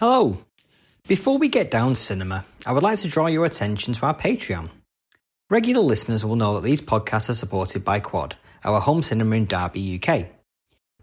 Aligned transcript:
Hello. 0.00 0.38
Before 1.06 1.36
we 1.36 1.48
get 1.48 1.70
down 1.70 1.92
to 1.92 2.00
cinema, 2.00 2.46
I 2.64 2.72
would 2.72 2.82
like 2.82 3.00
to 3.00 3.08
draw 3.08 3.26
your 3.26 3.44
attention 3.44 3.92
to 3.92 4.06
our 4.06 4.14
Patreon. 4.14 4.70
Regular 5.50 5.82
listeners 5.82 6.24
will 6.24 6.36
know 6.36 6.54
that 6.54 6.62
these 6.62 6.80
podcasts 6.80 7.28
are 7.28 7.34
supported 7.34 7.84
by 7.84 8.00
Quad, 8.00 8.36
our 8.64 8.80
home 8.80 9.02
cinema 9.02 9.36
in 9.36 9.44
Derby, 9.44 10.00
UK. 10.02 10.28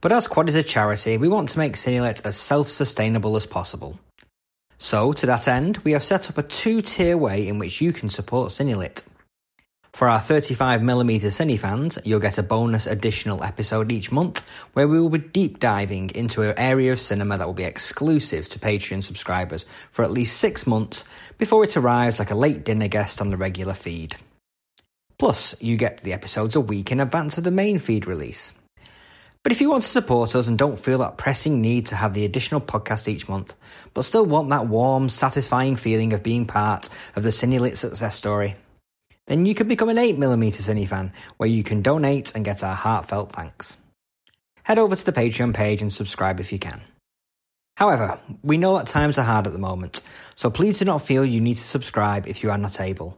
But 0.02 0.12
as 0.12 0.28
Quad 0.28 0.50
is 0.50 0.56
a 0.56 0.64
charity, 0.64 1.16
we 1.18 1.28
want 1.28 1.50
to 1.50 1.60
make 1.60 1.74
Cinelit 1.74 2.26
as 2.26 2.38
self 2.38 2.72
sustainable 2.72 3.36
as 3.36 3.46
possible. 3.46 4.00
So, 4.80 5.14
to 5.14 5.28
that 5.28 5.48
end, 5.48 5.78
we 5.84 5.92
have 5.92 6.04
set 6.04 6.32
up 6.32 6.40
a 6.40 6.42
two 6.42 6.82
tier 6.82 7.20
way 7.20 7.48
in 7.48 7.60
which 7.60 7.82
you 7.82 7.94
can 7.94 8.10
support 8.10 8.50
Cinelit. 8.50 9.04
For 9.94 10.08
our 10.08 10.20
35mm 10.20 11.22
Cine 11.32 11.58
fans, 11.58 11.98
you'll 12.04 12.20
get 12.20 12.38
a 12.38 12.44
bonus 12.44 12.86
additional 12.86 13.44
episode 13.44 13.92
each 13.92 14.12
month 14.12 14.44
where 14.74 14.88
we 14.88 15.00
will 15.00 15.10
be 15.10 15.18
deep 15.18 15.60
diving 15.60 16.12
into 16.12 16.44
an 16.44 16.54
area 16.58 16.94
of 16.94 17.02
cinema 17.02 17.38
that 17.38 17.48
will 17.48 17.54
be 17.54 17.64
exclusive 17.64 18.48
to 18.50 18.60
Patreon 18.60 19.04
subscribers 19.04 19.66
for 19.92 20.04
at 20.04 20.12
least 20.12 20.38
six 20.38 20.68
months 20.68 21.04
before 21.38 21.64
it 21.64 21.76
arrives 21.76 22.20
like 22.20 22.32
a 22.32 22.36
late 22.36 22.64
dinner 22.64 22.88
guest 22.88 23.22
on 23.22 23.30
the 23.30 23.38
regular 23.38 23.74
feed. 23.74 24.16
Plus, 25.18 25.60
you 25.60 25.78
get 25.78 26.04
the 26.04 26.14
episodes 26.14 26.56
a 26.56 26.62
week 26.62 26.92
in 26.92 27.00
advance 27.00 27.40
of 27.40 27.44
the 27.44 27.52
main 27.52 27.80
feed 27.80 28.06
release. 28.06 28.54
But 29.42 29.52
if 29.52 29.62
you 29.62 29.70
want 29.70 29.84
to 29.84 29.90
support 29.90 30.36
us 30.36 30.48
and 30.48 30.58
don't 30.58 30.78
feel 30.78 31.00
that 31.00 31.18
pressing 31.18 31.62
need 31.62 31.88
to 31.88 31.96
have 31.96 32.14
the 32.14 32.26
additional 32.26 32.62
podcast 32.62 33.08
each 33.08 33.30
month, 33.30 33.54
but 33.94 34.04
still 34.04 34.26
want 34.26 34.50
that 34.50 34.68
warm, 34.68 35.10
satisfying 35.10 35.76
feeling 35.76 36.14
of 36.14 36.22
being 36.22 36.46
part 36.46 36.90
of 37.16 37.24
the 37.24 37.30
Cinelit 37.30 37.78
success 37.78 38.16
story, 38.16 38.56
then 39.28 39.46
you 39.46 39.54
can 39.54 39.68
become 39.68 39.90
an 39.90 39.98
8mm 39.98 40.54
Cine 40.54 40.88
fan, 40.88 41.14
where 41.38 41.50
you 41.50 41.64
can 41.64 41.82
donate 41.82 42.34
and 42.34 42.44
get 42.44 42.64
our 42.64 42.76
heartfelt 42.76 43.34
thanks. 43.34 43.78
Head 44.64 44.80
over 44.80 44.96
to 44.96 45.06
the 45.06 45.14
Patreon 45.14 45.54
page 45.54 45.82
and 45.82 45.94
subscribe 45.94 46.40
if 46.40 46.52
you 46.52 46.60
can. 46.60 46.82
However, 47.78 48.20
we 48.42 48.58
know 48.58 48.78
that 48.78 48.88
times 48.88 49.20
are 49.20 49.24
hard 49.24 49.46
at 49.46 49.54
the 49.54 49.60
moment, 49.60 50.02
so 50.36 50.50
please 50.50 50.80
do 50.80 50.86
not 50.86 51.04
feel 51.04 51.24
you 51.24 51.40
need 51.40 51.56
to 51.56 51.62
subscribe 51.62 52.28
if 52.28 52.42
you 52.42 52.50
are 52.50 52.58
not 52.58 52.82
able. 52.82 53.16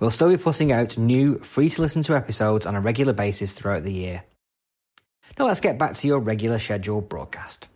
We'll 0.00 0.10
still 0.10 0.28
be 0.28 0.36
putting 0.36 0.72
out 0.72 0.98
new, 0.98 1.38
free 1.38 1.68
to 1.70 1.82
listen 1.82 2.02
to 2.04 2.16
episodes 2.16 2.66
on 2.66 2.74
a 2.74 2.80
regular 2.80 3.12
basis 3.12 3.52
throughout 3.52 3.84
the 3.84 3.92
year. 3.92 4.24
Now 5.38 5.46
let's 5.46 5.60
get 5.60 5.78
back 5.78 5.94
to 5.94 6.06
your 6.06 6.18
regular 6.18 6.58
scheduled 6.58 7.08
broadcast. 7.08 7.68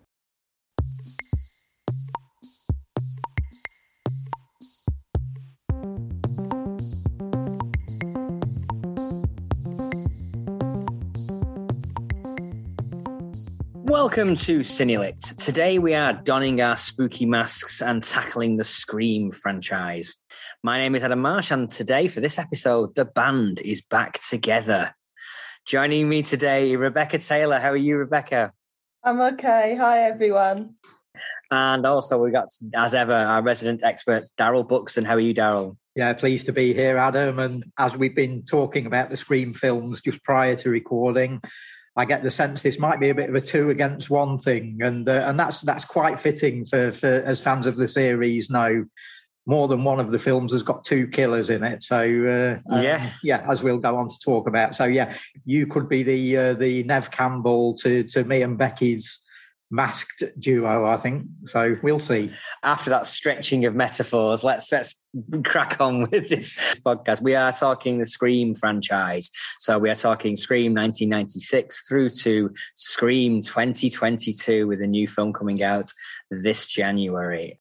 Welcome 13.99 14.37
to 14.37 14.61
Cinelit. 14.61 15.43
Today 15.43 15.79
we 15.79 15.95
are 15.95 16.13
donning 16.13 16.61
our 16.61 16.77
spooky 16.77 17.25
masks 17.25 17.81
and 17.81 18.05
tackling 18.05 18.59
the 18.59 18.63
Scream 18.63 19.31
franchise. 19.31 20.17
My 20.63 20.77
name 20.77 20.95
is 20.95 21.03
Adam 21.03 21.23
Marsh, 21.23 21.51
and 21.51 21.71
today 21.71 22.07
for 22.07 22.21
this 22.21 22.39
episode, 22.39 22.95
the 22.95 23.07
band 23.07 23.59
is 23.59 23.81
back 23.81 24.21
together. 24.21 24.95
Joining 25.67 26.11
me 26.11 26.23
today, 26.23 26.77
Rebecca 26.77 27.17
Taylor. 27.19 27.59
How 27.59 27.71
are 27.71 27.77
you, 27.77 27.97
Rebecca? 27.97 28.53
I'm 29.03 29.19
okay. 29.33 29.75
Hi, 29.81 30.03
everyone. 30.03 30.75
And 31.51 31.87
also, 31.87 32.19
we 32.23 32.31
got, 32.31 32.49
as 32.75 32.93
ever, 32.93 33.15
our 33.15 33.43
resident 33.43 33.83
expert, 33.83 34.25
Daryl 34.39 34.69
Buxton. 34.69 35.07
How 35.07 35.15
are 35.15 35.21
you, 35.21 35.35
Daryl? 35.35 35.79
Yeah, 35.95 36.13
pleased 36.13 36.45
to 36.47 36.53
be 36.53 36.75
here, 36.75 36.99
Adam. 36.99 37.39
And 37.39 37.65
as 37.79 37.97
we've 37.97 38.15
been 38.15 38.43
talking 38.43 38.85
about 38.85 39.09
the 39.09 39.17
Scream 39.17 39.55
films 39.55 40.03
just 40.03 40.23
prior 40.23 40.55
to 40.57 40.69
recording, 40.69 41.41
I 41.97 42.05
get 42.05 42.23
the 42.23 42.31
sense 42.31 42.63
this 42.63 42.79
might 42.79 43.01
be 43.01 43.09
a 43.09 43.15
bit 43.15 43.31
of 43.31 43.35
a 43.35 43.41
two 43.41 43.71
against 43.71 44.11
one 44.11 44.39
thing, 44.39 44.79
and 44.83 45.09
uh, 45.09 45.25
and 45.27 45.39
that's 45.39 45.63
that's 45.63 45.85
quite 45.85 46.19
fitting 46.19 46.67
for, 46.67 46.93
for 46.93 47.07
as 47.07 47.41
fans 47.41 47.67
of 47.67 47.77
the 47.77 47.89
series 47.89 48.51
know. 48.51 48.85
More 49.49 49.69
than 49.69 49.85
one 49.85 50.01
of 50.01 50.11
the 50.11 50.19
films 50.19 50.51
has 50.51 50.65
got 50.65 50.83
two 50.83 51.07
killers 51.07 51.51
in 51.51 51.63
it, 51.63 51.85
so 51.85 52.01
uh, 52.01 52.75
um, 52.75 52.83
yeah, 52.83 53.11
yeah. 53.23 53.47
As 53.49 53.63
we'll 53.63 53.79
go 53.79 53.97
on 53.97 54.09
to 54.09 54.19
talk 54.19 54.49
about, 54.49 54.75
so 54.75 54.87
yeah, 54.87 55.17
you 55.45 55.69
could 55.69 55.89
be 55.89 56.03
the 56.03 56.37
uh, 56.37 56.55
the 56.55 56.83
Neve 56.83 57.13
Campbell 57.13 57.75
to 57.75 58.03
to 58.03 58.25
me 58.25 58.43
and 58.43 58.59
Becky's 58.59 59.25
masked 59.71 60.23
duo, 60.39 60.85
I 60.87 60.97
think. 60.97 61.27
So 61.45 61.75
we'll 61.83 61.99
see. 61.99 62.33
After 62.63 62.91
that 62.91 63.07
stretching 63.07 63.65
of 63.65 63.75
metaphors, 63.75 64.45
let's 64.45 64.71
let's 64.71 64.97
crack 65.45 65.81
on 65.81 66.01
with 66.11 66.29
this 66.29 66.55
podcast. 66.81 67.21
We 67.21 67.35
are 67.35 67.53
talking 67.53 67.99
the 67.99 68.07
Scream 68.07 68.55
franchise. 68.55 69.31
So 69.59 69.79
we 69.79 69.91
are 69.91 69.97
talking 69.97 70.37
Scream 70.37 70.73
1996 70.73 71.89
through 71.89 72.11
to 72.11 72.53
Scream 72.75 73.43
2022 73.43 74.67
with 74.67 74.81
a 74.81 74.87
new 74.87 75.09
film 75.09 75.33
coming 75.33 75.63
out 75.63 75.91
this 76.31 76.67
January. 76.67 77.61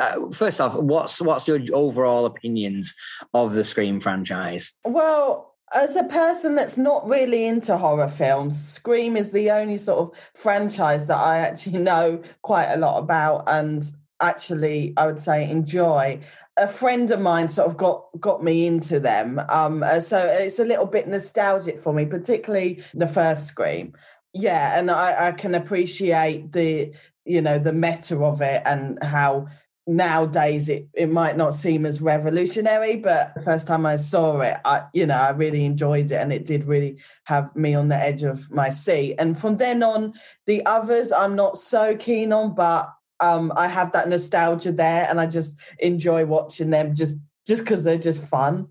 Uh, 0.00 0.30
first 0.32 0.60
off, 0.60 0.74
what's 0.76 1.20
what's 1.20 1.46
your 1.46 1.60
overall 1.74 2.24
opinions 2.24 2.94
of 3.34 3.54
the 3.54 3.64
Scream 3.64 4.00
franchise? 4.00 4.72
Well, 4.84 5.49
as 5.74 5.96
a 5.96 6.04
person 6.04 6.54
that's 6.54 6.76
not 6.76 7.06
really 7.06 7.46
into 7.46 7.76
horror 7.76 8.08
films, 8.08 8.60
Scream 8.62 9.16
is 9.16 9.30
the 9.30 9.50
only 9.50 9.76
sort 9.76 10.00
of 10.00 10.30
franchise 10.34 11.06
that 11.06 11.18
I 11.18 11.38
actually 11.38 11.78
know 11.90 12.22
quite 12.42 12.72
a 12.72 12.76
lot 12.76 12.98
about 12.98 13.44
and 13.46 13.90
actually 14.20 14.92
I 14.96 15.06
would 15.06 15.20
say 15.20 15.48
enjoy. 15.48 16.20
A 16.56 16.68
friend 16.68 17.10
of 17.10 17.20
mine 17.20 17.48
sort 17.48 17.68
of 17.68 17.76
got 17.76 18.06
got 18.20 18.44
me 18.44 18.66
into 18.66 19.00
them. 19.00 19.40
Um, 19.48 19.82
uh, 19.82 20.00
so 20.00 20.18
it's 20.18 20.58
a 20.58 20.64
little 20.64 20.86
bit 20.86 21.08
nostalgic 21.08 21.80
for 21.80 21.92
me, 21.92 22.04
particularly 22.04 22.82
the 22.92 23.06
first 23.06 23.46
Scream. 23.46 23.94
Yeah, 24.32 24.78
and 24.78 24.90
I, 24.90 25.28
I 25.28 25.32
can 25.32 25.54
appreciate 25.54 26.52
the 26.52 26.92
you 27.24 27.40
know 27.40 27.58
the 27.58 27.72
meta 27.72 28.18
of 28.18 28.42
it 28.42 28.62
and 28.66 29.02
how 29.02 29.48
nowadays 29.86 30.68
it, 30.68 30.86
it 30.94 31.10
might 31.10 31.36
not 31.36 31.54
seem 31.54 31.86
as 31.86 32.00
revolutionary 32.00 32.96
but 32.96 33.32
the 33.34 33.42
first 33.42 33.66
time 33.66 33.86
i 33.86 33.96
saw 33.96 34.40
it 34.40 34.56
i 34.64 34.82
you 34.92 35.06
know 35.06 35.14
i 35.14 35.30
really 35.30 35.64
enjoyed 35.64 36.10
it 36.10 36.16
and 36.16 36.32
it 36.32 36.44
did 36.44 36.66
really 36.66 36.98
have 37.24 37.54
me 37.56 37.74
on 37.74 37.88
the 37.88 37.96
edge 37.96 38.22
of 38.22 38.48
my 38.50 38.70
seat. 38.70 39.16
And 39.18 39.38
from 39.38 39.56
then 39.56 39.82
on 39.82 40.12
the 40.46 40.64
others 40.66 41.12
i'm 41.12 41.34
not 41.34 41.58
so 41.58 41.96
keen 41.96 42.32
on 42.32 42.54
but 42.54 42.92
um 43.20 43.52
i 43.56 43.66
have 43.66 43.92
that 43.92 44.08
nostalgia 44.08 44.70
there 44.70 45.06
and 45.08 45.20
i 45.20 45.26
just 45.26 45.58
enjoy 45.78 46.24
watching 46.24 46.70
them 46.70 46.94
just 46.94 47.14
just 47.46 47.64
because 47.64 47.82
they're 47.82 47.98
just 47.98 48.20
fun 48.20 48.68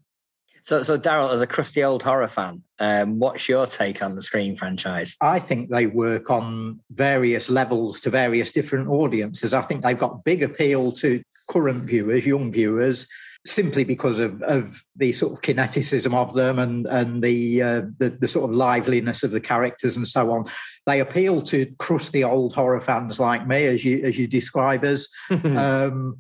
so, 0.61 0.83
so 0.83 0.97
Daryl, 0.97 1.33
as 1.33 1.41
a 1.41 1.47
crusty 1.47 1.83
old 1.83 2.03
horror 2.03 2.27
fan, 2.27 2.63
um, 2.79 3.19
what's 3.19 3.47
your 3.49 3.65
take 3.65 4.01
on 4.01 4.15
the 4.15 4.21
Scream 4.21 4.55
franchise? 4.55 5.15
I 5.21 5.39
think 5.39 5.69
they 5.69 5.87
work 5.87 6.29
on 6.29 6.79
various 6.91 7.49
levels 7.49 7.99
to 8.01 8.09
various 8.09 8.51
different 8.51 8.87
audiences. 8.87 9.53
I 9.53 9.61
think 9.61 9.83
they've 9.83 9.97
got 9.97 10.23
big 10.23 10.43
appeal 10.43 10.91
to 10.93 11.21
current 11.49 11.83
viewers, 11.83 12.25
young 12.25 12.51
viewers, 12.51 13.07
simply 13.45 13.83
because 13.83 14.19
of, 14.19 14.41
of 14.43 14.83
the 14.95 15.11
sort 15.11 15.33
of 15.33 15.41
kineticism 15.41 16.13
of 16.13 16.33
them 16.33 16.59
and 16.59 16.85
and 16.87 17.23
the, 17.23 17.61
uh, 17.61 17.81
the 17.97 18.09
the 18.09 18.27
sort 18.27 18.49
of 18.49 18.55
liveliness 18.55 19.23
of 19.23 19.31
the 19.31 19.39
characters 19.39 19.95
and 19.95 20.07
so 20.07 20.31
on. 20.31 20.45
They 20.85 20.99
appeal 20.99 21.41
to 21.43 21.73
crusty 21.77 22.23
old 22.23 22.53
horror 22.53 22.81
fans 22.81 23.19
like 23.19 23.47
me, 23.47 23.65
as 23.65 23.83
you 23.83 24.03
as 24.03 24.17
you 24.17 24.27
describe 24.27 24.83
us. 24.83 25.07
um, 25.43 26.19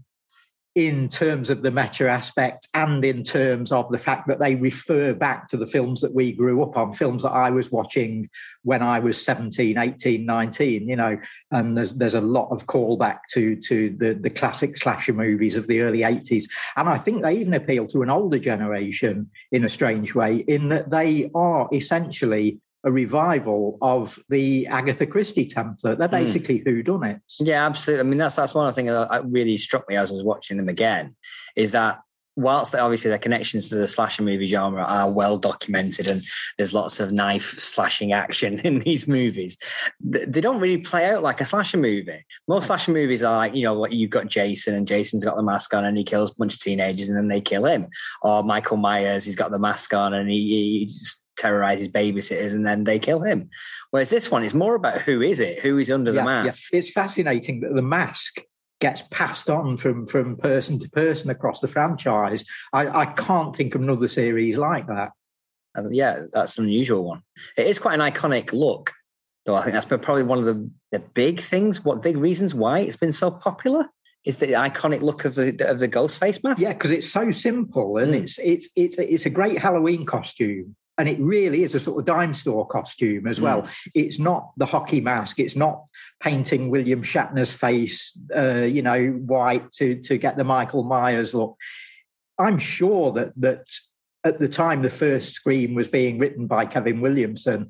in 0.75 1.09
terms 1.09 1.49
of 1.49 1.63
the 1.63 1.71
meta 1.71 2.07
aspect 2.07 2.67
and 2.73 3.03
in 3.03 3.23
terms 3.23 3.71
of 3.71 3.91
the 3.91 3.97
fact 3.97 4.27
that 4.27 4.39
they 4.39 4.55
refer 4.55 5.13
back 5.13 5.47
to 5.47 5.57
the 5.57 5.65
films 5.65 5.99
that 6.01 6.13
we 6.13 6.31
grew 6.31 6.61
up 6.61 6.77
on, 6.77 6.93
films 6.93 7.23
that 7.23 7.31
I 7.31 7.49
was 7.49 7.71
watching 7.71 8.29
when 8.63 8.81
I 8.83 8.99
was 8.99 9.23
17, 9.23 9.77
18, 9.77 10.25
19, 10.25 10.87
you 10.87 10.95
know, 10.95 11.17
and 11.51 11.75
there's 11.75 11.95
there's 11.95 12.15
a 12.15 12.21
lot 12.21 12.49
of 12.51 12.67
callback 12.67 13.19
to 13.31 13.55
to 13.55 13.95
the, 13.97 14.13
the 14.13 14.29
classic 14.29 14.77
slasher 14.77 15.13
movies 15.13 15.55
of 15.55 15.67
the 15.67 15.81
early 15.81 15.99
80s. 15.99 16.43
And 16.77 16.87
I 16.87 16.97
think 16.97 17.23
they 17.23 17.37
even 17.37 17.55
appeal 17.55 17.87
to 17.87 18.03
an 18.03 18.09
older 18.09 18.39
generation 18.39 19.29
in 19.51 19.65
a 19.65 19.69
strange 19.69 20.13
way, 20.13 20.37
in 20.37 20.69
that 20.69 20.91
they 20.91 21.31
are 21.33 21.67
essentially 21.73 22.59
a 22.83 22.91
revival 22.91 23.77
of 23.81 24.17
the 24.29 24.67
Agatha 24.67 25.05
Christie 25.05 25.45
template. 25.45 25.97
They're 25.97 26.07
hmm. 26.07 26.11
basically 26.11 26.59
mm. 26.61 26.67
who 26.67 26.83
done 26.83 27.03
it. 27.03 27.21
Yeah, 27.39 27.65
absolutely. 27.65 28.05
I 28.05 28.09
mean, 28.09 28.19
that's 28.19 28.35
that's 28.35 28.53
one 28.53 28.67
of 28.67 28.73
the 28.73 28.81
things 28.81 28.91
that 28.91 29.25
really 29.25 29.57
struck 29.57 29.87
me 29.89 29.95
as 29.95 30.11
I 30.11 30.13
was 30.13 30.23
watching 30.23 30.57
them 30.57 30.69
again, 30.69 31.15
is 31.55 31.73
that 31.73 31.99
whilst 32.39 32.73
obviously 32.73 33.09
their 33.09 33.19
connections 33.19 33.67
to 33.67 33.75
the 33.75 33.87
slasher 33.87 34.23
movie 34.23 34.45
genre 34.45 34.81
are 34.81 35.11
well 35.11 35.37
documented 35.37 36.07
and 36.07 36.21
there's 36.57 36.73
lots 36.73 36.99
of 36.99 37.11
knife 37.11 37.59
slashing 37.59 38.13
action 38.13 38.59
in 38.63 38.79
these 38.79 39.07
movies, 39.07 39.57
they 39.99 40.41
don't 40.41 40.61
really 40.61 40.79
play 40.79 41.09
out 41.09 41.21
like 41.21 41.41
a 41.41 41.45
slasher 41.45 41.77
movie. 41.77 42.25
Most 42.47 42.67
slasher 42.67 42.91
movies 42.91 43.23
are 43.23 43.37
like, 43.37 43.55
you 43.55 43.63
know, 43.63 43.73
what 43.73 43.91
you've 43.91 44.09
got 44.09 44.27
Jason 44.27 44.73
and 44.73 44.87
Jason's 44.87 45.25
got 45.25 45.35
the 45.35 45.43
mask 45.43 45.73
on 45.73 45.85
and 45.85 45.97
he 45.97 46.03
kills 46.03 46.31
a 46.31 46.35
bunch 46.35 46.53
of 46.53 46.61
teenagers 46.61 47.09
and 47.09 47.17
then 47.17 47.27
they 47.27 47.41
kill 47.41 47.65
him. 47.65 47.87
Or 48.21 48.43
Michael 48.43 48.77
Myers, 48.77 49.25
he's 49.25 49.35
got 49.35 49.51
the 49.51 49.59
mask 49.59 49.93
on 49.93 50.13
and 50.13 50.29
he, 50.29 50.87
he 50.87 50.93
terrorizes 51.39 51.87
babysitters 51.87 52.53
and 52.53 52.65
then 52.65 52.83
they 52.83 52.99
kill 52.99 53.21
him. 53.21 53.49
Whereas 53.91 54.09
this 54.09 54.29
one 54.29 54.43
is 54.43 54.53
more 54.53 54.75
about 54.75 55.01
who 55.01 55.21
is 55.21 55.39
it, 55.39 55.59
who 55.59 55.77
is 55.77 55.89
under 55.89 56.11
yeah, 56.11 56.21
the 56.21 56.25
mask. 56.25 56.71
Yeah. 56.71 56.77
It's 56.77 56.91
fascinating 56.91 57.61
that 57.61 57.73
the 57.73 57.81
mask 57.81 58.41
gets 58.79 59.03
passed 59.11 59.49
on 59.49 59.77
from 59.77 60.05
from 60.05 60.37
person 60.37 60.79
to 60.79 60.89
person 60.89 61.29
across 61.29 61.59
the 61.59 61.67
franchise. 61.67 62.45
I, 62.73 63.01
I 63.01 63.05
can't 63.07 63.55
think 63.55 63.75
of 63.75 63.81
another 63.81 64.07
series 64.07 64.57
like 64.57 64.87
that. 64.87 65.11
Uh, 65.77 65.89
yeah, 65.89 66.19
that's 66.33 66.57
an 66.57 66.65
unusual 66.65 67.03
one. 67.03 67.21
It 67.57 67.67
is 67.67 67.79
quite 67.79 67.99
an 67.99 68.11
iconic 68.11 68.53
look, 68.53 68.91
though. 69.45 69.55
I 69.55 69.61
think 69.61 69.73
that's 69.73 69.85
probably 69.85 70.23
one 70.23 70.39
of 70.39 70.45
the, 70.45 70.69
the 70.91 70.99
big 70.99 71.39
things, 71.39 71.83
what 71.83 72.01
big 72.01 72.17
reasons 72.17 72.55
why 72.55 72.79
it's 72.79 72.95
been 72.95 73.11
so 73.11 73.29
popular 73.29 73.85
is 74.25 74.39
the 74.39 74.47
iconic 74.47 75.01
look 75.01 75.25
of 75.25 75.35
the 75.35 75.55
of 75.69 75.79
the 75.79 75.87
ghost 75.87 76.19
face 76.19 76.43
mask. 76.43 76.61
Yeah, 76.61 76.73
because 76.73 76.91
it's 76.91 77.09
so 77.09 77.31
simple 77.31 77.97
and 77.97 78.13
mm. 78.13 78.21
it's 78.21 78.39
it's 78.39 78.69
it's 78.75 78.97
it's 78.97 79.25
a 79.25 79.29
great 79.29 79.57
Halloween 79.57 80.05
costume. 80.05 80.75
And 80.99 81.09
it 81.09 81.17
really 81.19 81.63
is 81.63 81.73
a 81.73 81.79
sort 81.79 81.99
of 81.99 82.05
dime 82.05 82.33
store 82.33 82.67
costume 82.67 83.25
as 83.25 83.39
well. 83.39 83.61
Mm. 83.61 83.87
It's 83.95 84.19
not 84.19 84.51
the 84.57 84.65
hockey 84.65 84.99
mask. 84.99 85.39
It's 85.39 85.55
not 85.55 85.85
painting 86.21 86.69
William 86.69 87.01
Shatner's 87.01 87.53
face, 87.53 88.19
uh, 88.35 88.67
you 88.69 88.81
know, 88.81 89.07
white 89.07 89.71
to 89.73 89.95
to 90.01 90.17
get 90.17 90.35
the 90.35 90.43
Michael 90.43 90.83
Myers 90.83 91.33
look. 91.33 91.55
I'm 92.37 92.59
sure 92.59 93.13
that 93.13 93.31
that 93.37 93.65
at 94.23 94.39
the 94.39 94.49
time 94.49 94.81
the 94.81 94.89
first 94.89 95.31
Scream 95.31 95.73
was 95.73 95.87
being 95.87 96.19
written 96.19 96.47
by 96.47 96.65
Kevin 96.65 97.01
Williamson, 97.01 97.69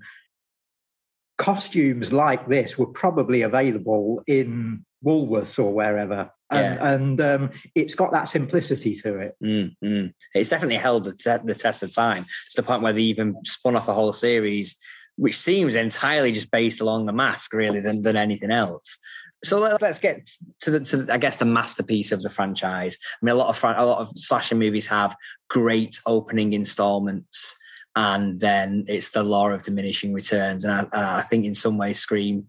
costumes 1.38 2.12
like 2.12 2.48
this 2.48 2.78
were 2.78 2.88
probably 2.88 3.44
available 3.44 4.24
in 4.28 4.86
Woolworths 5.06 5.58
or 5.58 5.72
wherever. 5.74 6.32
And, 6.51 6.75
yeah. 6.75 6.94
and 6.94 7.22
um, 7.22 7.51
it's 7.75 7.96
got 7.96 8.12
that 8.12 8.28
simplicity 8.28 8.96
to 8.96 9.19
it. 9.19 9.36
Mm, 9.44 9.75
mm. 9.84 10.13
It's 10.34 10.50
definitely 10.50 10.78
held 10.78 11.04
the, 11.04 11.13
te- 11.13 11.46
the 11.46 11.56
test 11.56 11.84
of 11.84 11.94
time. 11.94 12.25
It's 12.46 12.56
the 12.56 12.63
point 12.63 12.81
where 12.81 12.94
they 12.94 13.01
even 13.04 13.36
spun 13.46 13.75
off 13.75 13.88
a 13.88 13.94
whole 13.94 14.13
series, 14.13 14.75
which 15.16 15.38
seems 15.38 15.75
entirely 15.75 16.31
just 16.31 16.50
based 16.50 16.81
along 16.81 17.06
the 17.06 17.13
mask, 17.13 17.54
really, 17.54 17.81
than, 17.81 18.01
than 18.01 18.18
anything 18.18 18.51
else. 18.51 18.98
So 19.44 19.78
let's 19.80 20.00
get 20.00 20.30
to 20.62 20.72
the, 20.72 20.80
to 20.81 21.13
I 21.13 21.18
guess 21.18 21.38
the 21.38 21.46
masterpiece 21.46 22.12
of 22.12 22.22
the 22.22 22.30
franchise. 22.30 22.98
I 23.01 23.25
mean, 23.25 23.36
a 23.36 23.38
lot 23.38 23.48
of 23.50 23.63
a 23.63 23.86
lot 23.86 24.00
of 24.00 24.10
slasher 24.18 24.56
movies 24.56 24.88
have 24.88 25.16
great 25.50 26.01
opening 26.06 26.51
installments 26.51 27.56
and 27.96 28.40
then 28.40 28.86
it's 28.88 29.12
the 29.12 29.24
law 29.24 29.50
of 29.50 29.63
diminishing 29.63 30.13
returns. 30.13 30.63
And 30.63 30.88
I, 30.94 31.19
I 31.19 31.22
think 31.22 31.46
in 31.46 31.56
some 31.56 31.78
ways, 31.78 32.00
Scream 32.00 32.48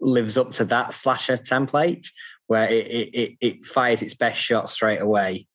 lives 0.00 0.36
up 0.36 0.50
to 0.52 0.64
that 0.66 0.94
slasher 0.94 1.36
template 1.36 2.08
where 2.50 2.68
it, 2.68 2.86
it, 3.14 3.36
it 3.40 3.64
fires 3.64 4.02
its 4.02 4.14
best 4.14 4.40
shot 4.40 4.68
straight 4.68 5.00
away 5.00 5.46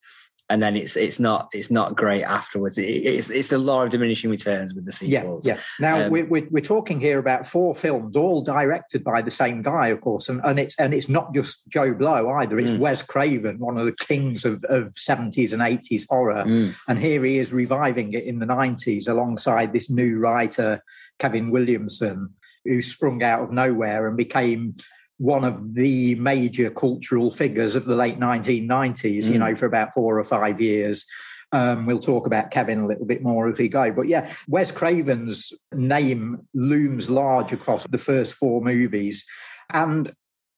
and 0.49 0.61
then 0.61 0.75
it's 0.75 0.95
it's 0.95 1.19
not 1.19 1.49
it's 1.53 1.71
not 1.71 1.95
great 1.95 2.23
afterwards. 2.23 2.77
It, 2.77 2.83
it's 2.83 3.29
it's 3.29 3.47
the 3.47 3.57
law 3.57 3.83
of 3.83 3.89
diminishing 3.89 4.29
returns 4.29 4.73
with 4.73 4.85
the 4.85 4.91
sequels. 4.91 5.45
Yeah, 5.45 5.55
yeah. 5.55 5.61
Now 5.79 6.05
um, 6.05 6.11
we're, 6.11 6.25
we're, 6.25 6.47
we're 6.51 6.63
talking 6.63 6.99
here 6.99 7.17
about 7.17 7.47
four 7.47 7.73
films, 7.73 8.15
all 8.15 8.43
directed 8.43 9.03
by 9.03 9.21
the 9.23 9.31
same 9.31 9.63
guy, 9.63 9.87
of 9.87 10.01
course, 10.01 10.29
and, 10.29 10.41
and 10.43 10.59
it's 10.59 10.79
and 10.79 10.93
it's 10.93 11.09
not 11.09 11.33
just 11.33 11.67
Joe 11.67 11.93
Blow 11.95 12.29
either. 12.29 12.59
It's 12.59 12.71
mm. 12.71 12.79
Wes 12.79 13.01
Craven, 13.01 13.57
one 13.57 13.77
of 13.77 13.85
the 13.85 14.05
kings 14.05 14.45
of 14.45 14.63
of 14.65 14.95
seventies 14.95 15.51
and 15.51 15.63
eighties 15.63 16.05
horror, 16.09 16.43
mm. 16.45 16.75
and 16.87 16.99
here 16.99 17.23
he 17.23 17.39
is 17.39 17.51
reviving 17.51 18.13
it 18.13 18.25
in 18.25 18.39
the 18.39 18.45
nineties 18.45 19.07
alongside 19.07 19.73
this 19.73 19.89
new 19.89 20.19
writer 20.19 20.83
Kevin 21.17 21.51
Williamson, 21.51 22.35
who 22.65 22.83
sprung 22.83 23.23
out 23.23 23.41
of 23.41 23.51
nowhere 23.51 24.07
and 24.07 24.15
became 24.15 24.75
one 25.17 25.43
of 25.43 25.73
the 25.73 26.15
major 26.15 26.69
cultural 26.69 27.31
figures 27.31 27.75
of 27.75 27.85
the 27.85 27.95
late 27.95 28.19
1990s, 28.19 29.25
mm. 29.25 29.31
you 29.31 29.39
know, 29.39 29.55
for 29.55 29.65
about 29.65 29.93
four 29.93 30.19
or 30.19 30.23
five 30.23 30.59
years. 30.59 31.05
Um, 31.51 31.85
we'll 31.85 31.99
talk 31.99 32.27
about 32.27 32.51
Kevin 32.51 32.79
a 32.79 32.87
little 32.87 33.05
bit 33.05 33.23
more 33.23 33.47
as 33.47 33.57
we 33.57 33.69
go. 33.69 33.91
But 33.91 34.07
yeah, 34.07 34.33
Wes 34.47 34.71
Craven's 34.71 35.53
name 35.73 36.47
looms 36.53 37.09
large 37.09 37.53
across 37.53 37.85
the 37.87 37.97
first 37.97 38.35
four 38.35 38.61
movies. 38.61 39.23
And 39.71 40.11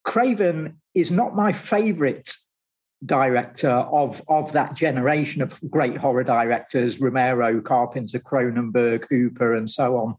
Craven 0.03 0.81
is 0.95 1.11
not 1.11 1.35
my 1.35 1.51
favorite 1.51 2.33
director 3.05 3.69
of, 3.69 4.21
of 4.27 4.53
that 4.53 4.73
generation 4.73 5.41
of 5.41 5.59
great 5.69 5.97
horror 5.97 6.23
directors 6.23 6.99
Romero, 6.99 7.61
Carpenter, 7.61 8.19
Cronenberg, 8.19 9.05
Hooper, 9.09 9.53
and 9.53 9.69
so 9.69 9.97
on. 9.97 10.15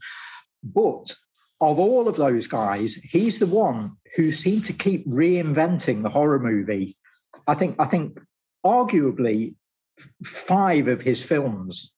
But 0.63 1.17
of 1.61 1.79
all 1.79 2.09
of 2.09 2.17
those 2.17 2.47
guys, 2.47 2.95
he's 2.95 3.39
the 3.39 3.47
one 3.47 3.93
who 4.17 4.31
seemed 4.33 4.65
to 4.67 4.73
keep 4.73 5.07
reinventing 5.07 6.03
the 6.03 6.09
horror 6.09 6.39
movie. 6.39 6.97
I 7.47 7.55
think 7.55 7.77
I 7.79 7.87
think 7.87 8.21
arguably 8.65 9.55
five 10.25 10.89
of 10.89 11.03
his 11.03 11.25
films 11.25 11.93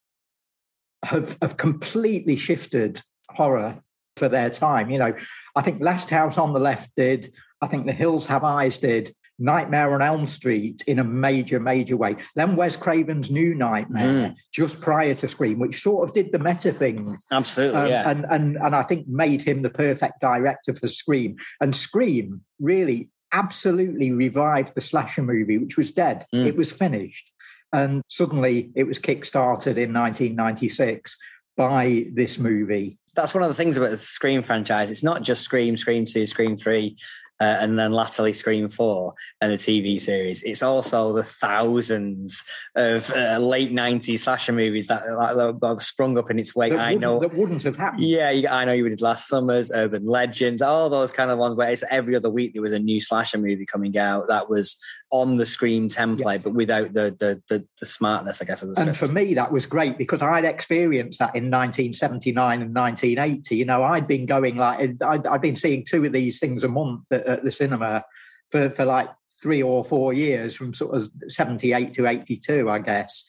have 1.04 1.36
have 1.42 1.56
completely 1.56 2.36
shifted 2.36 3.02
horror 3.30 3.80
for 4.16 4.28
their 4.28 4.50
time. 4.50 4.90
You 4.90 4.98
know, 4.98 5.14
I 5.54 5.62
think 5.62 5.82
Last 5.82 6.10
House 6.10 6.38
on 6.38 6.52
the 6.52 6.60
Left 6.60 6.90
did. 6.96 7.32
I 7.60 7.66
think 7.66 7.86
The 7.86 7.92
Hills 7.92 8.26
Have 8.26 8.44
Eyes 8.44 8.78
did. 8.78 9.14
Nightmare 9.40 9.94
on 9.94 10.02
Elm 10.02 10.26
Street 10.26 10.82
in 10.86 10.98
a 10.98 11.04
major, 11.04 11.58
major 11.58 11.96
way. 11.96 12.16
Then 12.36 12.56
Wes 12.56 12.76
Craven's 12.76 13.30
New 13.30 13.54
Nightmare, 13.54 14.30
mm. 14.30 14.36
just 14.52 14.80
prior 14.80 15.14
to 15.14 15.28
Scream, 15.28 15.58
which 15.58 15.80
sort 15.80 16.08
of 16.08 16.14
did 16.14 16.30
the 16.30 16.38
meta 16.38 16.72
thing. 16.72 17.18
Absolutely, 17.32 17.80
um, 17.80 17.88
yeah. 17.88 18.10
And, 18.10 18.26
and, 18.30 18.56
and 18.56 18.76
I 18.76 18.82
think 18.82 19.08
made 19.08 19.42
him 19.42 19.62
the 19.62 19.70
perfect 19.70 20.20
director 20.20 20.74
for 20.74 20.86
Scream. 20.86 21.36
And 21.60 21.74
Scream 21.74 22.42
really 22.60 23.08
absolutely 23.32 24.12
revived 24.12 24.74
the 24.74 24.80
slasher 24.80 25.22
movie, 25.22 25.58
which 25.58 25.76
was 25.76 25.92
dead. 25.92 26.26
Mm. 26.34 26.46
It 26.46 26.56
was 26.56 26.72
finished. 26.72 27.30
And 27.72 28.02
suddenly 28.08 28.70
it 28.74 28.84
was 28.84 28.98
kickstarted 28.98 29.76
in 29.76 29.92
1996 29.92 31.16
by 31.56 32.06
this 32.12 32.38
movie. 32.38 32.98
That's 33.14 33.34
one 33.34 33.42
of 33.42 33.48
the 33.48 33.54
things 33.54 33.76
about 33.76 33.90
the 33.90 33.98
Scream 33.98 34.42
franchise. 34.42 34.90
It's 34.90 35.04
not 35.04 35.22
just 35.22 35.42
Scream, 35.42 35.76
Scream 35.76 36.04
2, 36.04 36.26
Scream 36.26 36.56
3, 36.56 36.96
uh, 37.40 37.56
and 37.60 37.78
then 37.78 37.92
latterly 37.92 38.32
Scream 38.32 38.68
4 38.68 39.14
and 39.40 39.52
the 39.52 39.56
TV 39.56 39.98
series. 39.98 40.42
It's 40.42 40.62
also 40.62 41.12
the 41.14 41.22
thousands 41.22 42.44
of 42.76 43.10
uh, 43.10 43.38
late 43.38 43.72
90s 43.72 44.20
slasher 44.20 44.52
movies 44.52 44.88
that, 44.88 45.02
that, 45.02 45.58
have 45.62 45.82
sprung 45.82 46.18
up 46.18 46.30
in 46.30 46.38
its 46.38 46.54
wake. 46.54 46.74
I 46.74 46.94
know. 46.94 47.18
That 47.20 47.34
wouldn't 47.34 47.62
have 47.62 47.76
happened. 47.76 48.04
Yeah, 48.04 48.28
I 48.50 48.64
know 48.64 48.72
you 48.72 48.88
did 48.88 49.00
Last 49.00 49.26
Summers, 49.26 49.72
Urban 49.74 50.06
Legends, 50.06 50.60
all 50.60 50.90
those 50.90 51.12
kind 51.12 51.30
of 51.30 51.38
ones 51.38 51.54
where 51.54 51.70
it's 51.70 51.84
every 51.90 52.14
other 52.14 52.30
week 52.30 52.52
there 52.52 52.62
was 52.62 52.72
a 52.72 52.78
new 52.78 53.00
slasher 53.00 53.38
movie 53.38 53.64
coming 53.64 53.96
out 53.96 54.28
that 54.28 54.50
was 54.50 54.76
on 55.10 55.36
the 55.36 55.46
Scream 55.46 55.88
template, 55.88 56.36
yeah. 56.36 56.38
but 56.38 56.54
without 56.54 56.92
the, 56.92 57.16
the, 57.18 57.42
the, 57.48 57.66
the, 57.78 57.86
smartness, 57.86 58.40
I 58.40 58.44
guess, 58.44 58.62
of 58.62 58.68
the 58.68 58.74
script. 58.74 58.88
And 58.88 58.96
for 58.96 59.08
me, 59.08 59.34
that 59.34 59.50
was 59.50 59.66
great 59.66 59.98
because 59.98 60.22
I'd 60.22 60.44
experienced 60.44 61.18
that 61.18 61.34
in 61.34 61.50
1979 61.50 62.62
and 62.62 62.74
1980. 62.74 63.56
You 63.56 63.64
know, 63.64 63.82
I'd 63.82 64.06
been 64.06 64.26
going 64.26 64.56
like, 64.56 65.02
I'd, 65.02 65.26
I'd 65.26 65.40
been 65.40 65.56
seeing 65.56 65.84
two 65.84 66.04
of 66.04 66.12
these 66.12 66.38
things 66.38 66.62
a 66.64 66.68
month 66.68 67.10
at, 67.10 67.26
at 67.30 67.44
the 67.44 67.50
cinema 67.50 68.04
for, 68.50 68.70
for 68.70 68.84
like 68.84 69.08
three 69.40 69.62
or 69.62 69.84
four 69.84 70.12
years 70.12 70.54
from 70.54 70.74
sort 70.74 70.94
of 70.94 71.08
78 71.28 71.94
to 71.94 72.06
82, 72.06 72.68
I 72.68 72.78
guess. 72.78 73.24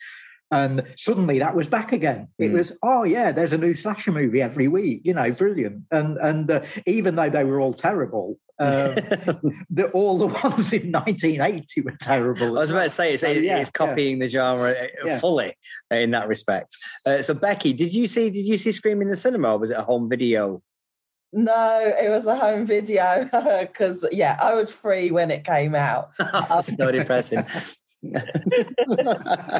And 0.50 0.82
suddenly 0.98 1.38
that 1.38 1.56
was 1.56 1.66
back 1.66 1.92
again. 1.92 2.28
It 2.38 2.50
mm. 2.50 2.54
was, 2.54 2.78
oh 2.82 3.04
yeah, 3.04 3.32
there's 3.32 3.54
a 3.54 3.58
new 3.58 3.72
slasher 3.72 4.12
movie 4.12 4.42
every 4.42 4.68
week, 4.68 5.00
you 5.02 5.14
know, 5.14 5.32
brilliant. 5.32 5.84
And 5.90 6.18
and 6.18 6.50
uh, 6.50 6.64
even 6.86 7.16
though 7.16 7.30
they 7.30 7.44
were 7.44 7.58
all 7.58 7.72
terrible, 7.72 8.38
um, 8.58 8.94
the, 9.70 9.90
all 9.94 10.18
the 10.18 10.26
ones 10.44 10.72
in 10.74 10.92
1980 10.92 11.80
were 11.80 11.96
terrible. 11.98 12.58
I 12.58 12.60
was 12.60 12.70
about 12.70 12.84
to 12.84 12.90
say 12.90 13.14
it's, 13.14 13.22
so, 13.22 13.28
yeah, 13.28 13.58
it's 13.58 13.70
copying 13.70 14.18
yeah. 14.18 14.26
the 14.26 14.30
genre 14.30 14.70
uh, 14.72 14.86
yeah. 15.06 15.18
fully 15.18 15.56
in 15.90 16.10
that 16.10 16.28
respect. 16.28 16.76
Uh, 17.06 17.22
so 17.22 17.32
Becky, 17.32 17.72
did 17.72 17.94
you 17.94 18.06
see 18.06 18.28
did 18.28 18.46
you 18.46 18.58
see 18.58 18.72
Scream 18.72 19.00
in 19.00 19.08
the 19.08 19.16
cinema 19.16 19.52
or 19.52 19.58
was 19.58 19.70
it 19.70 19.78
a 19.78 19.82
home 19.82 20.10
video 20.10 20.62
no, 21.32 21.94
it 21.98 22.10
was 22.10 22.26
a 22.26 22.36
home 22.36 22.66
video 22.66 23.24
because 23.60 24.04
yeah, 24.12 24.38
I 24.40 24.54
was 24.54 24.72
free 24.72 25.10
when 25.10 25.30
it 25.30 25.44
came 25.44 25.74
out. 25.74 26.10
That's 26.18 26.76
not 26.76 26.92
depressing. 26.92 27.38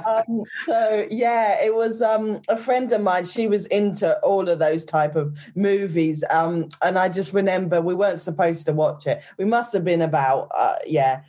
um, 0.05 0.43
so 0.67 1.07
yeah, 1.11 1.63
it 1.63 1.75
was 1.75 2.03
um, 2.03 2.43
a 2.49 2.57
friend 2.57 2.91
of 2.93 3.01
mine. 3.01 3.25
She 3.25 3.47
was 3.47 3.67
into 3.67 4.19
all 4.19 4.49
of 4.49 4.59
those 4.59 4.85
type 4.85 5.17
of 5.17 5.39
movies, 5.55 6.25
um, 6.29 6.69
and 6.83 6.99
I 6.99 7.09
just 7.09 7.33
remember 7.33 7.81
we 7.81 7.95
weren't 7.95 8.21
supposed 8.21 8.67
to 8.67 8.73
watch 8.73 9.07
it. 9.07 9.23
We 9.39 9.45
must 9.45 9.73
have 9.73 9.85
been 9.85 10.03
about 10.03 10.51
uh, 10.57 10.77
yeah 10.87 11.23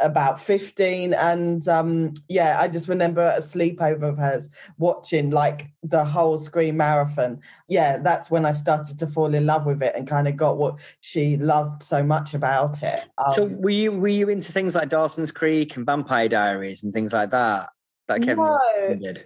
about 0.00 0.38
15 0.38 1.14
and 1.14 1.66
um 1.68 2.12
yeah 2.28 2.60
i 2.60 2.68
just 2.68 2.88
remember 2.88 3.22
a 3.22 3.40
sleepover 3.40 4.02
of 4.02 4.18
hers 4.18 4.50
watching 4.76 5.30
like 5.30 5.68
the 5.82 6.04
whole 6.04 6.38
Scream 6.38 6.76
marathon. 6.76 7.40
Yeah 7.68 7.96
that's 7.98 8.30
when 8.30 8.44
i 8.44 8.52
started 8.52 8.98
to 8.98 9.06
fall 9.06 9.34
in 9.34 9.46
love 9.46 9.64
with 9.64 9.82
it 9.82 9.94
and 9.96 10.06
kind 10.06 10.28
of 10.28 10.36
got 10.36 10.58
what 10.58 10.80
she 11.00 11.36
loved 11.36 11.82
so 11.82 12.02
much 12.02 12.34
about 12.34 12.82
it. 12.82 13.00
Um, 13.18 13.30
so 13.30 13.46
were 13.46 13.70
you 13.70 13.92
were 13.92 14.08
you 14.08 14.28
into 14.28 14.52
things 14.52 14.74
like 14.74 14.88
dawson's 14.88 15.32
creek 15.32 15.76
and 15.76 15.86
vampire 15.86 16.28
diaries 16.28 16.84
and 16.84 16.92
things 16.92 17.12
like 17.12 17.30
that 17.30 17.70
that 18.08 18.20
kevin 18.20 18.44
no. 18.44 18.96
did 19.00 19.24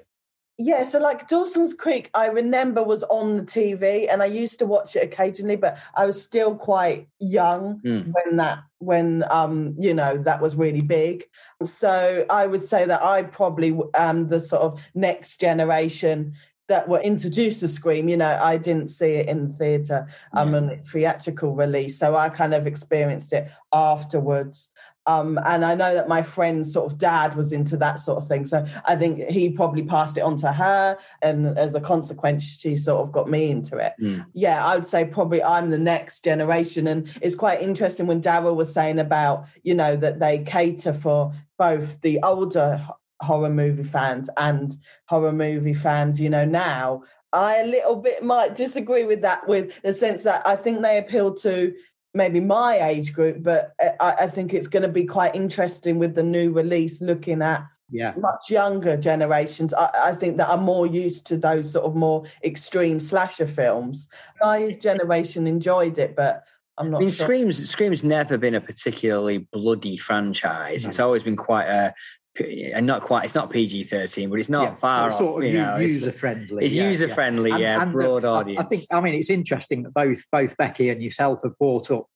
yeah, 0.61 0.85
so 0.85 0.99
like 0.99 1.27
Dawson's 1.27 1.73
Creek, 1.73 2.11
I 2.13 2.27
remember 2.27 2.83
was 2.83 3.03
on 3.05 3.39
the 3.39 3.43
TV, 3.43 4.07
and 4.13 4.23
I 4.23 4.27
used 4.27 4.59
to 4.59 4.67
watch 4.67 4.95
it 4.95 5.03
occasionally, 5.03 5.57
but 5.57 5.79
I 5.95 6.05
was 6.05 6.23
still 6.23 6.55
quite 6.55 7.09
young 7.19 7.81
mm. 7.81 8.13
when 8.13 8.37
that 8.37 8.63
when 8.79 9.25
um 9.31 9.75
you 9.79 9.95
know 9.95 10.19
that 10.19 10.43
was 10.43 10.57
really 10.57 10.83
big. 10.83 11.25
So 11.65 12.27
I 12.29 12.47
would 12.47 12.63
say 12.63 12.85
that 12.85 13.03
I 13.03 13.23
probably 13.23 13.79
am 13.95 14.29
the 14.29 14.41
sort 14.41 14.61
of 14.61 14.81
next 14.95 15.41
generation 15.41 16.35
that 16.69 16.89
were 16.89 17.01
introduced 17.01 17.61
to 17.61 17.69
Scream. 17.69 18.11
You 18.11 18.19
know, 18.19 18.39
I 18.41 18.59
didn't 18.59 18.89
see 18.89 19.13
it 19.13 19.29
in 19.29 19.49
the 19.49 19.55
theatre 19.55 20.07
um, 20.35 20.53
yeah. 20.53 20.59
and 20.59 20.71
its 20.71 20.91
theatrical 20.91 21.55
release, 21.55 21.99
so 21.99 22.17
I 22.17 22.29
kind 22.29 22.53
of 22.53 22.67
experienced 22.67 23.33
it 23.33 23.51
afterwards. 23.73 24.71
Um, 25.11 25.39
and 25.45 25.65
I 25.65 25.75
know 25.75 25.93
that 25.95 26.09
my 26.09 26.23
friend's 26.23 26.73
sort 26.73 26.91
of 26.91 26.99
dad 26.99 27.35
was 27.35 27.53
into 27.53 27.77
that 27.79 27.99
sort 27.99 28.19
of 28.19 28.29
thing. 28.29 28.47
So 28.47 28.65
I 28.85 28.95
think 28.95 29.29
he 29.29 29.51
probably 29.51 29.83
passed 29.83 30.17
it 30.17 30.21
on 30.21 30.37
to 30.39 30.53
her. 30.53 30.97
And 31.23 31.59
as 31.59 31.75
a 31.75 31.81
consequence, 31.81 32.45
she 32.45 32.77
sort 32.77 33.01
of 33.03 33.11
got 33.11 33.29
me 33.29 33.51
into 33.51 33.77
it. 33.77 33.95
Mm. 34.01 34.27
Yeah, 34.35 34.65
I 34.65 34.77
would 34.77 34.87
say 34.87 35.05
probably 35.05 35.43
I'm 35.43 35.71
the 35.71 35.79
next 35.79 36.23
generation. 36.23 36.87
And 36.87 37.11
it's 37.21 37.35
quite 37.35 37.61
interesting 37.61 38.07
when 38.07 38.21
Daryl 38.21 38.55
was 38.55 38.73
saying 38.73 39.01
about, 39.01 39.47
you 39.65 39.75
know, 39.75 39.97
that 39.97 40.21
they 40.21 40.39
cater 40.39 40.93
for 40.93 41.33
both 41.59 42.01
the 42.03 42.21
older 42.23 42.81
horror 43.21 43.51
movie 43.51 43.85
fans 43.85 44.31
and 44.37 44.77
horror 45.07 45.33
movie 45.33 45.75
fans, 45.75 46.21
you 46.21 46.31
know, 46.31 46.45
now. 46.45 47.03
I 47.33 47.59
a 47.59 47.67
little 47.67 47.97
bit 47.97 48.25
might 48.25 48.57
disagree 48.57 49.05
with 49.05 49.23
that, 49.23 49.47
with 49.47 49.81
the 49.83 49.93
sense 49.93 50.25
that 50.25 50.45
I 50.47 50.57
think 50.57 50.83
they 50.83 50.99
appeal 50.99 51.33
to 51.35 51.73
maybe 52.15 52.41
my 52.41 52.81
age 52.81 53.13
group, 53.13 53.43
but 53.43 53.75
I, 54.01 54.15
I 54.21 54.27
think 54.27 54.55
it's 54.55 54.69
going 54.69 54.83
to 54.83 54.89
be 54.89 55.05
quite 55.05 55.35
interesting 55.35 55.99
with 55.99 56.15
the 56.15 56.23
new 56.23 56.53
release 56.53 57.01
looking 57.01 57.43
at 57.43 57.65
yeah 57.91 58.15
much 58.17 58.51
younger 58.51 58.97
generations. 58.97 59.75
I, 59.75 59.91
I, 59.95 60.13
think 60.13 60.37
that 60.37 60.49
are 60.49 60.57
more 60.57 60.87
used 60.87 61.27
to 61.27 61.37
those 61.37 61.73
sort 61.73 61.85
of 61.85 61.95
more 61.95 62.25
extreme 62.45 63.01
slasher 63.01 63.47
films. 63.47 64.09
My 64.41 64.73
generation 64.73 65.47
enjoyed 65.47 65.99
it, 65.99 66.15
but 66.15 66.45
I'm 66.79 66.91
not. 66.91 66.99
I 66.99 67.01
mean, 67.01 67.11
sure. 67.11 67.27
Scream's 67.27 67.69
Scream's 67.69 68.05
never 68.05 68.39
been 68.39 68.55
a 68.55 68.61
particularly 68.61 69.39
bloody 69.53 69.97
franchise. 69.97 70.85
No. 70.85 70.89
It's 70.89 71.01
always 71.01 71.23
been 71.23 71.37
quite 71.37 71.67
a 71.67 71.93
and 72.39 72.87
not 72.87 73.03
quite 73.03 73.25
it's 73.25 73.35
not 73.35 73.51
PG 73.51 73.85
thirteen, 73.85 74.31
but 74.31 74.39
it's 74.39 74.49
not 74.49 74.63
yeah, 74.63 74.75
far 74.75 75.09
it's 75.09 75.17
off. 75.17 75.21
Sort 75.21 75.45
of 75.45 75.51
you 75.51 75.59
know, 75.59 75.77
user 75.77 76.13
friendly. 76.13 76.65
It's 76.65 76.75
yeah, 76.75 76.89
user 76.89 77.09
friendly, 77.09 77.51
yeah, 77.51 77.59
yeah 77.59 77.83
and, 77.83 77.93
broad 77.93 78.25
uh, 78.25 78.35
audience. 78.35 78.61
I, 78.61 78.65
I 78.65 78.67
think. 78.67 78.83
I 78.91 79.01
mean, 79.01 79.15
it's 79.15 79.31
interesting 79.31 79.83
that 79.83 79.95
both 79.95 80.25
both 80.31 80.57
Becky 80.57 80.91
and 80.91 81.03
yourself 81.03 81.41
have 81.43 81.59
brought 81.59 81.91
up 81.91 82.07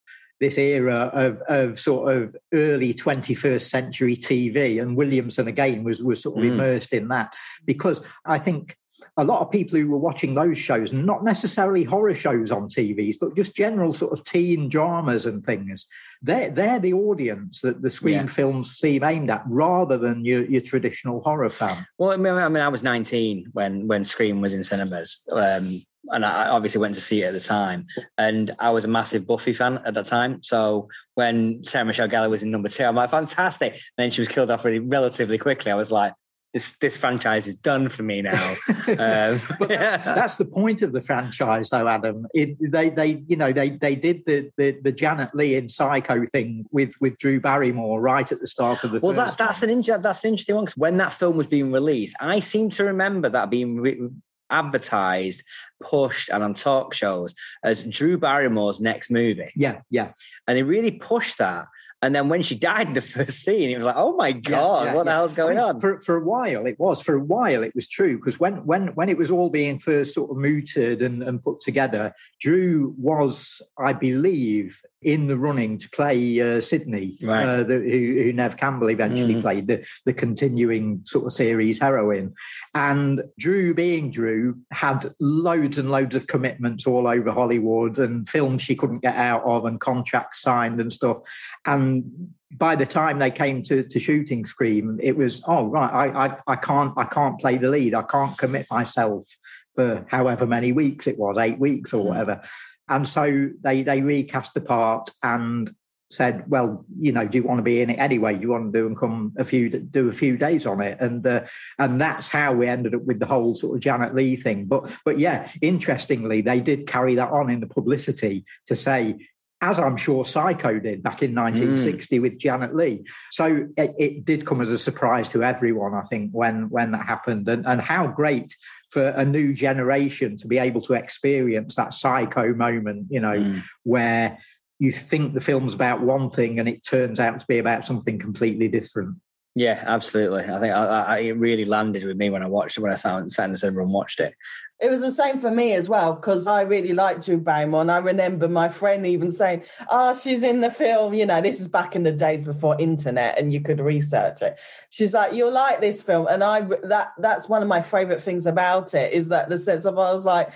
this 0.40 0.58
era 0.58 1.10
of, 1.12 1.40
of 1.48 1.78
sort 1.78 2.14
of 2.16 2.36
early 2.52 2.92
21st 2.92 3.62
century 3.62 4.16
TV, 4.16 4.80
and 4.80 4.96
Williamson 4.96 5.48
again 5.48 5.84
was 5.84 6.02
was 6.02 6.22
sort 6.22 6.38
of 6.38 6.44
mm. 6.44 6.52
immersed 6.52 6.92
in 6.92 7.08
that 7.08 7.34
because 7.64 8.06
I 8.24 8.38
think 8.38 8.76
a 9.16 9.24
lot 9.24 9.40
of 9.40 9.50
people 9.50 9.78
who 9.78 9.88
were 9.88 9.98
watching 9.98 10.34
those 10.34 10.58
shows, 10.58 10.92
not 10.92 11.24
necessarily 11.24 11.84
horror 11.84 12.14
shows 12.14 12.50
on 12.50 12.68
TVs, 12.68 13.16
but 13.20 13.36
just 13.36 13.56
general 13.56 13.92
sort 13.92 14.12
of 14.12 14.24
teen 14.24 14.68
dramas 14.68 15.26
and 15.26 15.44
things, 15.44 15.86
they're, 16.22 16.50
they're 16.50 16.78
the 16.78 16.92
audience 16.92 17.60
that 17.60 17.82
the 17.82 17.90
Scream 17.90 18.14
yeah. 18.14 18.26
films 18.26 18.76
seem 18.76 19.04
aimed 19.04 19.30
at 19.30 19.42
rather 19.46 19.98
than 19.98 20.24
your, 20.24 20.44
your 20.44 20.60
traditional 20.60 21.20
horror 21.22 21.50
fan. 21.50 21.86
Well, 21.98 22.10
I 22.12 22.16
mean, 22.16 22.34
I, 22.34 22.48
mean, 22.48 22.62
I 22.62 22.68
was 22.68 22.82
19 22.82 23.50
when, 23.52 23.86
when 23.86 24.04
Scream 24.04 24.40
was 24.40 24.54
in 24.54 24.64
cinemas. 24.64 25.26
Um, 25.32 25.80
and 26.12 26.24
I 26.24 26.48
obviously 26.48 26.80
went 26.80 26.94
to 26.96 27.00
see 27.00 27.22
it 27.22 27.26
at 27.26 27.32
the 27.32 27.40
time. 27.40 27.86
And 28.18 28.50
I 28.58 28.70
was 28.70 28.84
a 28.84 28.88
massive 28.88 29.26
Buffy 29.26 29.52
fan 29.52 29.80
at 29.84 29.94
that 29.94 30.06
time. 30.06 30.42
So 30.42 30.88
when 31.14 31.64
Sarah 31.64 31.84
Michelle 31.84 32.08
Gellar 32.08 32.30
was 32.30 32.42
in 32.42 32.50
number 32.50 32.68
two, 32.68 32.84
I'm 32.84 32.96
like, 32.96 33.10
fantastic. 33.10 33.72
And 33.72 33.80
then 33.96 34.10
she 34.10 34.20
was 34.20 34.28
killed 34.28 34.50
off 34.50 34.64
really 34.64 34.80
relatively 34.80 35.38
quickly. 35.38 35.72
I 35.72 35.76
was 35.76 35.90
like, 35.90 36.12
this 36.54 36.76
this 36.76 36.96
franchise 36.96 37.46
is 37.46 37.56
done 37.56 37.88
for 37.88 38.04
me 38.04 38.22
now. 38.22 38.54
um, 38.86 39.40
yeah. 39.68 39.96
That's 39.98 40.36
the 40.36 40.46
point 40.46 40.80
of 40.82 40.92
the 40.92 41.02
franchise, 41.02 41.68
though, 41.68 41.88
Adam. 41.88 42.26
It, 42.32 42.56
they 42.72 42.88
they 42.88 43.22
you 43.26 43.36
know 43.36 43.52
they 43.52 43.70
they 43.70 43.96
did 43.96 44.24
the, 44.24 44.50
the 44.56 44.78
the 44.80 44.92
Janet 44.92 45.34
Leigh 45.34 45.56
in 45.56 45.68
Psycho 45.68 46.24
thing 46.26 46.64
with 46.70 46.94
with 47.00 47.18
Drew 47.18 47.40
Barrymore 47.40 48.00
right 48.00 48.30
at 48.30 48.40
the 48.40 48.46
start 48.46 48.84
of 48.84 48.92
the. 48.92 49.00
Well, 49.00 49.12
that, 49.12 49.36
that's 49.36 49.62
an 49.62 49.68
in, 49.68 49.82
that's 49.82 50.24
an 50.24 50.30
interesting 50.30 50.54
one 50.54 50.64
because 50.64 50.78
when 50.78 50.96
that 50.98 51.12
film 51.12 51.36
was 51.36 51.48
being 51.48 51.72
released, 51.72 52.16
I 52.20 52.38
seem 52.38 52.70
to 52.70 52.84
remember 52.84 53.28
that 53.28 53.50
being 53.50 53.80
re- 53.80 54.08
advertised, 54.50 55.42
pushed, 55.82 56.28
and 56.28 56.42
on 56.44 56.54
talk 56.54 56.94
shows 56.94 57.34
as 57.64 57.84
Drew 57.84 58.16
Barrymore's 58.16 58.80
next 58.80 59.10
movie. 59.10 59.50
Yeah, 59.56 59.80
yeah. 59.90 60.12
And 60.46 60.56
they 60.56 60.62
really 60.62 60.92
pushed 60.92 61.38
that. 61.38 61.66
And 62.04 62.14
then 62.14 62.28
when 62.28 62.42
she 62.42 62.54
died 62.54 62.88
in 62.88 62.92
the 62.92 63.00
first 63.16 63.40
scene, 63.42 63.70
it 63.70 63.76
was 63.76 63.86
like, 63.86 63.96
oh 63.96 64.14
my 64.14 64.32
God, 64.32 64.84
yeah, 64.84 64.90
yeah, 64.90 64.94
what 64.94 65.06
the 65.06 65.12
hell's 65.12 65.32
going 65.32 65.58
on? 65.58 65.80
For, 65.80 66.00
for 66.00 66.16
a 66.16 66.24
while, 66.24 66.66
it 66.66 66.78
was. 66.78 67.00
For 67.00 67.14
a 67.14 67.20
while, 67.20 67.62
it 67.62 67.74
was 67.74 67.88
true. 67.88 68.18
Because 68.18 68.38
when, 68.38 68.66
when, 68.66 68.88
when 68.88 69.08
it 69.08 69.16
was 69.16 69.30
all 69.30 69.48
being 69.48 69.78
first 69.78 70.12
sort 70.12 70.30
of 70.30 70.36
mooted 70.36 71.00
and, 71.00 71.22
and 71.22 71.42
put 71.42 71.60
together, 71.60 72.12
Drew 72.40 72.94
was, 72.98 73.62
I 73.78 73.94
believe, 73.94 74.82
in 75.04 75.26
the 75.26 75.38
running 75.38 75.78
to 75.78 75.88
play 75.90 76.40
uh, 76.40 76.60
Sidney, 76.60 77.18
right. 77.22 77.44
uh, 77.44 77.62
the, 77.62 77.74
who, 77.74 78.22
who, 78.22 78.32
Neve 78.32 78.56
Campbell 78.56 78.90
eventually 78.90 79.34
mm. 79.34 79.42
played, 79.42 79.66
the, 79.66 79.86
the 80.04 80.12
continuing 80.12 81.00
sort 81.04 81.26
of 81.26 81.32
series 81.32 81.80
heroine. 81.80 82.34
And 82.74 83.22
Drew, 83.38 83.74
being 83.74 84.10
Drew, 84.10 84.58
had 84.72 85.12
loads 85.20 85.78
and 85.78 85.90
loads 85.90 86.16
of 86.16 86.26
commitments 86.26 86.86
all 86.86 87.06
over 87.06 87.30
Hollywood 87.30 87.98
and 87.98 88.28
films 88.28 88.62
she 88.62 88.76
couldn't 88.76 89.02
get 89.02 89.16
out 89.16 89.44
of 89.44 89.64
and 89.64 89.80
contracts 89.80 90.40
signed 90.40 90.80
and 90.80 90.92
stuff. 90.92 91.18
And 91.66 92.32
by 92.50 92.76
the 92.76 92.86
time 92.86 93.18
they 93.18 93.30
came 93.30 93.62
to, 93.62 93.82
to 93.82 93.98
shooting 93.98 94.44
Scream, 94.44 94.98
it 95.02 95.16
was 95.16 95.42
oh 95.46 95.66
right, 95.66 95.90
I, 95.92 96.26
I 96.26 96.36
I 96.46 96.56
can't 96.56 96.92
I 96.96 97.04
can't 97.04 97.40
play 97.40 97.58
the 97.58 97.68
lead. 97.68 97.94
I 97.94 98.02
can't 98.02 98.36
commit 98.38 98.66
myself 98.70 99.26
for 99.74 100.06
however 100.08 100.46
many 100.46 100.72
weeks 100.72 101.06
it 101.06 101.18
was, 101.18 101.36
eight 101.38 101.58
weeks 101.58 101.92
or 101.92 102.02
hmm. 102.02 102.08
whatever. 102.08 102.40
And 102.88 103.06
so 103.08 103.50
they 103.60 103.82
they 103.82 104.02
recast 104.02 104.54
the 104.54 104.60
part 104.60 105.10
and 105.22 105.70
said, 106.10 106.48
well, 106.48 106.84
you 106.98 107.12
know, 107.12 107.26
do 107.26 107.38
you 107.38 107.44
want 107.44 107.58
to 107.58 107.62
be 107.62 107.80
in 107.80 107.90
it 107.90 107.98
anyway? 107.98 108.34
Do 108.34 108.42
you 108.42 108.50
want 108.50 108.72
to 108.72 108.78
do 108.78 108.86
and 108.86 108.96
come 108.96 109.32
a 109.36 109.44
few 109.44 109.68
do 109.68 110.08
a 110.08 110.12
few 110.12 110.36
days 110.36 110.66
on 110.66 110.80
it? 110.80 110.98
And 111.00 111.26
uh, 111.26 111.46
and 111.78 112.00
that's 112.00 112.28
how 112.28 112.52
we 112.52 112.66
ended 112.66 112.94
up 112.94 113.02
with 113.02 113.18
the 113.18 113.26
whole 113.26 113.54
sort 113.54 113.76
of 113.76 113.82
Janet 113.82 114.14
Leigh 114.14 114.36
thing. 114.36 114.66
But 114.66 114.94
but 115.04 115.18
yeah, 115.18 115.50
interestingly, 115.60 116.40
they 116.40 116.60
did 116.60 116.86
carry 116.86 117.14
that 117.16 117.30
on 117.30 117.50
in 117.50 117.60
the 117.60 117.66
publicity 117.66 118.44
to 118.66 118.76
say 118.76 119.16
as 119.64 119.80
I'm 119.80 119.96
sure 119.96 120.26
Psycho 120.26 120.78
did 120.78 121.02
back 121.02 121.22
in 121.22 121.34
1960 121.34 122.18
mm. 122.18 122.22
with 122.22 122.38
Janet 122.38 122.76
Leigh, 122.76 123.04
So 123.30 123.66
it, 123.78 123.94
it, 123.98 124.24
did 124.24 124.44
come 124.44 124.60
as 124.60 124.68
a 124.68 124.76
surprise 124.76 125.30
to 125.30 125.42
everyone, 125.42 125.94
I 125.94 126.02
think, 126.02 126.32
when 126.32 126.68
when 126.68 126.90
that 126.90 127.06
happened, 127.06 127.48
and, 127.48 127.66
and 127.66 127.80
how 127.80 128.06
great 128.06 128.54
for 128.94 129.08
a 129.08 129.24
new 129.24 129.52
generation 129.52 130.36
to 130.36 130.46
be 130.46 130.56
able 130.56 130.80
to 130.80 130.94
experience 130.94 131.74
that 131.74 131.92
Psycho 131.92 132.54
moment, 132.54 133.08
you 133.10 133.18
know, 133.18 133.34
mm. 133.34 133.60
where 133.82 134.38
you 134.78 134.92
think 134.92 135.34
the 135.34 135.40
film's 135.40 135.74
about 135.74 136.00
one 136.00 136.30
thing 136.30 136.60
and 136.60 136.68
it 136.68 136.86
turns 136.86 137.18
out 137.18 137.40
to 137.40 137.46
be 137.46 137.58
about 137.58 137.84
something 137.84 138.20
completely 138.20 138.68
different. 138.68 139.16
Yeah, 139.56 139.82
absolutely. 139.86 140.42
I 140.42 140.58
think 140.58 140.74
I, 140.74 140.84
I, 140.84 141.18
it 141.20 141.36
really 141.36 141.64
landed 141.64 142.02
with 142.02 142.16
me 142.16 142.28
when 142.28 142.42
I 142.42 142.48
watched 142.48 142.76
it, 142.76 142.80
when 142.80 142.90
I 142.90 142.96
sat, 142.96 143.30
sat 143.30 143.44
in 143.44 143.52
the 143.52 143.56
cinema 143.56 143.82
and 143.82 143.92
watched 143.92 144.18
it. 144.18 144.34
It 144.80 144.90
was 144.90 145.00
the 145.00 145.12
same 145.12 145.38
for 145.38 145.52
me 145.52 145.74
as 145.74 145.88
well 145.88 146.14
because 146.14 146.48
I 146.48 146.62
really 146.62 146.92
liked 146.92 147.24
Drew 147.24 147.38
Barrymore. 147.38 147.82
And 147.82 147.90
I 147.92 147.98
remember 147.98 148.48
my 148.48 148.68
friend 148.68 149.06
even 149.06 149.30
saying, 149.30 149.62
"Oh, 149.88 150.18
she's 150.18 150.42
in 150.42 150.60
the 150.60 150.72
film." 150.72 151.14
You 151.14 151.24
know, 151.24 151.40
this 151.40 151.60
is 151.60 151.68
back 151.68 151.94
in 151.94 152.02
the 152.02 152.10
days 152.10 152.42
before 152.42 152.76
internet 152.80 153.38
and 153.38 153.52
you 153.52 153.60
could 153.60 153.78
research 153.78 154.42
it. 154.42 154.58
She's 154.90 155.14
like, 155.14 155.32
"You'll 155.32 155.52
like 155.52 155.80
this 155.80 156.02
film," 156.02 156.26
and 156.28 156.42
I 156.42 156.62
that 156.82 157.12
that's 157.18 157.48
one 157.48 157.62
of 157.62 157.68
my 157.68 157.80
favorite 157.80 158.20
things 158.20 158.46
about 158.46 158.92
it 158.92 159.12
is 159.12 159.28
that 159.28 159.48
the 159.48 159.58
sense 159.58 159.84
of 159.84 159.96
I 159.96 160.12
was 160.12 160.24
like, 160.24 160.50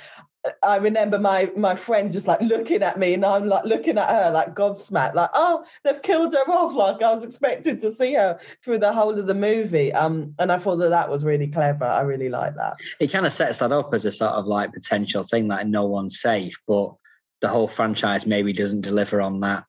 I 0.65 0.77
remember 0.77 1.19
my 1.19 1.51
my 1.57 1.75
friend 1.75 2.11
just 2.11 2.27
like 2.27 2.41
looking 2.41 2.83
at 2.83 2.99
me, 2.99 3.15
and 3.15 3.25
I'm 3.25 3.47
like 3.47 3.65
looking 3.65 3.99
at 3.99 4.09
her 4.09 4.31
like 4.31 4.55
gobsmacked, 4.55 5.15
like, 5.15 5.31
oh, 5.35 5.65
they've 5.85 6.03
killed 6.03 6.33
her 6.33 6.51
off. 6.51 6.75
Like 6.75 7.03
I 7.03 7.13
was 7.13 7.25
expected 7.25 7.81
to 7.81 7.93
see 7.93 8.15
her 8.15 8.39
through 8.65 8.79
the 8.79 8.93
whole 8.93 9.19
of 9.19 9.27
the 9.27 9.35
movie. 9.35 9.93
Um, 9.93 10.35
and 10.39 10.51
I 10.53 10.59
thought 10.59 10.77
that 10.77 10.91
that 10.91 11.11
was 11.11 11.25
really 11.25 11.49
clever. 11.49 11.85
I 11.85 12.03
really 12.03 12.29
like 12.29 12.55
that. 12.57 12.77
It 13.01 13.13
kind 13.13 13.27
of 13.27 13.33
sets 13.33 13.59
that 13.59 13.73
up 13.73 13.93
as 13.95 14.05
a 14.05 14.13
sort 14.13 14.33
of 14.33 14.47
like 14.47 14.73
potential 14.73 15.23
thing 15.23 15.49
that 15.49 15.67
no 15.69 15.87
one's 15.87 16.21
safe, 16.21 16.61
but 16.67 16.95
the 17.41 17.49
whole 17.49 17.69
franchise 17.69 18.27
maybe 18.27 18.53
doesn't 18.53 18.81
deliver 18.81 19.21
on 19.21 19.41
that 19.41 19.65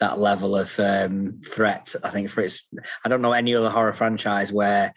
that 0.00 0.18
level 0.18 0.56
of 0.56 0.78
um, 0.80 1.40
threat. 1.44 1.94
I 2.02 2.08
think 2.08 2.30
for 2.30 2.40
its, 2.40 2.66
I 3.04 3.08
don't 3.08 3.20
know 3.20 3.32
any 3.32 3.54
other 3.54 3.68
horror 3.68 3.92
franchise 3.92 4.52
where 4.52 4.94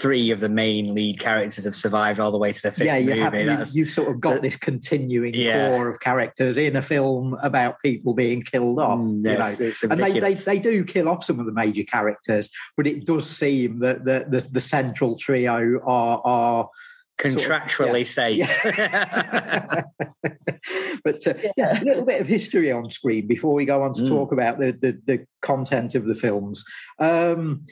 three 0.00 0.30
of 0.30 0.40
the 0.40 0.48
main 0.48 0.94
lead 0.94 1.18
characters 1.18 1.64
have 1.64 1.74
survived 1.74 2.20
all 2.20 2.30
the 2.30 2.38
way 2.38 2.52
to 2.52 2.62
the 2.62 2.70
fifth 2.70 2.86
yeah, 2.86 2.96
you 2.96 3.10
movie. 3.10 3.20
Have, 3.20 3.34
you, 3.34 3.84
have 3.84 3.90
sort 3.92 4.08
of 4.08 4.20
got 4.20 4.42
this 4.42 4.56
continuing 4.56 5.34
yeah. 5.34 5.68
core 5.68 5.88
of 5.88 6.00
characters 6.00 6.58
in 6.58 6.76
a 6.76 6.82
film 6.82 7.36
about 7.42 7.82
people 7.82 8.14
being 8.14 8.40
killed 8.40 8.78
off. 8.78 9.00
Mm, 9.00 9.24
yes, 9.24 9.60
you 9.60 9.88
know? 9.88 9.92
and 9.92 10.02
they, 10.02 10.20
they, 10.20 10.34
they 10.34 10.58
do 10.60 10.84
kill 10.84 11.08
off 11.08 11.24
some 11.24 11.40
of 11.40 11.46
the 11.46 11.52
major 11.52 11.84
characters, 11.84 12.50
but 12.76 12.86
it 12.86 13.04
does 13.04 13.28
seem 13.28 13.80
that 13.80 14.04
the 14.04 14.26
the, 14.28 14.48
the 14.52 14.60
central 14.60 15.16
trio 15.16 15.80
are 15.84 16.20
are 16.24 16.70
contractually 17.18 18.06
sort 18.06 18.32
of, 18.32 18.36
yeah. 18.36 19.82
safe. 19.82 19.84
But 21.06 21.24
uh, 21.24 21.34
yeah, 21.56 21.80
a 21.80 21.84
little 21.84 22.04
bit 22.04 22.20
of 22.20 22.26
history 22.26 22.72
on 22.72 22.90
Scream 22.90 23.28
before 23.28 23.54
we 23.54 23.64
go 23.64 23.84
on 23.84 23.94
to 23.94 24.02
mm. 24.02 24.08
talk 24.08 24.32
about 24.32 24.58
the, 24.58 24.72
the, 24.72 25.00
the 25.04 25.26
content 25.40 25.94
of 25.94 26.04
the 26.04 26.16
films. 26.16 26.64
Um, 26.98 27.64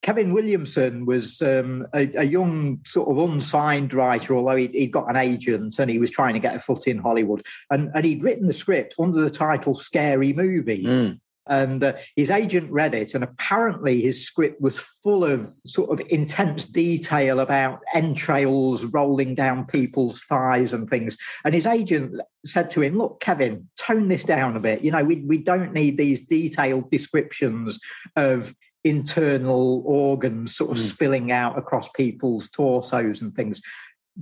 Kevin 0.00 0.32
Williamson 0.32 1.04
was 1.04 1.42
um, 1.42 1.86
a, 1.94 2.10
a, 2.16 2.24
young, 2.24 2.80
sort 2.86 3.10
of 3.10 3.18
unsigned 3.18 3.92
writer, 3.92 4.34
although 4.34 4.56
he'd, 4.56 4.72
he'd, 4.72 4.92
got 4.92 5.10
an 5.10 5.16
agent 5.16 5.78
and 5.78 5.90
he 5.90 5.98
was 5.98 6.10
trying 6.10 6.32
to 6.32 6.40
get 6.40 6.56
a 6.56 6.60
foot 6.60 6.86
in 6.86 6.96
Hollywood. 6.96 7.42
And, 7.70 7.90
and 7.94 8.06
he'd 8.06 8.22
written 8.22 8.46
the 8.46 8.54
script 8.54 8.94
under 8.98 9.20
the 9.20 9.30
title 9.30 9.74
Scary 9.74 10.32
Movie. 10.32 10.84
Mm. 10.84 11.20
And 11.48 11.82
uh, 11.82 11.94
his 12.16 12.30
agent 12.30 12.70
read 12.70 12.94
it, 12.94 13.14
and 13.14 13.24
apparently 13.24 14.00
his 14.00 14.24
script 14.24 14.60
was 14.60 14.78
full 14.78 15.24
of 15.24 15.46
sort 15.46 15.90
of 15.90 16.06
intense 16.10 16.64
detail 16.64 17.40
about 17.40 17.80
entrails 17.94 18.84
rolling 18.86 19.34
down 19.34 19.66
people's 19.66 20.24
thighs 20.24 20.72
and 20.72 20.88
things. 20.88 21.16
And 21.44 21.54
his 21.54 21.66
agent 21.66 22.20
said 22.44 22.70
to 22.72 22.82
him, 22.82 22.98
Look, 22.98 23.20
Kevin, 23.20 23.68
tone 23.76 24.08
this 24.08 24.24
down 24.24 24.56
a 24.56 24.60
bit. 24.60 24.82
You 24.82 24.90
know, 24.90 25.04
we, 25.04 25.16
we 25.16 25.38
don't 25.38 25.72
need 25.72 25.98
these 25.98 26.26
detailed 26.26 26.90
descriptions 26.90 27.80
of 28.16 28.54
internal 28.84 29.82
organs 29.86 30.54
sort 30.54 30.70
of 30.70 30.76
mm. 30.76 30.80
spilling 30.80 31.32
out 31.32 31.58
across 31.58 31.90
people's 31.90 32.48
torsos 32.48 33.20
and 33.20 33.34
things. 33.34 33.60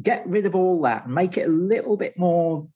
Get 0.02 0.26
rid 0.26 0.46
of 0.46 0.54
all 0.54 0.80
that 0.82 1.06
and 1.06 1.14
make 1.14 1.36
it 1.36 1.46
a 1.46 1.50
little 1.50 1.96
bit 1.96 2.18
more, 2.18 2.66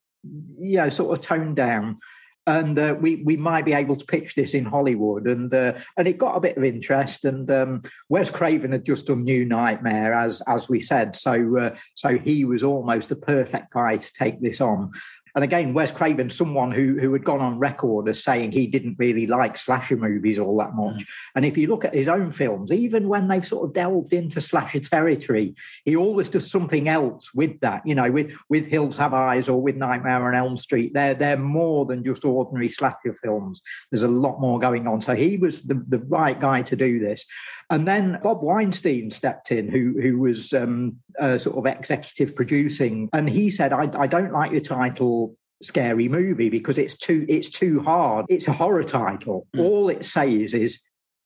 you 0.57 0.77
know, 0.77 0.89
sort 0.89 1.17
of 1.17 1.23
toned 1.23 1.55
down. 1.55 1.99
And 2.47 2.77
uh, 2.79 2.95
we 2.99 3.17
we 3.17 3.37
might 3.37 3.65
be 3.65 3.73
able 3.73 3.95
to 3.95 4.05
pitch 4.05 4.33
this 4.33 4.55
in 4.55 4.65
Hollywood, 4.65 5.27
and 5.27 5.53
uh, 5.53 5.73
and 5.95 6.07
it 6.07 6.17
got 6.17 6.35
a 6.35 6.41
bit 6.41 6.57
of 6.57 6.63
interest. 6.63 7.23
And 7.23 7.49
um, 7.51 7.83
Wes 8.09 8.31
Craven 8.31 8.71
had 8.71 8.83
just 8.83 9.07
done 9.07 9.23
New 9.23 9.45
Nightmare, 9.45 10.13
as 10.13 10.41
as 10.47 10.67
we 10.67 10.79
said, 10.79 11.15
so 11.15 11.57
uh, 11.57 11.75
so 11.93 12.17
he 12.17 12.43
was 12.43 12.63
almost 12.63 13.09
the 13.09 13.15
perfect 13.15 13.71
guy 13.71 13.97
to 13.97 14.13
take 14.13 14.41
this 14.41 14.59
on. 14.59 14.91
And 15.35 15.43
again, 15.43 15.73
Wes 15.73 15.91
Craven, 15.91 16.29
someone 16.29 16.71
who 16.71 16.99
who 16.99 17.13
had 17.13 17.23
gone 17.23 17.41
on 17.41 17.59
record 17.59 18.07
as 18.09 18.23
saying 18.23 18.51
he 18.51 18.67
didn't 18.67 18.97
really 18.97 19.27
like 19.27 19.57
slasher 19.57 19.97
movies 19.97 20.39
all 20.39 20.57
that 20.57 20.75
much. 20.75 21.01
Mm. 21.01 21.07
And 21.35 21.45
if 21.45 21.57
you 21.57 21.67
look 21.67 21.85
at 21.85 21.93
his 21.93 22.07
own 22.07 22.31
films, 22.31 22.71
even 22.71 23.07
when 23.07 23.27
they've 23.27 23.45
sort 23.45 23.67
of 23.67 23.73
delved 23.73 24.13
into 24.13 24.41
slasher 24.41 24.79
territory, 24.79 25.55
he 25.85 25.95
always 25.95 26.29
does 26.29 26.49
something 26.49 26.87
else 26.87 27.33
with 27.33 27.59
that. 27.61 27.85
You 27.85 27.95
know, 27.95 28.11
with 28.11 28.33
with 28.49 28.67
Hills 28.67 28.97
Have 28.97 29.13
Eyes 29.13 29.47
or 29.47 29.61
with 29.61 29.75
Nightmare 29.75 30.27
on 30.27 30.35
Elm 30.35 30.57
Street, 30.57 30.93
they're 30.93 31.13
they're 31.13 31.37
more 31.37 31.85
than 31.85 32.03
just 32.03 32.25
ordinary 32.25 32.67
slasher 32.67 33.13
films. 33.13 33.61
There's 33.91 34.03
a 34.03 34.07
lot 34.07 34.39
more 34.39 34.59
going 34.59 34.87
on. 34.87 35.01
So 35.01 35.15
he 35.15 35.37
was 35.37 35.63
the, 35.63 35.75
the 35.75 35.99
right 35.99 36.39
guy 36.39 36.61
to 36.63 36.75
do 36.75 36.99
this. 36.99 37.25
And 37.71 37.87
then 37.87 38.19
Bob 38.21 38.43
Weinstein 38.43 39.09
stepped 39.11 39.51
in, 39.51 39.69
who 39.69 39.99
who 39.99 40.19
was 40.19 40.53
um, 40.53 40.97
uh, 41.19 41.37
sort 41.37 41.57
of 41.57 41.65
executive 41.65 42.35
producing, 42.35 43.09
and 43.13 43.29
he 43.29 43.49
said, 43.49 43.73
I, 43.73 43.89
"I 43.97 44.07
don't 44.07 44.31
like 44.31 44.51
the 44.51 44.61
title." 44.61 45.35
scary 45.63 46.07
movie 46.07 46.49
because 46.49 46.79
it's 46.79 46.97
too 46.97 47.23
it's 47.29 47.49
too 47.49 47.81
hard. 47.81 48.25
It's 48.29 48.47
a 48.47 48.51
horror 48.51 48.83
title. 48.83 49.47
Mm. 49.55 49.61
All 49.61 49.89
it 49.89 50.03
says 50.03 50.55
is 50.55 50.81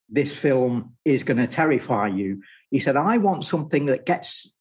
this 0.10 0.38
film 0.38 0.96
is 1.04 1.24
going 1.24 1.38
to 1.38 1.48
terrify 1.48 2.08
you. 2.08 2.42
He 2.70 2.80
said, 2.80 2.96
I 2.96 3.18
want 3.18 3.46
something 3.46 3.86
that 3.88 4.06
gets 4.06 4.54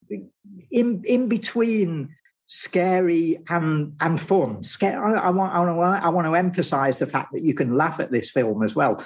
in 0.71 1.01
in 1.03 1.27
between 1.27 2.15
scary 2.45 3.39
and 3.49 3.93
and 3.99 4.19
fun. 4.19 4.63
Scary, 4.63 4.95
I, 4.95 5.27
I, 5.27 5.29
want 5.29 5.53
I 5.53 5.59
want 5.59 6.03
I 6.03 6.09
want 6.09 6.27
to 6.27 6.35
emphasize 6.35 6.97
the 6.97 7.05
fact 7.05 7.33
that 7.33 7.43
you 7.43 7.53
can 7.53 7.75
laugh 7.75 7.99
at 7.99 8.11
this 8.11 8.31
film 8.31 8.63
as 8.63 8.75
well. 8.75 9.03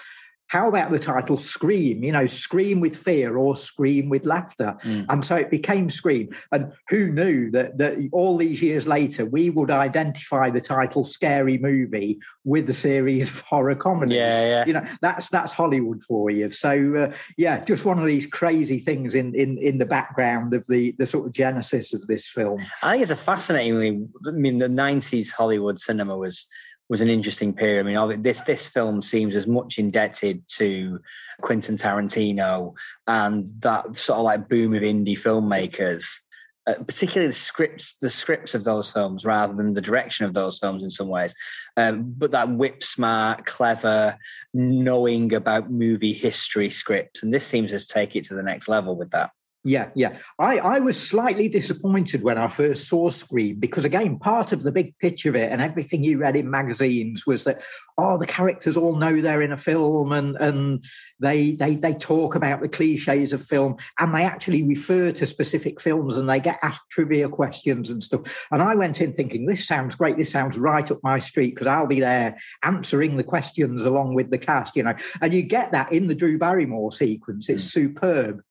How 0.49 0.67
about 0.67 0.89
the 0.89 0.99
title 0.99 1.37
Scream? 1.37 2.03
You 2.03 2.11
know, 2.11 2.25
Scream 2.25 2.79
with 2.79 2.95
fear 2.95 3.37
or 3.37 3.55
Scream 3.55 4.09
with 4.09 4.25
laughter. 4.25 4.75
Mm. 4.83 5.05
And 5.09 5.25
so 5.25 5.35
it 5.35 5.51
became 5.51 5.89
Scream. 5.89 6.29
And 6.51 6.73
who 6.89 7.11
knew 7.11 7.51
that, 7.51 7.77
that 7.77 7.97
all 8.11 8.35
these 8.35 8.61
years 8.61 8.87
later, 8.87 9.25
we 9.25 9.51
would 9.51 9.69
identify 9.69 10.49
the 10.49 10.59
title 10.59 11.03
Scary 11.03 11.59
Movie 11.59 12.19
with 12.43 12.65
the 12.65 12.73
series 12.73 13.29
of 13.29 13.41
horror 13.41 13.75
comedies? 13.75 14.17
Yeah, 14.17 14.41
yeah. 14.41 14.65
You 14.65 14.73
know, 14.73 14.85
that's 15.01 15.29
that's 15.29 15.51
Hollywood 15.51 16.03
for 16.03 16.31
you. 16.31 16.51
So, 16.51 16.95
uh, 16.95 17.15
yeah, 17.37 17.63
just 17.63 17.85
one 17.85 17.99
of 17.99 18.05
these 18.05 18.25
crazy 18.25 18.79
things 18.79 19.13
in, 19.13 19.35
in, 19.35 19.59
in 19.59 19.77
the 19.77 19.85
background 19.85 20.55
of 20.55 20.65
the, 20.67 20.95
the 20.97 21.05
sort 21.05 21.27
of 21.27 21.31
genesis 21.31 21.93
of 21.93 22.07
this 22.07 22.27
film. 22.27 22.59
I 22.81 22.93
think 22.93 23.03
it's 23.03 23.11
a 23.11 23.15
fascinating, 23.15 24.09
I 24.27 24.31
mean, 24.31 24.57
the 24.57 24.67
90s 24.67 25.31
Hollywood 25.31 25.79
cinema 25.79 26.17
was 26.17 26.47
was 26.89 27.01
an 27.01 27.09
interesting 27.09 27.53
period. 27.53 27.85
I 27.85 28.07
mean, 28.07 28.21
this 28.21 28.41
this 28.41 28.67
film 28.67 29.01
seems 29.01 29.35
as 29.35 29.47
much 29.47 29.77
indebted 29.77 30.43
to 30.57 30.99
Quentin 31.41 31.75
Tarantino 31.75 32.73
and 33.07 33.49
that 33.59 33.97
sort 33.97 34.17
of 34.17 34.25
like 34.25 34.49
boom 34.49 34.73
of 34.73 34.81
indie 34.81 35.17
filmmakers, 35.17 36.19
uh, 36.65 36.73
particularly 36.85 37.27
the 37.27 37.33
scripts, 37.33 37.95
the 38.01 38.09
scripts 38.09 38.55
of 38.55 38.63
those 38.63 38.91
films, 38.91 39.23
rather 39.23 39.53
than 39.53 39.73
the 39.73 39.81
direction 39.81 40.25
of 40.25 40.33
those 40.33 40.57
films 40.57 40.83
in 40.83 40.89
some 40.89 41.07
ways. 41.09 41.35
Um, 41.77 42.13
but 42.17 42.31
that 42.31 42.49
whip 42.49 42.81
smart, 42.83 43.45
clever, 43.45 44.17
knowing 44.53 45.33
about 45.33 45.69
movie 45.69 46.13
history 46.13 46.69
scripts, 46.69 47.21
and 47.21 47.31
this 47.31 47.45
seems 47.45 47.71
to 47.71 47.87
take 47.87 48.15
it 48.15 48.23
to 48.25 48.35
the 48.35 48.43
next 48.43 48.67
level 48.67 48.95
with 48.95 49.11
that. 49.11 49.29
Yeah, 49.65 49.89
yeah. 49.93 50.17
I, 50.39 50.59
I 50.59 50.79
was 50.79 50.97
slightly 50.97 51.49
disappointed 51.49 52.23
when 52.23 52.37
I 52.37 52.47
first 52.47 52.87
saw 52.87 53.09
Scream 53.09 53.59
because, 53.59 53.83
again, 53.83 54.17
part 54.17 54.53
of 54.53 54.63
the 54.63 54.71
big 54.71 54.97
picture 54.99 55.27
of 55.27 55.35
it 55.35 55.51
and 55.51 55.61
everything 55.61 56.01
you 56.01 56.17
read 56.17 56.37
in 56.37 56.49
magazines 56.49 57.27
was 57.27 57.43
that, 57.43 57.61
oh, 57.97 58.17
the 58.17 58.25
characters 58.25 58.77
all 58.77 58.95
know 58.95 59.19
they're 59.19 59.41
in 59.41 59.51
a 59.51 59.57
film 59.57 60.13
and, 60.13 60.37
and 60.37 60.85
they, 61.19 61.51
they, 61.51 61.75
they 61.75 61.93
talk 61.93 62.35
about 62.35 62.61
the 62.61 62.69
cliches 62.69 63.33
of 63.33 63.43
film 63.43 63.75
and 63.99 64.15
they 64.15 64.23
actually 64.23 64.63
refer 64.63 65.11
to 65.11 65.25
specific 65.25 65.81
films 65.81 66.15
and 66.15 66.29
they 66.29 66.39
get 66.39 66.59
asked 66.63 66.89
trivia 66.89 67.27
questions 67.27 67.89
and 67.89 68.01
stuff. 68.01 68.47
And 68.51 68.61
I 68.61 68.75
went 68.75 69.01
in 69.01 69.11
thinking, 69.11 69.45
this 69.45 69.67
sounds 69.67 69.93
great. 69.93 70.15
This 70.15 70.31
sounds 70.31 70.57
right 70.57 70.89
up 70.89 70.99
my 71.03 71.19
street 71.19 71.55
because 71.55 71.67
I'll 71.67 71.85
be 71.85 71.99
there 71.99 72.37
answering 72.63 73.17
the 73.17 73.25
questions 73.25 73.83
along 73.83 74.13
with 74.13 74.31
the 74.31 74.37
cast, 74.37 74.77
you 74.77 74.83
know. 74.83 74.95
And 75.21 75.33
you 75.33 75.41
get 75.41 75.73
that 75.73 75.91
in 75.91 76.07
the 76.07 76.15
Drew 76.15 76.37
Barrymore 76.37 76.93
sequence. 76.93 77.49
It's 77.49 77.67
mm. 77.67 77.71
superb. 77.71 78.41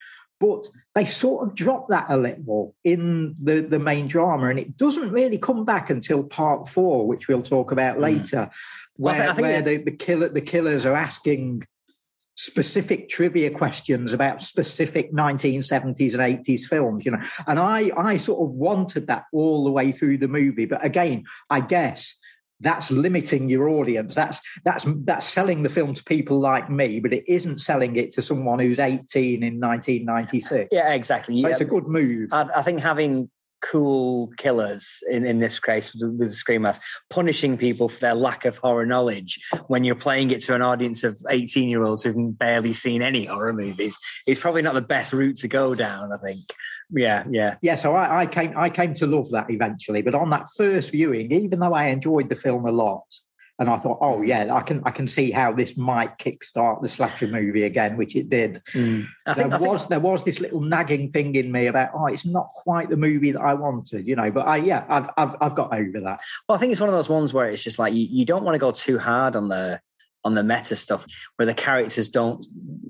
But 0.41 0.69
they 0.99 1.05
sort 1.05 1.47
of 1.47 1.55
drop 1.55 1.87
that 1.89 2.07
a 2.09 2.17
little 2.17 2.75
in 2.83 3.37
the, 3.41 3.61
the 3.61 3.79
main 3.79 4.09
drama, 4.09 4.49
and 4.49 4.59
it 4.59 4.77
doesn't 4.77 5.11
really 5.13 5.39
come 5.39 5.65
back 5.65 5.91
until 5.91 6.25
part 6.25 6.69
four, 6.69 7.07
which 7.07 7.29
we'll 7.29 7.41
talk 7.41 7.71
about 7.71 7.99
mm. 7.99 8.01
later, 8.01 8.51
where, 8.97 9.29
well, 9.29 9.37
where 9.37 9.63
the, 9.63 9.77
the 9.77 9.93
killer 9.93 10.29
the 10.29 10.41
killers 10.41 10.85
are 10.85 10.97
asking 10.97 11.63
specific 12.35 13.09
trivia 13.09 13.51
questions 13.51 14.13
about 14.13 14.41
specific 14.41 15.13
1970s 15.13 16.15
and 16.15 16.45
80s 16.45 16.61
films 16.69 17.05
you 17.05 17.11
know 17.11 17.21
and 17.49 17.59
i 17.59 17.91
i 17.97 18.17
sort 18.17 18.41
of 18.41 18.55
wanted 18.55 19.09
that 19.09 19.25
all 19.33 19.65
the 19.65 19.73
way 19.73 19.91
through 19.91 20.17
the 20.17 20.29
movie 20.29 20.65
but 20.65 20.85
again 20.85 21.25
i 21.51 21.61
guess 21.61 22.17
that's 22.61 22.91
limiting 22.91 23.49
your 23.49 23.69
audience. 23.69 24.15
That's 24.15 24.41
that's 24.65 24.87
that's 25.05 25.27
selling 25.27 25.63
the 25.63 25.69
film 25.69 25.95
to 25.95 26.05
people 26.05 26.41
like 26.41 26.71
me 26.71 27.01
but 27.01 27.13
it 27.13 27.25
isn't 27.27 27.61
selling 27.61 27.97
it 27.97 28.13
to 28.13 28.23
someone 28.23 28.59
who's 28.59 28.79
18 28.79 29.43
in 29.43 29.61
1996 29.61 30.69
yeah 30.73 30.93
exactly. 30.93 31.41
So 31.41 31.47
yeah. 31.47 31.53
it's 31.53 31.61
a 31.61 31.65
good 31.65 31.87
move. 31.87 32.31
I, 32.33 32.47
I, 32.57 32.63
think 32.63 32.81
having 32.81 33.31
cool 33.61 34.29
killers 34.37 35.03
in, 35.11 35.27
in 35.27 35.39
this 35.39 35.59
case 35.59 35.95
with, 35.95 36.17
with 36.19 36.33
screamers 36.33 36.79
punishing 37.11 37.57
people 37.59 37.89
for 37.89 38.01
their 38.01 38.15
lack 38.15 38.45
of 38.45 38.57
horror 38.59 38.87
knowledge 38.87 39.39
when 39.67 39.85
you're 39.85 39.95
playing 39.95 40.31
it 40.31 40.41
to 40.41 40.55
an 40.55 40.63
audience 40.63 41.05
of 41.05 41.21
18 41.29 41.69
year 41.69 41.83
olds 41.83 42.05
who've 42.05 42.39
barely 42.39 42.73
seen 42.73 43.03
any 43.03 43.25
horror 43.25 43.53
movies 43.53 43.99
is 44.27 44.39
probably 44.39 44.63
not 44.63 44.75
the 44.75 44.81
best 44.81 45.13
route 45.13 45.37
to 45.37 45.49
go 45.49 45.75
down 45.75 46.13
i 46.13 46.17
think 46.19 46.41
yeah, 46.91 47.25
yeah, 47.31 47.57
yeah. 47.61 47.75
So 47.75 47.95
I, 47.95 48.21
I, 48.21 48.27
came, 48.27 48.55
I 48.57 48.71
came 48.71 48.95
to 48.95 49.07
love 49.07 49.31
that 49.31 49.51
eventually. 49.51 50.03
But 50.03 50.15
on 50.15 50.31
that 50.31 50.47
first 50.57 50.93
viewing, 50.93 51.33
even 51.33 51.59
though 51.59 51.75
I 51.75 51.89
enjoyed 51.89 52.29
the 52.29 52.37
film 52.37 52.67
a 52.67 52.73
lot, 52.73 53.05
and 53.59 53.69
I 53.69 53.79
thought, 53.79 53.99
oh 54.01 54.23
yeah, 54.23 54.55
I 54.55 54.61
can, 54.63 54.83
I 54.85 54.91
can 54.91 55.09
see 55.09 55.33
how 55.33 55.53
this 55.53 55.77
might 55.77 56.17
kickstart 56.19 56.81
the 56.81 56.89
slasher 56.89 57.27
movie 57.27 57.65
again, 57.65 57.97
which 57.97 58.15
it 58.15 58.29
did. 58.29 58.63
Mm. 58.73 59.07
There 59.27 59.35
think, 59.35 59.61
was, 59.61 59.83
think... 59.83 59.91
there 59.91 60.01
was 60.01 60.25
this 60.25 60.41
little 60.41 60.61
nagging 60.61 61.11
thing 61.11 61.35
in 61.35 61.51
me 61.51 61.67
about, 61.67 61.91
oh, 61.93 62.07
it's 62.07 62.25
not 62.25 62.53
quite 62.55 62.89
the 62.89 62.97
movie 62.97 63.33
that 63.33 63.41
I 63.41 63.55
wanted, 63.55 64.07
you 64.07 64.15
know. 64.15 64.31
But 64.31 64.47
I, 64.47 64.59
yeah, 64.59 64.85
I've, 64.89 65.11
I've, 65.17 65.37
I've 65.41 65.55
got 65.57 65.75
over 65.75 66.01
that. 66.01 66.21
Well, 66.49 66.57
I 66.57 66.59
think 66.59 66.71
it's 66.71 66.81
one 66.81 66.89
of 66.89 66.95
those 66.95 67.09
ones 67.09 67.35
where 67.35 67.51
it's 67.51 67.65
just 67.65 67.81
like 67.81 67.93
you, 67.93 68.07
you 68.09 68.25
don't 68.25 68.45
want 68.45 68.55
to 68.55 68.61
go 68.61 68.71
too 68.71 68.99
hard 68.99 69.35
on 69.35 69.49
the 69.49 69.81
on 70.25 70.35
the 70.35 70.43
meta 70.43 70.75
stuff 70.77 71.07
where 71.37 71.47
the 71.47 71.55
characters 71.55 72.09
don't 72.09 72.45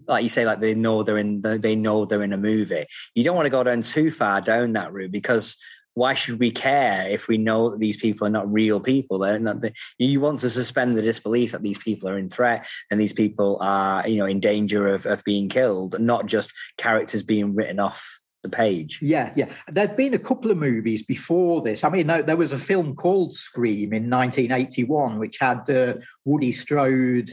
like 0.07 0.22
you 0.22 0.31
say 0.31 0.46
like 0.46 0.61
they 0.61 0.74
know 0.74 1.02
they're 1.02 1.18
in 1.18 1.42
they 1.42 1.76
know 1.76 2.07
they're 2.07 2.22
in 2.22 2.33
a 2.33 2.38
movie 2.38 2.87
you 3.14 3.22
don't 3.22 3.37
want 3.37 3.44
to 3.44 3.50
go 3.50 3.62
down 3.62 3.83
too 3.83 4.11
far 4.11 4.40
down 4.40 4.72
that 4.72 4.92
route 4.92 5.12
because 5.12 5.59
why 5.98 6.14
should 6.14 6.38
we 6.38 6.52
care 6.52 7.08
if 7.08 7.26
we 7.26 7.37
know 7.37 7.70
that 7.70 7.80
these 7.80 7.96
people 7.96 8.24
are 8.24 8.30
not 8.30 8.50
real 8.50 8.78
people? 8.78 9.18
They're 9.18 9.40
not 9.40 9.61
the, 9.61 9.72
you 9.98 10.20
want 10.20 10.38
to 10.40 10.50
suspend 10.50 10.96
the 10.96 11.02
disbelief 11.02 11.50
that 11.50 11.62
these 11.62 11.78
people 11.78 12.08
are 12.08 12.16
in 12.16 12.30
threat 12.30 12.68
and 12.88 13.00
these 13.00 13.12
people 13.12 13.58
are 13.61 14.06
you 14.08 14.16
know 14.16 14.26
in 14.26 14.38
danger 14.38 14.87
of, 14.87 15.06
of 15.06 15.24
being 15.24 15.48
killed 15.48 15.98
not 16.00 16.26
just 16.26 16.52
characters 16.76 17.22
being 17.22 17.54
written 17.54 17.80
off 17.80 18.20
the 18.42 18.48
page. 18.48 19.01
Yeah, 19.03 19.33
yeah. 19.35 19.53
There'd 19.68 19.96
been 19.96 20.14
a 20.14 20.18
couple 20.18 20.51
of 20.51 20.57
movies 20.57 21.03
before 21.03 21.61
this. 21.61 21.83
I 21.83 21.90
mean, 21.90 22.07
there 22.07 22.37
was 22.37 22.53
a 22.53 22.59
film 22.59 22.94
called 22.94 23.35
Scream 23.35 23.92
in 23.92 24.09
1981, 24.09 25.18
which 25.18 25.38
had 25.40 25.68
uh, 25.68 25.94
Woody 26.24 26.53
Strode, 26.53 27.33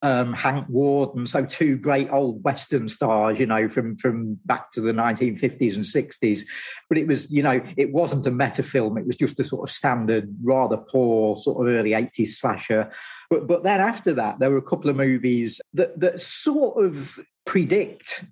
um, 0.00 0.32
Hank 0.32 0.66
Worden, 0.68 1.26
so 1.26 1.44
two 1.44 1.76
great 1.76 2.10
old 2.10 2.42
Western 2.42 2.88
stars, 2.88 3.38
you 3.38 3.46
know, 3.46 3.68
from 3.68 3.98
from 3.98 4.38
back 4.46 4.70
to 4.72 4.80
the 4.80 4.92
1950s 4.92 5.74
and 5.74 5.84
60s. 5.84 6.42
But 6.88 6.98
it 6.98 7.06
was, 7.06 7.30
you 7.30 7.42
know, 7.42 7.60
it 7.76 7.92
wasn't 7.92 8.26
a 8.26 8.30
meta 8.30 8.62
film. 8.62 8.96
It 8.96 9.06
was 9.06 9.16
just 9.16 9.40
a 9.40 9.44
sort 9.44 9.68
of 9.68 9.74
standard, 9.74 10.34
rather 10.42 10.78
poor 10.78 11.36
sort 11.36 11.66
of 11.66 11.74
early 11.74 11.90
80s 11.90 12.28
slasher. 12.28 12.90
But 13.28 13.46
but 13.46 13.62
then 13.62 13.80
after 13.80 14.14
that, 14.14 14.38
there 14.38 14.50
were 14.50 14.56
a 14.56 14.62
couple 14.62 14.88
of 14.88 14.96
movies 14.96 15.60
that 15.74 16.00
that 16.00 16.20
sort 16.20 16.82
of 16.82 17.18
predict 17.44 18.24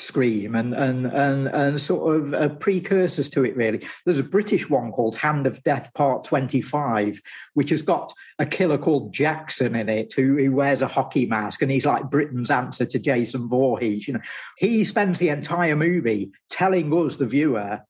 Scream 0.00 0.54
and 0.54 0.74
and 0.74 1.06
and 1.06 1.48
and 1.48 1.80
sort 1.80 2.16
of 2.16 2.34
uh, 2.34 2.48
precursors 2.56 3.28
to 3.30 3.44
it. 3.44 3.56
Really, 3.56 3.82
there's 4.04 4.18
a 4.18 4.24
British 4.24 4.68
one 4.70 4.92
called 4.92 5.16
Hand 5.16 5.46
of 5.46 5.62
Death 5.62 5.92
Part 5.94 6.24
Twenty 6.24 6.60
Five, 6.60 7.20
which 7.54 7.70
has 7.70 7.82
got 7.82 8.12
a 8.38 8.46
killer 8.46 8.78
called 8.78 9.12
Jackson 9.12 9.76
in 9.76 9.88
it 9.88 10.12
who, 10.14 10.36
who 10.36 10.52
wears 10.52 10.82
a 10.82 10.88
hockey 10.88 11.26
mask 11.26 11.62
and 11.62 11.70
he's 11.70 11.86
like 11.86 12.10
Britain's 12.10 12.50
answer 12.50 12.86
to 12.86 12.98
Jason 12.98 13.48
Voorhees. 13.48 14.08
You 14.08 14.14
know, 14.14 14.20
he 14.58 14.82
spends 14.84 15.18
the 15.18 15.28
entire 15.28 15.76
movie 15.76 16.32
telling 16.48 16.92
us, 16.92 17.16
the 17.16 17.26
viewer, 17.26 17.80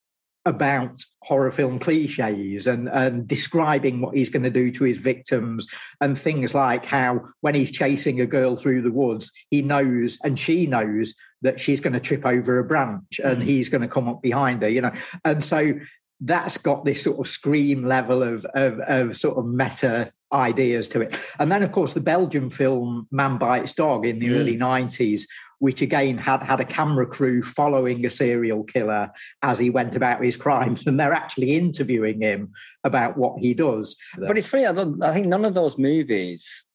about 0.47 1.03
horror 1.23 1.51
film 1.51 1.79
cliches 1.79 2.67
and, 2.67 2.89
and 2.89 3.29
describing 3.29 4.01
what 4.01 4.17
he's 4.17 4.31
going 4.31 4.43
to 4.43 4.51
do 4.51 4.71
to 4.73 4.85
his 4.85 4.99
victims 4.99 5.67
and 6.01 6.17
things 6.17 6.55
like 6.55 6.87
how 6.87 7.23
when 7.43 7.55
he's 7.55 7.71
chasing 7.71 8.21
a 8.21 8.27
girl 8.27 8.57
through 8.57 8.81
the 8.81 8.91
woods 8.91 9.31
he 9.51 9.61
knows 9.61 10.19
and 10.25 10.39
she 10.39 10.67
knows 10.67 11.15
that 11.43 11.59
she's 11.59 11.81
going 11.81 11.93
to 11.93 12.01
trip 12.01 12.25
over 12.25 12.59
a 12.59 12.65
branch 12.65 13.21
and 13.23 13.39
mm. 13.39 13.43
he's 13.43 13.69
going 13.69 13.83
to 13.83 13.89
come 13.89 14.09
up 14.09 14.23
behind 14.23 14.63
her 14.63 14.69
you 14.69 14.81
know 14.81 14.93
and 15.25 15.43
so 15.43 15.73
that's 16.23 16.59
got 16.59 16.85
this 16.85 17.03
sort 17.03 17.19
of 17.19 17.27
scream 17.27 17.83
level 17.83 18.23
of, 18.23 18.45
of, 18.55 18.79
of 18.81 19.17
sort 19.17 19.39
of 19.39 19.47
meta 19.47 20.13
ideas 20.33 20.89
to 20.89 21.01
it 21.01 21.17
and 21.39 21.51
then 21.51 21.63
of 21.63 21.73
course 21.73 21.95
the 21.95 22.01
belgian 22.01 22.51
film 22.51 23.07
man 23.11 23.39
bites 23.39 23.73
dog 23.73 24.07
in 24.07 24.19
the 24.19 24.29
mm. 24.29 24.39
early 24.39 24.57
90s 24.57 25.23
which 25.61 25.83
again 25.83 26.19
had 26.19 26.43
had 26.43 26.59
a 26.59 26.65
camera 26.65 27.07
crew 27.07 27.43
following 27.43 28.05
a 28.05 28.11
serial 28.11 28.65
killer 28.65 29.11
as 29.43 29.59
he 29.59 29.71
went 29.71 29.95
about 29.95 30.25
his 30.25 30.37
crimes, 30.37 30.87
and 30.87 30.99
they're 30.99 31.13
actually 31.13 31.55
interviewing 31.55 32.21
him 32.21 32.51
about 32.83 33.17
what 33.17 33.39
he 33.39 33.55
does. 33.55 33.97
But 34.19 34.37
it's 34.37 34.49
funny. 34.49 34.67
I 34.67 35.13
think 35.13 35.27
none 35.27 35.45
of 35.45 35.55
those 35.55 35.79
movies. 35.79 36.67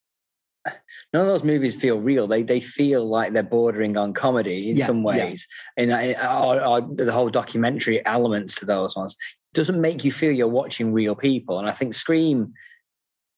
None 1.14 1.22
of 1.22 1.28
those 1.28 1.44
movies 1.44 1.76
feel 1.76 2.00
real. 2.00 2.28
They 2.28 2.44
they 2.44 2.60
feel 2.60 3.06
like 3.08 3.34
they're 3.34 3.44
bordering 3.44 3.98
on 3.98 4.14
comedy 4.14 4.70
in 4.70 4.78
yeah, 4.78 4.86
some 4.86 5.04
ways, 5.04 5.48
yeah. 5.78 6.14
Uh, 6.22 6.46
or, 6.46 6.62
or 6.66 6.82
the 6.82 7.12
whole 7.12 7.30
documentary 7.30 8.06
elements 8.06 8.56
to 8.56 8.66
those 8.66 8.96
ones 8.96 9.16
doesn't 9.54 9.80
make 9.80 10.04
you 10.04 10.12
feel 10.12 10.32
you're 10.32 10.48
watching 10.48 10.92
real 10.92 11.16
people. 11.16 11.60
And 11.60 11.70
I 11.70 11.72
think 11.72 11.94
Scream 11.94 12.54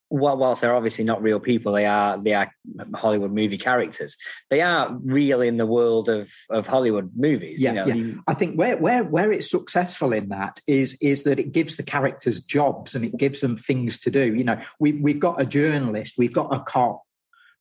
whilst 0.09 0.61
they're 0.61 0.75
obviously 0.75 1.03
not 1.03 1.21
real 1.21 1.39
people, 1.39 1.73
they 1.73 1.85
are 1.85 2.17
they 2.17 2.33
are 2.33 2.51
Hollywood 2.95 3.31
movie 3.31 3.57
characters. 3.57 4.17
They 4.49 4.61
are 4.61 4.97
real 5.03 5.41
in 5.41 5.57
the 5.57 5.65
world 5.65 6.09
of 6.09 6.31
of 6.49 6.67
Hollywood 6.67 7.11
movies. 7.15 7.61
Yeah, 7.61 7.85
you 7.85 7.93
know? 7.93 8.09
yeah. 8.09 8.13
I 8.27 8.33
think 8.33 8.55
where 8.55 8.77
where 8.77 9.03
where 9.03 9.31
it's 9.31 9.49
successful 9.49 10.13
in 10.13 10.29
that 10.29 10.59
is 10.67 10.97
is 11.01 11.23
that 11.23 11.39
it 11.39 11.51
gives 11.51 11.75
the 11.75 11.83
characters 11.83 12.39
jobs 12.39 12.95
and 12.95 13.03
it 13.03 13.17
gives 13.17 13.41
them 13.41 13.55
things 13.57 13.99
to 13.99 14.11
do. 14.11 14.33
You 14.33 14.43
know, 14.43 14.61
we 14.79 14.93
we've 14.93 15.19
got 15.19 15.41
a 15.41 15.45
journalist, 15.45 16.15
we've 16.17 16.33
got 16.33 16.55
a 16.55 16.59
cop, 16.59 17.03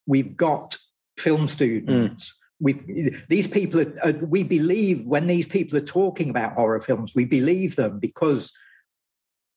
we've 0.07 0.37
got 0.37 0.77
film 1.19 1.49
students. 1.49 2.31
Mm. 2.31 2.35
We 2.59 3.13
these 3.29 3.47
people 3.47 3.81
are, 3.83 3.95
are, 4.03 4.13
we 4.13 4.43
believe 4.43 5.07
when 5.07 5.27
these 5.27 5.47
people 5.47 5.77
are 5.77 5.83
talking 5.83 6.31
about 6.31 6.55
horror 6.55 6.81
films, 6.81 7.15
we 7.15 7.27
believe 7.27 7.77
them 7.77 7.99
because 7.99 8.57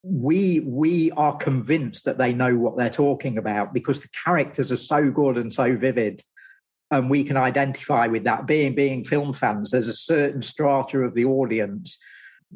we 0.03 0.61
we 0.61 1.11
are 1.11 1.35
convinced 1.35 2.05
that 2.05 2.17
they 2.17 2.33
know 2.33 2.55
what 2.55 2.77
they're 2.77 2.89
talking 2.89 3.37
about 3.37 3.73
because 3.73 4.01
the 4.01 4.09
characters 4.23 4.71
are 4.71 4.77
so 4.77 5.11
good 5.11 5.37
and 5.37 5.53
so 5.53 5.75
vivid 5.75 6.21
and 6.91 7.09
we 7.09 7.23
can 7.23 7.37
identify 7.37 8.07
with 8.07 8.23
that 8.23 8.45
being 8.45 8.73
being 8.73 9.03
film 9.03 9.33
fans 9.33 9.71
there's 9.71 9.89
a 9.89 9.93
certain 9.93 10.41
strata 10.41 10.99
of 10.99 11.13
the 11.15 11.25
audience 11.25 12.01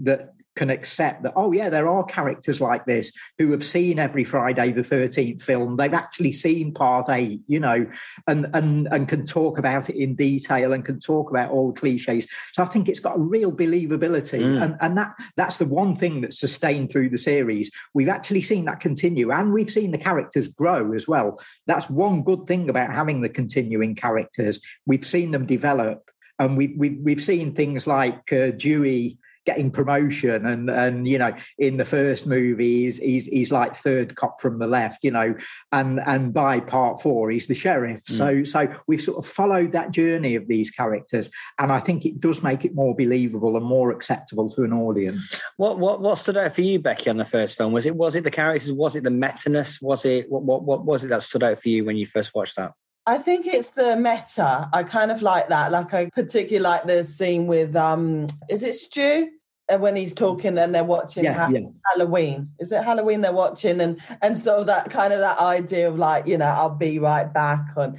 that 0.01 0.34
can 0.56 0.69
accept 0.69 1.23
that, 1.23 1.34
oh, 1.36 1.51
yeah, 1.51 1.69
there 1.69 1.88
are 1.88 2.03
characters 2.03 2.62
like 2.62 2.86
this 2.86 3.12
who 3.39 3.51
have 3.51 3.63
seen 3.63 3.97
every 3.97 4.23
Friday 4.23 4.71
the 4.71 4.82
13th 4.82 5.41
film. 5.41 5.77
They've 5.77 5.93
actually 5.93 6.32
seen 6.32 6.73
part 6.73 7.10
eight, 7.10 7.41
you 7.47 7.60
know, 7.60 7.88
and, 8.27 8.47
and, 8.53 8.88
and 8.91 9.08
can 9.08 9.25
talk 9.25 9.58
about 9.58 9.89
it 9.89 9.95
in 9.95 10.15
detail 10.15 10.73
and 10.73 10.86
can 10.86 10.99
talk 10.99 11.29
about 11.29 11.51
all 11.51 11.71
the 11.71 11.79
cliches. 11.79 12.27
So 12.51 12.62
I 12.62 12.67
think 12.67 12.88
it's 12.88 12.99
got 12.99 13.17
a 13.17 13.21
real 13.21 13.51
believability. 13.51 14.41
Mm. 14.41 14.62
And, 14.63 14.77
and 14.82 14.97
that 14.97 15.15
that's 15.36 15.58
the 15.58 15.65
one 15.65 15.95
thing 15.95 16.21
that's 16.21 16.39
sustained 16.39 16.91
through 16.91 17.10
the 17.10 17.17
series. 17.17 17.71
We've 17.93 18.10
actually 18.10 18.41
seen 18.41 18.65
that 18.65 18.79
continue 18.79 19.32
and 19.32 19.53
we've 19.53 19.71
seen 19.71 19.91
the 19.91 19.97
characters 19.97 20.47
grow 20.47 20.93
as 20.93 21.08
well. 21.08 21.39
That's 21.65 21.89
one 21.89 22.23
good 22.23 22.45
thing 22.45 22.69
about 22.69 22.93
having 22.93 23.21
the 23.21 23.29
continuing 23.29 23.95
characters. 23.95 24.62
We've 24.86 25.06
seen 25.06 25.32
them 25.32 25.45
develop 25.45 26.12
and 26.38 26.58
we, 26.58 26.75
we, 26.77 26.91
we've 27.01 27.21
seen 27.21 27.53
things 27.56 27.88
like 27.88 28.32
uh, 28.32 28.51
Dewey 28.51 29.17
getting 29.45 29.71
promotion 29.71 30.45
and 30.45 30.69
and 30.69 31.08
you 31.08 31.17
know 31.17 31.34
in 31.58 31.77
the 31.77 31.86
first 31.86 32.25
movie 32.25 32.84
he's 32.84 32.97
he's, 32.97 33.25
he's 33.27 33.51
like 33.51 33.75
third 33.75 34.15
cop 34.15 34.39
from 34.41 34.60
the 34.60 34.67
left 34.67 35.03
you 35.03 35.12
know 35.12 35.36
and 35.71 35.99
and 36.06 36.34
by 36.34 36.60
part 36.60 37.01
four 37.01 37.29
he's 37.29 37.47
the 37.47 37.56
sheriff. 37.56 38.01
Mm. 38.03 38.17
so 38.17 38.43
so 38.43 38.79
we've 38.88 39.01
sort 39.01 39.17
of 39.17 39.25
followed 39.25 39.71
that 39.71 39.91
journey 39.91 40.36
of 40.36 40.47
these 40.47 40.71
characters 40.71 41.29
and 41.60 41.71
i 41.71 41.79
think 41.79 42.06
it 42.06 42.19
does 42.19 42.43
make 42.43 42.65
it 42.65 42.73
more 42.73 42.95
believable 42.95 43.58
and 43.58 43.65
more 43.65 43.91
acceptable 43.91 44.49
to 44.49 44.63
an 44.63 44.73
audience. 44.73 45.41
What 45.58 45.79
what 45.79 46.01
what 46.01 46.17
stood 46.17 46.38
out 46.38 46.53
for 46.53 46.62
you 46.62 46.79
becky 46.79 47.10
on 47.10 47.17
the 47.17 47.25
first 47.25 47.58
film? 47.58 47.73
Was 47.73 47.86
it 47.86 47.95
was 47.95 48.15
it 48.15 48.23
the 48.23 48.32
characters? 48.32 48.71
Was 48.71 48.95
it 48.95 49.03
the 49.03 49.12
meta-ness? 49.12 49.82
Was 49.82 50.06
it 50.06 50.29
what 50.29 50.43
what, 50.43 50.63
what 50.63 50.86
was 50.86 51.03
it 51.03 51.10
that 51.10 51.21
stood 51.21 51.43
out 51.43 51.60
for 51.60 51.69
you 51.69 51.86
when 51.86 51.97
you 51.97 52.06
first 52.06 52.34
watched 52.36 52.56
that 52.58 52.73
I 53.05 53.17
think 53.17 53.45
it's 53.45 53.71
the 53.71 53.95
meta. 53.95 54.69
I 54.71 54.83
kind 54.83 55.11
of 55.11 55.21
like 55.21 55.49
that. 55.49 55.71
Like 55.71 55.93
I 55.93 56.09
particularly 56.09 56.63
like 56.63 56.85
the 56.85 57.03
scene 57.03 57.47
with 57.47 57.75
um 57.75 58.27
is 58.49 58.63
it 58.63 58.75
Stu? 58.75 59.29
And 59.69 59.81
when 59.81 59.95
he's 59.95 60.13
talking 60.13 60.57
and 60.57 60.75
they're 60.75 60.83
watching 60.83 61.23
yeah, 61.23 61.33
ha- 61.33 61.49
yeah. 61.49 61.61
Halloween. 61.85 62.49
Is 62.59 62.73
it 62.73 62.83
Halloween 62.83 63.21
they're 63.21 63.31
watching? 63.31 63.79
And 63.81 63.99
and 64.21 64.37
so 64.37 64.63
that 64.65 64.89
kind 64.89 65.13
of 65.13 65.19
that 65.19 65.39
idea 65.39 65.87
of 65.87 65.97
like, 65.97 66.27
you 66.27 66.37
know, 66.37 66.45
I'll 66.45 66.75
be 66.75 66.99
right 66.99 67.31
back 67.33 67.67
on 67.77 67.97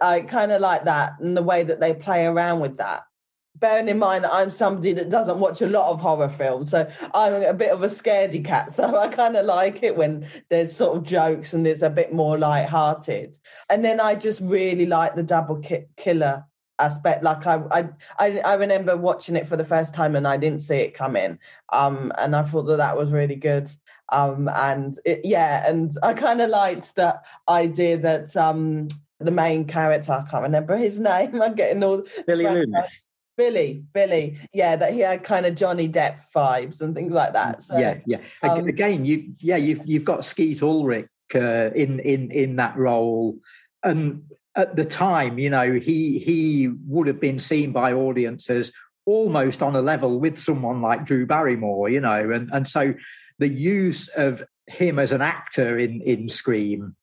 I 0.00 0.20
kind 0.20 0.52
of 0.52 0.60
like 0.60 0.84
that 0.84 1.14
and 1.20 1.36
the 1.36 1.42
way 1.42 1.62
that 1.62 1.80
they 1.80 1.94
play 1.94 2.26
around 2.26 2.60
with 2.60 2.76
that 2.76 3.04
bearing 3.58 3.88
in 3.88 3.98
mind 3.98 4.24
that 4.24 4.34
I'm 4.34 4.50
somebody 4.50 4.92
that 4.94 5.10
doesn't 5.10 5.38
watch 5.38 5.62
a 5.62 5.66
lot 5.66 5.90
of 5.90 6.00
horror 6.00 6.28
films, 6.28 6.70
so 6.70 6.88
I'm 7.14 7.34
a 7.42 7.54
bit 7.54 7.70
of 7.70 7.82
a 7.82 7.86
scaredy 7.86 8.44
cat. 8.44 8.66
So 8.76 8.96
I 8.96 9.08
kind 9.08 9.36
of 9.36 9.46
like 9.46 9.82
it 9.82 9.96
when 9.96 10.26
there's 10.50 10.74
sort 10.74 10.96
of 10.96 11.04
jokes 11.04 11.54
and 11.54 11.64
there's 11.64 11.82
a 11.82 11.88
bit 11.88 12.12
more 12.12 12.36
light-hearted. 12.36 13.38
And 13.70 13.82
then 13.82 14.00
I 14.00 14.14
just 14.14 14.42
really 14.42 14.84
like 14.84 15.14
the 15.14 15.22
double 15.22 15.56
ki- 15.60 15.86
killer 15.96 16.44
aspect. 16.78 17.22
Like 17.22 17.46
I, 17.46 17.88
I, 18.18 18.38
I 18.40 18.54
remember 18.54 18.96
watching 18.96 19.34
it 19.36 19.46
for 19.46 19.56
the 19.56 19.64
first 19.64 19.94
time 19.94 20.14
and 20.14 20.28
I 20.28 20.36
didn't 20.36 20.60
see 20.60 20.76
it 20.76 20.94
coming. 20.94 21.38
Um, 21.72 22.12
and 22.18 22.36
I 22.36 22.42
thought 22.42 22.64
that 22.64 22.76
that 22.76 22.96
was 22.96 23.12
really 23.12 23.36
good. 23.36 23.70
Um, 24.10 24.48
and 24.48 24.98
it, 25.04 25.20
yeah, 25.24 25.68
and 25.68 25.96
I 26.02 26.12
kind 26.12 26.40
of 26.40 26.50
liked 26.50 26.94
that 26.96 27.24
idea 27.48 27.98
that 27.98 28.36
um 28.36 28.88
the 29.18 29.30
main 29.30 29.64
character, 29.64 30.12
I 30.12 30.28
can't 30.30 30.42
remember 30.42 30.76
his 30.76 30.98
name. 31.10 31.40
I'm 31.40 31.54
getting 31.54 31.82
all 31.82 32.02
Billy 32.26 32.44
Loomis. 32.44 33.02
Billy, 33.36 33.84
Billy, 33.92 34.38
yeah, 34.52 34.76
that 34.76 34.92
he 34.92 35.00
had 35.00 35.22
kind 35.22 35.46
of 35.46 35.54
Johnny 35.54 35.88
Depp 35.88 36.20
vibes 36.34 36.80
and 36.80 36.94
things 36.94 37.12
like 37.12 37.34
that. 37.34 37.62
So, 37.62 37.78
yeah, 37.78 37.98
yeah. 38.06 38.18
Um, 38.42 38.66
Again, 38.66 39.04
you, 39.04 39.32
yeah, 39.40 39.56
you've 39.56 39.86
you've 39.86 40.04
got 40.04 40.24
Skeet 40.24 40.62
Ulrich 40.62 41.08
uh, 41.34 41.70
in 41.74 42.00
in 42.00 42.30
in 42.30 42.56
that 42.56 42.76
role, 42.76 43.38
and 43.82 44.22
at 44.56 44.74
the 44.74 44.84
time, 44.84 45.38
you 45.38 45.50
know, 45.50 45.74
he 45.74 46.18
he 46.18 46.68
would 46.86 47.06
have 47.06 47.20
been 47.20 47.38
seen 47.38 47.72
by 47.72 47.92
audiences 47.92 48.74
almost 49.04 49.62
on 49.62 49.76
a 49.76 49.82
level 49.82 50.18
with 50.18 50.38
someone 50.38 50.80
like 50.80 51.04
Drew 51.04 51.26
Barrymore, 51.26 51.88
you 51.90 52.00
know, 52.00 52.30
and 52.30 52.50
and 52.52 52.66
so 52.66 52.94
the 53.38 53.48
use 53.48 54.08
of 54.08 54.42
him 54.66 54.98
as 54.98 55.12
an 55.12 55.22
actor 55.22 55.78
in 55.78 56.00
in 56.00 56.28
Scream 56.28 56.96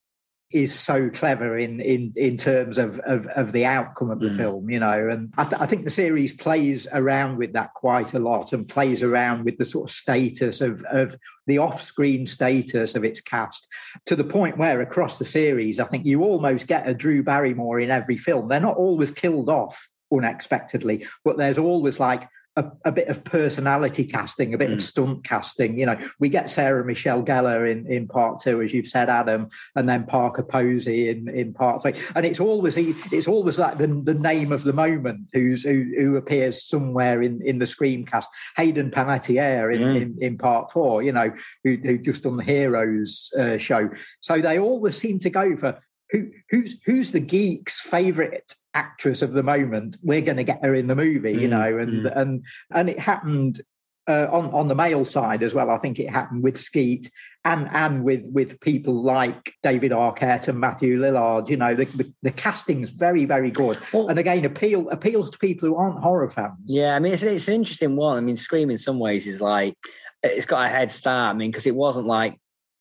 is 0.52 0.78
so 0.78 1.10
clever 1.10 1.58
in 1.58 1.80
in 1.80 2.12
in 2.16 2.36
terms 2.36 2.78
of 2.78 3.00
of, 3.00 3.26
of 3.28 3.52
the 3.52 3.64
outcome 3.64 4.10
of 4.10 4.20
the 4.20 4.28
mm. 4.28 4.36
film, 4.36 4.70
you 4.70 4.78
know. 4.78 5.08
And 5.08 5.32
I, 5.36 5.44
th- 5.44 5.60
I, 5.60 5.66
think 5.66 5.84
the 5.84 5.90
series 5.90 6.32
plays 6.32 6.86
around 6.92 7.38
with 7.38 7.52
that 7.54 7.74
quite 7.74 8.14
a 8.14 8.18
lot 8.18 8.52
and 8.52 8.68
plays 8.68 9.02
around 9.02 9.44
with 9.44 9.58
the 9.58 9.64
sort 9.64 9.90
of 9.90 9.94
status 9.94 10.60
of 10.60 10.84
of 10.84 11.16
the 11.46 11.58
off-screen 11.58 12.26
status 12.26 12.94
of 12.94 13.04
its 13.04 13.20
cast 13.20 13.66
to 14.06 14.16
the 14.16 14.24
point 14.24 14.58
where 14.58 14.80
across 14.80 15.18
the 15.18 15.24
series, 15.24 15.80
I 15.80 15.84
think 15.84 16.06
you 16.06 16.22
almost 16.22 16.68
get 16.68 16.88
a 16.88 16.94
Drew 16.94 17.22
Barrymore 17.22 17.80
in 17.80 17.90
every 17.90 18.16
film. 18.16 18.48
They're 18.48 18.60
not 18.60 18.76
always 18.76 19.10
killed 19.10 19.48
off 19.48 19.88
unexpectedly, 20.12 21.06
but 21.24 21.36
there's 21.36 21.58
always 21.58 21.98
like 21.98 22.28
a, 22.56 22.70
a, 22.84 22.92
bit 22.92 23.08
of 23.08 23.24
personality 23.24 24.04
casting, 24.04 24.54
a 24.54 24.58
bit 24.58 24.70
mm. 24.70 24.74
of 24.74 24.82
stunt 24.82 25.24
casting. 25.24 25.78
You 25.78 25.86
know, 25.86 25.98
we 26.20 26.28
get 26.28 26.50
Sarah 26.50 26.84
Michelle 26.84 27.22
Gellar 27.22 27.70
in, 27.70 27.86
in 27.86 28.06
part 28.06 28.40
two, 28.40 28.62
as 28.62 28.72
you've 28.72 28.86
said, 28.86 29.08
Adam, 29.08 29.48
and 29.74 29.88
then 29.88 30.04
Parker 30.04 30.42
Posey 30.42 31.08
in, 31.08 31.28
in 31.28 31.52
part 31.52 31.82
three. 31.82 31.94
And 32.14 32.24
it's 32.24 32.40
always 32.40 32.76
it's 32.76 33.28
always 33.28 33.58
like 33.58 33.78
the, 33.78 33.86
the 33.86 34.14
name 34.14 34.52
of 34.52 34.64
the 34.64 34.72
moment 34.72 35.28
who's 35.32 35.64
who, 35.64 35.84
who 35.96 36.16
appears 36.16 36.64
somewhere 36.64 37.22
in, 37.22 37.42
in 37.42 37.58
the 37.58 37.66
Scream 37.66 38.04
cast. 38.04 38.30
Hayden 38.56 38.90
Panettiere 38.90 39.74
in, 39.74 39.80
mm. 39.80 40.02
in, 40.02 40.18
in, 40.20 40.38
part 40.38 40.72
four, 40.72 41.02
you 41.02 41.12
know, 41.12 41.32
who, 41.64 41.76
who 41.76 41.98
just 41.98 42.22
done 42.22 42.36
the 42.36 42.44
Heroes 42.44 43.32
uh, 43.38 43.58
show. 43.58 43.90
So 44.20 44.40
they 44.40 44.58
always 44.58 44.96
seem 44.96 45.18
to 45.20 45.30
go 45.30 45.56
for 45.56 45.80
who 46.14 46.30
who's 46.48 46.80
who's 46.86 47.10
the 47.10 47.20
geek's 47.20 47.80
favorite 47.80 48.54
actress 48.74 49.20
of 49.20 49.32
the 49.32 49.42
moment 49.42 49.96
we're 50.02 50.20
going 50.20 50.36
to 50.36 50.44
get 50.44 50.64
her 50.64 50.74
in 50.74 50.86
the 50.86 50.94
movie 50.94 51.32
you 51.32 51.48
mm, 51.48 51.50
know 51.50 51.78
and 51.78 52.06
mm. 52.06 52.16
and 52.16 52.44
and 52.70 52.88
it 52.88 52.98
happened 52.98 53.60
uh, 54.06 54.28
on 54.30 54.50
on 54.50 54.68
the 54.68 54.74
male 54.74 55.04
side 55.04 55.42
as 55.42 55.54
well. 55.54 55.70
I 55.70 55.78
think 55.78 55.98
it 55.98 56.10
happened 56.10 56.42
with 56.42 56.58
Skeet 56.58 57.10
and 57.44 57.68
and 57.72 58.04
with 58.04 58.22
with 58.24 58.60
people 58.60 59.02
like 59.02 59.54
David 59.62 59.92
Arquette 59.92 60.48
and 60.48 60.60
Matthew 60.60 61.00
Lillard. 61.00 61.48
You 61.48 61.56
know, 61.56 61.74
the 61.74 61.86
the, 61.86 62.12
the 62.22 62.30
casting's 62.30 62.90
very 62.90 63.24
very 63.24 63.50
good, 63.50 63.78
well, 63.92 64.08
and 64.08 64.18
again 64.18 64.44
appeal 64.44 64.90
appeals 64.90 65.30
to 65.30 65.38
people 65.38 65.68
who 65.68 65.76
aren't 65.76 66.00
horror 66.00 66.28
fans. 66.28 66.52
Yeah, 66.66 66.96
I 66.96 66.98
mean 66.98 67.14
it's 67.14 67.22
it's 67.22 67.48
an 67.48 67.54
interesting 67.54 67.96
one. 67.96 68.18
I 68.18 68.20
mean, 68.20 68.36
Scream 68.36 68.70
in 68.70 68.78
some 68.78 68.98
ways 68.98 69.26
is 69.26 69.40
like 69.40 69.74
it's 70.22 70.46
got 70.46 70.66
a 70.66 70.68
head 70.68 70.90
start. 70.90 71.34
I 71.34 71.38
mean, 71.38 71.50
because 71.50 71.66
it 71.66 71.74
wasn't 71.74 72.06
like 72.06 72.38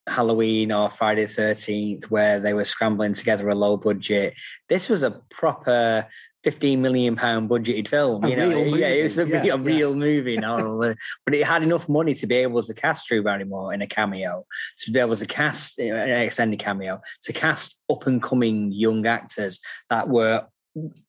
Halloween 0.08 0.72
or 0.72 0.90
Friday 0.90 1.26
the 1.26 1.32
13th, 1.32 2.06
where 2.06 2.40
they 2.40 2.54
were 2.54 2.66
scrambling 2.66 3.14
together 3.14 3.50
a 3.50 3.56
low 3.56 3.78
budget. 3.78 4.34
This 4.70 4.90
was 4.90 5.04
a 5.04 5.22
proper 5.30 6.08
15 6.44 6.82
million 6.82 7.16
pound 7.16 7.50
budgeted 7.50 7.88
film. 7.88 8.24
A 8.24 8.30
you 8.30 8.36
know, 8.36 8.50
yeah, 8.50 8.88
it 8.88 9.04
was 9.04 9.18
a, 9.18 9.26
movie, 9.26 9.38
real, 9.38 9.46
yeah, 9.46 9.76
real 9.76 9.96
movie, 9.96 10.38
but 10.38 11.34
it 11.34 11.48
had 11.48 11.64
enough 11.64 11.88
money 11.88 12.14
to 12.16 12.28
be 12.28 12.36
able 12.36 12.62
to 12.62 12.74
cast 12.74 13.08
Drew 13.08 13.24
Barrymore 13.24 13.74
in 13.74 13.82
a 13.82 13.88
cameo, 13.88 14.46
to 14.80 14.92
be 14.92 15.00
able 15.00 15.16
to 15.16 15.26
cast 15.26 15.78
you 15.78 15.94
know, 15.94 16.04
an 16.04 16.10
extended 16.10 16.60
cameo, 16.60 17.00
to 17.24 17.34
cast 17.34 17.80
up 17.90 18.06
and 18.06 18.22
coming 18.22 18.72
young 18.74 19.06
actors 19.06 19.62
that 19.90 20.10
were 20.10 20.46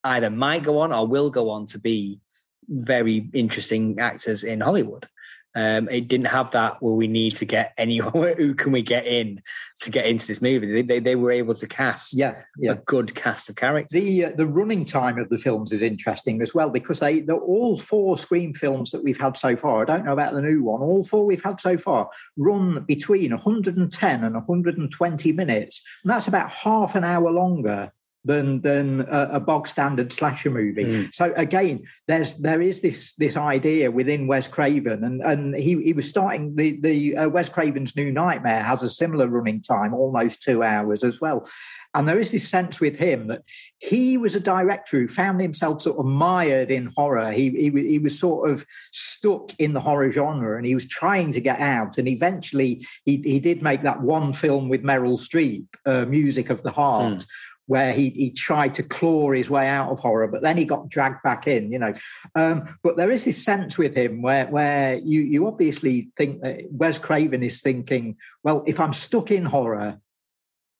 either 0.04 0.30
might 0.30 0.62
go 0.62 0.78
on 0.78 0.92
or 0.92 1.06
will 1.06 1.30
go 1.30 1.50
on 1.50 1.66
to 1.66 1.78
be 1.80 2.20
very 2.68 3.28
interesting 3.32 3.98
actors 3.98 4.44
in 4.44 4.60
Hollywood. 4.60 5.08
Um, 5.56 5.88
it 5.88 6.08
didn't 6.08 6.26
have 6.26 6.50
that. 6.50 6.82
Well, 6.82 6.96
we 6.96 7.06
need 7.06 7.36
to 7.36 7.44
get 7.44 7.74
anyone. 7.78 8.12
Who 8.36 8.54
can 8.54 8.72
we 8.72 8.82
get 8.82 9.06
in 9.06 9.40
to 9.82 9.90
get 9.90 10.06
into 10.06 10.26
this 10.26 10.42
movie? 10.42 10.70
They, 10.70 10.82
they, 10.82 10.98
they 10.98 11.16
were 11.16 11.30
able 11.30 11.54
to 11.54 11.68
cast 11.68 12.16
Yeah, 12.16 12.42
yeah. 12.58 12.72
a 12.72 12.76
good 12.76 13.14
cast 13.14 13.48
of 13.48 13.56
characters. 13.56 14.00
The 14.02 14.24
uh, 14.26 14.32
the 14.36 14.46
running 14.46 14.84
time 14.84 15.18
of 15.18 15.28
the 15.28 15.38
films 15.38 15.72
is 15.72 15.82
interesting 15.82 16.42
as 16.42 16.54
well 16.54 16.70
because 16.70 17.00
they 17.00 17.20
they're 17.20 17.36
all 17.36 17.76
four 17.76 18.18
Scream 18.18 18.52
films 18.54 18.90
that 18.90 19.04
we've 19.04 19.20
had 19.20 19.36
so 19.36 19.56
far. 19.56 19.82
I 19.82 19.84
don't 19.84 20.04
know 20.04 20.12
about 20.12 20.34
the 20.34 20.42
new 20.42 20.62
one. 20.64 20.80
All 20.80 21.04
four 21.04 21.24
we've 21.26 21.42
had 21.42 21.60
so 21.60 21.76
far 21.76 22.10
run 22.36 22.84
between 22.84 23.30
110 23.30 24.24
and 24.24 24.34
120 24.34 25.32
minutes, 25.32 25.82
and 26.02 26.12
that's 26.12 26.28
about 26.28 26.50
half 26.50 26.94
an 26.94 27.04
hour 27.04 27.30
longer 27.30 27.90
than 28.24 28.60
than 28.62 29.02
a, 29.02 29.28
a 29.32 29.40
bog 29.40 29.68
standard 29.68 30.12
slasher 30.12 30.50
movie. 30.50 30.84
Mm. 30.84 31.14
So 31.14 31.32
again, 31.36 31.84
there's 32.08 32.34
there 32.36 32.62
is 32.62 32.80
this 32.80 33.14
this 33.14 33.36
idea 33.36 33.90
within 33.90 34.26
Wes 34.26 34.48
Craven, 34.48 35.04
and 35.04 35.20
and 35.22 35.54
he 35.54 35.82
he 35.82 35.92
was 35.92 36.08
starting 36.08 36.56
the 36.56 36.80
the 36.80 37.16
uh, 37.16 37.28
Wes 37.28 37.48
Craven's 37.48 37.96
New 37.96 38.10
Nightmare 38.10 38.62
has 38.62 38.82
a 38.82 38.88
similar 38.88 39.28
running 39.28 39.60
time, 39.60 39.94
almost 39.94 40.42
two 40.42 40.62
hours 40.62 41.04
as 41.04 41.20
well. 41.20 41.46
And 41.94 42.08
there 42.08 42.18
is 42.18 42.32
this 42.32 42.48
sense 42.48 42.80
with 42.80 42.96
him 42.96 43.28
that 43.28 43.42
he 43.78 44.18
was 44.18 44.34
a 44.34 44.40
director 44.40 44.98
who 44.98 45.06
found 45.06 45.40
himself 45.40 45.82
sort 45.82 45.98
of 45.98 46.06
mired 46.06 46.70
in 46.70 46.90
horror. 46.96 47.30
He, 47.30 47.50
he, 47.50 47.70
he 47.70 47.98
was 48.00 48.18
sort 48.18 48.50
of 48.50 48.66
stuck 48.90 49.52
in 49.60 49.74
the 49.74 49.80
horror 49.80 50.10
genre 50.10 50.56
and 50.56 50.66
he 50.66 50.74
was 50.74 50.88
trying 50.88 51.30
to 51.32 51.40
get 51.40 51.60
out. 51.60 51.96
And 51.96 52.08
eventually 52.08 52.84
he, 53.04 53.18
he 53.18 53.38
did 53.38 53.62
make 53.62 53.82
that 53.82 54.02
one 54.02 54.32
film 54.32 54.68
with 54.68 54.82
Meryl 54.82 55.18
Streep, 55.18 55.66
uh, 55.86 56.04
Music 56.06 56.50
of 56.50 56.64
the 56.64 56.72
Heart, 56.72 57.26
where 57.66 57.92
he, 57.92 58.10
he 58.10 58.30
tried 58.30 58.74
to 58.74 58.82
claw 58.82 59.32
his 59.32 59.48
way 59.48 59.68
out 59.68 59.90
of 59.90 59.98
horror, 59.98 60.28
but 60.28 60.42
then 60.42 60.56
he 60.56 60.64
got 60.64 60.88
dragged 60.88 61.22
back 61.22 61.46
in, 61.46 61.72
you 61.72 61.78
know. 61.78 61.94
Um, 62.34 62.64
but 62.82 62.96
there 62.96 63.10
is 63.10 63.24
this 63.24 63.42
sense 63.42 63.78
with 63.78 63.96
him 63.96 64.22
where, 64.22 64.46
where 64.46 64.96
you, 64.96 65.20
you 65.20 65.46
obviously 65.46 66.10
think 66.16 66.42
that 66.42 66.62
Wes 66.70 66.98
Craven 66.98 67.42
is 67.42 67.60
thinking, 67.60 68.16
well, 68.42 68.62
if 68.66 68.80
I'm 68.80 68.92
stuck 68.92 69.30
in 69.30 69.44
horror, 69.44 69.98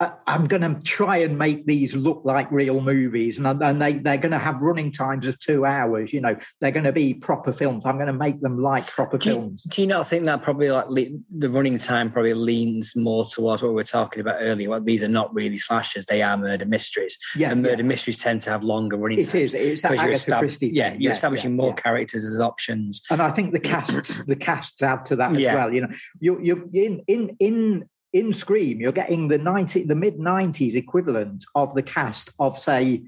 I'm 0.01 0.47
going 0.47 0.63
to 0.63 0.81
try 0.83 1.19
and 1.19 1.39
make 1.39 1.67
these 1.67 1.95
look 1.95 2.23
like 2.25 2.51
real 2.51 2.81
movies, 2.81 3.39
and, 3.39 3.47
and 3.63 3.81
they 3.81 3.95
they're 3.95 4.19
going 4.19 4.33
to 4.33 4.39
have 4.39 4.61
running 4.61 4.91
times 4.91 5.29
of 5.29 5.39
two 5.39 5.65
hours. 5.65 6.13
You 6.13 6.21
know, 6.21 6.37
they're 6.61 6.73
going 6.73 6.85
to 6.85 6.93
be 6.93 7.15
proper 7.15 7.53
films. 7.53 7.85
I'm 7.87 7.95
going 7.95 8.09
to 8.09 8.13
make 8.13 8.41
them 8.41 8.61
like 8.61 8.89
proper 8.89 9.19
Do 9.19 9.29
you, 9.29 9.35
films. 9.37 9.63
do 9.63 9.81
you 9.83 9.87
not 9.87 10.09
think 10.09 10.25
that 10.25 10.43
probably 10.43 10.71
like 10.73 10.89
le- 10.89 11.17
the 11.31 11.49
running 11.49 11.79
time 11.79 12.11
probably 12.11 12.35
leans 12.35 12.97
more 12.97 13.25
towards 13.25 13.63
what 13.63 13.69
we 13.69 13.75
were 13.77 13.85
talking 13.85 14.21
about 14.21 14.39
earlier? 14.41 14.69
Well, 14.69 14.83
these 14.83 15.05
are 15.05 15.09
not 15.09 15.33
really 15.33 15.59
slashers; 15.59 16.07
they 16.07 16.23
are 16.23 16.37
murder 16.37 16.67
mysteries, 16.67 17.17
Yeah, 17.37 17.53
and 17.53 17.63
murder 17.63 17.83
yeah. 17.83 17.89
mysteries 17.89 18.19
tend 18.19 18.41
to 18.43 18.51
have 18.51 18.65
longer 18.65 18.97
running 18.97 19.21
it 19.21 19.25
times. 19.29 19.35
is. 19.35 19.55
It's 19.55 19.83
that 19.83 19.93
Agatha 19.93 20.31
estab- 20.33 20.39
Christie. 20.41 20.71
yeah, 20.75 20.97
you're 20.99 21.13
establishing 21.13 21.53
yeah, 21.53 21.57
more 21.57 21.69
yeah. 21.69 21.75
characters 21.83 22.25
as 22.25 22.41
options. 22.41 23.01
and 23.11 23.23
I 23.23 23.31
think 23.31 23.53
the 23.53 23.61
casts 23.61 24.25
the 24.27 24.37
casts 24.37 24.83
add 24.83 25.05
to 25.07 25.17
that 25.17 25.37
as 25.37 25.45
well. 25.47 25.73
You 25.73 25.83
know, 25.83 25.89
you 26.19 26.41
you 26.43 26.69
in 26.73 27.03
in 27.07 27.37
in 27.39 27.89
in 28.15 28.33
Scream, 28.33 28.81
you're 28.81 28.93
getting 28.93 29.29
the 29.29 29.37
ninety 29.37 29.83
the 29.83 29.97
mid 29.97 30.19
nineties 30.19 30.77
equivalent 30.77 31.45
of 31.55 31.75
the 31.75 31.83
cast 31.83 32.31
of 32.39 32.57
say 32.57 33.03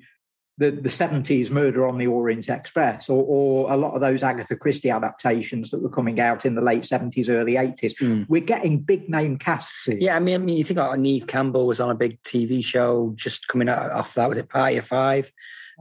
the 0.59 0.73
the 0.73 0.91
seventies 0.91 1.51
Murder 1.51 1.87
on 1.87 1.97
the 1.97 2.09
Orient 2.09 2.49
Express, 2.49 3.09
or 3.09 3.25
or 3.25 3.73
a 3.73 3.77
lot 3.77 3.95
of 3.95 4.01
those 4.01 4.25
Agatha 4.25 4.57
Christie 4.57 4.91
adaptations 4.91 5.71
that 5.71 5.81
were 5.81 5.89
coming 5.89 6.19
out 6.19 6.45
in 6.45 6.57
the 6.57 6.61
late 6.61 6.85
seventies, 6.85 7.31
early 7.31 7.57
eighties. 7.57 7.95
Mm. 7.95 8.29
We're 8.29 8.41
getting 8.41 8.81
big 8.81 9.09
name 9.09 9.39
casts 9.39 9.85
here. 9.85 9.97
Yeah, 9.99 10.17
I 10.17 10.19
mean, 10.19 10.35
I 10.35 10.39
mean, 10.39 10.57
you 10.57 10.65
think 10.65 10.81
like 10.81 10.99
Neve 10.99 11.29
Campbell 11.29 11.69
was 11.69 11.79
on 11.79 11.91
a 11.91 11.95
big 11.95 12.21
TV 12.23 12.65
show 12.65 13.13
just 13.15 13.47
coming 13.47 13.69
out 13.69 13.93
off 13.93 14.15
that. 14.15 14.29
Was 14.29 14.39
it 14.39 14.49
Party 14.49 14.77
of 14.77 14.85
Five? 14.85 15.31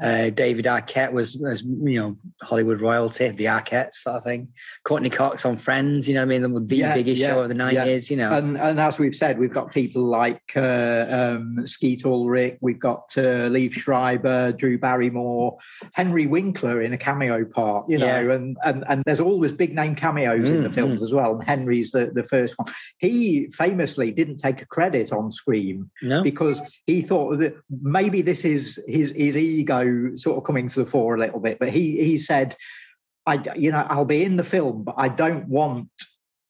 Uh, 0.01 0.29
David 0.29 0.65
Arquette 0.65 1.13
was, 1.13 1.38
was, 1.38 1.63
you 1.63 1.99
know, 1.99 2.17
Hollywood 2.41 2.81
royalty, 2.81 3.29
the 3.29 3.45
Arquettes 3.45 3.93
sort 3.93 4.17
of 4.17 4.23
thing. 4.23 4.49
Courteney 4.84 5.10
Cox 5.10 5.45
on 5.45 5.55
Friends, 5.55 6.08
you 6.10 6.15
know, 6.15 6.25
what 6.25 6.36
I 6.36 6.39
mean, 6.39 6.67
the 6.67 6.75
Yeah, 6.75 6.93
biggest 6.93 7.21
yeah, 7.21 7.27
show 7.27 7.41
of 7.43 7.49
the 7.49 7.55
yeah. 7.55 7.71
nineties, 7.71 8.12
you 8.12 8.17
know. 8.17 8.34
And, 8.34 8.58
and 8.58 8.77
as 8.79 8.99
we've 8.99 9.15
said, 9.15 9.39
we've 9.39 9.53
got 9.53 9.73
people 9.73 10.03
like 10.03 10.41
uh, 10.55 11.05
um, 11.10 11.65
Skeet 11.65 12.05
Ulrich, 12.05 12.58
we've 12.60 12.79
got 12.79 13.05
uh, 13.17 13.47
Liev 13.49 13.71
Schreiber, 13.71 14.51
Drew 14.51 14.77
Barrymore, 14.77 15.58
Henry 15.93 16.25
Winkler 16.27 16.81
in 16.81 16.91
a 16.91 16.97
cameo 16.97 17.45
part, 17.45 17.88
you 17.88 17.97
know, 17.97 18.05
Yeah. 18.05 18.34
and, 18.34 18.58
and 18.65 18.84
and 18.89 19.03
there's 19.05 19.21
always 19.21 19.53
big 19.53 19.73
name 19.73 19.95
cameos 19.95 20.49
in 20.49 20.63
the 20.63 20.69
Mm, 20.69 20.73
films 20.73 21.03
as 21.03 21.13
well. 21.13 21.36
And 21.36 21.43
Henry's 21.43 21.91
the, 21.91 22.12
the 22.13 22.23
first 22.23 22.55
one. 22.58 22.67
He 22.97 23.47
famously 23.53 24.12
didn't 24.12 24.38
take 24.39 24.62
a 24.62 24.65
credit 24.65 25.13
on 25.13 25.31
Scream 25.31 25.89
no, 26.01 26.21
because 26.21 26.62
he 26.86 27.01
thought 27.01 27.38
that 27.39 27.53
maybe 27.81 28.21
this 28.21 28.43
is 28.43 28.84
his 28.88 29.12
his 29.15 29.38
ego 29.38 29.85
sort 30.15 30.38
of 30.38 30.43
coming 30.43 30.67
to 30.69 30.80
the 30.84 30.86
fore 30.86 31.15
a 31.15 31.19
little 31.19 31.39
bit. 31.39 31.60
But 31.60 31.69
he 31.69 32.04
he 32.04 32.17
said, 32.17 32.56
"I 33.26 33.41
you 33.56 33.71
know 33.71 33.86
I'll 33.89 34.06
be 34.06 34.24
in 34.24 34.36
the 34.36 34.43
film, 34.43 34.84
but 34.84 34.95
I 34.98 35.10
don't 35.10 35.48
want." 35.48 35.89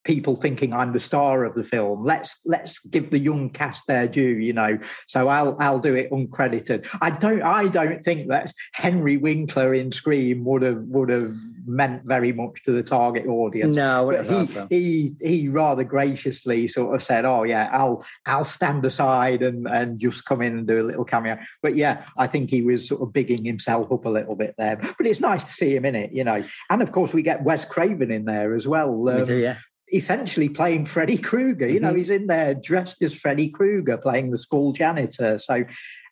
People 0.05 0.35
thinking 0.35 0.71
I'm 0.71 0.93
the 0.93 0.99
star 0.99 1.43
of 1.43 1.55
the 1.55 1.63
film. 1.63 2.05
Let's 2.05 2.39
let's 2.45 2.79
give 2.79 3.09
the 3.09 3.19
young 3.19 3.49
cast 3.49 3.87
their 3.87 4.07
due, 4.07 4.37
you 4.37 4.53
know. 4.53 4.79
So 5.07 5.27
I'll 5.27 5.57
I'll 5.59 5.79
do 5.79 5.95
it 5.95 6.09
uncredited. 6.11 6.87
I 7.01 7.09
don't 7.09 7.41
I 7.41 7.67
don't 7.67 8.01
think 8.01 8.29
that 8.29 8.53
Henry 8.73 9.17
Winkler 9.17 9.73
in 9.73 9.91
Scream 9.91 10.45
would 10.45 10.61
have 10.61 10.81
would 10.83 11.09
have 11.09 11.35
meant 11.65 12.03
very 12.05 12.31
much 12.31 12.61
to 12.63 12.71
the 12.71 12.83
target 12.83 13.25
audience. 13.25 13.75
no, 13.75 14.11
I 14.11 14.17
But 14.17 14.27
wouldn't 14.27 14.53
have 14.53 14.69
he, 14.69 15.15
he 15.21 15.39
he 15.39 15.49
rather 15.49 15.83
graciously 15.83 16.67
sort 16.67 16.95
of 16.95 17.01
said, 17.01 17.25
"Oh 17.25 17.43
yeah, 17.43 17.69
I'll 17.73 18.05
I'll 18.25 18.45
stand 18.45 18.85
aside 18.85 19.41
and 19.41 19.67
and 19.67 19.99
just 19.99 20.25
come 20.25 20.41
in 20.41 20.57
and 20.57 20.67
do 20.67 20.81
a 20.81 20.85
little 20.85 21.05
cameo." 21.05 21.37
But 21.61 21.75
yeah, 21.75 22.05
I 22.17 22.27
think 22.27 22.49
he 22.49 22.61
was 22.61 22.87
sort 22.87 23.01
of 23.01 23.11
bigging 23.11 23.43
himself 23.43 23.91
up 23.91 24.05
a 24.05 24.09
little 24.09 24.35
bit 24.35 24.53
there. 24.57 24.75
But 24.75 25.07
it's 25.07 25.19
nice 25.19 25.43
to 25.45 25.53
see 25.53 25.75
him 25.75 25.85
in 25.85 25.95
it, 25.95 26.11
you 26.11 26.23
know. 26.23 26.43
And 26.69 26.81
of 26.81 26.91
course, 26.91 27.13
we 27.13 27.23
get 27.23 27.43
Wes 27.43 27.65
Craven 27.65 28.11
in 28.11 28.25
there 28.25 28.53
as 28.53 28.67
well. 28.67 28.93
We 28.93 29.11
um, 29.11 29.23
do, 29.23 29.37
yeah. 29.37 29.57
Essentially 29.93 30.49
playing 30.49 30.85
Freddy 30.85 31.17
Krueger. 31.17 31.67
You 31.67 31.79
know, 31.79 31.93
Mhm. 31.93 31.97
he's 31.97 32.09
in 32.09 32.27
there 32.27 32.55
dressed 32.55 33.01
as 33.03 33.13
Freddy 33.13 33.49
Krueger, 33.49 33.97
playing 33.97 34.31
the 34.31 34.37
school 34.37 34.71
janitor. 34.71 35.37
So, 35.37 35.63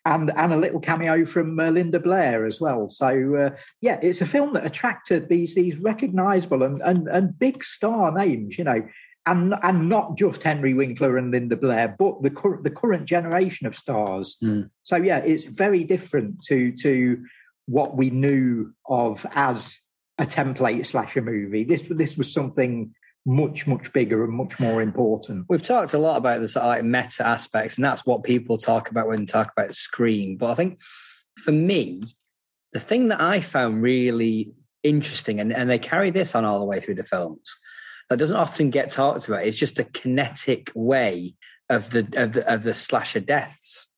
and 0.06 0.30
and 0.36 0.52
a 0.52 0.56
little 0.56 0.80
cameo 0.80 1.24
from 1.24 1.58
uh, 1.58 1.70
Linda 1.70 1.98
Blair 1.98 2.44
as 2.44 2.60
well. 2.60 2.88
So, 2.88 3.34
uh, 3.36 3.56
yeah, 3.80 3.98
it's 4.02 4.20
a 4.20 4.26
film 4.26 4.52
that 4.54 4.66
attracted 4.66 5.28
these 5.28 5.54
these 5.54 5.76
recognisable 5.78 6.62
and, 6.62 6.80
and 6.82 7.08
and 7.08 7.38
big 7.38 7.64
star 7.64 8.12
names. 8.12 8.58
You 8.58 8.64
know. 8.64 8.86
And, 9.26 9.54
and 9.62 9.88
not 9.88 10.18
just 10.18 10.42
Henry 10.42 10.74
Winkler 10.74 11.16
and 11.16 11.30
Linda 11.30 11.56
Blair, 11.56 11.96
but 11.98 12.22
the 12.22 12.28
cur- 12.28 12.60
the 12.62 12.68
current 12.68 13.06
generation 13.06 13.66
of 13.66 13.74
stars. 13.74 14.36
Mm. 14.44 14.68
So 14.82 14.96
yeah, 14.96 15.20
it's 15.20 15.46
very 15.46 15.82
different 15.82 16.44
to 16.44 16.72
to 16.82 17.24
what 17.64 17.96
we 17.96 18.10
knew 18.10 18.74
of 18.86 19.24
as 19.34 19.78
a 20.18 20.24
template 20.24 20.84
slasher 20.84 21.22
movie. 21.22 21.64
This 21.64 21.88
this 21.88 22.18
was 22.18 22.30
something 22.34 22.94
much 23.26 23.66
much 23.66 23.92
bigger 23.92 24.24
and 24.24 24.32
much 24.32 24.60
more 24.60 24.82
important. 24.82 25.46
We've 25.48 25.62
talked 25.62 25.94
a 25.94 25.98
lot 25.98 26.16
about 26.16 26.42
of 26.42 26.54
like 26.56 26.84
meta 26.84 27.26
aspects, 27.26 27.76
and 27.76 27.84
that's 27.84 28.04
what 28.04 28.22
people 28.22 28.58
talk 28.58 28.90
about 28.90 29.08
when 29.08 29.20
they 29.20 29.26
talk 29.26 29.52
about 29.56 29.74
Scream 29.74 30.36
But 30.36 30.50
I 30.50 30.54
think 30.54 30.78
for 31.38 31.52
me, 31.52 32.02
the 32.72 32.80
thing 32.80 33.08
that 33.08 33.20
I 33.20 33.40
found 33.40 33.82
really 33.82 34.52
interesting, 34.82 35.40
and, 35.40 35.52
and 35.52 35.70
they 35.70 35.78
carry 35.78 36.10
this 36.10 36.34
on 36.34 36.44
all 36.44 36.58
the 36.58 36.66
way 36.66 36.80
through 36.80 36.96
the 36.96 37.04
films, 37.04 37.56
that 38.10 38.18
doesn't 38.18 38.36
often 38.36 38.70
get 38.70 38.90
talked 38.90 39.28
about, 39.28 39.44
is 39.44 39.58
just 39.58 39.76
the 39.76 39.84
kinetic 39.84 40.70
way 40.74 41.34
of 41.70 41.90
the 41.90 42.00
of 42.16 42.32
the 42.32 42.52
of 42.52 42.62
the 42.62 42.74
slasher 42.74 43.20
deaths. 43.20 43.88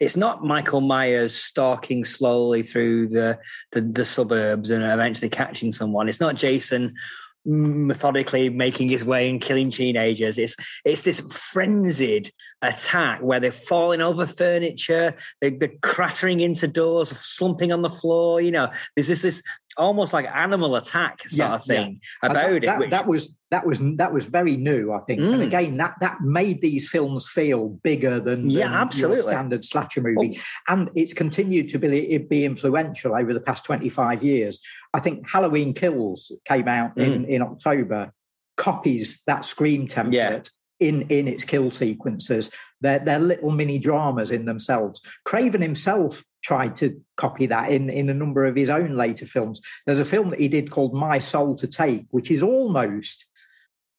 It's 0.00 0.16
not 0.16 0.42
Michael 0.42 0.80
Myers 0.80 1.34
stalking 1.34 2.04
slowly 2.04 2.62
through 2.62 3.08
the, 3.08 3.38
the 3.70 3.82
the 3.82 4.04
suburbs 4.04 4.70
and 4.70 4.82
eventually 4.82 5.28
catching 5.28 5.72
someone. 5.72 6.08
It's 6.08 6.20
not 6.20 6.34
Jason 6.34 6.94
methodically 7.44 8.48
making 8.48 8.88
his 8.88 9.04
way 9.04 9.28
and 9.28 9.40
killing 9.40 9.70
teenagers. 9.70 10.38
It's 10.38 10.56
it's 10.84 11.02
this 11.02 11.20
frenzied 11.20 12.32
attack 12.62 13.20
where 13.20 13.40
they're 13.40 13.50
falling 13.50 14.00
over 14.00 14.24
furniture, 14.24 15.14
they're, 15.40 15.50
they're 15.50 15.72
crattering 15.82 16.40
into 16.40 16.68
doors, 16.68 17.10
slumping 17.10 17.72
on 17.72 17.82
the 17.82 17.90
floor. 17.90 18.40
You 18.40 18.52
know, 18.52 18.70
there's 18.94 19.08
this 19.08 19.22
this 19.22 19.42
almost 19.76 20.12
like 20.12 20.26
animal 20.26 20.76
attack 20.76 21.22
sort 21.24 21.48
Yeah, 21.50 21.54
of 21.54 21.64
thing 21.64 22.00
And 22.22 22.32
about 22.32 22.50
that, 22.50 22.56
it. 22.56 22.66
That, 22.66 22.78
which, 22.78 22.90
that 22.90 23.06
was 23.06 23.36
that 23.50 23.66
was 23.66 23.80
that 23.96 24.12
was 24.12 24.26
very 24.26 24.56
new, 24.56 24.92
I 24.92 25.00
think. 25.00 25.20
Mm. 25.20 25.32
And 25.34 25.42
again, 25.42 25.76
that 25.78 25.94
that 26.00 26.20
made 26.22 26.60
these 26.60 26.88
films 26.88 27.28
feel 27.28 27.68
bigger 27.82 28.18
than, 28.20 28.48
Yeah, 28.50 28.68
than 28.68 28.74
absolutely. 28.74 29.22
standard 29.22 29.64
slasher 29.64 30.00
movie, 30.00 30.38
and 30.68 30.90
it's 30.94 31.12
continued 31.12 31.68
to 31.70 31.78
be 31.78 32.18
be 32.18 32.44
influential 32.44 33.14
over 33.14 33.32
the 33.34 33.40
past 33.40 33.64
twenty 33.64 33.88
five 33.88 34.22
years. 34.22 34.60
I 34.94 35.00
think 35.00 35.28
Halloween 35.28 35.74
Kills 35.74 36.32
came 36.46 36.68
out 36.68 36.96
Mm. 36.96 37.06
in 37.06 37.24
in 37.26 37.42
October, 37.42 38.12
copies 38.56 39.22
that 39.26 39.44
Scream 39.44 39.86
template. 39.86 40.12
Yeah. 40.12 40.40
In, 40.80 41.02
in 41.10 41.28
its 41.28 41.44
kill 41.44 41.70
sequences, 41.70 42.50
they're, 42.80 42.98
they're 42.98 43.20
little 43.20 43.52
mini 43.52 43.78
dramas 43.78 44.32
in 44.32 44.46
themselves. 44.46 45.00
Craven 45.24 45.62
himself 45.62 46.24
tried 46.42 46.76
to 46.76 47.00
copy 47.16 47.46
that 47.46 47.70
in, 47.70 47.88
in 47.88 48.10
a 48.10 48.14
number 48.14 48.44
of 48.44 48.56
his 48.56 48.68
own 48.70 48.96
later 48.96 49.24
films. 49.24 49.60
There's 49.86 50.00
a 50.00 50.04
film 50.04 50.30
that 50.30 50.40
he 50.40 50.48
did 50.48 50.70
called 50.70 50.94
My 50.94 51.18
Soul 51.18 51.54
to 51.56 51.66
Take, 51.66 52.06
which 52.10 52.30
is 52.30 52.42
almost 52.42 53.26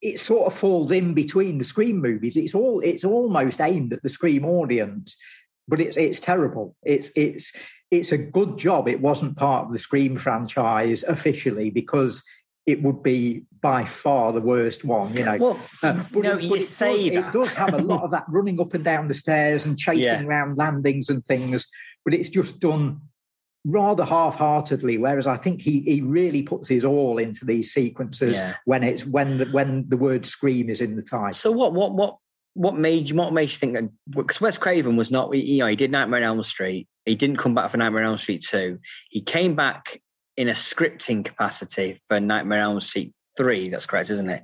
it 0.02 0.20
sort 0.20 0.48
of 0.48 0.54
falls 0.54 0.92
in 0.92 1.14
between 1.14 1.58
the 1.58 1.64
Scream 1.64 2.02
movies. 2.02 2.36
It's 2.36 2.54
all 2.54 2.82
it's 2.82 3.06
almost 3.06 3.62
aimed 3.62 3.94
at 3.94 4.04
the 4.04 4.10
Scream 4.10 4.44
audience, 4.46 5.18
but 5.68 5.80
it's 5.80 5.96
it's 5.98 6.20
terrible. 6.20 6.76
It's 6.84 7.12
it's 7.16 7.54
it's 7.90 8.12
a 8.12 8.18
good 8.18 8.58
job 8.58 8.88
it 8.88 9.00
wasn't 9.02 9.38
part 9.38 9.68
of 9.68 9.72
the 9.72 9.80
Scream 9.80 10.18
franchise 10.18 11.04
officially 11.04 11.70
because 11.70 12.24
it 12.66 12.82
would 12.82 13.04
be 13.04 13.44
by 13.62 13.84
far 13.86 14.32
the 14.34 14.42
worst 14.42 14.84
one, 14.86 15.14
you 15.16 15.24
know. 15.26 15.38
well, 15.38 15.60
Uh, 15.84 16.02
but 16.14 16.24
no, 16.24 16.38
it- 16.38 16.44
you 16.44 16.50
but 16.50 16.60
it 16.60 16.64
say 16.64 17.10
does, 17.10 17.16
that. 17.24 17.30
It 17.30 17.38
does 17.38 17.54
have 17.56 17.74
a 17.74 17.78
lot 17.82 18.04
of 18.04 18.12
that 18.12 18.26
running 18.30 18.60
up 18.60 18.74
and 18.74 18.84
down 18.84 19.08
the 19.10 19.14
stairs 19.14 19.66
and 19.66 19.78
chasing 19.88 20.02
Yeah. 20.04 20.24
around 20.26 20.58
landings 20.58 21.10
and 21.10 21.26
things, 21.26 21.68
but 22.06 22.14
it's 22.14 22.30
just 22.30 22.60
done 22.60 23.02
rather 23.66 24.04
half-heartedly. 24.04 24.98
Whereas 24.98 25.28
I 25.28 25.38
think 25.38 25.62
he 25.62 25.82
he 25.82 26.02
really 26.02 26.44
puts 26.44 26.68
his 26.68 26.84
all 26.84 27.18
into 27.18 27.46
these 27.46 27.74
sequences 27.74 28.38
Yeah. 28.38 28.56
when 28.66 28.84
it's 28.84 29.06
when 29.06 29.38
the, 29.38 29.46
when 29.46 29.86
the 29.88 29.98
word 29.98 30.26
"scream" 30.26 30.70
is 30.70 30.82
in 30.82 30.96
the 30.96 31.02
title. 31.02 31.34
So 31.34 31.52
what 31.52 31.74
what 31.74 31.94
what 31.94 32.18
what 32.56 32.76
made 32.76 33.10
you 33.10 33.16
what 33.16 33.34
made 33.34 33.44
you 33.44 33.58
think 33.58 33.74
that 33.74 33.90
because 34.10 34.42
Wes 34.42 34.58
Craven 34.58 34.96
was 34.96 35.12
not 35.12 35.34
you 35.36 35.60
know 35.60 35.68
he 35.68 35.76
did 35.76 35.92
Nightmare 35.92 36.20
on 36.20 36.24
Elm 36.24 36.44
Street 36.44 36.88
he 37.06 37.16
didn't 37.16 37.38
come 37.38 37.56
back 37.56 37.72
for 37.72 37.78
Nightmare 37.78 38.04
on 38.04 38.10
Elm 38.10 38.18
Street 38.18 38.46
two 38.48 38.80
he 39.10 39.22
came 39.22 39.56
back 39.56 40.00
in 40.38 40.48
a 40.48 40.52
scripting 40.52 41.26
capacity 41.26 41.98
for 42.08 42.20
Nightmare 42.20 42.60
on 42.64 42.74
Elm 42.74 42.82
Street 42.82 43.14
three 43.38 43.70
that's 43.70 43.88
correct 43.88 44.12
isn't 44.12 44.30
it 44.30 44.44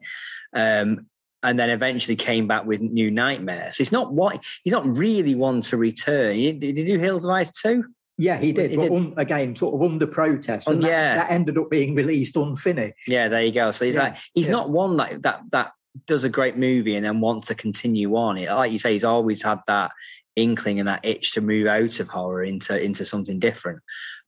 um, 0.56 1.06
and 1.44 1.58
then 1.60 1.70
eventually 1.70 2.16
came 2.16 2.48
back 2.48 2.66
with 2.66 2.82
New 2.82 3.10
Nightmares 3.12 3.78
so 3.78 3.84
he's 3.84 3.92
not 3.92 4.12
what 4.14 4.44
he's 4.64 4.74
not 4.74 4.86
really 4.86 5.36
one 5.36 5.62
to 5.62 5.78
return 5.78 6.36
He- 6.36 6.52
did 6.52 6.78
he 6.78 6.84
do 6.86 6.98
Hills 7.00 7.26
Have 7.26 7.32
Eyes 7.32 7.52
too 7.52 7.86
Yeah, 8.18 8.38
he 8.38 8.52
did. 8.52 8.72
He 8.72 8.76
but 8.78 8.90
did. 8.90 9.14
Again, 9.18 9.56
sort 9.56 9.76
of 9.76 9.82
under 9.82 10.06
protest. 10.06 10.68
Oh, 10.68 10.74
And 10.74 10.84
that, 10.84 10.90
yeah. 10.90 11.16
that 11.16 11.32
ended 11.32 11.58
up 11.58 11.70
being 11.70 11.96
released 11.96 12.36
unfinished. 12.36 12.96
Yeah, 13.08 13.30
there 13.30 13.44
you 13.44 13.54
go. 13.54 13.72
So 13.72 13.86
he's 13.86 13.96
Yeah, 13.96 14.04
like 14.04 14.18
he's 14.34 14.48
yeah. 14.48 14.56
not 14.58 14.70
one 14.70 14.98
that 14.98 15.24
that 15.24 15.40
that 15.52 15.72
does 16.06 16.26
a 16.26 16.30
great 16.30 16.58
movie 16.58 16.96
and 16.98 17.06
then 17.06 17.22
wants 17.22 17.48
to 17.48 17.56
continue 17.56 18.14
on. 18.18 18.38
It 18.38 18.50
like 18.52 18.74
you 18.74 18.78
say, 18.78 18.92
he's 18.92 19.06
always 19.06 19.42
had 19.42 19.60
that 19.68 19.92
inkling 20.36 20.80
and 20.80 20.88
that 20.88 21.04
itch 21.06 21.34
to 21.34 21.42
move 21.42 21.68
out 21.68 22.00
of 22.00 22.08
horror 22.10 22.44
into 22.44 22.82
into 22.82 23.04
something 23.04 23.40
different. 23.40 23.80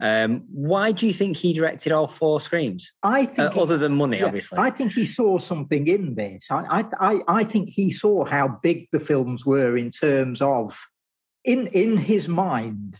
Um, 0.01 0.43
why 0.51 0.91
do 0.91 1.07
you 1.07 1.13
think 1.13 1.37
he 1.37 1.53
directed 1.53 1.91
all 1.91 2.07
four 2.07 2.41
screams? 2.41 2.91
I 3.03 3.23
Uh, 3.23 3.25
think. 3.25 3.53
he- 3.53 3.59
other 3.61 3.77
than 3.77 3.93
money, 3.93 4.19
yeah, 4.19 4.25
obviously. 4.25 4.57
I 4.59 4.69
think 4.71 4.93
he 4.93 5.05
saw 5.05 5.37
something 5.37 5.87
in 5.87 6.15
this. 6.15 6.49
I, 6.51 6.65
I, 6.81 6.85
I, 6.99 7.21
I 7.27 7.43
think 7.43 7.69
he 7.69 7.91
saw 7.91 8.25
how 8.25 8.59
big 8.61 8.87
the 8.91 8.99
films 8.99 9.45
were 9.45 9.77
in 9.77 9.89
terms 9.89 10.41
of, 10.41 10.77
in 11.45 11.67
in 11.67 11.97
his 11.97 12.27
mind. 12.27 12.99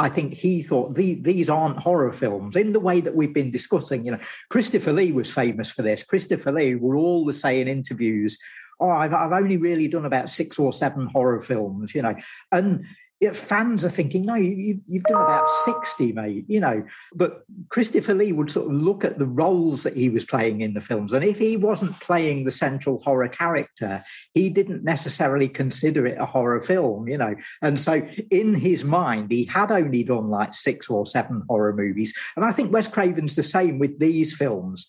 I 0.00 0.08
think 0.08 0.32
he 0.32 0.62
thought 0.62 0.94
the, 0.94 1.14
these 1.14 1.50
aren't 1.50 1.78
horror 1.78 2.10
films 2.10 2.56
in 2.56 2.72
the 2.72 2.80
way 2.80 3.02
that 3.02 3.14
we've 3.14 3.34
been 3.34 3.50
discussing. 3.50 4.06
You 4.06 4.12
know, 4.12 4.20
Christopher 4.48 4.94
Lee 4.94 5.12
was 5.12 5.30
famous 5.30 5.70
for 5.70 5.82
this. 5.82 6.02
Christopher 6.02 6.52
Lee 6.52 6.74
would 6.74 6.96
always 6.96 7.38
say 7.38 7.60
in 7.60 7.68
interviews, 7.68 8.38
"Oh, 8.80 8.88
I've, 8.88 9.12
I've 9.12 9.32
only 9.32 9.58
really 9.58 9.88
done 9.88 10.06
about 10.06 10.30
six 10.30 10.58
or 10.58 10.72
seven 10.72 11.06
horror 11.08 11.42
films." 11.42 11.94
You 11.94 12.00
know, 12.00 12.14
and 12.50 12.86
fans 13.34 13.84
are 13.84 13.90
thinking, 13.90 14.24
"No, 14.24 14.34
you, 14.34 14.50
you've, 14.50 14.80
you've 14.86 15.04
done 15.04 15.20
about 15.22 15.48
sixty, 15.50 16.12
mate." 16.12 16.44
You 16.48 16.60
know, 16.60 16.82
but 17.14 17.44
Christopher 17.68 18.14
Lee 18.14 18.32
would 18.32 18.50
sort 18.50 18.72
of 18.72 18.80
look 18.80 19.04
at 19.04 19.18
the 19.18 19.26
roles 19.26 19.82
that 19.82 19.96
he 19.96 20.08
was 20.08 20.24
playing 20.24 20.62
in 20.62 20.72
the 20.74 20.80
films, 20.80 21.12
and 21.12 21.22
if 21.22 21.38
he 21.38 21.56
wasn't 21.56 21.98
playing 22.00 22.44
the 22.44 22.50
central 22.50 22.98
horror 23.00 23.28
character, 23.28 24.02
he 24.32 24.48
didn't 24.48 24.84
necessarily 24.84 25.48
consider 25.48 26.06
it 26.06 26.18
a 26.18 26.24
horror 26.24 26.60
film. 26.62 27.08
You 27.08 27.18
know, 27.18 27.34
and 27.60 27.78
so 27.78 28.06
in 28.30 28.54
his 28.54 28.84
mind, 28.84 29.30
he 29.30 29.44
had 29.44 29.70
only 29.70 30.02
done 30.02 30.28
like 30.30 30.54
six 30.54 30.88
or 30.88 31.04
seven 31.04 31.42
horror 31.48 31.74
movies. 31.74 32.14
And 32.36 32.44
I 32.44 32.52
think 32.52 32.72
Wes 32.72 32.88
Craven's 32.88 33.36
the 33.36 33.42
same 33.42 33.78
with 33.78 33.98
these 33.98 34.34
films. 34.34 34.86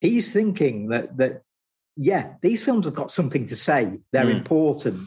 He's 0.00 0.32
thinking 0.32 0.88
that 0.88 1.16
that 1.18 1.42
yeah, 2.00 2.34
these 2.42 2.64
films 2.64 2.86
have 2.86 2.94
got 2.94 3.10
something 3.10 3.46
to 3.46 3.56
say. 3.56 3.98
They're 4.12 4.26
Mm. 4.26 4.38
important. 4.38 5.00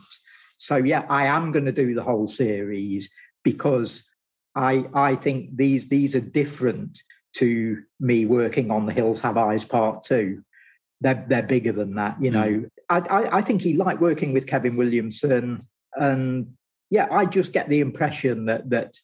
So 0.61 0.77
yeah, 0.77 1.05
I 1.09 1.25
am 1.25 1.51
going 1.51 1.65
to 1.65 1.71
do 1.71 1.95
the 1.95 2.03
whole 2.03 2.27
series 2.27 3.09
because 3.43 4.07
I 4.55 4.85
I 4.93 5.15
think 5.15 5.57
these 5.57 5.89
these 5.89 6.15
are 6.15 6.21
different 6.21 7.01
to 7.37 7.81
me 7.99 8.25
working 8.25 8.69
on 8.69 8.85
The 8.85 8.93
Hills 8.93 9.21
Have 9.21 9.37
Eyes 9.37 9.65
Part 9.65 10.03
Two. 10.03 10.43
They're 11.01 11.25
they're 11.27 11.41
bigger 11.41 11.71
than 11.71 11.95
that, 11.95 12.21
you 12.21 12.29
know. 12.29 12.47
Mm. 12.47 12.69
I, 12.89 12.99
I 12.99 13.37
I 13.37 13.41
think 13.41 13.61
he 13.61 13.73
liked 13.73 14.01
working 14.01 14.33
with 14.33 14.45
Kevin 14.45 14.75
Williamson, 14.75 15.67
and 15.95 16.53
yeah, 16.91 17.07
I 17.09 17.25
just 17.25 17.53
get 17.53 17.67
the 17.67 17.79
impression 17.79 18.45
that 18.45 18.69
that 18.69 18.99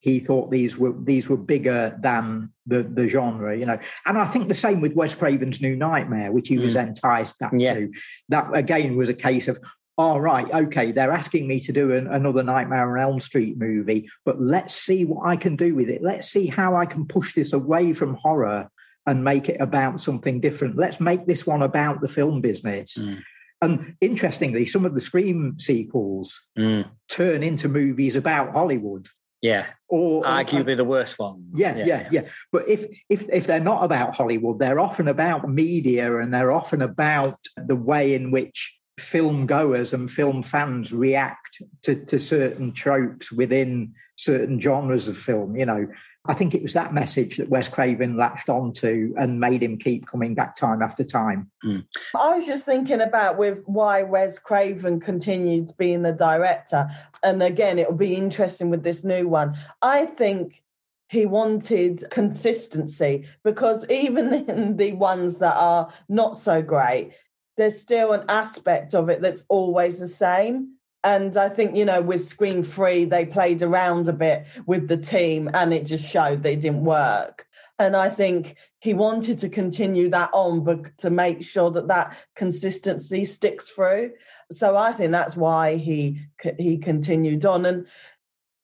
he 0.00 0.20
thought 0.20 0.50
these 0.50 0.78
were 0.78 0.94
these 1.04 1.28
were 1.28 1.36
bigger 1.36 1.98
than 2.02 2.50
the 2.66 2.82
the 2.82 3.08
genre, 3.08 3.54
you 3.54 3.66
know. 3.66 3.78
And 4.06 4.16
I 4.16 4.24
think 4.24 4.48
the 4.48 4.54
same 4.54 4.80
with 4.80 4.94
Wes 4.94 5.14
Craven's 5.14 5.60
New 5.60 5.76
Nightmare, 5.76 6.32
which 6.32 6.48
he 6.48 6.56
was 6.56 6.76
mm. 6.76 6.86
enticed 6.86 7.38
back 7.38 7.52
Yeah. 7.54 7.74
to. 7.74 7.92
That 8.30 8.56
again 8.56 8.96
was 8.96 9.10
a 9.10 9.14
case 9.14 9.48
of 9.48 9.58
all 9.96 10.20
right, 10.20 10.50
okay, 10.52 10.90
they're 10.92 11.12
asking 11.12 11.46
me 11.46 11.60
to 11.60 11.72
do 11.72 11.92
an, 11.92 12.08
another 12.08 12.42
Nightmare 12.42 12.96
on 12.98 13.02
Elm 13.12 13.20
Street 13.20 13.56
movie, 13.56 14.08
but 14.24 14.40
let's 14.40 14.74
see 14.74 15.04
what 15.04 15.26
I 15.28 15.36
can 15.36 15.54
do 15.56 15.74
with 15.74 15.88
it. 15.88 16.02
Let's 16.02 16.28
see 16.28 16.46
how 16.48 16.76
I 16.76 16.84
can 16.86 17.06
push 17.06 17.34
this 17.34 17.52
away 17.52 17.92
from 17.92 18.14
horror 18.14 18.70
and 19.06 19.22
make 19.22 19.48
it 19.48 19.60
about 19.60 20.00
something 20.00 20.40
different. 20.40 20.76
Let's 20.76 20.98
make 21.00 21.26
this 21.26 21.46
one 21.46 21.62
about 21.62 22.00
the 22.00 22.08
film 22.08 22.40
business. 22.40 22.98
Mm. 22.98 23.22
And 23.62 23.96
interestingly, 24.00 24.66
some 24.66 24.84
of 24.84 24.94
the 24.94 25.00
Scream 25.00 25.58
sequels 25.58 26.40
Mm, 26.58 26.90
turn 27.08 27.42
into 27.42 27.68
movies 27.68 28.16
about 28.16 28.52
Hollywood. 28.52 29.06
yeah, 29.42 29.66
Or, 29.88 30.24
or- 30.26 30.28
arguably 30.28 30.76
the 30.76 30.84
worst 30.84 31.18
ones. 31.20 31.44
yeah, 31.54 31.76
yeah, 31.76 32.08
yeah, 32.10 32.28
But 32.50 32.66
if 32.68 32.84
if 33.08 33.26
if 33.32 33.46
they're 33.46 33.60
not 33.60 33.84
about 33.84 34.16
Hollywood, 34.16 34.58
they're 34.58 34.80
often 34.80 35.06
about 35.06 35.48
media 35.48 36.16
and 36.18 36.34
they're 36.34 36.50
often 36.52 36.82
about 36.82 37.38
the 37.56 37.76
way 37.76 38.14
in 38.14 38.30
which 38.32 38.74
film 38.98 39.46
goers 39.46 39.92
and 39.92 40.10
film 40.10 40.42
fans 40.42 40.92
react 40.92 41.62
to, 41.82 41.96
to 42.06 42.20
certain 42.20 42.72
tropes 42.72 43.32
within 43.32 43.92
certain 44.16 44.60
genres 44.60 45.08
of 45.08 45.16
film. 45.16 45.56
You 45.56 45.66
know, 45.66 45.88
I 46.26 46.34
think 46.34 46.54
it 46.54 46.62
was 46.62 46.72
that 46.72 46.94
message 46.94 47.36
that 47.36 47.50
Wes 47.50 47.68
Craven 47.68 48.16
latched 48.16 48.48
onto 48.48 49.12
and 49.18 49.40
made 49.40 49.62
him 49.62 49.76
keep 49.76 50.06
coming 50.06 50.34
back 50.34 50.56
time 50.56 50.80
after 50.80 51.04
time. 51.04 51.50
Hmm. 51.62 51.80
I 52.16 52.36
was 52.36 52.46
just 52.46 52.64
thinking 52.64 53.00
about 53.00 53.36
with 53.36 53.62
why 53.66 54.04
Wes 54.04 54.38
Craven 54.38 55.00
continued 55.00 55.72
being 55.76 56.02
the 56.02 56.12
director, 56.12 56.88
and 57.22 57.42
again, 57.42 57.78
it'll 57.78 57.94
be 57.94 58.14
interesting 58.14 58.70
with 58.70 58.82
this 58.82 59.04
new 59.04 59.28
one. 59.28 59.56
I 59.82 60.06
think 60.06 60.62
he 61.08 61.26
wanted 61.26 62.02
consistency 62.10 63.26
because 63.42 63.84
even 63.90 64.32
in 64.48 64.76
the 64.76 64.92
ones 64.92 65.36
that 65.36 65.56
are 65.56 65.92
not 66.08 66.36
so 66.36 66.62
great, 66.62 67.12
there's 67.56 67.80
still 67.80 68.12
an 68.12 68.24
aspect 68.28 68.94
of 68.94 69.08
it 69.08 69.20
that's 69.20 69.44
always 69.48 69.98
the 69.98 70.08
same. 70.08 70.74
And 71.02 71.36
I 71.36 71.50
think, 71.50 71.76
you 71.76 71.84
know, 71.84 72.00
with 72.00 72.24
Scream 72.24 72.62
Three, 72.62 73.04
they 73.04 73.26
played 73.26 73.62
around 73.62 74.08
a 74.08 74.12
bit 74.12 74.46
with 74.66 74.88
the 74.88 74.96
team 74.96 75.50
and 75.52 75.74
it 75.74 75.84
just 75.84 76.10
showed 76.10 76.42
they 76.42 76.56
didn't 76.56 76.84
work. 76.84 77.46
And 77.78 77.94
I 77.94 78.08
think 78.08 78.56
he 78.78 78.94
wanted 78.94 79.38
to 79.40 79.48
continue 79.48 80.08
that 80.10 80.30
on, 80.32 80.64
but 80.64 80.96
to 80.98 81.10
make 81.10 81.44
sure 81.44 81.70
that 81.72 81.88
that 81.88 82.16
consistency 82.36 83.24
sticks 83.24 83.68
through. 83.68 84.12
So 84.50 84.76
I 84.76 84.92
think 84.92 85.12
that's 85.12 85.36
why 85.36 85.76
he 85.76 86.20
he 86.58 86.78
continued 86.78 87.44
on. 87.44 87.66
And 87.66 87.86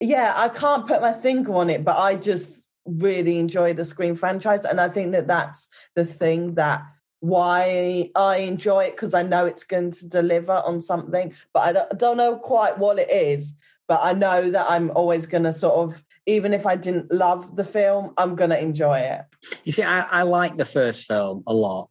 yeah, 0.01 0.33
I 0.37 0.49
can't 0.49 0.87
put 0.87 1.03
my 1.03 1.13
finger 1.13 1.55
on 1.55 1.69
it, 1.69 1.85
but 1.85 1.99
I 1.99 2.15
just 2.15 2.71
really 2.87 3.39
enjoy 3.39 3.75
the 3.75 3.85
Screen 3.85 4.15
franchise, 4.15 4.65
and 4.65 4.81
I 4.81 4.89
think 4.89 5.13
that 5.13 5.27
that's 5.27 5.69
the 5.95 6.05
thing 6.05 6.55
that 6.55 6.83
why 7.21 8.11
I 8.17 8.39
enjoy 8.39 8.85
it 8.85 8.93
because 8.93 9.15
I 9.15 9.23
know 9.23 9.47
it's 9.47 9.65
going 9.65 9.93
to 9.93 10.09
deliver 10.09 10.53
on 10.53 10.81
something, 10.81 11.35
but 11.53 11.61
I 11.61 11.95
don't, 11.95 12.17
know 12.17 12.37
quite 12.37 12.79
what 12.79 12.99
it 12.99 13.11
is. 13.11 13.55
But 13.87 14.01
I 14.03 14.13
know 14.13 14.51
that 14.51 14.71
I'm 14.71 14.91
always 14.93 15.27
going 15.27 15.45
to 15.45 15.53
sort 15.53 15.75
of, 15.75 16.03
even 16.25 16.55
if 16.55 16.65
I 16.65 16.77
didn't 16.77 17.13
love 17.13 17.57
the 17.57 17.65
film, 17.65 18.15
I'm 18.17 18.37
going 18.37 18.51
to 18.51 18.61
enjoy 18.61 19.01
it. 19.01 19.23
You 19.65 19.73
see, 19.73 19.83
I, 19.83 20.03
I 20.03 20.23
like 20.23 20.57
the 20.57 20.65
first 20.65 21.07
film 21.07 21.43
a 21.47 21.53
lot, 21.53 21.91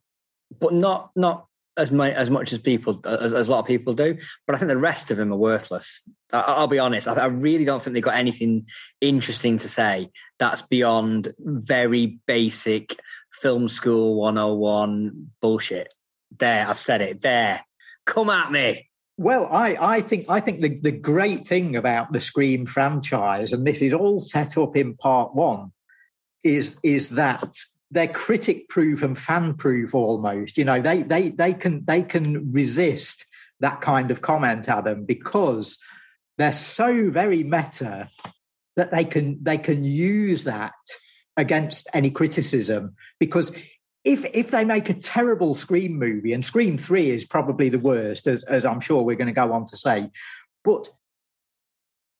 but 0.58 0.72
not 0.72 1.10
not 1.14 1.46
as 1.76 1.92
much 1.92 2.14
as 2.14 2.30
much 2.30 2.52
as 2.52 2.58
people 2.58 3.00
as, 3.04 3.32
as, 3.32 3.48
a 3.48 3.52
lot 3.52 3.60
of 3.60 3.66
people 3.66 3.94
do, 3.94 4.16
but 4.46 4.56
I 4.56 4.58
think 4.58 4.68
the 4.68 4.76
rest 4.76 5.10
of 5.10 5.16
them 5.16 5.32
are 5.32 5.36
worthless. 5.36 6.02
I, 6.32 6.60
will 6.60 6.68
be 6.68 6.78
honest. 6.78 7.08
I, 7.08 7.14
I, 7.14 7.26
really 7.26 7.64
don't 7.64 7.82
think 7.82 7.94
they've 7.94 8.02
got 8.02 8.14
anything 8.14 8.66
interesting 9.00 9.58
to 9.58 9.68
say 9.68 10.10
that's 10.38 10.62
beyond 10.62 11.32
very 11.38 12.18
basic 12.26 12.98
film 13.30 13.68
school 13.68 14.16
101 14.16 15.30
bullshit. 15.40 15.94
There, 16.38 16.66
I've 16.66 16.78
said 16.78 17.00
it. 17.00 17.22
There, 17.22 17.60
come 18.06 18.30
at 18.30 18.52
me. 18.52 18.88
Well, 19.16 19.48
I, 19.50 19.76
I 19.78 20.00
think 20.00 20.26
I 20.28 20.40
think 20.40 20.60
the, 20.60 20.80
the 20.80 20.92
great 20.92 21.46
thing 21.46 21.76
about 21.76 22.12
the 22.12 22.20
Scream 22.20 22.64
franchise, 22.64 23.52
and 23.52 23.66
this 23.66 23.82
is 23.82 23.92
all 23.92 24.18
set 24.18 24.56
up 24.56 24.76
in 24.76 24.96
part 24.96 25.34
one, 25.34 25.72
is 26.42 26.78
is 26.82 27.10
that 27.10 27.44
they're 27.90 28.08
critic 28.08 28.68
proof 28.68 29.02
and 29.02 29.18
fan 29.18 29.54
proof 29.54 29.94
almost. 29.94 30.56
You 30.56 30.64
know, 30.64 30.80
they 30.80 31.02
they 31.02 31.28
they 31.28 31.52
can 31.52 31.84
they 31.84 32.02
can 32.02 32.50
resist 32.52 33.26
that 33.60 33.82
kind 33.82 34.10
of 34.10 34.22
comment, 34.22 34.68
Adam, 34.68 35.04
because 35.04 35.78
they're 36.38 36.52
so 36.52 37.10
very 37.10 37.42
meta 37.42 38.08
that 38.76 38.90
they 38.90 39.04
can 39.04 39.38
they 39.42 39.58
can 39.58 39.84
use 39.84 40.44
that 40.44 40.72
against 41.40 41.88
any 41.94 42.10
criticism. 42.10 42.94
Because 43.18 43.56
if 44.04 44.24
if 44.34 44.50
they 44.50 44.64
make 44.64 44.88
a 44.88 44.94
terrible 44.94 45.54
Scream 45.54 45.98
movie, 45.98 46.32
and 46.32 46.44
Scream 46.44 46.78
Three 46.78 47.10
is 47.10 47.24
probably 47.26 47.68
the 47.68 47.78
worst, 47.78 48.26
as 48.26 48.44
as 48.44 48.64
I'm 48.64 48.80
sure 48.80 49.02
we're 49.02 49.16
going 49.16 49.26
to 49.26 49.32
go 49.32 49.52
on 49.52 49.66
to 49.66 49.76
say, 49.76 50.10
but 50.62 50.88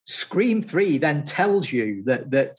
Scream 0.07 0.63
Three 0.63 0.99
then 0.99 1.25
tells 1.25 1.71
you 1.71 2.03
that 2.05 2.31
that 2.33 2.59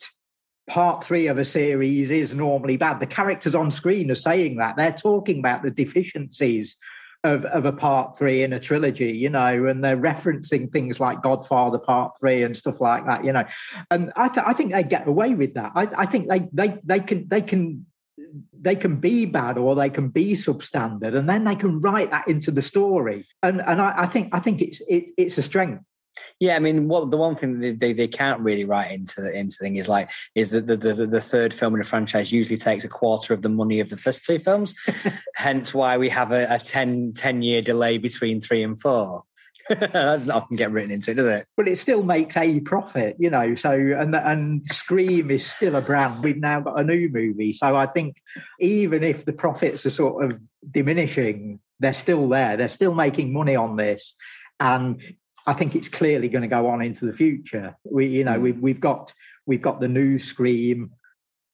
part 0.68 1.04
three 1.04 1.26
of 1.26 1.38
a 1.38 1.44
series 1.44 2.10
is 2.10 2.32
normally 2.32 2.76
bad. 2.76 3.00
The 3.00 3.06
characters 3.06 3.54
on 3.54 3.70
screen 3.70 4.10
are 4.10 4.16
saying 4.16 4.56
that. 4.56 4.76
They're 4.76 4.92
talking 4.92 5.40
about 5.40 5.62
the 5.62 5.72
deficiencies 5.72 6.78
of, 7.24 7.44
of 7.46 7.64
a 7.64 7.72
part 7.72 8.18
three 8.18 8.42
in 8.42 8.52
a 8.52 8.60
trilogy, 8.60 9.12
you 9.12 9.30
know, 9.30 9.66
and 9.66 9.84
they're 9.84 9.96
referencing 9.96 10.72
things 10.72 10.98
like 10.98 11.22
Godfather 11.22 11.78
Part 11.78 12.18
Three 12.18 12.42
and 12.42 12.56
stuff 12.56 12.80
like 12.80 13.06
that, 13.06 13.24
you 13.24 13.32
know. 13.32 13.44
And 13.90 14.12
I, 14.16 14.28
th- 14.28 14.46
I 14.46 14.52
think 14.52 14.72
they 14.72 14.82
get 14.82 15.06
away 15.06 15.34
with 15.34 15.54
that. 15.54 15.72
I, 15.74 15.88
I 15.96 16.06
think 16.06 16.28
they 16.28 16.48
they 16.52 16.78
they 16.84 17.00
can 17.00 17.28
they 17.28 17.42
can 17.42 17.86
they 18.60 18.76
can 18.76 18.96
be 18.96 19.26
bad 19.26 19.56
or 19.56 19.74
they 19.74 19.90
can 19.90 20.08
be 20.08 20.32
substandard, 20.32 21.14
and 21.14 21.28
then 21.28 21.44
they 21.44 21.54
can 21.54 21.80
write 21.80 22.10
that 22.10 22.26
into 22.26 22.50
the 22.50 22.62
story. 22.62 23.24
And 23.42 23.60
and 23.60 23.80
I, 23.80 24.02
I 24.02 24.06
think 24.06 24.34
I 24.34 24.40
think 24.40 24.60
it's 24.60 24.80
it, 24.88 25.10
it's 25.16 25.38
a 25.38 25.42
strength. 25.42 25.84
Yeah, 26.40 26.56
I 26.56 26.58
mean, 26.58 26.88
what 26.88 27.10
the 27.10 27.16
one 27.16 27.36
thing 27.36 27.60
they, 27.60 27.72
they, 27.72 27.92
they 27.92 28.08
can't 28.08 28.40
really 28.40 28.64
write 28.64 28.90
into 28.90 29.20
the 29.20 29.32
into 29.36 29.56
thing 29.58 29.76
is 29.76 29.88
like 29.88 30.10
is 30.34 30.50
that 30.50 30.66
the, 30.66 30.76
the, 30.76 31.06
the 31.06 31.20
third 31.20 31.54
film 31.54 31.74
in 31.74 31.80
a 31.80 31.84
franchise 31.84 32.32
usually 32.32 32.58
takes 32.58 32.84
a 32.84 32.88
quarter 32.88 33.32
of 33.32 33.42
the 33.42 33.48
money 33.48 33.80
of 33.80 33.88
the 33.90 33.96
first 33.96 34.24
two 34.24 34.38
films, 34.38 34.74
hence 35.36 35.72
why 35.72 35.96
we 35.98 36.08
have 36.08 36.32
a, 36.32 36.46
a 36.54 36.58
10, 36.58 37.12
10 37.14 37.42
year 37.42 37.62
delay 37.62 37.98
between 37.98 38.40
three 38.40 38.62
and 38.62 38.80
four. 38.80 39.24
that 39.68 39.92
doesn't 39.92 40.30
often 40.30 40.56
get 40.56 40.72
written 40.72 40.90
into 40.90 41.12
it, 41.12 41.14
does 41.14 41.26
it? 41.26 41.46
But 41.56 41.68
it 41.68 41.76
still 41.76 42.02
makes 42.02 42.36
a 42.36 42.60
profit, 42.60 43.16
you 43.18 43.30
know. 43.30 43.54
So 43.54 43.70
and 43.70 44.14
and 44.14 44.66
Scream 44.66 45.30
is 45.30 45.46
still 45.46 45.76
a 45.76 45.80
brand. 45.80 46.24
We've 46.24 46.36
now 46.36 46.60
got 46.60 46.80
a 46.80 46.84
new 46.84 47.08
movie, 47.12 47.52
so 47.52 47.76
I 47.76 47.86
think 47.86 48.16
even 48.58 49.04
if 49.04 49.24
the 49.24 49.32
profits 49.32 49.86
are 49.86 49.90
sort 49.90 50.24
of 50.24 50.40
diminishing, 50.68 51.60
they're 51.78 51.92
still 51.92 52.28
there. 52.28 52.56
They're 52.56 52.68
still 52.68 52.94
making 52.94 53.32
money 53.32 53.54
on 53.54 53.76
this, 53.76 54.16
and 54.58 55.00
I 55.46 55.52
think 55.52 55.74
it's 55.74 55.88
clearly 55.88 56.28
going 56.28 56.42
to 56.42 56.48
go 56.48 56.68
on 56.68 56.82
into 56.82 57.04
the 57.04 57.12
future. 57.12 57.76
We, 57.84 58.06
you 58.06 58.24
know, 58.24 58.36
hmm. 58.36 58.42
we, 58.42 58.52
we've 58.52 58.80
got 58.80 59.12
we've 59.46 59.62
got 59.62 59.80
the 59.80 59.88
new 59.88 60.18
Scream 60.18 60.92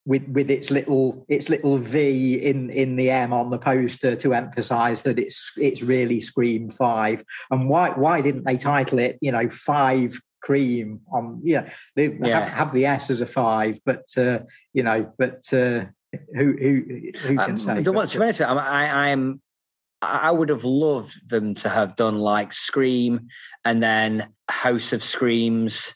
with 0.05 0.27
with 0.29 0.51
its 0.51 0.71
little 0.71 1.27
its 1.29 1.49
little 1.49 1.79
V 1.79 2.37
in 2.37 2.71
in 2.71 2.97
the 2.97 3.11
M 3.11 3.33
on 3.33 3.51
the 3.51 3.59
poster 3.59 4.17
to 4.17 4.35
emphasise 4.35 5.03
that 5.03 5.19
it's 5.19 5.53
it's 5.57 5.83
really 5.83 6.21
Scream 6.21 6.71
Five. 6.71 7.23
And 7.51 7.69
why 7.69 7.91
why 7.91 8.21
didn't 8.21 8.45
they 8.45 8.57
title 8.57 8.99
it, 8.99 9.19
you 9.21 9.33
know, 9.33 9.49
Five 9.49 10.19
Cream 10.43 11.01
on? 11.13 11.41
You 11.43 11.61
know, 11.61 11.69
they 11.97 12.13
yeah. 12.23 12.41
have, 12.41 12.49
have, 12.49 12.75
the 12.75 12.87
S 12.87 13.11
as 13.11 13.21
a 13.21 13.27
five, 13.27 13.79
but 13.85 14.07
uh, 14.17 14.41
you 14.73 14.83
know, 14.83 15.13
but. 15.19 15.53
Uh, 15.53 15.87
who 16.35 16.57
who 16.59 16.85
who 17.19 17.37
can 17.37 17.51
um, 17.51 17.59
say? 17.59 17.83
The 17.83 17.93
one, 17.93 18.09
to 18.09 18.19
be 18.19 18.25
honest, 18.25 18.41
I, 18.41 19.11
I'm 19.11 19.43
I 20.01 20.31
would 20.31 20.49
have 20.49 20.65
loved 20.65 21.29
them 21.29 21.55
to 21.55 21.69
have 21.69 21.97
done 21.97 22.19
like 22.19 22.53
Scream 22.53 23.29
and 23.65 23.83
then 23.83 24.29
House 24.49 24.93
of 24.93 25.03
Screams, 25.03 25.93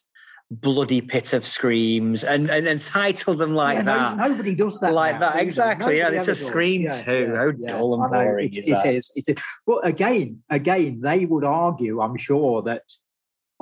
Bloody 0.51 1.01
Pit 1.01 1.33
of 1.33 1.45
Screams, 1.45 2.25
and 2.25 2.51
and 2.51 2.67
then 2.67 2.79
title 2.79 3.35
them 3.35 3.55
like 3.55 3.79
yeah, 3.79 3.85
that. 3.85 4.17
No, 4.17 4.29
nobody 4.29 4.55
does 4.55 4.81
that. 4.81 4.93
Like 4.93 5.21
now, 5.21 5.31
that, 5.31 5.43
exactly. 5.43 5.99
Yeah, 5.99 6.11
it's 6.11 6.29
a 6.29 6.35
Scream 6.35 6.83
yeah, 6.83 6.89
too. 6.89 7.31
Yeah, 7.33 7.37
How 7.37 7.79
dull 7.79 8.03
and 8.03 8.11
boring 8.11 8.53
it, 8.53 8.59
is 8.59 8.69
it 8.69 8.87
is, 8.87 9.13
it 9.15 9.25
is. 9.29 9.45
But 9.67 9.87
again, 9.87 10.41
again, 10.51 11.01
they 11.01 11.25
would 11.25 11.45
argue, 11.45 12.01
I'm 12.01 12.17
sure, 12.17 12.63
that 12.63 12.83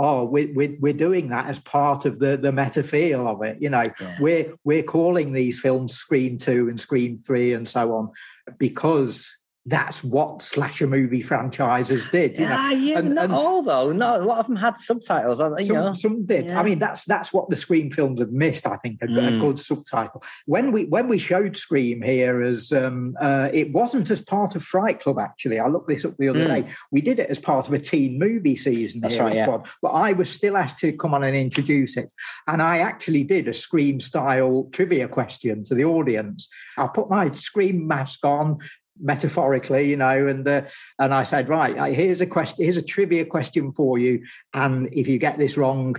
oh, 0.03 0.25
we're, 0.25 0.51
we're, 0.55 0.77
we're 0.81 0.93
doing 0.95 1.29
that 1.29 1.47
as 1.47 1.61
part 1.61 2.07
of 2.07 2.19
the, 2.19 2.39
the 2.39 2.51
meta 2.51 2.83
feel 2.83 3.29
of 3.29 3.43
it. 3.43 3.61
You 3.61 3.69
know, 3.69 3.85
yeah. 4.01 4.17
we're, 4.19 4.55
we're 4.65 4.83
calling 4.83 5.33
these 5.33 5.61
films 5.61 5.93
Scream 5.93 6.39
2 6.39 6.71
and 6.71 6.81
Scream 6.81 7.21
3 7.25 7.53
and 7.53 7.69
so 7.69 7.93
on 7.93 8.11
because 8.59 9.40
that's 9.67 10.03
what 10.03 10.41
slasher 10.41 10.87
movie 10.87 11.21
franchises 11.21 12.07
did. 12.07 12.39
You 12.39 12.49
know? 12.49 12.57
Ah, 12.59 12.71
yeah, 12.71 12.99
and, 12.99 13.15
not 13.15 13.25
and 13.25 13.33
all 13.33 13.63
though. 13.63 13.93
No, 13.93 14.17
a 14.17 14.25
lot 14.25 14.39
of 14.39 14.47
them 14.47 14.57
had 14.57 14.79
subtitles. 14.79 15.39
You 15.39 15.59
some, 15.67 15.77
know. 15.77 15.93
some 15.93 16.25
did. 16.25 16.47
Yeah. 16.47 16.59
I 16.59 16.63
mean, 16.63 16.79
that's 16.79 17.05
that's 17.05 17.33
what 17.33 17.51
the 17.51 17.57
Scream 17.57 17.91
films 17.91 18.21
have 18.21 18.33
missed. 18.33 18.67
I 18.67 18.77
think 18.77 19.03
a, 19.03 19.07
mm. 19.07 19.37
a 19.37 19.39
good 19.39 19.59
subtitle. 19.59 20.23
When 20.47 20.73
we 20.73 20.87
when 20.87 21.09
we 21.09 21.19
showed 21.19 21.59
Scream 21.59 22.01
here 22.01 22.43
as 22.43 22.73
um, 22.73 23.17
uh, 23.21 23.51
it 23.53 23.73
wasn't 23.73 24.11
as 24.11 24.23
part 24.23 24.57
of 24.57 24.63
Fright 24.63 25.01
Club. 25.01 25.19
Actually, 25.19 25.61
I 25.61 25.69
looked 25.69 25.89
this 25.89 26.07
up 26.07 26.17
the 26.17 26.31
other 26.31 26.47
mm. 26.47 26.65
day. 26.65 26.73
We 26.91 27.03
did 27.03 27.19
it 27.19 27.29
as 27.29 27.39
part 27.39 27.69
of 27.69 27.75
a 27.75 27.79
teen 27.79 28.19
movie 28.19 28.57
season. 28.57 29.03
That's 29.03 29.21
right. 29.21 29.35
Yeah. 29.35 29.59
But 29.83 29.89
I 29.89 30.15
was 30.15 30.31
still 30.31 30.57
asked 30.57 30.79
to 30.79 30.93
come 30.93 31.13
on 31.13 31.23
and 31.23 31.37
introduce 31.37 31.99
it, 31.99 32.11
and 32.47 32.63
I 32.63 32.79
actually 32.79 33.25
did 33.25 33.47
a 33.47 33.53
Scream 33.53 34.01
style 34.01 34.71
trivia 34.73 35.07
question 35.07 35.65
to 35.65 35.75
the 35.75 35.85
audience. 35.85 36.49
I 36.79 36.87
put 36.87 37.11
my 37.11 37.31
Scream 37.33 37.87
mask 37.87 38.25
on 38.25 38.59
metaphorically, 39.01 39.89
you 39.89 39.97
know, 39.97 40.27
and 40.27 40.47
uh, 40.47 40.63
and 40.99 41.15
I 41.15 41.23
said, 41.23 41.49
right, 41.49 41.95
here's 41.95 42.21
a 42.21 42.27
question, 42.27 42.65
here's 42.65 42.77
a 42.77 42.83
trivia 42.83 43.25
question 43.25 43.73
for 43.73 43.99
you, 43.99 44.25
and 44.55 44.89
if 44.93 45.09
you 45.09 45.19
get 45.19 45.39
this 45.39 45.57
wrong, 45.57 45.97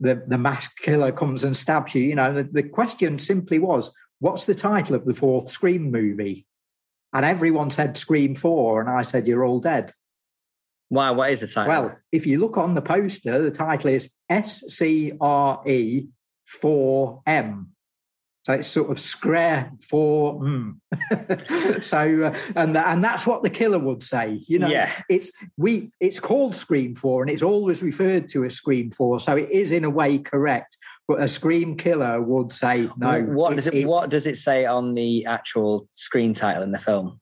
the 0.00 0.22
the 0.26 0.38
masked 0.38 0.80
killer 0.80 1.12
comes 1.12 1.44
and 1.44 1.56
stabs 1.56 1.94
you. 1.94 2.02
You 2.02 2.14
know, 2.14 2.32
the, 2.32 2.44
the 2.44 2.62
question 2.62 3.18
simply 3.18 3.58
was, 3.58 3.94
what's 4.18 4.44
the 4.44 4.54
title 4.54 4.96
of 4.96 5.04
the 5.04 5.14
fourth 5.14 5.50
Scream 5.50 5.90
movie? 5.90 6.46
And 7.12 7.24
everyone 7.24 7.70
said 7.70 7.98
Scream 7.98 8.34
Four, 8.34 8.80
and 8.80 8.90
I 8.90 9.02
said, 9.02 9.26
you're 9.26 9.44
all 9.44 9.60
dead. 9.60 9.92
Why? 10.90 11.10
What 11.10 11.30
is 11.30 11.40
the 11.40 11.46
title? 11.46 11.68
Well, 11.68 11.98
if 12.12 12.26
you 12.26 12.38
look 12.40 12.56
on 12.56 12.74
the 12.74 12.82
poster, 12.82 13.40
the 13.40 13.50
title 13.50 13.90
is 13.90 14.10
S 14.28 14.62
C 14.68 15.12
R 15.20 15.62
E 15.66 16.06
4M. 16.62 17.66
So 18.44 18.54
it's 18.54 18.68
sort 18.68 18.90
of 18.90 18.98
square 18.98 19.70
for 19.86 20.40
mm. 20.40 20.74
so 21.82 22.24
uh, 22.24 22.38
and 22.56 22.74
and 22.74 23.04
that's 23.04 23.26
what 23.26 23.42
the 23.42 23.50
killer 23.50 23.78
would 23.78 24.02
say. 24.02 24.40
You 24.48 24.60
know, 24.60 24.68
yeah. 24.68 24.90
it's 25.10 25.30
we 25.58 25.92
it's 26.00 26.18
called 26.18 26.54
Scream 26.54 26.96
Four 26.96 27.22
and 27.22 27.30
it's 27.30 27.42
always 27.42 27.82
referred 27.82 28.30
to 28.30 28.46
as 28.46 28.54
Scream 28.54 28.92
Four, 28.92 29.20
so 29.20 29.36
it 29.36 29.50
is 29.50 29.72
in 29.72 29.84
a 29.84 29.90
way 29.90 30.16
correct. 30.16 30.78
But 31.06 31.20
a 31.20 31.28
Scream 31.28 31.76
killer 31.76 32.22
would 32.22 32.50
say 32.50 32.88
no. 32.96 33.20
What 33.24 33.56
does 33.56 33.66
it? 33.66 33.86
What 33.86 34.08
does 34.08 34.26
it 34.26 34.38
say 34.38 34.64
on 34.64 34.94
the 34.94 35.26
actual 35.26 35.86
screen 35.90 36.32
title 36.32 36.62
in 36.62 36.72
the 36.72 36.78
film? 36.78 37.20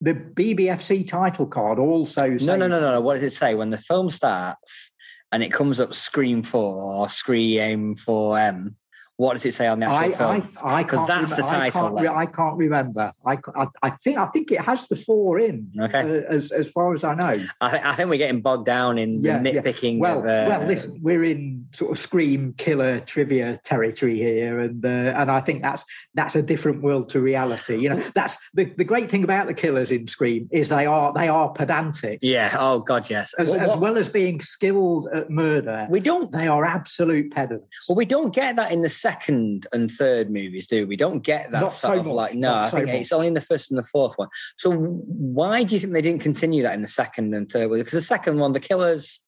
The 0.00 0.14
BBFC 0.14 1.08
title 1.08 1.46
card 1.46 1.80
also. 1.80 2.28
No, 2.28 2.54
no, 2.54 2.68
no, 2.68 2.80
no, 2.80 2.92
no. 2.92 3.00
What 3.00 3.14
does 3.14 3.24
it 3.24 3.32
say 3.32 3.56
when 3.56 3.70
the 3.70 3.78
film 3.78 4.10
starts 4.10 4.92
and 5.32 5.42
it 5.42 5.52
comes 5.52 5.80
up 5.80 5.92
Scream 5.92 6.44
Four 6.44 6.82
or 6.82 7.08
Scream 7.08 7.96
Four 7.96 8.38
M? 8.38 8.76
What 9.22 9.34
does 9.34 9.46
it 9.46 9.54
say 9.54 9.68
on 9.68 9.78
the 9.78 9.86
actual 9.86 10.26
I, 10.26 10.40
film? 10.40 10.82
Because 10.82 11.06
that's 11.06 11.30
rem- 11.30 11.40
the 11.40 11.46
title. 11.46 11.96
I 11.96 12.02
can't, 12.02 12.16
I 12.16 12.26
can't 12.26 12.56
remember. 12.56 13.12
I, 13.24 13.38
I, 13.54 13.68
I, 13.80 13.90
think 13.90 14.18
I 14.18 14.26
think 14.26 14.50
it 14.50 14.60
has 14.60 14.88
the 14.88 14.96
four 14.96 15.38
in. 15.38 15.70
Okay. 15.78 16.00
Uh, 16.00 16.22
as 16.28 16.50
as 16.50 16.68
far 16.68 16.92
as 16.92 17.04
I 17.04 17.14
know. 17.14 17.32
I, 17.60 17.70
th- 17.70 17.84
I 17.84 17.92
think 17.92 18.10
we're 18.10 18.16
getting 18.16 18.40
bogged 18.40 18.66
down 18.66 18.98
in 18.98 19.22
the 19.22 19.28
nitpicking. 19.28 19.94
Yeah. 19.94 20.00
Well, 20.00 20.18
of, 20.18 20.24
uh, 20.24 20.46
well, 20.48 20.66
listen, 20.66 20.98
we're 21.00 21.22
in 21.22 21.68
sort 21.70 21.92
of 21.92 22.00
scream 22.00 22.54
killer 22.58 22.98
trivia 22.98 23.60
territory 23.62 24.16
here, 24.16 24.58
and 24.58 24.84
uh, 24.84 24.88
and 24.88 25.30
I 25.30 25.40
think 25.40 25.62
that's 25.62 25.84
that's 26.14 26.34
a 26.34 26.42
different 26.42 26.82
world 26.82 27.08
to 27.10 27.20
reality. 27.20 27.76
You 27.76 27.90
know, 27.90 28.00
that's 28.16 28.36
the, 28.54 28.64
the 28.76 28.84
great 28.84 29.08
thing 29.08 29.22
about 29.22 29.46
the 29.46 29.54
killers 29.54 29.92
in 29.92 30.08
Scream 30.08 30.48
is 30.50 30.68
they 30.68 30.86
are 30.86 31.12
they 31.12 31.28
are 31.28 31.48
pedantic. 31.52 32.18
Yeah. 32.22 32.56
Oh 32.58 32.80
God, 32.80 33.08
yes. 33.08 33.34
As, 33.34 33.52
well, 33.52 33.70
as 33.70 33.76
well 33.76 33.96
as 33.98 34.10
being 34.10 34.40
skilled 34.40 35.06
at 35.14 35.30
murder, 35.30 35.86
we 35.88 36.00
don't. 36.00 36.32
They 36.32 36.48
are 36.48 36.64
absolute 36.64 37.30
pedants. 37.30 37.88
Well, 37.88 37.94
we 37.94 38.04
don't 38.04 38.34
get 38.34 38.56
that 38.56 38.72
in 38.72 38.82
the 38.82 38.88
second 38.88 39.11
and 39.28 39.90
third 39.90 40.30
movies, 40.30 40.66
do 40.66 40.86
we? 40.86 40.96
Don't 40.96 41.20
get 41.20 41.50
that 41.50 41.60
Not 41.60 41.72
sort 41.72 41.94
so 41.94 42.00
of 42.00 42.06
much. 42.06 42.14
like 42.14 42.34
no. 42.34 42.50
Not 42.50 42.64
I 42.64 42.66
so 42.66 42.76
think 42.78 42.88
much. 42.88 42.96
it's 42.96 43.12
only 43.12 43.26
in 43.28 43.34
the 43.34 43.40
first 43.40 43.70
and 43.70 43.78
the 43.78 43.84
fourth 43.84 44.14
one. 44.16 44.28
So 44.56 44.70
why 44.72 45.62
do 45.62 45.74
you 45.74 45.80
think 45.80 45.92
they 45.92 46.02
didn't 46.02 46.22
continue 46.22 46.62
that 46.62 46.74
in 46.74 46.82
the 46.82 46.88
second 46.88 47.34
and 47.34 47.50
third 47.50 47.70
one? 47.70 47.78
Because 47.78 47.92
the 47.92 48.00
second 48.00 48.38
one, 48.38 48.52
the 48.52 48.60
killers, 48.60 49.20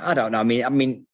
I 0.00 0.14
don't 0.14 0.32
know. 0.32 0.40
I 0.40 0.44
mean, 0.44 0.64
I 0.64 0.68
mean, 0.68 1.06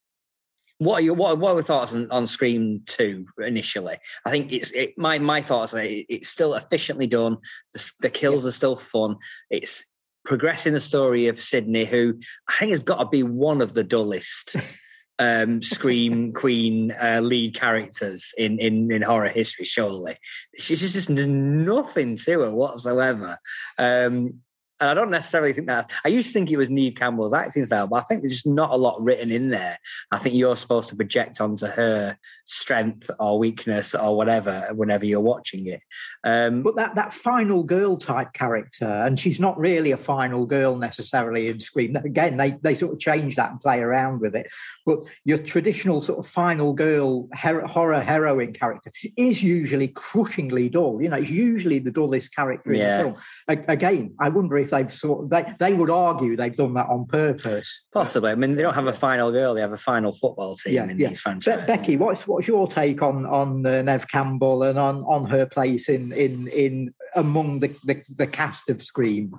what 0.79 0.97
are 0.97 1.05
your 1.05 1.15
what, 1.15 1.39
what 1.39 1.53
are 1.53 1.55
your 1.55 1.63
thoughts 1.63 1.95
on, 1.95 2.11
on 2.11 2.27
Scream 2.27 2.83
Two 2.87 3.27
initially? 3.39 3.97
I 4.27 4.31
think 4.31 4.53
it's 4.53 4.73
it, 4.73 4.95
my 4.97 5.19
my 5.19 5.41
thoughts 5.41 5.75
it, 5.75 6.07
it's 6.09 6.29
still 6.29 6.55
efficiently 6.55 7.07
done. 7.07 7.39
The, 7.73 7.93
the 8.01 8.11
kills 8.11 8.45
yeah. 8.45 8.49
are 8.49 8.53
still 8.53 8.77
fun. 8.77 9.17
It's 9.51 9.87
progressing 10.25 10.73
the 10.73 10.81
story 10.81 11.29
of 11.29 11.41
Sidney, 11.41 11.85
who 11.85 12.19
I 12.49 12.55
think 12.59 12.71
has 12.71 12.81
got 12.81 12.99
to 12.99 13.09
be 13.09 13.23
one 13.23 13.61
of 13.61 13.75
the 13.75 13.85
dullest 13.85 14.57
um, 15.19 15.63
scream 15.63 16.33
queen 16.33 16.93
uh, 17.01 17.21
lead 17.23 17.55
characters 17.55 18.33
in, 18.37 18.59
in 18.59 18.91
in 18.91 19.03
horror 19.03 19.29
history. 19.29 19.65
Surely, 19.65 20.17
she's 20.57 20.81
just, 20.81 20.95
just 20.95 21.11
nothing 21.11 22.17
to 22.17 22.41
her 22.41 22.55
whatsoever. 22.55 23.39
Um, 23.79 24.41
and 24.85 24.91
I 24.91 24.95
don't 25.01 25.11
necessarily 25.11 25.55
think 25.55 25.69
that. 25.69 25.91
I 26.05 26.09
used 26.09 26.29
to 26.29 26.33
think 26.35 26.51
it 26.51 26.59
was 26.59 26.69
Neve 26.69 26.95
Campbell's 26.95 27.33
acting 27.33 27.65
style, 27.65 27.89
but 27.89 27.97
I 27.97 28.03
think 28.03 28.21
there's 28.21 28.33
just 28.33 28.47
not 28.47 28.71
a 28.71 28.77
lot 28.77 29.01
written 29.01 29.33
in 29.33 29.49
there. 29.49 29.79
I 30.13 30.19
think 30.19 30.35
you're 30.35 30.57
supposed 30.57 30.91
to 30.91 30.97
project 30.97 31.41
onto 31.41 31.67
her 31.67 32.19
strength 32.45 33.11
or 33.19 33.39
weakness 33.39 33.95
or 33.95 34.15
whatever 34.15 34.69
whenever 34.75 35.07
you're 35.07 35.21
watching 35.21 35.67
it. 35.69 35.81
Um, 36.23 36.63
but 36.63 36.77
that 36.77 36.97
that 36.97 37.15
final 37.15 37.63
girl 37.63 37.97
type 37.97 38.35
character, 38.35 38.85
and 38.85 39.19
she's 39.19 39.41
not 39.41 39.59
really 39.59 39.91
a 39.91 39.97
final 39.97 40.45
girl 40.45 40.77
necessarily 40.77 41.49
in 41.49 41.61
Scream. 41.61 41.97
Again, 41.97 42.37
they 42.37 42.51
they 42.51 42.75
sort 42.75 42.93
of 42.93 42.99
change 42.99 43.37
that 43.37 43.53
and 43.53 43.61
play 43.63 43.81
around 43.81 44.21
with 44.21 44.37
it. 44.37 44.49
But 44.85 44.99
your 45.25 45.39
traditional 45.39 46.03
sort 46.03 46.19
of 46.19 46.27
final 46.27 46.75
girl 46.75 47.27
her- 47.33 47.67
horror 47.67 48.03
heroine 48.03 48.53
character 48.53 48.93
is 49.17 49.43
usually 49.43 49.89
crushingly 49.89 50.69
dull. 50.69 51.01
You 51.01 51.09
know, 51.09 51.17
it's 51.17 51.31
usually 51.31 51.79
the 51.79 51.91
dullest 51.91 52.35
character 52.35 52.75
yeah. 52.75 52.83
in 52.83 53.07
the 53.07 53.13
film. 53.13 53.23
A- 53.49 53.73
again, 53.73 54.15
I 54.21 54.29
wonder 54.29 54.59
if 54.59 54.74
they've 54.75 54.93
sort 54.93 55.25
of, 55.25 55.31
they 55.31 55.53
they 55.59 55.75
would 55.75 55.91
argue 55.91 56.37
they've 56.37 56.55
done 56.55 56.75
that 56.75 56.89
on 56.89 57.07
purpose. 57.07 57.87
Possibly. 57.93 58.31
I 58.31 58.35
mean, 58.35 58.57
they 58.57 58.63
don't 58.63 58.75
have 58.75 58.87
a 58.87 58.93
final 58.93 59.31
girl; 59.33 59.55
they 59.55 59.61
have 59.61 59.73
a 59.73 59.79
final 59.79 60.13
football 60.13 60.57
team 60.57 60.75
yeah, 60.75 60.85
in 60.85 60.99
yeah. 60.99 61.09
these 61.09 61.21
franchises. 61.21 61.61
Be- 61.61 61.67
Becky, 61.67 61.97
what's 61.97 62.27
what's 62.27 62.49
your 62.49 62.67
take 62.69 63.03
on 63.03 63.27
on 63.27 63.65
uh, 63.65 63.83
Neve 63.83 64.09
Campbell 64.09 64.63
and 64.63 64.79
on 64.79 65.05
on 65.05 65.27
her 65.27 65.47
place 65.47 65.89
in 65.89 66.13
in 66.13 66.49
in 66.49 66.95
among 67.15 67.61
the, 67.61 67.69
the 67.85 68.03
the 68.17 68.27
cast 68.27 68.69
of 68.69 68.83
Scream? 68.83 69.35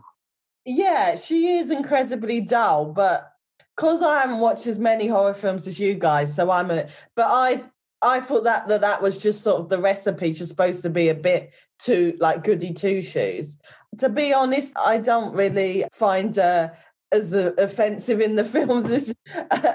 Yeah, 0.65 1.15
she 1.15 1.57
is 1.57 1.69
incredibly 1.69 2.41
dull, 2.41 2.85
but 2.85 3.31
because 3.75 4.01
I 4.01 4.21
haven't 4.21 4.39
watched 4.39 4.67
as 4.67 4.79
many 4.79 5.07
horror 5.07 5.33
films 5.33 5.67
as 5.67 5.79
you 5.79 5.93
guys, 5.93 6.33
so 6.33 6.49
I'm 6.49 6.71
a. 6.71 6.87
But 7.15 7.27
I 7.27 7.63
I 8.01 8.19
thought 8.19 8.43
that 8.43 8.67
that 8.67 8.81
that 8.81 9.01
was 9.01 9.17
just 9.17 9.41
sort 9.41 9.61
of 9.61 9.69
the 9.69 9.79
recipe, 9.79 10.33
She's 10.33 10.47
supposed 10.47 10.83
to 10.83 10.89
be 10.89 11.09
a 11.09 11.15
bit 11.15 11.53
too 11.79 12.15
like 12.19 12.43
goody 12.43 12.73
two 12.73 13.01
shoes. 13.01 13.57
To 13.99 14.09
be 14.09 14.33
honest, 14.33 14.73
I 14.77 14.97
don't 14.97 15.33
really 15.33 15.85
find 15.93 16.35
her 16.35 16.77
as 17.11 17.33
uh, 17.33 17.51
offensive 17.57 18.19
in 18.19 18.35
the 18.35 18.45
films 18.55 18.89
as 18.89 19.13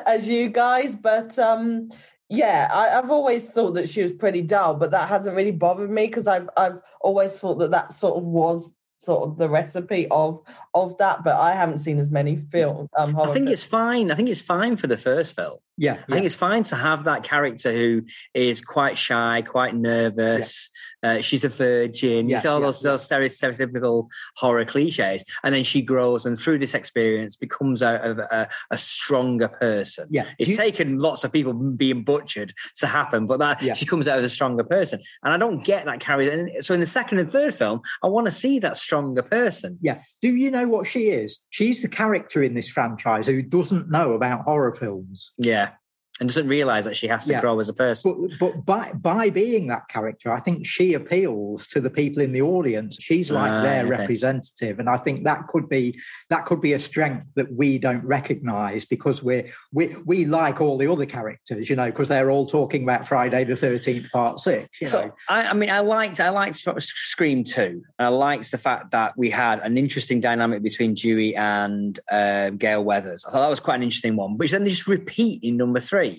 as 0.06 0.28
you 0.28 0.48
guys, 0.48 0.96
but 0.96 1.38
um 1.38 1.90
yeah, 2.32 2.68
I, 2.72 2.86
have 2.90 3.10
always 3.10 3.50
thought 3.50 3.72
that 3.72 3.88
she 3.88 4.02
was 4.02 4.12
pretty 4.12 4.42
dull, 4.42 4.76
but 4.76 4.92
that 4.92 5.08
hasn't 5.08 5.34
really 5.34 5.50
bothered 5.50 5.90
me 5.90 6.06
because 6.06 6.28
I've 6.28 6.48
I've 6.56 6.80
always 7.00 7.32
thought 7.32 7.56
that 7.56 7.72
that 7.72 7.92
sort 7.92 8.16
of 8.16 8.22
was 8.22 8.72
sort 8.94 9.28
of 9.28 9.36
the 9.36 9.48
recipe 9.48 10.06
of 10.12 10.40
of 10.72 10.96
that. 10.98 11.24
But 11.24 11.36
I 11.36 11.54
haven't 11.54 11.78
seen 11.78 11.98
as 11.98 12.08
many 12.08 12.36
films. 12.36 12.88
Um, 12.96 13.18
I 13.18 13.24
think 13.24 13.34
films. 13.34 13.50
it's 13.50 13.64
fine. 13.64 14.12
I 14.12 14.14
think 14.14 14.28
it's 14.28 14.40
fine 14.40 14.76
for 14.76 14.86
the 14.86 14.96
first 14.96 15.34
film. 15.34 15.58
Yeah, 15.80 15.96
I 16.10 16.12
think 16.12 16.26
it's 16.26 16.34
fine 16.34 16.62
to 16.64 16.76
have 16.76 17.04
that 17.04 17.22
character 17.22 17.72
who 17.72 18.02
is 18.34 18.60
quite 18.60 18.98
shy, 18.98 19.40
quite 19.40 19.74
nervous. 19.74 20.70
Yeah. 21.02 21.12
Uh, 21.12 21.22
she's 21.22 21.42
a 21.42 21.48
virgin. 21.48 22.28
Yeah, 22.28 22.36
it's 22.36 22.44
all 22.44 22.60
yeah, 22.60 22.66
those, 22.66 22.82
those 22.82 23.08
stereotypical 23.08 24.10
horror 24.36 24.66
cliches, 24.66 25.24
and 25.42 25.54
then 25.54 25.64
she 25.64 25.80
grows 25.80 26.26
and 26.26 26.36
through 26.36 26.58
this 26.58 26.74
experience 26.74 27.34
becomes 27.34 27.80
a, 27.80 28.26
a, 28.30 28.48
a 28.70 28.76
stronger 28.76 29.48
person. 29.48 30.06
Yeah, 30.10 30.26
it's 30.38 30.50
you, 30.50 30.56
taken 30.58 30.98
lots 30.98 31.24
of 31.24 31.32
people 31.32 31.54
being 31.54 32.04
butchered 32.04 32.52
to 32.76 32.86
happen, 32.86 33.26
but 33.26 33.38
that 33.38 33.78
she 33.78 33.86
comes 33.86 34.06
out 34.06 34.18
as 34.18 34.24
a 34.24 34.34
stronger 34.34 34.64
person. 34.64 35.00
And 35.22 35.32
I 35.32 35.38
don't 35.38 35.64
get 35.64 35.86
that 35.86 36.00
character. 36.00 36.30
And 36.30 36.62
so 36.62 36.74
in 36.74 36.80
the 36.80 36.86
second 36.86 37.20
and 37.20 37.30
third 37.30 37.54
film, 37.54 37.80
I 38.02 38.08
want 38.08 38.26
to 38.26 38.32
see 38.32 38.58
that 38.58 38.76
stronger 38.76 39.22
person. 39.22 39.78
Yeah. 39.80 39.98
Do 40.20 40.28
you 40.28 40.50
know 40.50 40.68
what 40.68 40.86
she 40.86 41.08
is? 41.08 41.46
She's 41.48 41.80
the 41.80 41.88
character 41.88 42.42
in 42.42 42.52
this 42.52 42.68
franchise 42.68 43.26
who 43.26 43.40
doesn't 43.40 43.90
know 43.90 44.12
about 44.12 44.42
horror 44.42 44.74
films. 44.74 45.32
Yeah 45.38 45.69
and 46.20 46.28
doesn't 46.28 46.48
realize 46.48 46.84
that 46.84 46.96
she 46.96 47.08
has 47.08 47.24
to 47.26 47.32
yeah. 47.32 47.40
grow 47.40 47.58
as 47.60 47.70
a 47.70 47.72
person. 47.72 48.28
But, 48.38 48.38
but 48.38 48.66
by 48.66 48.92
by 48.92 49.30
being 49.30 49.68
that 49.68 49.88
character, 49.88 50.30
I 50.30 50.38
think 50.40 50.66
she 50.66 50.92
appeals 50.92 51.66
to 51.68 51.80
the 51.80 51.88
people 51.88 52.22
in 52.22 52.32
the 52.32 52.42
audience. 52.42 52.98
She's 53.00 53.30
like 53.30 53.50
uh, 53.50 53.62
their 53.62 53.86
okay. 53.86 54.00
representative, 54.00 54.78
and 54.78 54.88
I 54.88 54.98
think 54.98 55.24
that 55.24 55.46
could 55.48 55.68
be 55.68 55.98
that 56.28 56.44
could 56.44 56.60
be 56.60 56.74
a 56.74 56.78
strength 56.78 57.26
that 57.36 57.50
we 57.52 57.78
don't 57.78 58.04
recognise 58.04 58.84
because 58.84 59.22
we're 59.22 59.50
we 59.72 59.96
we 60.04 60.26
like 60.26 60.60
all 60.60 60.76
the 60.76 60.92
other 60.92 61.06
characters, 61.06 61.70
you 61.70 61.76
know, 61.76 61.86
because 61.86 62.08
they're 62.08 62.30
all 62.30 62.46
talking 62.46 62.82
about 62.82 63.08
Friday 63.08 63.44
the 63.44 63.56
Thirteenth 63.56 64.10
Part 64.12 64.40
Six. 64.40 64.68
so 64.84 65.12
I, 65.28 65.48
I, 65.48 65.52
mean, 65.54 65.70
I 65.70 65.80
liked 65.80 66.20
I 66.20 66.28
liked 66.28 66.56
Scream 66.56 67.44
Two, 67.44 67.82
and 67.98 68.06
I 68.06 68.08
liked 68.08 68.50
the 68.50 68.58
fact 68.58 68.90
that 68.90 69.14
we 69.16 69.30
had 69.30 69.60
an 69.60 69.78
interesting 69.78 70.20
dynamic 70.20 70.62
between 70.62 70.92
Dewey 70.92 71.34
and 71.34 71.98
uh, 72.12 72.50
Gale 72.50 72.84
Weathers. 72.84 73.24
I 73.24 73.30
thought 73.30 73.40
that 73.40 73.48
was 73.48 73.60
quite 73.60 73.76
an 73.76 73.84
interesting 73.84 74.16
one, 74.16 74.36
which 74.36 74.50
then 74.50 74.64
they 74.64 74.70
just 74.70 74.86
repeat 74.86 75.42
in 75.42 75.56
number 75.56 75.80
three. 75.80 76.09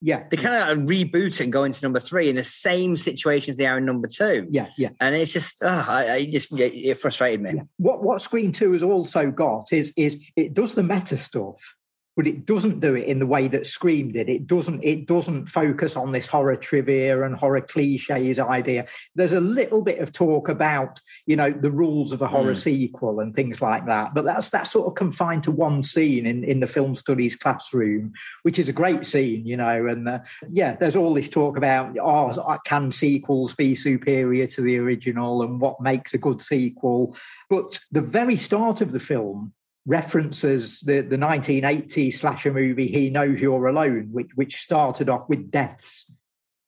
Yeah. 0.00 0.24
They 0.30 0.36
kind 0.36 0.70
of 0.70 0.86
reboot 0.86 1.40
and 1.40 1.52
go 1.52 1.64
into 1.64 1.84
number 1.84 2.00
three 2.00 2.30
in 2.30 2.36
the 2.36 2.44
same 2.44 2.96
situations 2.96 3.56
they 3.56 3.66
are 3.66 3.78
in 3.78 3.84
number 3.84 4.08
two. 4.08 4.46
Yeah, 4.50 4.68
yeah. 4.76 4.90
And 5.00 5.14
it's 5.14 5.32
just, 5.32 5.62
oh, 5.62 5.84
I, 5.88 6.12
I 6.12 6.24
just, 6.24 6.48
it 6.58 6.98
frustrated 6.98 7.42
me. 7.42 7.52
Yeah. 7.56 7.62
What 7.76 8.02
what 8.02 8.22
Scream 8.22 8.52
Two 8.52 8.72
has 8.72 8.82
also 8.82 9.30
got 9.30 9.72
is 9.72 9.92
is 9.96 10.22
it 10.36 10.54
does 10.54 10.74
the 10.74 10.82
meta 10.82 11.16
stuff 11.16 11.76
but 12.16 12.26
it 12.26 12.44
doesn't 12.44 12.80
do 12.80 12.94
it 12.94 13.06
in 13.06 13.18
the 13.18 13.26
way 13.26 13.48
that 13.48 13.66
Scream 13.66 14.12
did. 14.12 14.28
It 14.28 14.46
doesn't. 14.46 14.82
It 14.82 15.06
doesn't 15.06 15.48
focus 15.48 15.96
on 15.96 16.12
this 16.12 16.26
horror 16.26 16.56
trivia 16.56 17.22
and 17.22 17.36
horror 17.36 17.60
cliches 17.60 18.38
idea. 18.38 18.86
There's 19.14 19.32
a 19.32 19.40
little 19.40 19.82
bit 19.82 20.00
of 20.00 20.12
talk 20.12 20.48
about 20.48 21.00
you 21.26 21.36
know 21.36 21.50
the 21.50 21.70
rules 21.70 22.12
of 22.12 22.22
a 22.22 22.26
horror 22.26 22.54
mm. 22.54 22.58
sequel 22.58 23.20
and 23.20 23.34
things 23.34 23.62
like 23.62 23.86
that, 23.86 24.14
but 24.14 24.24
that's 24.24 24.50
that's 24.50 24.72
sort 24.72 24.88
of 24.88 24.94
confined 24.96 25.44
to 25.44 25.50
one 25.50 25.82
scene 25.82 26.26
in 26.26 26.44
in 26.44 26.60
the 26.60 26.66
film 26.66 26.96
studies 26.96 27.36
classroom, 27.36 28.12
which 28.42 28.58
is 28.58 28.68
a 28.68 28.72
great 28.72 29.06
scene, 29.06 29.46
you 29.46 29.56
know. 29.56 29.86
And 29.86 30.08
uh, 30.08 30.18
yeah, 30.50 30.76
there's 30.76 30.96
all 30.96 31.14
this 31.14 31.30
talk 31.30 31.56
about 31.56 31.96
oh, 31.98 32.58
can 32.64 32.90
sequels 32.90 33.54
be 33.54 33.74
superior 33.74 34.46
to 34.48 34.62
the 34.62 34.78
original 34.78 35.42
and 35.42 35.60
what 35.60 35.80
makes 35.80 36.12
a 36.12 36.18
good 36.18 36.42
sequel? 36.42 37.16
But 37.48 37.80
the 37.92 38.02
very 38.02 38.36
start 38.36 38.80
of 38.80 38.92
the 38.92 39.00
film 39.00 39.52
references 39.86 40.80
the, 40.80 41.00
the 41.00 41.18
1980 41.18 42.10
slasher 42.10 42.52
movie 42.52 42.86
He 42.86 43.10
Knows 43.10 43.40
You're 43.40 43.66
Alone, 43.66 44.08
which, 44.12 44.30
which 44.34 44.56
started 44.56 45.08
off 45.08 45.28
with 45.28 45.50
deaths 45.50 46.12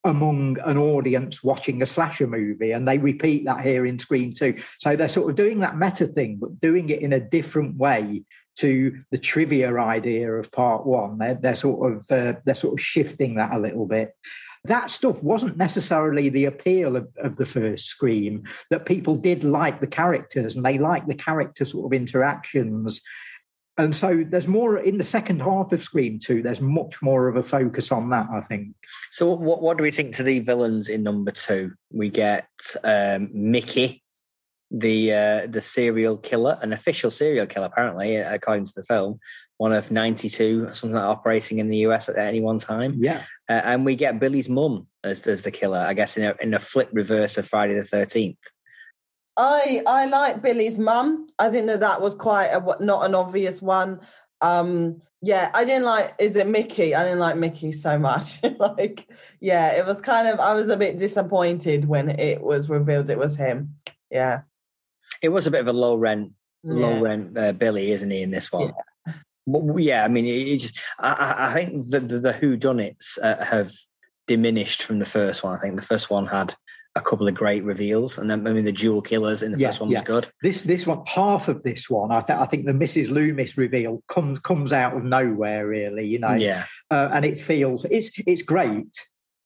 among 0.05 0.59
an 0.65 0.79
audience 0.79 1.45
watching 1.45 1.81
a 1.81 1.87
slasher 1.87 2.27
movie. 2.27 2.73
And 2.73 2.89
they 2.89 2.99
repeat 2.99 3.45
that 3.45 3.61
here 3.61 3.87
in 3.87 3.99
Scream 3.99 4.33
2. 4.33 4.57
So 4.79 4.97
they're 4.97 5.09
sort 5.09 5.31
of 5.31 5.37
doing 5.37 5.61
that 5.61 5.79
meta 5.79 6.07
thing, 6.07 6.39
but 6.41 6.61
doing 6.61 6.89
it 6.89 7.01
in 7.01 7.13
a 7.13 7.21
different 7.21 7.77
way 7.77 8.25
to 8.57 9.03
the 9.11 9.19
trivia 9.19 9.75
idea 9.79 10.31
of 10.33 10.51
part 10.53 10.85
one. 10.85 11.19
They're, 11.19 11.35
they're 11.35 11.55
sort 11.55 11.93
of 11.93 12.11
uh, 12.11 12.41
they're 12.45 12.55
sort 12.55 12.75
of 12.75 12.85
shifting 12.85 13.37
that 13.37 13.55
a 13.55 13.59
little 13.59 13.87
bit 13.87 14.15
that 14.65 14.91
stuff 14.91 15.23
wasn't 15.23 15.57
necessarily 15.57 16.29
the 16.29 16.45
appeal 16.45 16.97
of, 16.97 17.09
of 17.19 17.37
the 17.37 17.47
first 17.47 17.87
Scream, 17.87 18.45
that 18.71 18.87
people 18.87 19.17
did 19.17 19.43
like 19.43 19.81
the 19.81 19.87
characters 19.87 20.55
and 20.55 20.65
they 20.65 20.79
liked 20.79 21.09
the 21.09 21.15
character 21.15 21.65
sort 21.65 21.87
of 21.87 21.97
interactions. 21.97 23.01
And 23.79 23.97
so 23.97 24.23
there's 24.29 24.47
more 24.47 24.79
in 24.79 24.99
the 24.99 25.05
second 25.05 25.41
half 25.41 25.73
of 25.73 25.83
Scream 25.83 26.19
2, 26.19 26.43
there's 26.43 26.61
much 26.61 27.03
more 27.03 27.27
of 27.27 27.37
a 27.37 27.43
focus 27.43 27.91
on 27.91 28.11
that, 28.11 28.29
I 28.33 28.43
think. 28.43 28.75
So, 29.11 29.33
what, 29.33 29.63
what 29.63 29.79
do 29.79 29.83
we 29.83 29.91
think 29.91 30.15
to 30.17 30.23
the 30.23 30.41
villains 30.41 30.89
in 30.89 31.03
number 31.03 31.31
two? 31.31 31.73
We 31.91 32.11
get 32.11 32.47
um, 32.85 33.31
Mickey, 33.33 34.03
the 34.71 35.13
uh, 35.13 35.47
the 35.47 35.63
serial 35.63 36.19
killer, 36.19 36.59
an 36.61 36.75
official 36.75 37.11
serial 37.11 37.47
killer, 37.47 37.67
apparently, 37.67 38.17
according 38.17 38.67
to 38.67 38.73
the 38.77 38.85
film, 38.85 39.19
one 39.63 39.73
of 39.73 39.93
92 39.93 40.71
something 40.73 40.97
like 40.97 41.05
operating 41.05 41.59
in 41.59 41.69
the 41.69 41.79
US 41.89 42.09
at 42.09 42.19
any 42.19 42.41
one 42.41 42.59
time. 42.59 42.97
Yeah. 42.99 43.23
Uh, 43.53 43.61
and 43.65 43.85
we 43.85 43.95
get 43.95 44.19
Billy's 44.19 44.49
mum 44.49 44.87
as, 45.05 45.27
as 45.27 45.43
the 45.43 45.51
killer, 45.51 45.79
I 45.79 45.93
guess, 45.93 46.17
in 46.17 46.25
a, 46.25 46.35
in 46.41 46.55
a 46.55 46.59
flip 46.59 46.89
reverse 46.93 47.37
of 47.37 47.47
Friday 47.47 47.75
the 47.75 47.81
13th. 47.81 48.39
I 49.37 49.83
I 49.87 50.07
like 50.07 50.43
Billy's 50.43 50.79
mum. 50.79 51.27
I 51.39 51.51
think 51.51 51.67
that 51.67 51.81
that 51.81 52.01
was 52.01 52.15
quite 52.15 52.49
a 52.49 52.77
not 52.81 53.05
an 53.05 53.15
obvious 53.15 53.61
one. 53.61 54.01
Um 54.41 55.01
yeah, 55.23 55.51
I 55.55 55.65
didn't 55.65 55.85
like 55.85 56.15
is 56.19 56.37
it 56.37 56.47
Mickey? 56.47 56.95
I 56.95 57.05
didn't 57.05 57.19
like 57.19 57.37
Mickey 57.37 57.73
so 57.73 57.99
much. 57.99 58.41
like 58.59 59.09
yeah, 59.41 59.73
it 59.73 59.87
was 59.87 60.03
kind 60.03 60.29
of 60.29 60.39
I 60.39 60.55
was 60.55 60.69
a 60.69 60.77
bit 60.77 60.99
disappointed 60.99 61.87
when 61.87 62.11
it 62.11 62.43
was 62.43 62.69
revealed 62.69 63.09
it 63.09 63.19
was 63.19 63.37
him. 63.37 63.77
Yeah. 64.11 64.43
It 65.23 65.31
was 65.31 65.47
a 65.47 65.51
bit 65.51 65.63
of 65.63 65.69
a 65.69 65.73
low 65.73 65.97
rent 65.97 66.33
low 66.63 66.95
yeah. 66.95 67.01
rent 67.01 67.39
uh, 67.39 67.53
Billy, 67.53 67.91
isn't 67.91 68.11
he 68.11 68.23
in 68.23 68.31
this 68.31 68.53
one? 68.53 68.73
Yeah. 69.47 69.61
Well, 69.61 69.79
yeah, 69.79 70.05
I 70.05 70.09
mean, 70.09 70.25
it, 70.27 70.59
just 70.59 70.79
I, 70.99 71.51
I, 71.51 71.53
think 71.53 71.91
the 71.91 72.01
the, 72.01 72.19
the 72.19 72.33
who 72.33 72.57
done 72.57 72.81
it's 72.81 73.19
uh, 73.19 73.45
have 73.45 73.73
diminished 74.27 74.83
from 74.83 74.99
the 74.99 75.05
first 75.05 75.43
one. 75.43 75.57
I 75.57 75.61
think 75.61 75.77
the 75.77 75.83
first 75.83 76.11
one 76.11 76.27
had 76.27 76.55
a 76.95 77.01
couple 77.01 77.27
of 77.27 77.35
great 77.35 77.65
reveals, 77.65 78.19
and 78.19 78.31
then 78.31 78.47
I 78.47 78.53
mean 78.53 78.65
the 78.65 78.73
dual 78.73 79.03
killers 79.03 79.43
in 79.43 79.53
the 79.53 79.59
yeah, 79.59 79.69
first 79.69 79.81
one 79.81 79.91
yeah. 79.91 79.99
was 79.99 80.07
good. 80.07 80.29
This 80.43 80.63
this 80.63 80.87
one, 80.87 81.03
half 81.07 81.49
of 81.49 81.63
this 81.63 81.89
one, 81.89 82.13
I 82.13 82.21
think 82.21 82.39
I 82.39 82.47
think 82.47 82.67
the 82.67 82.73
Mrs. 82.73 83.11
Loomis 83.11 83.57
reveal 83.57 84.03
comes 84.09 84.39
comes 84.41 84.73
out 84.73 84.97
of 84.97 85.05
nowhere, 85.05 85.67
really. 85.67 86.07
You 86.07 86.19
know, 86.19 86.35
yeah, 86.35 86.67
uh, 86.91 87.09
and 87.13 87.25
it 87.25 87.39
feels 87.39 87.85
it's 87.87 88.11
it's 88.27 88.43
great 88.43 88.95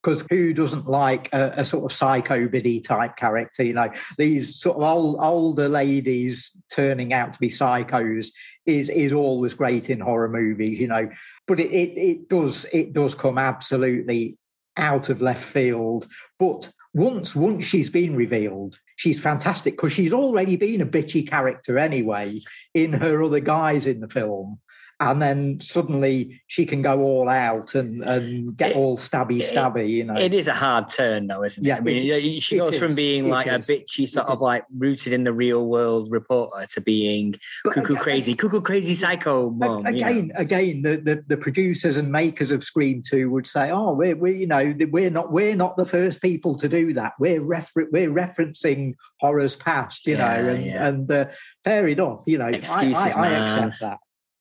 because 0.06 0.24
who 0.30 0.54
doesn't 0.54 0.86
like 0.86 1.28
a, 1.32 1.52
a, 1.56 1.64
sort 1.64 1.84
of 1.84 1.96
psycho 1.96 2.46
biddy 2.46 2.78
type 2.78 3.16
character? 3.16 3.64
You 3.64 3.72
know, 3.72 3.90
these 4.16 4.54
sort 4.54 4.76
of 4.76 4.84
old, 4.84 5.16
older 5.18 5.68
ladies 5.68 6.56
turning 6.70 7.12
out 7.12 7.32
to 7.32 7.38
be 7.40 7.48
psychos 7.48 8.28
is 8.66 8.88
is 8.88 9.12
always 9.12 9.54
great 9.54 9.90
in 9.90 9.98
horror 9.98 10.28
movies. 10.28 10.78
You 10.78 10.86
know, 10.86 11.10
but 11.48 11.58
it 11.58 11.72
it, 11.72 11.98
it 11.98 12.28
does 12.28 12.66
it 12.72 12.92
does 12.92 13.16
come 13.16 13.36
absolutely 13.36 14.38
out 14.76 15.08
of 15.08 15.22
left 15.22 15.42
field. 15.42 16.06
But 16.38 16.70
once 16.94 17.34
once 17.34 17.64
she's 17.64 17.90
been 17.90 18.14
revealed, 18.14 18.78
she's 18.94 19.20
fantastic 19.20 19.74
because 19.74 19.92
she's 19.92 20.12
already 20.12 20.54
been 20.54 20.82
a 20.82 20.86
bitchy 20.86 21.28
character 21.28 21.80
anyway 21.80 22.38
in 22.74 22.92
her 22.92 23.24
other 23.24 23.40
guys 23.40 23.88
in 23.88 23.98
the 23.98 24.08
film 24.08 24.60
and 24.98 25.20
then 25.20 25.60
suddenly 25.60 26.40
she 26.46 26.64
can 26.64 26.80
go 26.80 27.02
all 27.02 27.28
out 27.28 27.74
and, 27.74 28.02
and 28.02 28.56
get 28.56 28.70
it, 28.70 28.76
all 28.76 28.96
stabby 28.96 29.40
stabby. 29.40 29.88
You 29.88 30.04
know, 30.04 30.16
it 30.16 30.32
is 30.32 30.48
a 30.48 30.54
hard 30.54 30.88
turn, 30.88 31.26
though, 31.26 31.44
isn't 31.44 31.64
it? 31.64 31.68
Yeah, 31.68 31.76
I 31.76 31.80
mean, 31.80 32.06
it, 32.06 32.40
she 32.40 32.56
goes 32.56 32.78
from 32.78 32.94
being 32.94 33.28
like 33.28 33.46
a 33.46 33.58
bitchy 33.58 34.08
sort 34.08 34.28
of 34.28 34.40
like 34.40 34.64
rooted 34.76 35.12
in 35.12 35.24
the 35.24 35.34
real 35.34 35.66
world 35.66 36.10
reporter 36.10 36.66
to 36.72 36.80
being 36.80 37.34
but 37.62 37.74
cuckoo 37.74 37.92
again, 37.92 38.02
crazy, 38.02 38.34
cuckoo 38.34 38.62
crazy 38.62 38.94
psycho 38.94 39.50
mom. 39.50 39.84
Again, 39.84 40.16
you 40.16 40.22
know? 40.22 40.34
again, 40.36 40.82
the, 40.82 40.96
the, 40.96 41.24
the 41.26 41.36
producers 41.36 41.98
and 41.98 42.10
makers 42.10 42.50
of 42.50 42.64
Scream 42.64 43.02
Two 43.06 43.30
would 43.30 43.46
say, 43.46 43.70
"Oh, 43.70 43.92
we're 43.92 44.16
we 44.16 44.38
you 44.38 44.46
know 44.46 44.74
we're 44.88 45.10
not 45.10 45.30
we're 45.30 45.56
not 45.56 45.76
the 45.76 45.84
first 45.84 46.22
people 46.22 46.54
to 46.56 46.70
do 46.70 46.94
that. 46.94 47.12
We're 47.18 47.42
refer- 47.42 47.88
we're 47.92 48.10
referencing 48.10 48.94
horrors 49.20 49.56
past, 49.56 50.06
you 50.06 50.16
yeah, 50.16 50.36
know, 50.36 50.48
and 50.48 50.64
yeah. 50.64 50.88
and 50.88 51.10
uh, 51.10 51.26
fair 51.64 51.86
enough. 51.86 52.22
You 52.26 52.38
know, 52.38 52.46
Excuses, 52.46 53.14
I, 53.14 53.20
I, 53.20 53.28
I 53.28 53.32
accept 53.32 53.80
that." 53.80 53.98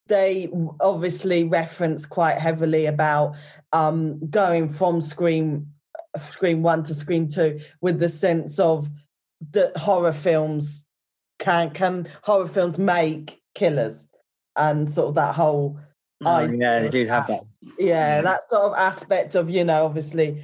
They 0.07 0.49
obviously 0.79 1.43
reference 1.43 2.05
quite 2.05 2.37
heavily 2.37 2.85
about 2.85 3.35
um, 3.73 4.19
going 4.19 4.69
from 4.69 5.01
screen 5.01 5.71
Scream 6.17 6.61
One 6.61 6.83
to 6.83 6.93
Scream 6.93 7.27
Two 7.27 7.59
with 7.81 7.99
the 7.99 8.09
sense 8.09 8.59
of 8.59 8.89
that 9.51 9.75
horror 9.77 10.13
films 10.13 10.83
can 11.39 11.71
can 11.71 12.07
horror 12.23 12.47
films 12.47 12.77
make 12.77 13.41
killers 13.53 14.07
and 14.55 14.91
sort 14.91 15.09
of 15.09 15.15
that 15.15 15.35
whole 15.35 15.77
oh, 16.23 16.49
yeah 16.49 16.79
they 16.79 16.89
do 16.89 17.05
have 17.05 17.27
that 17.27 17.41
yeah 17.77 18.21
that 18.21 18.49
sort 18.49 18.63
of 18.63 18.73
aspect 18.77 19.35
of 19.35 19.49
you 19.49 19.63
know 19.63 19.85
obviously 19.85 20.41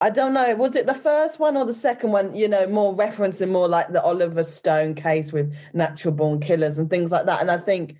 I 0.00 0.10
don't 0.10 0.34
know. 0.34 0.54
Was 0.56 0.76
it 0.76 0.84
the 0.84 0.92
first 0.92 1.38
one 1.38 1.56
or 1.56 1.64
the 1.64 1.72
second 1.72 2.10
one? 2.12 2.34
You 2.34 2.46
know, 2.46 2.66
more 2.66 2.94
referencing 2.94 3.48
more 3.48 3.68
like 3.68 3.90
the 3.90 4.02
Oliver 4.02 4.42
Stone 4.42 4.96
case 4.96 5.32
with 5.32 5.54
natural 5.72 6.12
born 6.12 6.40
killers 6.40 6.76
and 6.76 6.90
things 6.90 7.10
like 7.10 7.24
that. 7.24 7.40
And 7.40 7.50
I 7.50 7.56
think 7.56 7.96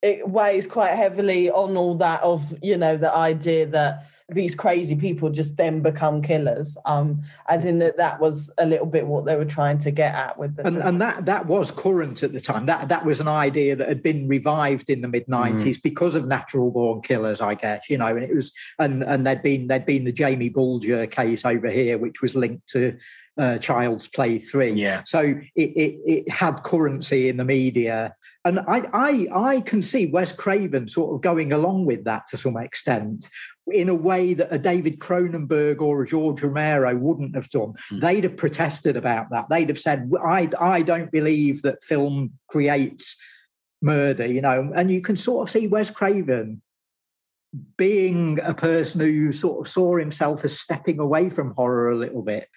it 0.00 0.28
weighs 0.28 0.66
quite 0.66 0.94
heavily 0.94 1.50
on 1.50 1.76
all 1.76 1.96
that 1.96 2.22
of 2.22 2.54
you 2.62 2.76
know 2.76 2.96
the 2.96 3.12
idea 3.12 3.66
that 3.66 4.06
these 4.30 4.54
crazy 4.54 4.94
people 4.94 5.30
just 5.30 5.56
then 5.56 5.80
become 5.80 6.22
killers 6.22 6.76
um 6.84 7.22
i 7.46 7.56
think 7.56 7.80
that 7.80 7.96
that 7.96 8.20
was 8.20 8.50
a 8.58 8.66
little 8.66 8.86
bit 8.86 9.06
what 9.06 9.24
they 9.24 9.34
were 9.34 9.44
trying 9.44 9.78
to 9.78 9.90
get 9.90 10.14
at 10.14 10.38
with 10.38 10.54
the 10.54 10.66
and, 10.66 10.76
and 10.78 11.00
that 11.00 11.24
that 11.24 11.46
was 11.46 11.70
current 11.70 12.22
at 12.22 12.32
the 12.32 12.40
time 12.40 12.66
that 12.66 12.88
that 12.88 13.04
was 13.04 13.20
an 13.20 13.28
idea 13.28 13.74
that 13.74 13.88
had 13.88 14.02
been 14.02 14.28
revived 14.28 14.88
in 14.88 15.00
the 15.00 15.08
mid 15.08 15.26
90s 15.26 15.62
mm. 15.62 15.82
because 15.82 16.14
of 16.14 16.26
natural 16.26 16.70
born 16.70 17.00
killers 17.00 17.40
i 17.40 17.54
guess 17.54 17.88
you 17.90 17.98
know 17.98 18.06
and 18.06 18.22
it 18.22 18.34
was 18.34 18.52
and 18.78 19.02
and 19.02 19.26
there'd 19.26 19.42
been 19.42 19.66
there'd 19.66 19.86
been 19.86 20.04
the 20.04 20.12
jamie 20.12 20.50
bulger 20.50 21.06
case 21.06 21.44
over 21.44 21.68
here 21.68 21.98
which 21.98 22.22
was 22.22 22.36
linked 22.36 22.66
to 22.68 22.96
uh, 23.38 23.56
Child's 23.56 24.08
Play 24.08 24.40
3. 24.40 24.72
Yeah. 24.72 25.02
So 25.04 25.20
it, 25.20 25.40
it, 25.54 26.00
it 26.04 26.28
had 26.28 26.64
currency 26.64 27.28
in 27.28 27.36
the 27.36 27.44
media 27.44 28.16
and 28.44 28.60
I, 28.60 28.88
I, 28.92 29.28
I 29.32 29.60
can 29.60 29.82
see 29.82 30.06
Wes 30.06 30.32
Craven 30.32 30.88
sort 30.88 31.14
of 31.14 31.20
going 31.20 31.52
along 31.52 31.86
with 31.86 32.04
that 32.04 32.26
to 32.28 32.36
some 32.36 32.56
extent 32.56 33.28
in 33.66 33.88
a 33.88 33.94
way 33.94 34.32
that 34.34 34.52
a 34.52 34.58
David 34.58 34.98
Cronenberg 34.98 35.80
or 35.80 36.02
a 36.02 36.06
George 36.06 36.42
Romero 36.42 36.96
wouldn't 36.96 37.34
have 37.34 37.50
done. 37.50 37.74
Mm. 37.92 38.00
They'd 38.00 38.24
have 38.24 38.36
protested 38.36 38.96
about 38.96 39.30
that. 39.30 39.46
They'd 39.50 39.68
have 39.68 39.78
said, 39.78 40.10
I, 40.24 40.48
I 40.58 40.82
don't 40.82 41.10
believe 41.10 41.62
that 41.62 41.84
film 41.84 42.32
creates 42.48 43.16
murder, 43.82 44.26
you 44.26 44.40
know. 44.40 44.72
And 44.74 44.90
you 44.90 45.02
can 45.02 45.16
sort 45.16 45.46
of 45.46 45.50
see 45.50 45.66
Wes 45.66 45.90
Craven 45.90 46.62
being 47.76 48.38
a 48.42 48.54
person 48.54 49.00
who 49.00 49.32
sort 49.32 49.66
of 49.66 49.70
saw 49.70 49.96
himself 49.96 50.44
as 50.44 50.58
stepping 50.58 51.00
away 51.00 51.28
from 51.28 51.54
horror 51.54 51.90
a 51.90 51.96
little 51.96 52.22
bit 52.22 52.48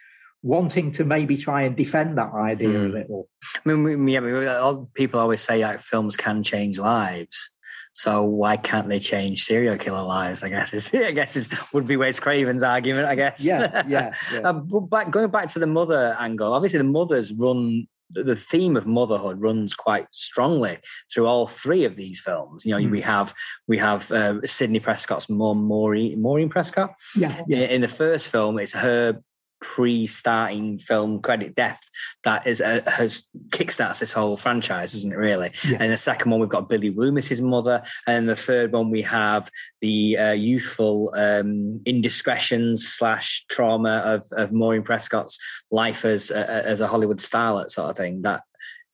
wanting 0.44 0.92
to 0.94 1.06
maybe 1.06 1.38
try 1.38 1.64
and 1.64 1.76
defend 1.76 2.18
that 2.18 2.34
idea 2.34 2.70
mm. 2.70 2.86
a 2.86 2.88
hmm. 2.88 2.94
little. 2.94 3.30
I 3.66 3.74
mean, 3.74 4.08
yeah, 4.08 4.76
people 4.94 5.20
always 5.20 5.42
say 5.42 5.64
like 5.64 5.80
films 5.80 6.18
can 6.18 6.44
change 6.44 6.80
lives. 6.80 7.52
So 7.94 8.24
why 8.24 8.56
can't 8.56 8.88
they 8.88 9.00
change 9.00 9.44
serial 9.44 9.78
killer 9.78 10.04
lives? 10.04 10.44
I 10.44 10.50
guess 10.50 10.74
is 10.74 10.92
I 10.94 11.12
guess 11.12 11.36
is 11.36 11.50
would 11.74 11.88
be 11.88 11.98
Wes 11.98 12.20
Craven's 12.20 12.64
argument. 12.64 13.08
I 13.08 13.16
guess. 13.16 13.44
Yeah, 13.44 13.84
yeah. 13.88 14.14
yeah. 14.34 14.39
uh, 14.39 14.54
but 14.54 14.82
back, 14.82 15.12
going 15.12 15.30
back 15.30 15.50
to 15.50 15.60
the 15.60 15.68
mother 15.68 16.16
angle, 16.20 16.54
obviously 16.54 16.78
the 16.78 16.86
mothers 16.86 17.34
run 17.34 17.88
the 18.14 18.36
theme 18.36 18.76
of 18.76 18.86
motherhood 18.86 19.39
runs 19.39 19.74
quite 19.74 20.06
strongly 20.12 20.78
through 21.14 21.26
all 21.26 21.48
three 21.48 21.86
of 21.86 21.96
these 21.96 22.20
films. 22.20 22.66
You 22.66 22.72
know, 22.72 22.86
mm. 22.86 22.92
we 22.92 23.02
have 23.02 23.34
we 23.68 23.78
have 23.78 24.12
uh, 24.12 24.46
Sidney 24.46 24.80
Prescott's 24.80 25.30
mum, 25.30 25.64
Maureen, 25.64 26.22
Maureen 26.22 26.50
Prescott. 26.50 26.94
Yeah, 27.16 27.42
yeah. 27.48 27.60
In 27.60 27.82
the 27.82 27.88
first 27.88 28.32
film, 28.32 28.60
it's 28.60 28.74
her 28.74 29.22
pre-starting 29.62 30.80
film 30.80 31.22
credit 31.22 31.55
death 31.55 31.88
that 32.24 32.45
is 32.45 32.62
uh, 32.62 32.82
has 32.86 33.30
kickstarts 33.49 33.99
this 33.99 34.12
whole 34.12 34.38
franchise, 34.38 34.93
isn't 34.93 35.14
it? 35.14 35.18
Really. 35.18 35.51
Yeah. 35.64 35.78
And 35.80 35.91
the 35.91 35.97
second 35.97 36.32
one 36.32 36.39
we've 36.39 36.49
got 36.49 36.70
Billy 36.70 36.91
Loomis's 36.91 37.41
mother, 37.41 37.84
and 38.07 38.28
the 38.28 38.36
third 38.36 38.74
one 38.74 38.89
we 38.89 39.01
have 39.03 39.49
the 39.82 40.18
uh, 40.18 40.32
youthful 40.32 41.14
um, 41.16 41.82
indiscretions 41.86 42.88
slash 42.88 43.45
trauma 43.49 44.01
of 44.05 44.24
of 44.34 44.51
Maureen 44.51 44.84
Prescott's 44.84 45.39
life 45.72 46.05
as 46.05 46.32
uh, 46.32 46.64
as 46.66 46.82
a 46.82 46.88
Hollywood 46.88 47.18
starlet, 47.18 47.72
sort 47.72 47.89
of 47.89 47.97
thing. 47.97 48.22
That 48.24 48.43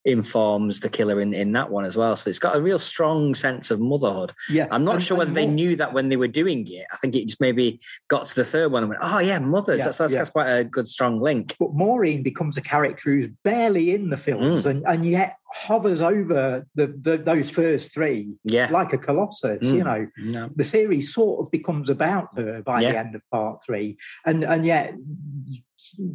informs 0.08 0.80
the 0.80 0.90
killer 0.90 1.20
in, 1.20 1.34
in 1.34 1.52
that 1.52 1.70
one 1.70 1.84
as 1.84 1.98
well. 1.98 2.16
So 2.16 2.30
it's 2.30 2.40
got 2.40 2.56
a 2.56 2.62
real 2.62 2.80
strong 2.80 3.36
sense 3.36 3.70
of 3.70 3.82
motherhood. 3.82 4.32
Yeah. 4.50 4.68
I'm 4.72 4.86
not 4.86 4.96
and, 4.96 5.04
sure 5.04 5.18
whether 5.18 5.32
they 5.32 5.46
knew 5.46 5.76
that 5.76 5.94
when 5.94 6.08
they 6.08 6.16
were 6.16 6.30
doing 6.30 6.66
it. 6.70 6.88
I 6.94 6.96
think 6.96 7.14
it 7.14 7.28
just 7.28 7.42
maybe 7.42 7.82
got 8.08 8.26
to 8.28 8.36
the 8.36 8.46
third 8.46 8.72
one 8.72 8.84
and 8.84 8.90
went, 8.90 9.02
oh, 9.04 9.20
yeah, 9.20 9.38
mothers. 9.40 9.80
Yeah, 9.80 9.86
that's, 9.86 9.98
that's, 9.98 10.14
yeah. 10.14 10.20
that's, 10.20 10.30
quite 10.30 10.50
a 10.50 10.64
good, 10.64 10.88
strong 10.88 11.20
link. 11.20 11.56
But 11.60 11.74
Maureen 11.74 12.24
becomes 12.24 12.58
a 12.58 12.62
character 12.62 13.12
who's 13.12 13.28
barely 13.44 13.94
in 13.94 14.10
the 14.10 14.18
films 14.18 14.66
mm. 14.66 14.70
and, 14.70 14.84
and 14.88 15.06
yet 15.06 15.36
hovers 15.52 16.02
over 16.02 16.66
the, 16.76 16.88
the, 17.02 17.18
those 17.18 17.50
first 17.50 17.94
three 17.94 18.34
yeah. 18.46 18.70
like 18.72 18.94
a 18.94 18.98
colossus. 18.98 19.68
Mm. 19.68 19.74
You 19.74 19.84
know, 19.84 20.08
no. 20.18 20.50
the 20.56 20.64
series 20.64 21.14
sort 21.14 21.46
of 21.46 21.52
becomes 21.52 21.90
about 21.90 22.30
her 22.38 22.62
by 22.62 22.80
yeah. 22.80 22.92
the 22.92 22.98
end 22.98 23.16
of 23.16 23.22
part 23.30 23.64
three. 23.66 23.98
And, 24.26 24.46
and 24.46 24.66
yet, 24.66 24.94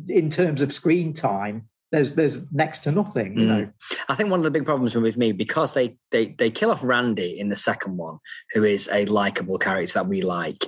in 0.09 0.31
terms 0.31 0.63
of 0.63 0.73
screen 0.73 1.13
time, 1.13 1.69
there's 1.93 2.15
there's 2.15 2.51
next 2.53 2.81
to 2.81 2.91
nothing 2.91 3.39
you 3.39 3.45
mm. 3.45 3.49
know? 3.49 3.71
I 4.09 4.15
think 4.15 4.31
one 4.31 4.41
of 4.41 4.45
the 4.45 4.51
big 4.51 4.65
problems 4.65 4.95
with 4.97 5.17
me 5.17 5.33
because 5.33 5.75
they 5.75 5.97
they 6.11 6.35
they 6.39 6.51
kill 6.51 6.71
off 6.71 6.83
randy 6.83 7.39
in 7.39 7.51
the 7.51 7.55
second 7.55 7.99
one 7.99 8.19
who 8.53 8.65
is 8.65 8.89
a 8.93 9.05
likable 9.07 9.59
character 9.59 10.01
that 10.01 10.09
we 10.09 10.23
like 10.23 10.65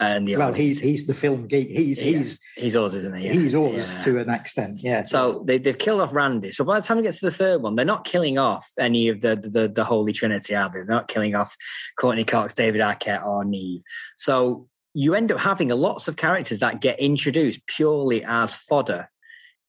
and 0.00 0.28
well 0.36 0.52
he's 0.52 0.80
he's 0.80 1.06
the 1.06 1.14
film 1.14 1.46
geek. 1.46 1.68
He's 1.68 2.02
yeah. 2.02 2.18
he's 2.18 2.40
he's 2.56 2.76
ours 2.76 2.94
isn't 2.94 3.16
he? 3.16 3.28
he's 3.28 3.54
ours 3.54 3.94
yeah. 3.94 4.00
to 4.00 4.18
an 4.18 4.30
extent 4.30 4.80
yeah. 4.82 5.02
So 5.04 5.42
they, 5.46 5.58
they've 5.58 5.78
killed 5.78 6.00
off 6.00 6.14
randy. 6.14 6.50
So 6.50 6.64
by 6.64 6.80
the 6.80 6.86
time 6.86 6.98
we 6.98 7.02
get 7.02 7.14
to 7.14 7.26
the 7.26 7.30
third 7.30 7.62
one 7.62 7.74
they're 7.74 7.84
not 7.84 8.04
killing 8.04 8.38
off 8.38 8.70
any 8.78 9.08
of 9.08 9.20
the 9.20 9.36
the, 9.36 9.68
the 9.68 9.84
holy 9.84 10.12
trinity 10.12 10.54
are 10.54 10.68
they? 10.68 10.80
They're 10.80 10.86
not 10.86 11.08
killing 11.08 11.34
off 11.34 11.56
Courteney 11.98 12.24
cox 12.24 12.54
david 12.54 12.80
arquette 12.80 13.24
or 13.24 13.44
neve. 13.44 13.82
So 14.16 14.68
you 14.94 15.14
end 15.14 15.30
up 15.30 15.38
having 15.38 15.68
lots 15.68 16.08
of 16.08 16.16
characters 16.16 16.60
that 16.60 16.80
get 16.80 16.98
introduced 16.98 17.66
purely 17.66 18.24
as 18.24 18.56
fodder 18.56 19.10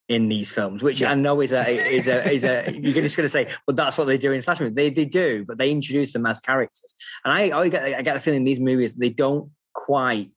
in 0.10 0.30
these 0.30 0.54
films, 0.54 0.82
which 0.82 1.02
yeah. 1.02 1.12
I 1.12 1.16
know 1.16 1.42
is 1.42 1.52
a 1.52 1.68
is 1.70 2.08
a 2.08 2.32
is 2.32 2.44
a 2.44 2.72
you're 2.82 2.94
just 2.94 3.18
going 3.18 3.26
to 3.26 3.30
say, 3.30 3.48
well, 3.68 3.76
that's 3.76 3.98
what 3.98 4.06
they 4.06 4.18
do 4.18 4.32
in 4.32 4.42
slash 4.42 4.60
movies. 4.60 4.76
They 4.76 4.90
they 4.90 5.06
do, 5.06 5.46
but 5.46 5.58
they 5.58 5.72
introduce 5.72 6.14
them 6.14 6.26
as 6.26 6.40
characters, 6.40 6.96
and 7.26 7.34
I 7.34 7.58
I 7.58 7.70
get 7.70 7.84
I 7.84 8.02
get 8.02 8.14
the 8.14 8.20
feeling 8.20 8.44
these 8.44 8.60
movies 8.60 8.96
they 8.96 9.10
don't 9.10 9.52
quite 9.74 10.30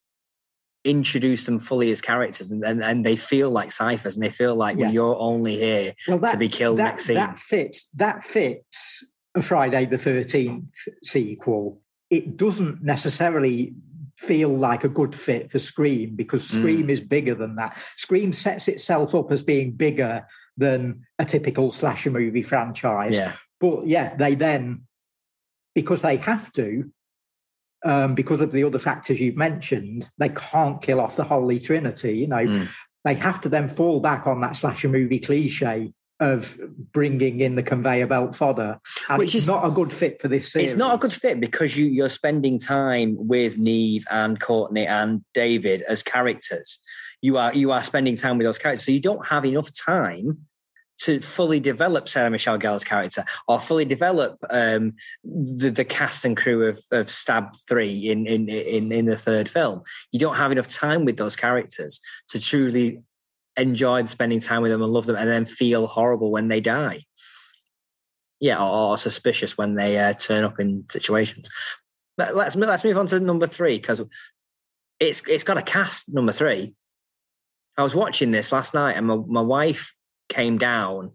introduce 0.82 1.44
them 1.44 1.58
fully 1.58 1.92
as 1.92 2.00
characters, 2.00 2.50
and 2.50 2.64
and, 2.64 2.82
and 2.82 3.06
they 3.06 3.16
feel 3.16 3.50
like 3.50 3.70
ciphers, 3.70 4.16
and 4.16 4.24
they 4.24 4.30
feel 4.30 4.56
like 4.56 4.76
yeah. 4.76 4.86
well, 4.86 4.94
you're 4.94 5.16
only 5.16 5.56
here 5.56 5.92
well, 6.08 6.18
that, 6.18 6.32
to 6.32 6.38
be 6.38 6.48
killed 6.48 6.78
that, 6.78 6.84
next 6.84 7.04
scene. 7.04 7.16
That 7.16 7.38
fits. 7.38 7.88
That 7.94 8.24
fits 8.24 9.06
a 9.36 9.42
Friday 9.42 9.84
the 9.84 9.98
Thirteenth 9.98 10.74
sequel. 11.02 11.80
It 12.10 12.36
doesn't 12.36 12.82
necessarily 12.82 13.74
feel 14.20 14.54
like 14.54 14.84
a 14.84 14.88
good 14.88 15.16
fit 15.16 15.50
for 15.50 15.58
Scream 15.58 16.14
because 16.14 16.46
Scream 16.46 16.88
mm. 16.88 16.90
is 16.90 17.00
bigger 17.00 17.34
than 17.34 17.56
that. 17.56 17.78
Scream 17.96 18.34
sets 18.34 18.68
itself 18.68 19.14
up 19.14 19.32
as 19.32 19.42
being 19.42 19.72
bigger 19.72 20.26
than 20.58 21.06
a 21.18 21.24
typical 21.24 21.70
slasher 21.70 22.10
movie 22.10 22.42
franchise. 22.42 23.16
Yeah. 23.16 23.32
But 23.60 23.86
yeah, 23.86 24.14
they 24.16 24.34
then, 24.34 24.82
because 25.74 26.02
they 26.02 26.18
have 26.18 26.52
to, 26.52 26.92
um, 27.82 28.14
because 28.14 28.42
of 28.42 28.52
the 28.52 28.64
other 28.64 28.78
factors 28.78 29.20
you've 29.20 29.38
mentioned, 29.38 30.06
they 30.18 30.28
can't 30.28 30.82
kill 30.82 31.00
off 31.00 31.16
the 31.16 31.24
Holy 31.24 31.58
Trinity. 31.58 32.18
You 32.18 32.26
know, 32.26 32.44
mm. 32.44 32.68
they 33.04 33.14
have 33.14 33.40
to 33.40 33.48
then 33.48 33.68
fall 33.68 34.00
back 34.00 34.26
on 34.26 34.42
that 34.42 34.54
slasher 34.54 34.90
movie 34.90 35.18
cliche 35.18 35.94
of 36.20 36.58
bringing 36.92 37.40
in 37.40 37.54
the 37.56 37.62
conveyor 37.62 38.06
belt 38.06 38.36
fodder, 38.36 38.78
and 39.08 39.18
Which 39.18 39.34
is- 39.34 39.46
not 39.46 39.66
a 39.66 39.70
good 39.70 39.92
fit 39.92 40.20
for 40.20 40.28
this 40.28 40.52
series. 40.52 40.72
It's 40.72 40.78
not 40.78 40.94
a 40.94 40.98
good 40.98 41.12
fit 41.12 41.40
because 41.40 41.76
you, 41.76 41.86
you're 41.86 42.10
spending 42.10 42.58
time 42.58 43.16
with 43.18 43.58
Neve 43.58 44.04
and 44.10 44.38
Courteney 44.38 44.86
and 44.86 45.24
David 45.34 45.82
as 45.82 46.02
characters. 46.02 46.78
You 47.22 47.36
are 47.38 47.54
you 47.54 47.72
are 47.72 47.82
spending 47.82 48.16
time 48.16 48.38
with 48.38 48.46
those 48.46 48.58
characters, 48.58 48.86
so 48.86 48.92
you 48.92 49.00
don't 49.00 49.26
have 49.26 49.44
enough 49.44 49.70
time 49.72 50.46
to 51.00 51.18
fully 51.20 51.60
develop 51.60 52.08
Sarah 52.08 52.30
Michelle 52.30 52.58
Gellar's 52.58 52.84
character 52.84 53.24
or 53.48 53.58
fully 53.58 53.86
develop 53.86 54.36
um, 54.50 54.92
the, 55.24 55.70
the 55.70 55.84
cast 55.84 56.26
and 56.26 56.36
crew 56.36 56.68
of, 56.68 56.78
of 56.92 57.10
Stab 57.10 57.56
Three 57.68 58.10
in, 58.10 58.26
in 58.26 58.48
in 58.48 58.92
in 58.92 59.06
the 59.06 59.16
third 59.16 59.48
film. 59.48 59.82
You 60.12 60.18
don't 60.18 60.36
have 60.36 60.52
enough 60.52 60.68
time 60.68 61.04
with 61.04 61.16
those 61.16 61.36
characters 61.36 62.00
to 62.28 62.40
truly 62.40 63.02
enjoy 63.56 64.04
spending 64.04 64.40
time 64.40 64.62
with 64.62 64.70
them 64.70 64.82
and 64.82 64.92
love 64.92 65.06
them, 65.06 65.16
and 65.16 65.28
then 65.28 65.44
feel 65.44 65.86
horrible 65.86 66.30
when 66.30 66.48
they 66.48 66.60
die. 66.60 67.00
Yeah, 68.40 68.58
or, 68.62 68.92
or 68.92 68.98
suspicious 68.98 69.58
when 69.58 69.74
they 69.74 69.98
uh, 69.98 70.14
turn 70.14 70.44
up 70.44 70.58
in 70.58 70.84
situations. 70.88 71.50
But 72.16 72.34
let's 72.34 72.56
let's 72.56 72.84
move 72.84 72.98
on 72.98 73.06
to 73.08 73.20
number 73.20 73.46
three 73.46 73.76
because 73.76 74.02
it's 74.98 75.26
it's 75.28 75.44
got 75.44 75.58
a 75.58 75.62
cast 75.62 76.12
number 76.12 76.32
three. 76.32 76.74
I 77.76 77.82
was 77.82 77.94
watching 77.94 78.30
this 78.30 78.52
last 78.52 78.74
night, 78.74 78.96
and 78.96 79.06
my, 79.06 79.16
my 79.16 79.40
wife 79.40 79.94
came 80.28 80.58
down 80.58 81.12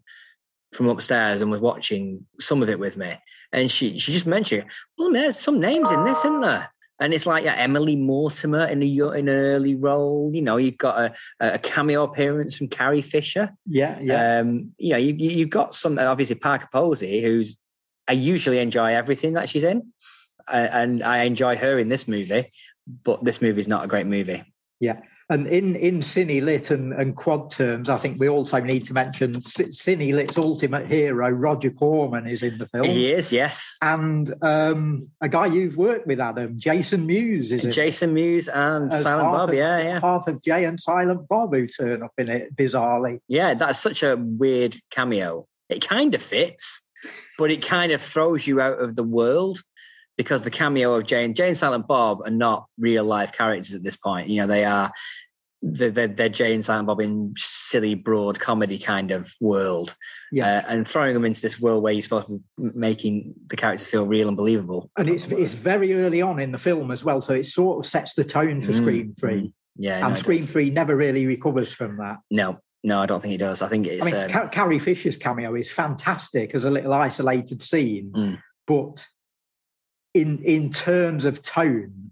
from 0.71 0.87
upstairs 0.87 1.41
and 1.41 1.51
was 1.51 1.61
watching 1.61 2.25
some 2.39 2.61
of 2.61 2.69
it 2.69 2.79
with 2.79 2.97
me, 2.97 3.15
and 3.51 3.69
she 3.69 3.97
she 3.97 4.13
just 4.13 4.25
mentioned, 4.25 4.65
"Well, 4.97 5.11
there's 5.11 5.37
some 5.37 5.59
names 5.59 5.91
in 5.91 6.03
this, 6.03 6.19
isn't 6.25 6.41
there?" 6.41 6.71
And 6.99 7.13
it's 7.13 7.25
like 7.25 7.43
yeah, 7.43 7.55
Emily 7.55 7.95
Mortimer 7.95 8.65
in 8.65 8.81
a 8.81 8.85
in 9.11 9.27
an 9.27 9.35
early 9.35 9.75
role. 9.75 10.31
You 10.33 10.41
know, 10.41 10.57
you've 10.57 10.77
got 10.77 10.97
a, 10.99 11.13
a 11.55 11.59
cameo 11.59 12.03
appearance 12.03 12.55
from 12.55 12.67
Carrie 12.69 13.01
Fisher. 13.01 13.49
Yeah, 13.65 13.99
yeah. 13.99 14.39
Um, 14.39 14.71
you 14.77 14.91
know, 14.91 14.97
you, 14.97 15.13
you- 15.17 15.31
you've 15.31 15.49
got 15.49 15.75
some 15.75 15.99
obviously 15.99 16.35
Parker 16.35 16.69
Posey, 16.71 17.21
who's 17.21 17.57
I 18.07 18.13
usually 18.13 18.59
enjoy 18.59 18.93
everything 18.95 19.33
that 19.33 19.49
she's 19.49 19.63
in, 19.63 19.91
uh, 20.47 20.67
and 20.71 21.03
I 21.03 21.23
enjoy 21.23 21.57
her 21.57 21.77
in 21.79 21.89
this 21.89 22.07
movie. 22.07 22.51
But 23.03 23.23
this 23.25 23.41
movie 23.41 23.59
is 23.59 23.67
not 23.67 23.83
a 23.83 23.87
great 23.87 24.05
movie. 24.05 24.43
And 25.27 25.47
in 25.47 25.75
in 25.75 26.01
cine 26.01 26.43
lit 26.43 26.69
and, 26.69 26.93
and 26.93 27.15
quad 27.15 27.49
terms, 27.49 27.89
I 27.89 27.97
think 27.97 28.19
we 28.19 28.29
also 28.29 28.59
need 28.59 28.85
to 28.85 28.93
mention 28.93 29.33
cine 29.33 30.13
lit's 30.13 30.37
ultimate 30.37 30.85
hero, 30.85 31.29
Roger 31.31 31.71
Corman, 31.71 32.27
is 32.27 32.43
in 32.43 32.59
the 32.59 32.67
film, 32.67 32.85
He 32.85 33.11
is, 33.11 33.31
yes. 33.31 33.75
and 33.81 34.31
um, 34.43 34.99
a 35.21 35.27
guy 35.27 35.47
you've 35.47 35.77
worked 35.77 36.05
with, 36.05 36.19
Adam, 36.19 36.59
Jason 36.59 37.07
Mewes, 37.07 37.51
is 37.51 37.65
it. 37.65 37.71
Jason 37.71 38.13
Mewes 38.13 38.47
and 38.47 38.93
As 38.93 39.01
Silent 39.01 39.31
Bob. 39.31 39.49
of- 39.49 39.55
Yeah, 39.55 39.79
yeah, 39.81 39.99
half 39.99 40.27
of 40.27 40.43
Jay 40.43 40.63
and 40.63 40.79
Silent 40.79 41.27
Bob 41.27 41.55
who 41.55 41.65
turn 41.65 42.03
up 42.03 42.13
in 42.19 42.29
it 42.29 42.55
bizarrely. 42.55 43.19
yeah. 43.27 43.55
That's 43.55 43.79
such 43.79 44.03
a 44.03 44.15
weird 44.17 44.75
cameo. 44.91 45.47
It 45.69 45.87
kind 45.87 46.13
of 46.13 46.21
fits, 46.21 46.83
but 47.39 47.49
it 47.49 47.65
kind 47.65 47.91
of 47.91 47.99
throws 47.99 48.45
you 48.45 48.61
out 48.61 48.79
of 48.79 48.95
the 48.95 49.03
world 49.03 49.57
because 50.17 50.43
the 50.43 50.51
cameo 50.51 50.93
of 50.95 51.05
Jay, 51.05 51.23
and 51.25 51.35
Silent 51.57 51.87
Bob 51.87 52.21
are 52.25 52.31
not 52.31 52.65
real 52.77 53.03
life 53.03 53.31
characters 53.33 53.73
at 53.73 53.83
this 53.83 53.95
point. 53.95 54.29
You 54.29 54.41
know, 54.41 54.47
they 54.47 54.65
are 54.65 54.91
they're, 55.61 55.89
they're, 55.89 56.07
they're 56.07 56.29
Jay 56.29 56.61
Silent 56.61 56.87
Bob 56.87 57.01
in 57.01 57.33
silly, 57.37 57.95
broad 57.95 58.39
comedy 58.39 58.77
kind 58.77 59.09
of 59.11 59.31
world. 59.41 59.95
Yeah. 60.31 60.57
Uh, 60.59 60.61
and 60.73 60.87
throwing 60.87 61.13
them 61.15 61.25
into 61.25 61.41
this 61.41 61.59
world 61.59 61.81
where 61.81 61.91
you're 61.93 62.03
supposed 62.03 62.27
to 62.27 62.37
be 62.57 62.69
making 62.75 63.33
the 63.47 63.55
characters 63.55 63.87
feel 63.87 64.05
real 64.05 64.27
and 64.27 64.37
believable. 64.37 64.91
And 64.97 65.07
it's 65.09 65.27
it's 65.27 65.53
very 65.53 65.93
early 65.95 66.21
on 66.21 66.39
in 66.39 66.51
the 66.51 66.57
film 66.57 66.91
as 66.91 67.03
well, 67.03 67.21
so 67.21 67.33
it 67.33 67.45
sort 67.45 67.79
of 67.83 67.89
sets 67.89 68.13
the 68.13 68.23
tone 68.23 68.61
for 68.61 68.71
Mm, 68.71 68.75
Scream 68.75 69.13
Three. 69.19 69.53
Yeah. 69.77 69.99
no, 70.01 70.07
and 70.07 70.15
it 70.15 70.19
Scream. 70.19 70.41
Three 70.41 70.69
never 70.69 70.95
really 70.95 71.25
recovers 71.25 71.73
from 71.73 71.97
that. 71.97 72.17
No, 72.29 72.59
no, 72.83 73.01
I 73.01 73.05
don't 73.07 73.21
think 73.21 73.33
it 73.33 73.39
does. 73.39 73.61
I 73.61 73.67
think 73.67 73.87
it's. 73.87 74.05
I 74.05 74.11
mean, 74.27 74.35
um, 74.37 74.49
Carrie 74.49 74.79
Fisher's 74.79 75.17
cameo 75.17 75.55
is 75.55 75.71
fantastic 75.71 76.53
as 76.53 76.65
a 76.65 76.71
little 76.71 76.93
isolated 76.93 77.61
scene, 77.61 78.11
Mm. 78.15 78.39
but 78.67 79.05
in 80.15 80.39
in 80.43 80.71
terms 80.71 81.25
of 81.25 81.41
tone, 81.41 82.11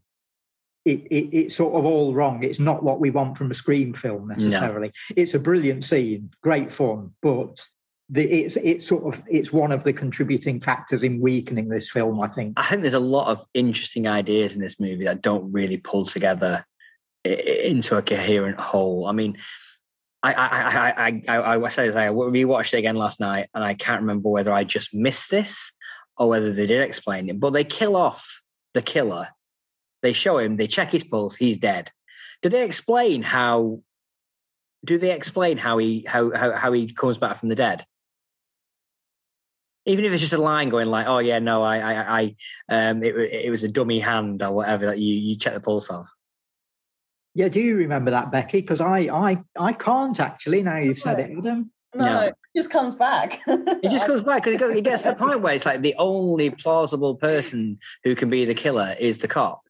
it, 0.86 1.00
it 1.10 1.30
it's 1.32 1.56
sort 1.56 1.74
of 1.74 1.86
all 1.86 2.14
wrong. 2.14 2.44
It's 2.44 2.60
not 2.60 2.84
what 2.84 3.00
we 3.00 3.10
want 3.10 3.38
from 3.38 3.50
a 3.50 3.54
Scream 3.54 3.94
film 3.94 4.28
necessarily. 4.28 4.92
It's 5.16 5.34
a 5.34 5.40
brilliant 5.40 5.86
scene, 5.86 6.30
great 6.44 6.72
fun, 6.72 7.12
but 7.22 7.66
the, 8.10 8.30
it's 8.30 8.58
it's 8.58 8.86
sort 8.86 9.06
of 9.06 9.24
it's 9.30 9.54
one 9.54 9.72
of 9.72 9.86
the 9.86 9.94
contributing 9.94 10.60
factors 10.60 11.02
in 11.02 11.22
weakening 11.22 11.70
this 11.70 11.90
film. 11.90 12.22
I 12.22 12.28
think. 12.28 12.60
I 12.60 12.64
think 12.64 12.82
there's 12.82 12.94
a 12.94 13.00
lot 13.00 13.30
of 13.30 13.46
interesting 13.54 14.06
ideas 14.06 14.56
in 14.56 14.62
this 14.62 14.80
movie 14.80 15.06
that 15.06 15.22
don't 15.22 15.52
really 15.52 15.78
pull 15.78 16.04
together 16.04 16.66
into 17.24 17.96
a 17.96 18.02
coherent 18.02 18.60
whole. 18.60 19.08
I 19.08 19.14
mean, 19.14 19.38
I 20.22 20.34
I 20.34 20.48
I 20.50 21.24
I 21.30 21.38
I, 21.38 21.64
I 21.64 21.70
said 21.70 21.96
I 21.96 22.08
rewatched 22.08 22.74
it 22.74 22.80
again 22.80 22.98
last 22.98 23.22
night, 23.22 23.48
and 23.54 23.64
I 23.64 23.76
can't 23.76 24.02
remember 24.02 24.28
whether 24.28 24.52
I 24.52 24.66
just 24.66 24.94
missed 24.94 25.32
this 25.32 25.72
or 26.18 26.30
whether 26.30 26.54
they 26.54 26.68
did 26.68 26.82
explain 26.82 27.30
it. 27.30 27.40
But 27.40 27.52
they 27.52 27.64
kill 27.64 27.96
off 27.96 28.42
the 28.74 28.82
killer. 28.82 29.30
They 30.02 30.14
show 30.14 30.38
him. 30.38 30.58
They 30.58 30.68
check 30.68 30.92
his 30.92 31.04
pulse. 31.04 31.36
He's 31.36 31.58
dead. 31.58 31.90
Do 32.42 32.50
they 32.50 32.66
explain 32.66 33.24
how? 33.24 33.82
Do 34.86 34.98
they 34.98 35.14
explain 35.14 35.58
how 35.58 35.78
he 35.78 36.06
how 36.08 36.36
how, 36.36 36.52
how 36.52 36.72
he 36.74 36.92
comes 36.92 37.18
back 37.18 37.38
from 37.38 37.50
the 37.50 37.56
dead? 37.56 37.86
Even 39.86 40.06
if 40.06 40.14
it's 40.14 40.22
just 40.22 40.34
a 40.34 40.38
line 40.38 40.70
going 40.70 40.88
like, 40.88 41.08
"Oh 41.08 41.20
yeah, 41.20 41.40
no, 41.40 41.64
I, 41.64 41.78
I, 41.78 42.22
I 42.22 42.36
um, 42.70 43.04
it, 43.04 43.16
it 43.16 43.50
was 43.50 43.64
a 43.64 43.70
dummy 43.70 44.00
hand 44.00 44.42
or 44.42 44.52
whatever 44.52 44.88
that 44.88 45.00
you 45.00 45.16
you 45.16 45.36
check 45.38 45.54
the 45.54 45.62
pulse 45.62 45.90
of." 45.90 46.06
Yeah, 47.36 47.48
do 47.48 47.60
you 47.60 47.78
remember 47.78 48.12
that, 48.12 48.32
Becky? 48.32 48.62
Because 48.62 48.82
I 48.82 49.10
I 49.12 49.44
I 49.58 49.74
can't 49.74 50.20
actually. 50.20 50.64
Now 50.64 50.78
you've 50.78 51.00
said 51.00 51.20
it, 51.20 51.32
Adam. 51.38 51.72
No, 51.96 52.06
No. 52.06 52.22
it 52.22 52.36
just 52.56 52.70
comes 52.70 52.96
back. 52.96 53.42
It 53.48 53.92
just 53.92 54.08
comes 54.08 54.24
back 54.24 54.44
because 54.44 54.72
it 54.72 54.84
gets 54.84 55.04
to 55.04 55.10
the 55.10 55.16
point 55.16 55.42
where 55.42 55.54
it's 55.54 55.66
like 55.66 55.82
the 55.82 55.96
only 55.98 56.50
plausible 56.50 57.16
person 57.16 57.80
who 58.04 58.16
can 58.16 58.30
be 58.30 58.46
the 58.46 58.54
killer 58.54 58.96
is 59.00 59.20
the 59.20 59.28
cop. 59.28 59.62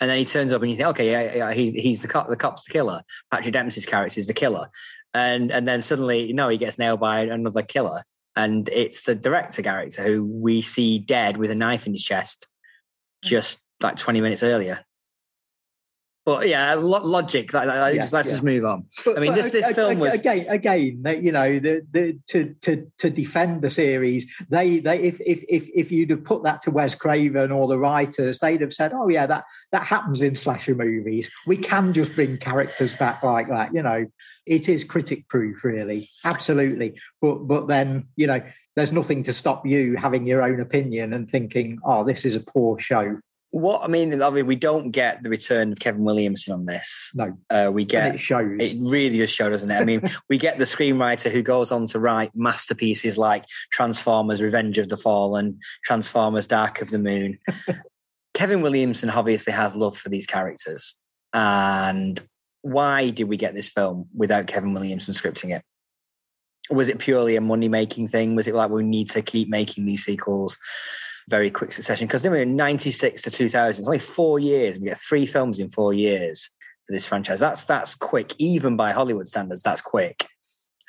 And 0.00 0.10
then 0.10 0.18
he 0.18 0.24
turns 0.24 0.52
up 0.52 0.60
and 0.60 0.70
you 0.70 0.76
think, 0.76 0.88
okay, 0.88 1.10
yeah, 1.10 1.34
yeah 1.36 1.52
he's 1.52 1.72
he's 1.72 2.02
the 2.02 2.08
cop. 2.08 2.28
The 2.28 2.36
cop's 2.36 2.64
the 2.64 2.72
killer. 2.72 3.02
Patrick 3.30 3.52
Dempsey's 3.52 3.86
character 3.86 4.18
is 4.18 4.26
the 4.26 4.34
killer, 4.34 4.68
and 5.14 5.52
and 5.52 5.66
then 5.68 5.80
suddenly, 5.82 6.32
no, 6.32 6.48
he 6.48 6.58
gets 6.58 6.78
nailed 6.78 7.00
by 7.00 7.20
another 7.20 7.62
killer, 7.62 8.02
and 8.34 8.68
it's 8.70 9.02
the 9.02 9.14
director 9.14 9.62
character 9.62 10.02
who 10.02 10.24
we 10.24 10.62
see 10.62 10.98
dead 10.98 11.36
with 11.36 11.50
a 11.50 11.54
knife 11.54 11.86
in 11.86 11.92
his 11.92 12.02
chest, 12.02 12.48
mm. 13.24 13.28
just 13.28 13.64
like 13.80 13.96
twenty 13.96 14.20
minutes 14.20 14.42
earlier. 14.42 14.83
But 16.24 16.48
yeah, 16.48 16.74
lo- 16.74 17.04
logic. 17.04 17.52
Yeah, 17.52 17.92
just, 17.94 18.14
let's 18.14 18.28
yeah. 18.28 18.32
just 18.32 18.42
move 18.42 18.64
on. 18.64 18.86
But, 19.04 19.18
I 19.18 19.20
mean, 19.20 19.34
this- 19.34 19.52
this 19.52 19.70
film 19.72 19.98
was- 19.98 20.18
again, 20.18 20.46
again, 20.48 21.02
you 21.22 21.32
know, 21.32 21.58
the, 21.58 21.86
the 21.90 22.18
to 22.28 22.54
to 22.62 22.90
to 22.98 23.10
defend 23.10 23.60
the 23.60 23.68
series. 23.68 24.24
They 24.48 24.78
they 24.78 25.00
if 25.00 25.20
if 25.20 25.44
if 25.48 25.68
if 25.74 25.92
you'd 25.92 26.10
have 26.10 26.24
put 26.24 26.42
that 26.44 26.62
to 26.62 26.70
Wes 26.70 26.94
Craven 26.94 27.52
or 27.52 27.68
the 27.68 27.78
writers, 27.78 28.38
they'd 28.38 28.62
have 28.62 28.72
said, 28.72 28.92
"Oh 28.94 29.08
yeah, 29.08 29.26
that 29.26 29.44
that 29.72 29.82
happens 29.82 30.22
in 30.22 30.34
slasher 30.34 30.74
movies. 30.74 31.30
We 31.46 31.58
can 31.58 31.92
just 31.92 32.14
bring 32.14 32.38
characters 32.38 32.94
back 32.94 33.22
like 33.22 33.48
that." 33.48 33.74
You 33.74 33.82
know, 33.82 34.06
it 34.46 34.68
is 34.68 34.82
critic 34.82 35.28
proof, 35.28 35.62
really, 35.62 36.08
absolutely. 36.24 36.98
But 37.20 37.46
but 37.46 37.68
then 37.68 38.08
you 38.16 38.26
know, 38.28 38.40
there's 38.76 38.92
nothing 38.92 39.24
to 39.24 39.32
stop 39.34 39.66
you 39.66 39.96
having 39.96 40.26
your 40.26 40.42
own 40.42 40.60
opinion 40.60 41.12
and 41.12 41.30
thinking, 41.30 41.80
"Oh, 41.84 42.02
this 42.02 42.24
is 42.24 42.34
a 42.34 42.40
poor 42.40 42.78
show." 42.78 43.18
What 43.54 43.84
I 43.84 43.86
mean, 43.86 44.20
I 44.20 44.30
mean, 44.30 44.46
we 44.48 44.56
don't 44.56 44.90
get 44.90 45.22
the 45.22 45.30
return 45.30 45.70
of 45.70 45.78
Kevin 45.78 46.02
Williamson 46.02 46.54
on 46.54 46.66
this. 46.66 47.12
No, 47.14 47.38
Uh, 47.48 47.70
we 47.72 47.82
and 47.82 47.88
get 47.88 48.14
it 48.16 48.18
shows. 48.18 48.50
it 48.58 48.76
really 48.80 49.18
does 49.18 49.30
show, 49.30 49.48
doesn't 49.48 49.70
it? 49.70 49.76
I 49.76 49.84
mean, 49.84 50.02
we 50.28 50.38
get 50.38 50.58
the 50.58 50.64
screenwriter 50.64 51.30
who 51.30 51.40
goes 51.40 51.70
on 51.70 51.86
to 51.86 52.00
write 52.00 52.32
masterpieces 52.34 53.16
like 53.16 53.44
Transformers: 53.70 54.42
Revenge 54.42 54.78
of 54.78 54.88
the 54.88 54.96
Fallen, 54.96 55.60
Transformers: 55.84 56.48
Dark 56.48 56.80
of 56.82 56.90
the 56.90 56.98
Moon. 56.98 57.38
Kevin 58.34 58.60
Williamson 58.60 59.08
obviously 59.08 59.52
has 59.52 59.76
love 59.76 59.96
for 59.96 60.08
these 60.08 60.26
characters, 60.26 60.96
and 61.32 62.20
why 62.62 63.10
did 63.10 63.28
we 63.28 63.36
get 63.36 63.54
this 63.54 63.68
film 63.68 64.08
without 64.12 64.48
Kevin 64.48 64.74
Williamson 64.74 65.14
scripting 65.14 65.54
it? 65.54 65.62
Was 66.70 66.88
it 66.88 66.98
purely 66.98 67.36
a 67.36 67.40
money 67.40 67.68
making 67.68 68.08
thing? 68.08 68.34
Was 68.34 68.48
it 68.48 68.54
like 68.56 68.70
we 68.70 68.82
need 68.82 69.10
to 69.10 69.22
keep 69.22 69.48
making 69.48 69.86
these 69.86 70.04
sequels? 70.04 70.58
Very 71.28 71.50
quick 71.50 71.72
succession 71.72 72.06
because 72.06 72.22
they 72.22 72.28
were 72.28 72.36
in 72.36 72.56
96 72.56 73.22
to 73.22 73.30
2000 73.30 73.80
it's 73.80 73.86
only 73.88 73.98
four 73.98 74.38
years 74.38 74.78
we 74.78 74.88
get 74.88 74.98
three 74.98 75.26
films 75.26 75.58
in 75.58 75.70
four 75.70 75.92
years 75.94 76.50
for 76.86 76.92
this 76.92 77.06
franchise 77.06 77.40
that's 77.40 77.64
that's 77.64 77.94
quick 77.94 78.34
even 78.38 78.76
by 78.76 78.92
hollywood 78.92 79.26
standards 79.26 79.62
that's 79.62 79.80
quick 79.80 80.26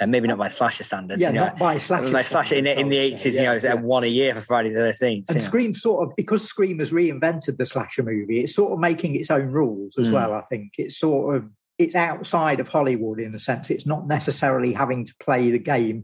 and 0.01 0.11
maybe 0.11 0.27
not 0.27 0.37
by 0.37 0.49
slasher 0.49 0.83
standards 0.83 1.21
yeah, 1.21 1.29
you 1.29 1.35
know 1.35 1.45
not 1.45 1.57
by 1.57 1.77
slasher. 1.77 2.09
like 2.09 2.25
slasher 2.25 2.55
in, 2.55 2.67
in 2.67 2.89
the 2.89 2.97
standards, 2.97 2.97
I 2.97 2.99
would 2.99 3.13
80s 3.13 3.19
say. 3.19 3.29
you 3.29 3.35
know 3.37 3.43
Yeah, 3.43 3.53
it's 3.55 3.63
yeah. 3.63 3.73
one 3.75 4.03
a 4.03 4.07
year 4.07 4.35
for 4.35 4.41
friday 4.41 4.69
the 4.73 4.79
13th 4.79 4.99
And 5.01 5.25
you 5.29 5.35
know. 5.35 5.39
Scream 5.39 5.73
sort 5.73 6.07
of 6.09 6.15
because 6.17 6.43
Scream 6.43 6.79
has 6.79 6.91
reinvented 6.91 7.57
the 7.57 7.65
slasher 7.65 8.03
movie, 8.03 8.41
it's 8.41 8.53
sort 8.55 8.73
of 8.73 8.79
making 8.79 9.15
its 9.15 9.31
own 9.31 9.47
rules 9.47 9.97
as 9.97 10.09
Mm. 10.09 10.13
well. 10.13 10.33
I 10.33 10.41
think 10.41 10.73
it's 10.77 10.97
sort 10.99 11.35
of 11.37 11.49
it's 11.77 11.95
outside 11.95 12.59
of 12.61 12.67
Hollywood 12.69 13.19
in 13.19 13.35
a 13.35 13.39
sense. 13.39 13.69
It's 13.69 13.85
not 13.85 14.07
necessarily 14.07 14.71
having 14.73 15.05
to 15.05 15.13
play 15.19 15.51
the 15.51 15.59
game. 15.59 16.03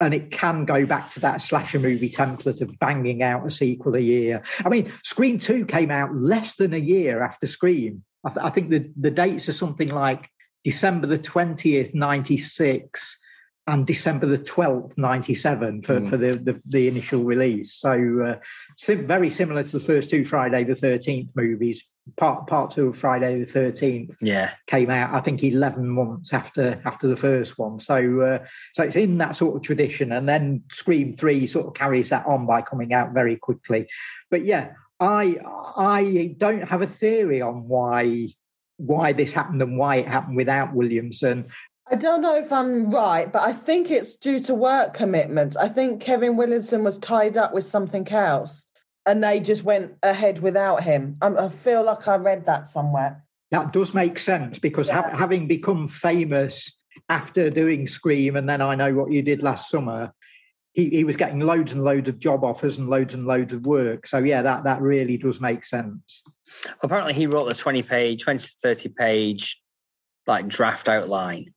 And 0.00 0.12
it 0.12 0.30
can 0.30 0.64
go 0.64 0.84
back 0.86 1.10
to 1.10 1.20
that 1.20 1.40
slasher 1.40 1.78
movie 1.78 2.10
template 2.10 2.60
of 2.60 2.78
banging 2.78 3.22
out 3.22 3.46
a 3.46 3.50
sequel 3.50 3.94
a 3.94 4.00
year. 4.00 4.42
I 4.64 4.68
mean, 4.68 4.92
Scream 5.04 5.38
2 5.38 5.66
came 5.66 5.90
out 5.90 6.14
less 6.14 6.56
than 6.56 6.74
a 6.74 6.78
year 6.78 7.22
after 7.22 7.46
Scream. 7.46 8.02
I, 8.24 8.30
th- 8.30 8.44
I 8.44 8.50
think 8.50 8.70
the, 8.70 8.90
the 8.98 9.10
dates 9.10 9.48
are 9.48 9.52
something 9.52 9.88
like 9.88 10.28
December 10.64 11.06
the 11.06 11.18
20th, 11.18 11.94
96, 11.94 13.18
and 13.66 13.86
December 13.86 14.26
the 14.26 14.38
12th, 14.38 14.96
97 14.98 15.82
for, 15.82 16.00
Mm. 16.00 16.08
for 16.10 16.16
the, 16.18 16.32
the, 16.34 16.60
the 16.66 16.88
initial 16.88 17.24
release. 17.24 17.72
So 17.74 17.92
uh, 18.22 18.36
sim- 18.76 19.06
very 19.06 19.30
similar 19.30 19.62
to 19.62 19.72
the 19.72 19.80
first 19.80 20.10
two 20.10 20.24
Friday 20.24 20.64
the 20.64 20.74
13th 20.74 21.30
movies. 21.34 21.86
Part 22.18 22.46
part 22.46 22.70
two 22.72 22.88
of 22.88 22.98
Friday 22.98 23.42
the 23.42 23.46
13th 23.50 24.14
Yeah. 24.20 24.50
came 24.66 24.90
out, 24.90 25.14
I 25.14 25.20
think, 25.20 25.42
11 25.42 25.88
months 25.88 26.34
after 26.34 26.78
after 26.84 27.08
the 27.08 27.16
first 27.16 27.58
one. 27.58 27.78
So 27.80 28.20
uh, 28.20 28.46
so 28.74 28.82
it's 28.82 28.96
in 28.96 29.16
that 29.18 29.36
sort 29.36 29.56
of 29.56 29.62
tradition. 29.62 30.12
And 30.12 30.28
then 30.28 30.64
Scream 30.70 31.16
3 31.16 31.46
sort 31.46 31.66
of 31.68 31.72
carries 31.72 32.10
that 32.10 32.26
on 32.26 32.44
by 32.44 32.60
coming 32.60 32.92
out 32.92 33.14
very 33.14 33.36
quickly. 33.36 33.86
But 34.30 34.44
yeah, 34.44 34.72
I 35.00 35.36
I 35.78 36.34
don't 36.36 36.68
have 36.68 36.82
a 36.82 36.86
theory 36.86 37.40
on 37.40 37.68
why 37.68 38.28
why 38.76 39.12
this 39.14 39.32
happened 39.32 39.62
and 39.62 39.78
why 39.78 39.96
it 39.96 40.06
happened 40.08 40.36
without 40.36 40.74
Williamson. 40.74 41.46
I 41.90 41.96
don't 41.96 42.22
know 42.22 42.34
if 42.36 42.50
I'm 42.52 42.90
right, 42.90 43.30
but 43.30 43.42
I 43.42 43.52
think 43.52 43.90
it's 43.90 44.16
due 44.16 44.40
to 44.40 44.54
work 44.54 44.94
commitments. 44.94 45.56
I 45.56 45.68
think 45.68 46.00
Kevin 46.00 46.36
Williamson 46.36 46.82
was 46.82 46.98
tied 46.98 47.36
up 47.36 47.52
with 47.52 47.64
something 47.64 48.08
else 48.08 48.66
and 49.06 49.22
they 49.22 49.38
just 49.38 49.64
went 49.64 49.92
ahead 50.02 50.40
without 50.40 50.82
him. 50.82 51.16
I, 51.20 51.28
I 51.28 51.48
feel 51.50 51.84
like 51.84 52.08
I 52.08 52.16
read 52.16 52.46
that 52.46 52.68
somewhere. 52.68 53.24
That 53.50 53.72
does 53.72 53.92
make 53.94 54.18
sense 54.18 54.58
because 54.58 54.88
Yeah. 54.88 55.02
ha- 55.02 55.16
having 55.16 55.46
become 55.46 55.86
famous 55.86 56.72
after 57.10 57.50
doing 57.50 57.86
Scream 57.86 58.36
and 58.36 58.48
then 58.48 58.62
I 58.62 58.74
Know 58.74 58.94
What 58.94 59.12
You 59.12 59.20
Did 59.20 59.42
Last 59.42 59.68
Summer, 59.70 60.12
he, 60.72 60.88
he 60.88 61.04
was 61.04 61.16
getting 61.16 61.40
loads 61.40 61.72
and 61.74 61.84
loads 61.84 62.08
of 62.08 62.18
job 62.18 62.44
offers 62.44 62.78
and 62.78 62.88
loads 62.88 63.14
and 63.14 63.26
loads 63.26 63.52
of 63.52 63.66
work. 63.66 64.06
So 64.06 64.18
yeah, 64.18 64.42
that 64.42 64.64
that 64.64 64.80
really 64.80 65.16
does 65.18 65.40
make 65.40 65.64
sense. 65.64 66.22
Apparently, 66.82 67.12
he 67.14 67.26
wrote 67.26 67.46
the 67.48 67.54
20 67.54 67.82
page, 67.82 68.22
20 68.24 68.38
to 68.38 68.48
30 68.62 68.88
page 68.88 69.60
like 70.26 70.48
draft 70.48 70.88
outline. 70.88 71.52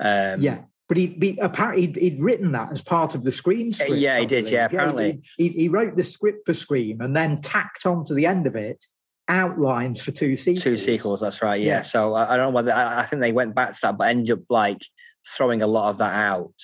Um, 0.00 0.40
yeah. 0.40 0.58
But 0.88 0.96
he, 0.98 1.06
he 1.06 1.38
apparently 1.40 1.86
he'd, 1.86 1.96
he'd 1.96 2.20
written 2.20 2.52
that 2.52 2.70
as 2.70 2.82
part 2.82 3.14
of 3.14 3.22
the 3.22 3.32
Scream 3.32 3.72
script. 3.72 3.94
yeah, 3.96 4.18
he 4.18 4.26
did, 4.26 4.50
yeah, 4.50 4.66
apparently. 4.66 5.22
he, 5.38 5.48
he, 5.48 5.62
he 5.62 5.68
wrote 5.68 5.96
the 5.96 6.04
script 6.04 6.40
for 6.44 6.52
Scream 6.52 7.00
and 7.00 7.16
then 7.16 7.40
tacked 7.40 7.86
on 7.86 8.04
to 8.04 8.14
the 8.14 8.26
end 8.26 8.46
of 8.46 8.56
it 8.56 8.84
outlines 9.28 10.02
for 10.02 10.10
two 10.10 10.36
sequels. 10.36 10.64
Two 10.64 10.76
sequels, 10.76 11.20
that's 11.20 11.40
right. 11.40 11.60
Yeah. 11.60 11.76
Yeah. 11.76 11.80
So 11.80 12.14
I, 12.14 12.34
I 12.34 12.36
don't 12.36 12.48
know 12.48 12.54
whether 12.54 12.72
I, 12.72 13.00
I 13.00 13.02
think 13.04 13.22
they 13.22 13.32
went 13.32 13.54
back 13.54 13.72
to 13.72 13.78
that, 13.82 13.96
but 13.96 14.08
ended 14.08 14.38
up 14.38 14.44
like 14.50 14.82
throwing 15.26 15.62
a 15.62 15.66
lot 15.66 15.90
of 15.90 15.98
that 15.98 16.14
out 16.14 16.54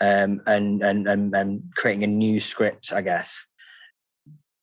um, 0.00 0.40
and, 0.46 0.82
and 0.82 1.08
and 1.08 1.34
and 1.34 1.62
creating 1.76 2.04
a 2.04 2.08
new 2.08 2.38
script, 2.38 2.92
I 2.92 3.00
guess. 3.00 3.46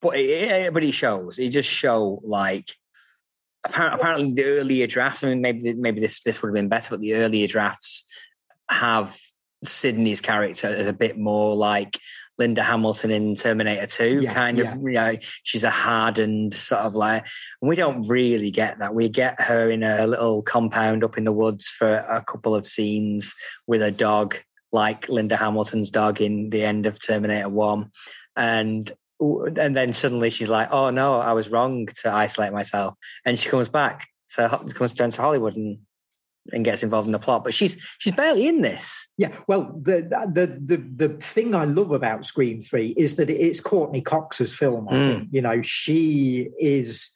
But 0.02 0.16
it, 0.16 0.22
it, 0.30 0.74
but 0.74 0.84
he 0.84 0.92
shows. 0.92 1.38
He 1.38 1.50
just 1.50 1.70
show 1.70 2.22
like 2.24 2.70
apparently, 3.66 4.00
apparently 4.00 4.34
the 4.34 4.46
earlier 4.46 4.88
drafts. 4.88 5.24
I 5.24 5.28
mean, 5.28 5.42
maybe 5.42 5.74
maybe 5.74 6.02
this 6.02 6.22
this 6.22 6.42
would 6.42 6.50
have 6.50 6.56
been 6.56 6.70
better, 6.70 6.92
but 6.92 7.00
the 7.00 7.16
earlier 7.16 7.48
drafts 7.48 8.06
have 8.70 9.18
Sidney's 9.64 10.22
character 10.22 10.68
as 10.68 10.88
a 10.88 10.94
bit 10.94 11.18
more 11.18 11.56
like 11.56 11.98
Linda 12.38 12.64
Hamilton 12.64 13.12
in 13.12 13.36
Terminator 13.36 13.86
2, 13.86 14.22
Yeah, 14.22 14.34
kind 14.34 14.60
of, 14.60 14.66
yeah. 14.66 14.76
you 14.76 14.92
know, 14.92 15.18
she's 15.44 15.64
a 15.64 15.70
hardened 15.70 16.54
sort 16.54 16.82
of 16.82 16.96
like, 16.96 17.26
and 17.62 17.70
we 17.70 17.76
don't 17.76 18.08
really 18.08 18.52
get 18.52 18.80
that. 18.80 18.96
We 18.96 19.08
get 19.10 19.40
her 19.40 19.70
in 19.70 19.84
a 19.84 20.08
little 20.08 20.42
compound 20.42 21.04
up 21.04 21.18
in 21.18 21.26
the 21.26 21.32
woods 21.32 21.68
for 21.68 21.94
a 21.94 22.24
couple 22.24 22.56
of 22.56 22.66
scenes 22.66 23.36
with 23.68 23.82
a 23.82 23.92
dog, 23.92 24.38
like 24.72 25.10
Linda 25.10 25.38
Hamilton's 25.38 25.92
dog 25.92 26.22
in 26.22 26.50
the 26.50 26.64
end 26.64 26.86
of 26.88 27.00
Terminator 27.00 27.50
1. 27.50 27.92
And 28.36 28.92
and 29.20 29.76
then 29.76 29.94
suddenly 29.94 30.30
she's 30.30 30.50
like, 30.50 30.70
"Oh 30.72 30.90
no, 30.90 31.20
I 31.20 31.34
was 31.34 31.50
wrong 31.50 31.88
to 32.02 32.12
isolate 32.12 32.54
myself," 32.54 32.96
and 33.26 33.38
she 33.40 33.50
comes 33.50 33.70
back 33.70 34.08
to 34.36 34.50
comes 34.74 34.94
down 34.94 35.12
to 35.12 35.22
Hollywood 35.22 35.56
and 35.56 35.80
and 36.52 36.66
gets 36.66 36.84
involved 36.84 37.06
in 37.06 37.14
the 37.14 37.20
plot. 37.20 37.44
But 37.44 37.54
she's 37.54 37.82
she's 38.00 38.16
barely 38.16 38.48
in 38.48 38.62
this. 38.62 39.08
Yeah, 39.18 39.36
well, 39.48 39.80
the 39.82 40.02
the 40.34 40.60
the 40.76 41.08
the 41.08 41.10
thing 41.20 41.56
I 41.56 41.66
love 41.66 41.92
about 41.92 42.26
Scream 42.26 42.62
Three 42.62 42.94
is 42.98 43.16
that 43.16 43.30
it's 43.30 43.60
Courteney 43.60 44.02
Cox's 44.02 44.54
film. 44.54 44.90
I 44.90 44.94
Mm. 44.94 45.08
think 45.08 45.28
you 45.32 45.42
know 45.42 45.62
she 45.62 46.50
is. 46.60 47.10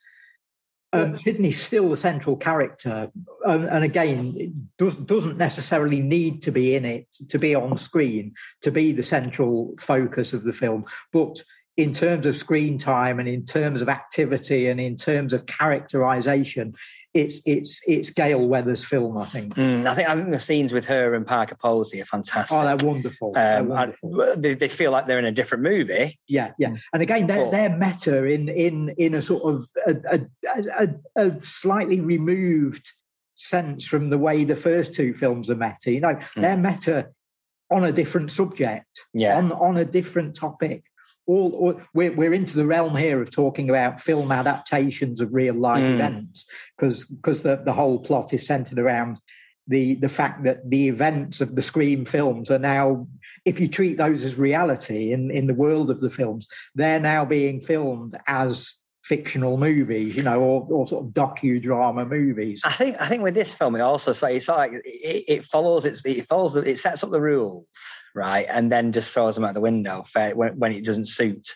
Um, 0.94 1.16
Sydney's 1.16 1.62
still 1.62 1.90
the 1.90 1.98
central 1.98 2.34
character, 2.34 3.10
um, 3.44 3.64
and 3.64 3.84
again, 3.84 4.32
it 4.38 4.52
does, 4.78 4.96
doesn't 4.96 5.36
necessarily 5.36 6.00
need 6.00 6.40
to 6.44 6.50
be 6.50 6.74
in 6.74 6.86
it 6.86 7.06
to 7.28 7.38
be 7.38 7.54
on 7.54 7.76
screen 7.76 8.32
to 8.62 8.70
be 8.70 8.92
the 8.92 9.02
central 9.02 9.74
focus 9.78 10.32
of 10.32 10.44
the 10.44 10.52
film. 10.54 10.86
But 11.12 11.42
in 11.78 11.92
terms 11.92 12.26
of 12.26 12.34
screen 12.34 12.76
time 12.76 13.20
and 13.20 13.28
in 13.28 13.44
terms 13.44 13.80
of 13.80 13.88
activity 13.88 14.66
and 14.66 14.80
in 14.80 14.96
terms 14.96 15.32
of 15.32 15.46
characterization, 15.46 16.74
it's 17.14 17.40
it's 17.46 17.80
it's 17.86 18.10
Gale 18.10 18.46
Weathers' 18.46 18.84
film. 18.84 19.16
I 19.16 19.24
think. 19.24 19.54
Mm, 19.54 19.86
I 19.86 19.94
think 19.94 20.08
I 20.08 20.16
think 20.16 20.30
the 20.30 20.40
scenes 20.40 20.72
with 20.72 20.86
her 20.86 21.14
and 21.14 21.24
Parker 21.24 21.54
Posey 21.54 22.00
are 22.02 22.04
fantastic. 22.04 22.58
Oh, 22.58 22.64
they're 22.64 22.84
wonderful. 22.84 23.32
They're 23.32 23.60
um, 23.60 23.70
and 23.70 23.94
wonderful. 24.02 24.42
they, 24.42 24.54
they 24.54 24.68
feel 24.68 24.90
like 24.90 25.06
they're 25.06 25.20
in 25.20 25.24
a 25.24 25.32
different 25.32 25.62
movie. 25.62 26.18
Yeah, 26.26 26.50
yeah, 26.58 26.76
and 26.92 27.00
again, 27.00 27.28
they're 27.28 27.50
they're 27.50 27.76
meta 27.76 28.24
in 28.24 28.48
in 28.48 28.90
in 28.98 29.14
a 29.14 29.22
sort 29.22 29.54
of 29.54 29.66
a, 29.86 30.20
a, 30.50 30.88
a, 31.16 31.26
a 31.28 31.40
slightly 31.40 32.00
removed 32.00 32.90
sense 33.34 33.86
from 33.86 34.10
the 34.10 34.18
way 34.18 34.42
the 34.42 34.56
first 34.56 34.94
two 34.94 35.14
films 35.14 35.48
are 35.48 35.54
meta. 35.54 35.92
You 35.92 36.00
know, 36.00 36.18
they're 36.34 36.56
meta 36.56 37.10
on 37.70 37.84
a 37.84 37.92
different 37.92 38.32
subject, 38.32 39.00
Yeah, 39.14 39.38
on 39.38 39.52
on 39.52 39.76
a 39.76 39.84
different 39.84 40.34
topic. 40.34 40.82
All, 41.28 41.52
all 41.52 41.80
we're 41.94 42.12
we're 42.12 42.32
into 42.34 42.56
the 42.56 42.66
realm 42.66 42.96
here 42.96 43.20
of 43.22 43.30
talking 43.30 43.68
about 43.68 44.00
film 44.00 44.32
adaptations 44.32 45.20
of 45.20 45.34
real 45.34 45.54
life 45.54 45.84
Mm. 45.84 45.94
events 45.94 46.46
because 46.76 47.04
because 47.04 47.42
the 47.42 47.56
the 47.64 47.74
whole 47.74 47.98
plot 48.00 48.32
is 48.32 48.46
centered 48.46 48.78
around 48.78 49.20
the 49.68 49.96
the 49.96 50.08
fact 50.08 50.44
that 50.44 50.68
the 50.68 50.88
events 50.88 51.42
of 51.42 51.54
the 51.54 51.60
Scream 51.62 52.06
films 52.06 52.50
are 52.50 52.58
now, 52.58 53.06
if 53.44 53.60
you 53.60 53.68
treat 53.68 53.98
those 53.98 54.24
as 54.24 54.38
reality 54.38 55.12
in 55.12 55.30
in 55.30 55.46
the 55.46 55.54
world 55.54 55.90
of 55.90 56.00
the 56.00 56.10
films, 56.10 56.48
they're 56.74 56.98
now 56.98 57.26
being 57.26 57.60
filmed 57.60 58.16
as 58.26 58.74
fictional 59.08 59.56
movies, 59.56 60.14
you 60.14 60.22
know, 60.22 60.38
or, 60.38 60.66
or 60.70 60.86
sort 60.86 61.06
of 61.06 61.12
docudrama 61.12 62.06
movies. 62.06 62.62
I 62.64 62.72
think 62.72 62.96
I 63.00 63.06
think 63.06 63.22
with 63.22 63.34
this 63.34 63.54
film, 63.54 63.74
it 63.74 63.80
also 63.80 64.12
so 64.12 64.26
it's 64.26 64.48
like 64.48 64.70
it, 64.84 65.24
it 65.26 65.44
follows 65.44 65.86
it's 65.86 66.04
it 66.04 66.26
follows 66.26 66.54
the, 66.54 66.60
it 66.68 66.76
sets 66.78 67.02
up 67.02 67.10
the 67.10 67.20
rules 67.20 67.66
right, 68.14 68.46
and 68.50 68.70
then 68.70 68.92
just 68.92 69.14
throws 69.14 69.34
them 69.34 69.44
out 69.44 69.54
the 69.54 69.60
window 69.60 70.04
when 70.34 70.58
when 70.58 70.72
it 70.72 70.84
doesn't 70.84 71.06
suit. 71.06 71.46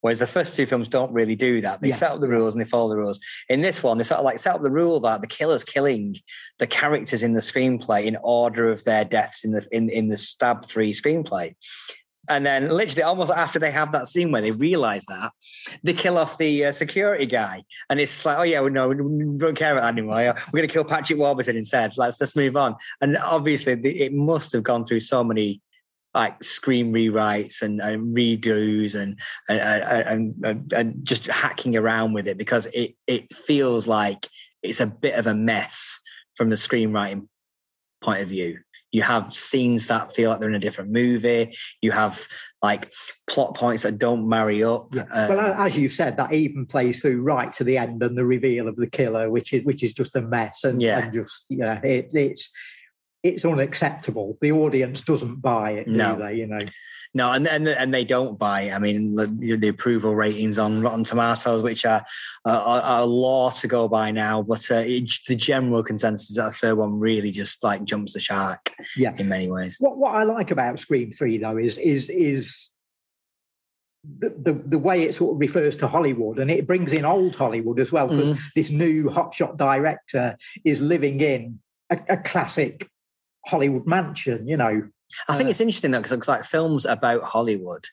Whereas 0.00 0.18
the 0.18 0.26
first 0.26 0.56
two 0.56 0.66
films 0.66 0.88
don't 0.88 1.12
really 1.12 1.36
do 1.36 1.60
that. 1.60 1.80
They 1.80 1.88
Yeah. 1.88 1.94
set 1.94 2.10
up 2.12 2.20
the 2.20 2.28
rules 2.28 2.54
and 2.54 2.60
they 2.60 2.68
follow 2.68 2.88
the 2.88 2.96
rules. 2.96 3.20
In 3.48 3.60
this 3.60 3.82
one, 3.84 3.98
they 3.98 4.04
sort 4.04 4.18
of 4.18 4.24
like 4.24 4.40
set 4.40 4.54
up 4.56 4.62
the 4.62 4.70
rule 4.70 4.98
that 5.00 5.20
the 5.20 5.28
killer's 5.28 5.62
killing 5.62 6.16
the 6.58 6.66
characters 6.66 7.22
in 7.22 7.34
the 7.34 7.40
screenplay 7.40 8.06
in 8.06 8.16
order 8.24 8.70
of 8.70 8.82
their 8.84 9.04
deaths 9.04 9.44
in 9.44 9.52
the 9.52 9.66
in, 9.70 9.88
in 9.90 10.08
the 10.08 10.16
stab 10.16 10.64
three 10.64 10.92
screenplay. 10.92 11.54
And 12.36 12.46
then, 12.46 12.68
literally, 12.70 13.02
almost 13.02 13.30
after 13.30 13.58
they 13.58 13.70
have 13.70 13.92
that 13.92 14.06
scene 14.06 14.32
where 14.32 14.40
they 14.42 14.50
realize 14.50 15.04
that, 15.06 15.32
they 15.82 15.92
kill 15.92 16.16
off 16.16 16.38
the 16.38 16.66
uh, 16.66 16.72
security 16.72 17.26
guy, 17.26 17.62
and 17.90 18.00
it's 18.00 18.24
like, 18.24 18.38
oh 18.38 18.42
yeah, 18.42 18.66
no, 18.68 18.88
we 18.88 19.36
don't 19.36 19.54
care 19.54 19.72
about 19.72 19.82
that 19.82 19.98
anymore. 19.98 20.16
We're 20.16 20.58
going 20.58 20.68
to 20.68 20.72
kill 20.72 20.84
Patrick 20.84 21.18
Warburton 21.18 21.56
instead. 21.56 21.92
Let's 21.98 22.18
just 22.18 22.36
move 22.36 22.56
on. 22.56 22.76
And 23.00 23.18
obviously, 23.18 23.74
the, 23.74 24.00
it 24.00 24.14
must 24.14 24.52
have 24.52 24.62
gone 24.62 24.84
through 24.84 25.00
so 25.00 25.22
many 25.22 25.60
like 26.14 26.42
screen 26.42 26.92
rewrites 26.92 27.62
and, 27.62 27.80
and 27.80 28.14
redos 28.14 28.94
and 28.94 29.18
and, 29.48 29.82
and 29.82 30.44
and 30.44 30.72
and 30.72 31.06
just 31.06 31.26
hacking 31.26 31.76
around 31.76 32.12
with 32.12 32.26
it 32.26 32.36
because 32.36 32.66
it 32.66 32.94
it 33.06 33.32
feels 33.32 33.88
like 33.88 34.28
it's 34.62 34.80
a 34.80 34.86
bit 34.86 35.18
of 35.18 35.26
a 35.26 35.34
mess 35.34 36.00
from 36.34 36.50
the 36.50 36.56
screenwriting 36.56 37.28
point 38.02 38.22
of 38.22 38.28
view. 38.28 38.58
You 38.92 39.02
have 39.02 39.32
scenes 39.32 39.88
that 39.88 40.14
feel 40.14 40.30
like 40.30 40.38
they're 40.40 40.48
in 40.48 40.54
a 40.54 40.60
different 40.60 40.90
movie. 40.90 41.56
You 41.80 41.90
have 41.92 42.26
like 42.62 42.92
plot 43.28 43.56
points 43.56 43.82
that 43.82 43.98
don't 43.98 44.28
marry 44.28 44.62
up. 44.62 44.88
Yeah. 44.94 45.06
Um, 45.10 45.28
well, 45.30 45.54
as 45.54 45.76
you've 45.76 45.92
said, 45.92 46.16
that 46.18 46.32
even 46.32 46.66
plays 46.66 47.00
through 47.00 47.22
right 47.22 47.52
to 47.54 47.64
the 47.64 47.78
end 47.78 48.02
and 48.02 48.16
the 48.16 48.24
reveal 48.24 48.68
of 48.68 48.76
the 48.76 48.86
killer, 48.86 49.30
which 49.30 49.52
is 49.52 49.64
which 49.64 49.82
is 49.82 49.92
just 49.92 50.14
a 50.14 50.22
mess 50.22 50.62
and, 50.62 50.80
Yeah. 50.80 51.04
and 51.04 51.12
just 51.12 51.46
you 51.48 51.58
know 51.58 51.80
it, 51.82 52.10
it's 52.12 52.50
it's 53.22 53.44
unacceptable. 53.44 54.36
The 54.40 54.52
audience 54.52 55.02
doesn't 55.02 55.36
buy 55.36 55.72
it, 55.72 55.86
do 55.86 55.92
No. 55.92 56.16
they? 56.16 56.34
You 56.34 56.46
know, 56.48 56.58
No, 57.14 57.30
and 57.32 57.46
and 57.46 57.68
and 57.68 57.92
they 57.92 58.04
don't 58.04 58.38
buy. 58.38 58.62
it. 58.62 58.72
I 58.72 58.78
mean, 58.78 59.14
the, 59.14 59.26
the 59.60 59.68
approval 59.68 60.14
ratings 60.14 60.58
on 60.58 60.80
Rotten 60.80 61.04
Tomatoes, 61.04 61.62
which 61.62 61.84
are, 61.84 62.02
are, 62.46 62.80
are 62.80 63.02
a 63.02 63.04
law 63.04 63.50
to 63.50 63.68
go 63.68 63.86
by 63.86 64.10
now, 64.12 64.40
but 64.42 64.66
uh, 64.70 64.76
it, 64.76 65.12
the 65.28 65.36
general 65.36 65.82
consensus 65.82 66.30
is 66.30 66.36
that 66.36 66.46
the 66.46 66.52
third 66.52 66.78
one 66.78 66.98
really 66.98 67.30
just 67.30 67.62
like 67.62 67.84
jumps 67.84 68.14
the 68.14 68.20
shark. 68.20 68.72
Yeah. 68.96 69.14
in 69.18 69.28
many 69.28 69.50
ways. 69.50 69.76
what 69.78 69.98
what 69.98 70.14
I 70.14 70.22
like 70.22 70.50
about 70.50 70.78
Scream 70.78 71.12
Three 71.12 71.36
though 71.38 71.58
is 71.58 71.76
is 71.78 72.08
is 72.10 72.70
the, 74.18 74.30
the 74.30 74.52
the 74.54 74.78
way 74.78 75.02
it 75.02 75.14
sort 75.14 75.34
of 75.34 75.40
refers 75.40 75.76
to 75.76 75.86
Hollywood 75.86 76.38
and 76.40 76.50
it 76.50 76.66
brings 76.66 76.92
in 76.92 77.04
old 77.04 77.36
Hollywood 77.36 77.78
as 77.78 77.92
well 77.92 78.08
because 78.08 78.32
this 78.56 78.70
new 78.70 79.04
hotshot 79.04 79.56
director 79.56 80.36
is 80.64 80.80
living 80.80 81.20
in 81.20 81.60
a, 81.90 82.00
a 82.08 82.16
classic 82.16 82.88
Hollywood 83.46 83.86
mansion. 83.86 84.46
You 84.46 84.56
know, 84.56 84.88
I 85.28 85.36
think 85.36 85.46
Uh, 85.46 85.50
it's 85.50 85.60
interesting 85.60 85.90
though 85.90 86.00
because 86.02 86.28
like 86.28 86.44
films 86.44 86.84
about 86.86 87.22
Hollywood, 87.22 87.86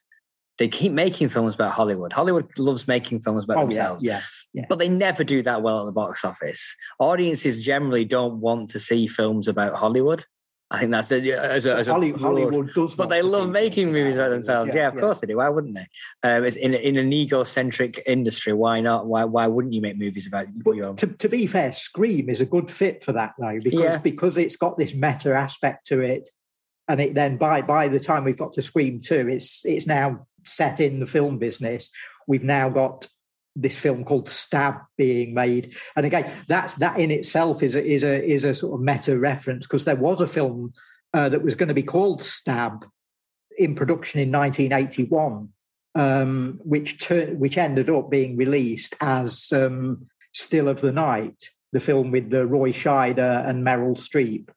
they 0.57 0.67
keep 0.67 0.91
making 0.91 1.29
films 1.29 1.55
about 1.55 1.71
Hollywood. 1.71 2.13
Hollywood 2.13 2.47
loves 2.57 2.87
making 2.87 3.21
films 3.21 3.43
about 3.45 3.57
oh 3.57 3.61
themselves. 3.61 4.03
yeah, 4.03 4.21
yeah. 4.53 4.65
But 4.69 4.79
they 4.79 4.89
never 4.89 5.23
do 5.23 5.41
that 5.43 5.61
well 5.61 5.81
at 5.81 5.85
the 5.85 5.91
box 5.91 6.23
office. 6.25 6.75
Audiences 6.99 7.63
generally 7.63 8.05
don't 8.05 8.39
want 8.41 8.69
to 8.71 8.79
see 8.79 9.07
films 9.07 9.47
about 9.47 9.75
Hollywood. 9.75 10.25
I 10.71 10.77
think 10.79 10.91
that's 10.91 11.11
a, 11.11 11.31
as 11.31 11.65
a, 11.65 11.77
as 11.77 11.87
a 11.87 11.91
Hollywood, 11.93 12.21
Hollywood 12.21 12.73
does, 12.75 12.95
but 12.95 13.09
they 13.09 13.23
love 13.23 13.49
making 13.49 13.91
movies 13.91 14.15
about 14.15 14.29
themselves. 14.29 14.71
Yeah, 14.73 14.81
yeah 14.81 14.87
of 14.89 14.95
yeah. 14.95 15.01
course 15.01 15.19
they 15.21 15.25
do. 15.27 15.37
Why 15.37 15.49
wouldn't 15.49 15.73
they? 15.73 15.87
Um, 16.21 16.43
it's 16.43 16.55
in 16.55 16.75
in 16.75 16.97
an 16.97 17.11
egocentric 17.11 18.03
industry. 18.05 18.53
Why 18.53 18.79
not? 18.79 19.07
Why 19.07 19.23
why 19.25 19.47
wouldn't 19.47 19.73
you 19.73 19.81
make 19.81 19.97
movies 19.97 20.27
about 20.27 20.45
But 20.63 20.75
your 20.75 20.85
own? 20.87 20.95
to, 20.97 21.07
to 21.07 21.27
be 21.29 21.47
fair, 21.47 21.71
Scream 21.71 22.29
is 22.29 22.41
a 22.41 22.45
good 22.45 22.69
fit 22.69 23.03
for 23.03 23.13
that 23.13 23.33
though, 23.39 23.57
because 23.63 23.79
Yeah. 23.79 23.97
because 23.97 24.37
it's 24.37 24.57
got 24.57 24.77
this 24.77 24.93
meta 24.93 25.33
aspect 25.33 25.87
to 25.87 26.01
it, 26.01 26.29
and 26.87 27.01
it 27.01 27.15
then 27.15 27.37
by 27.37 27.63
by 27.63 27.87
the 27.87 27.99
time 27.99 28.23
we've 28.23 28.37
got 28.37 28.53
to 28.53 28.61
Scream 28.61 28.99
two, 28.99 29.27
it's 29.27 29.65
it's 29.65 29.87
now 29.87 30.25
set 30.45 30.79
in 30.79 30.99
the 30.99 31.07
film 31.07 31.39
business. 31.39 31.89
We've 32.27 32.43
now 32.43 32.69
got 32.69 33.07
this 33.55 33.79
film 33.79 34.03
called 34.03 34.29
Stab 34.29 34.75
being 34.97 35.33
made, 35.33 35.75
and 35.95 36.05
again, 36.05 36.31
that's 36.47 36.75
that 36.75 36.99
in 36.99 37.11
itself 37.11 37.63
is 37.63 37.75
a 37.75 37.85
is 37.85 38.03
a 38.03 38.23
is 38.23 38.43
a 38.43 38.53
sort 38.53 38.79
of 38.79 38.85
meta 38.85 39.17
reference 39.17 39.65
because 39.65 39.85
there 39.85 39.95
was 39.95 40.21
a 40.21 40.27
film 40.27 40.73
uh, 41.13 41.29
that 41.29 41.43
was 41.43 41.55
going 41.55 41.69
to 41.69 41.73
be 41.73 41.83
called 41.83 42.21
Stab 42.21 42.85
in 43.57 43.75
production 43.75 44.19
in 44.21 44.31
1981 44.31 45.49
um, 45.95 46.59
which 46.63 47.09
which 47.09 47.57
ended 47.57 47.89
up 47.89 48.09
being 48.09 48.37
released 48.37 48.95
as 49.01 49.51
um, 49.53 50.07
Still 50.33 50.67
of 50.67 50.81
the 50.81 50.91
Night, 50.91 51.49
the 51.71 51.79
film 51.79 52.11
with 52.11 52.29
the 52.29 52.45
Roy 52.45 52.71
Scheider 52.71 53.47
and 53.47 53.65
Meryl 53.65 53.97
Streep, 53.97 54.49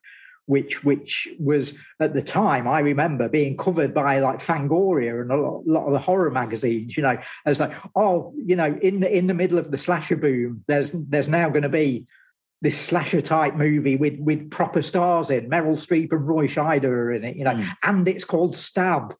which 0.45 0.83
which 0.83 1.27
was 1.39 1.77
at 1.99 2.13
the 2.13 2.21
time 2.21 2.67
I 2.67 2.79
remember 2.79 3.29
being 3.29 3.55
covered 3.57 3.93
by 3.93 4.19
like 4.19 4.39
Fangoria 4.39 5.21
and 5.21 5.31
a 5.31 5.37
lot, 5.37 5.65
lot 5.65 5.85
of 5.87 5.93
the 5.93 5.99
horror 5.99 6.31
magazines. 6.31 6.97
You 6.97 7.03
know, 7.03 7.17
as 7.45 7.59
like 7.59 7.73
oh, 7.95 8.33
you 8.43 8.55
know, 8.55 8.77
in 8.81 8.99
the 8.99 9.15
in 9.17 9.27
the 9.27 9.33
middle 9.33 9.57
of 9.57 9.71
the 9.71 9.77
slasher 9.77 10.17
boom, 10.17 10.63
there's 10.67 10.91
there's 10.91 11.29
now 11.29 11.49
going 11.49 11.63
to 11.63 11.69
be 11.69 12.07
this 12.61 12.79
slasher 12.79 13.21
type 13.21 13.55
movie 13.55 13.95
with 13.95 14.17
with 14.19 14.49
proper 14.49 14.81
stars 14.81 15.29
in 15.29 15.49
Meryl 15.49 15.77
Streep 15.77 16.11
and 16.11 16.27
Roy 16.27 16.47
Scheider 16.47 16.85
are 16.85 17.11
in 17.11 17.23
it. 17.23 17.35
You 17.35 17.43
know, 17.43 17.51
Mm. 17.51 17.67
and 17.83 18.07
it's 18.07 18.23
called 18.23 18.55
Stab. 18.55 19.13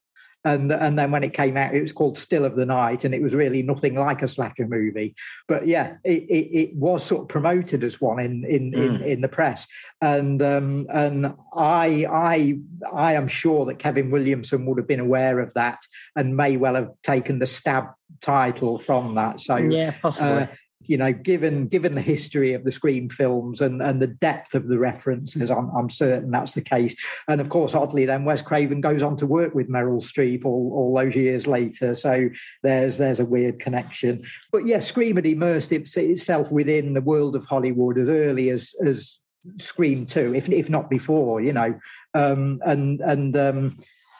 And, 0.45 0.71
and 0.71 0.99
then 0.99 1.11
when 1.11 1.23
it 1.23 1.33
came 1.33 1.55
out, 1.55 1.73
it 1.73 1.81
was 1.81 1.91
called 1.91 2.17
Still 2.17 2.43
of 2.45 2.55
the 2.55 2.65
Night, 2.65 3.05
and 3.05 3.15
it 3.15 3.21
was 3.21 3.33
really 3.33 3.63
nothing 3.63 3.95
like 3.95 4.21
a 4.21 4.27
slasher 4.27 4.67
movie. 4.67 5.15
But 5.47 5.67
yeah, 5.67 5.95
it, 6.03 6.23
it, 6.23 6.57
it 6.57 6.75
was 6.75 7.03
sort 7.03 7.21
of 7.23 7.27
promoted 7.29 7.83
as 7.83 8.01
one 8.01 8.19
in 8.19 8.43
in, 8.45 8.73
in, 8.73 8.93
Mm. 8.93 9.05
in 9.05 9.21
the 9.21 9.29
press, 9.29 9.67
and 10.01 10.41
um, 10.41 10.85
and 10.89 11.33
I 11.55 12.05
I 12.09 12.59
I 12.91 13.13
am 13.13 13.27
sure 13.27 13.65
that 13.67 13.79
Kevin 13.79 14.11
Williamson 14.11 14.65
would 14.65 14.77
have 14.77 14.87
been 14.87 14.99
aware 14.99 15.39
of 15.39 15.51
that 15.55 15.79
and 16.15 16.35
may 16.35 16.57
well 16.57 16.75
have 16.75 16.91
taken 17.03 17.39
the 17.39 17.45
stab 17.47 17.85
title 18.21 18.77
from 18.79 19.15
that. 19.15 19.39
So 19.39 19.55
yeah, 19.57 19.91
possibly. 20.01 20.43
uh, 20.43 20.47
you 20.85 20.97
know, 20.97 21.13
given 21.13 21.67
given 21.67 21.95
the 21.95 22.01
history 22.01 22.53
of 22.53 22.63
the 22.63 22.71
Scream 22.71 23.09
films 23.09 23.61
and, 23.61 23.81
and 23.81 24.01
the 24.01 24.07
depth 24.07 24.55
of 24.55 24.67
the 24.67 24.79
references, 24.79 25.49
I'm, 25.49 25.69
I'm 25.75 25.89
certain 25.89 26.31
that's 26.31 26.53
the 26.53 26.61
case. 26.61 26.95
And 27.27 27.41
of 27.41 27.49
course, 27.49 27.73
oddly, 27.73 28.05
then 28.05 28.25
Wes 28.25 28.41
Craven 28.41 28.81
goes 28.81 29.01
on 29.01 29.17
to 29.17 29.25
work 29.25 29.55
with 29.55 29.69
Meryl 29.69 30.01
Streep 30.01 30.45
all, 30.45 30.71
all 30.73 30.95
those 30.95 31.15
years 31.15 31.47
later. 31.47 31.95
So 31.95 32.29
there's 32.61 32.97
there's 32.97 33.19
a 33.19 33.25
weird 33.25 33.59
connection. 33.59 34.23
But 34.51 34.65
yeah, 34.65 34.79
Scream 34.79 35.15
had 35.15 35.25
immersed 35.25 35.71
itself 35.71 36.51
within 36.51 36.93
the 36.93 37.01
world 37.01 37.35
of 37.35 37.45
Hollywood 37.45 37.97
as 37.97 38.09
early 38.09 38.49
as 38.49 38.73
as 38.85 39.19
Scream 39.57 40.05
Two, 40.05 40.33
if 40.35 40.49
if 40.49 40.69
not 40.69 40.89
before. 40.89 41.41
You 41.41 41.53
know, 41.53 41.79
um, 42.13 42.61
and 42.65 43.01
and 43.01 43.35
um, 43.37 43.75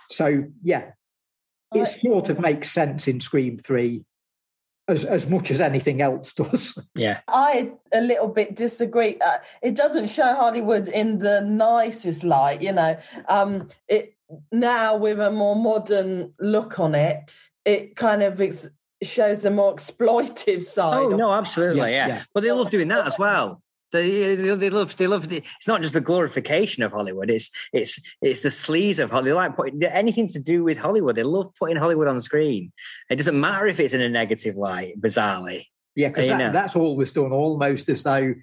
so 0.10 0.44
yeah, 0.62 0.92
it 1.74 1.86
sort 1.86 2.30
of 2.30 2.40
makes 2.40 2.72
sense 2.72 3.08
in 3.08 3.20
Scream 3.20 3.58
Three. 3.58 4.06
As, 4.90 5.06
as 5.06 5.30
much 5.30 5.50
as 5.50 5.62
anything 5.62 6.02
else 6.02 6.34
does. 6.42 6.78
yeah, 6.94 7.22
I 7.30 7.72
a 7.94 8.02
little 8.02 8.28
bit 8.28 8.54
disagree. 8.56 9.18
Uh, 9.26 9.38
it 9.62 9.76
doesn't 9.76 10.10
show 10.10 10.36
Hollywood 10.36 10.90
in 10.90 11.20
the 11.20 11.40
nicest 11.40 12.26
light, 12.26 12.62
you 12.62 12.74
know. 12.74 12.98
Um, 13.30 13.70
it 13.88 14.18
now 14.52 14.98
with 14.98 15.22
a 15.22 15.32
more 15.32 15.56
modern 15.56 16.34
look 16.38 16.82
on 16.82 16.96
it, 16.96 17.22
it 17.64 17.96
kind 17.96 18.24
of 18.24 18.42
ex- 18.42 18.68
shows 19.02 19.46
a 19.46 19.50
more 19.50 19.74
exploitive 19.78 20.64
side. 20.66 20.98
Oh 20.98 21.12
of- 21.12 21.18
no, 21.18 21.32
absolutely, 21.34 21.78
Yeah, 21.80 21.88
yeah. 21.88 22.08
yeah. 22.08 22.24
But 22.34 22.44
they 22.44 22.52
love 22.52 22.70
doing 22.70 22.90
that 22.90 23.08
as 23.08 23.18
well. 23.18 23.63
They, 23.94 24.36
they, 24.36 24.70
love 24.70 24.98
they 24.98 25.08
love 25.08 25.30
the, 25.30 25.38
it's 25.38 25.68
not 25.68 25.82
just 25.82 25.94
the 25.94 26.02
glorification 26.02 26.84
of 26.84 26.92
Hollywood. 26.92 27.30
It's 27.30 27.52
it's 27.72 28.00
it's 28.22 28.42
the 28.42 28.50
sleaze 28.50 29.02
of 29.02 29.12
Hollywood. 29.12 29.30
They 29.30 29.34
like 29.34 29.56
putting 29.56 29.84
anything 29.84 30.28
to 30.30 30.40
do 30.40 30.64
with 30.64 30.80
Hollywood. 30.80 31.16
They 31.16 31.24
love 31.24 31.54
putting 31.60 31.78
Hollywood 31.78 32.08
on 32.08 32.20
screen. 32.20 32.72
It 33.10 33.18
doesn't 33.18 33.40
matter 33.40 33.68
if 33.68 33.80
it's 33.80 33.94
in 33.94 34.02
a 34.02 34.10
negative 34.10 34.56
light. 34.56 35.00
Bizarrely, 35.00 35.66
Yeah, 35.96 36.10
because 36.10 36.28
that, 36.28 36.54
that's 36.54 36.76
always 36.76 37.12
done 37.12 37.32
almost 37.32 37.88
as 37.90 38.04
though 38.04 38.34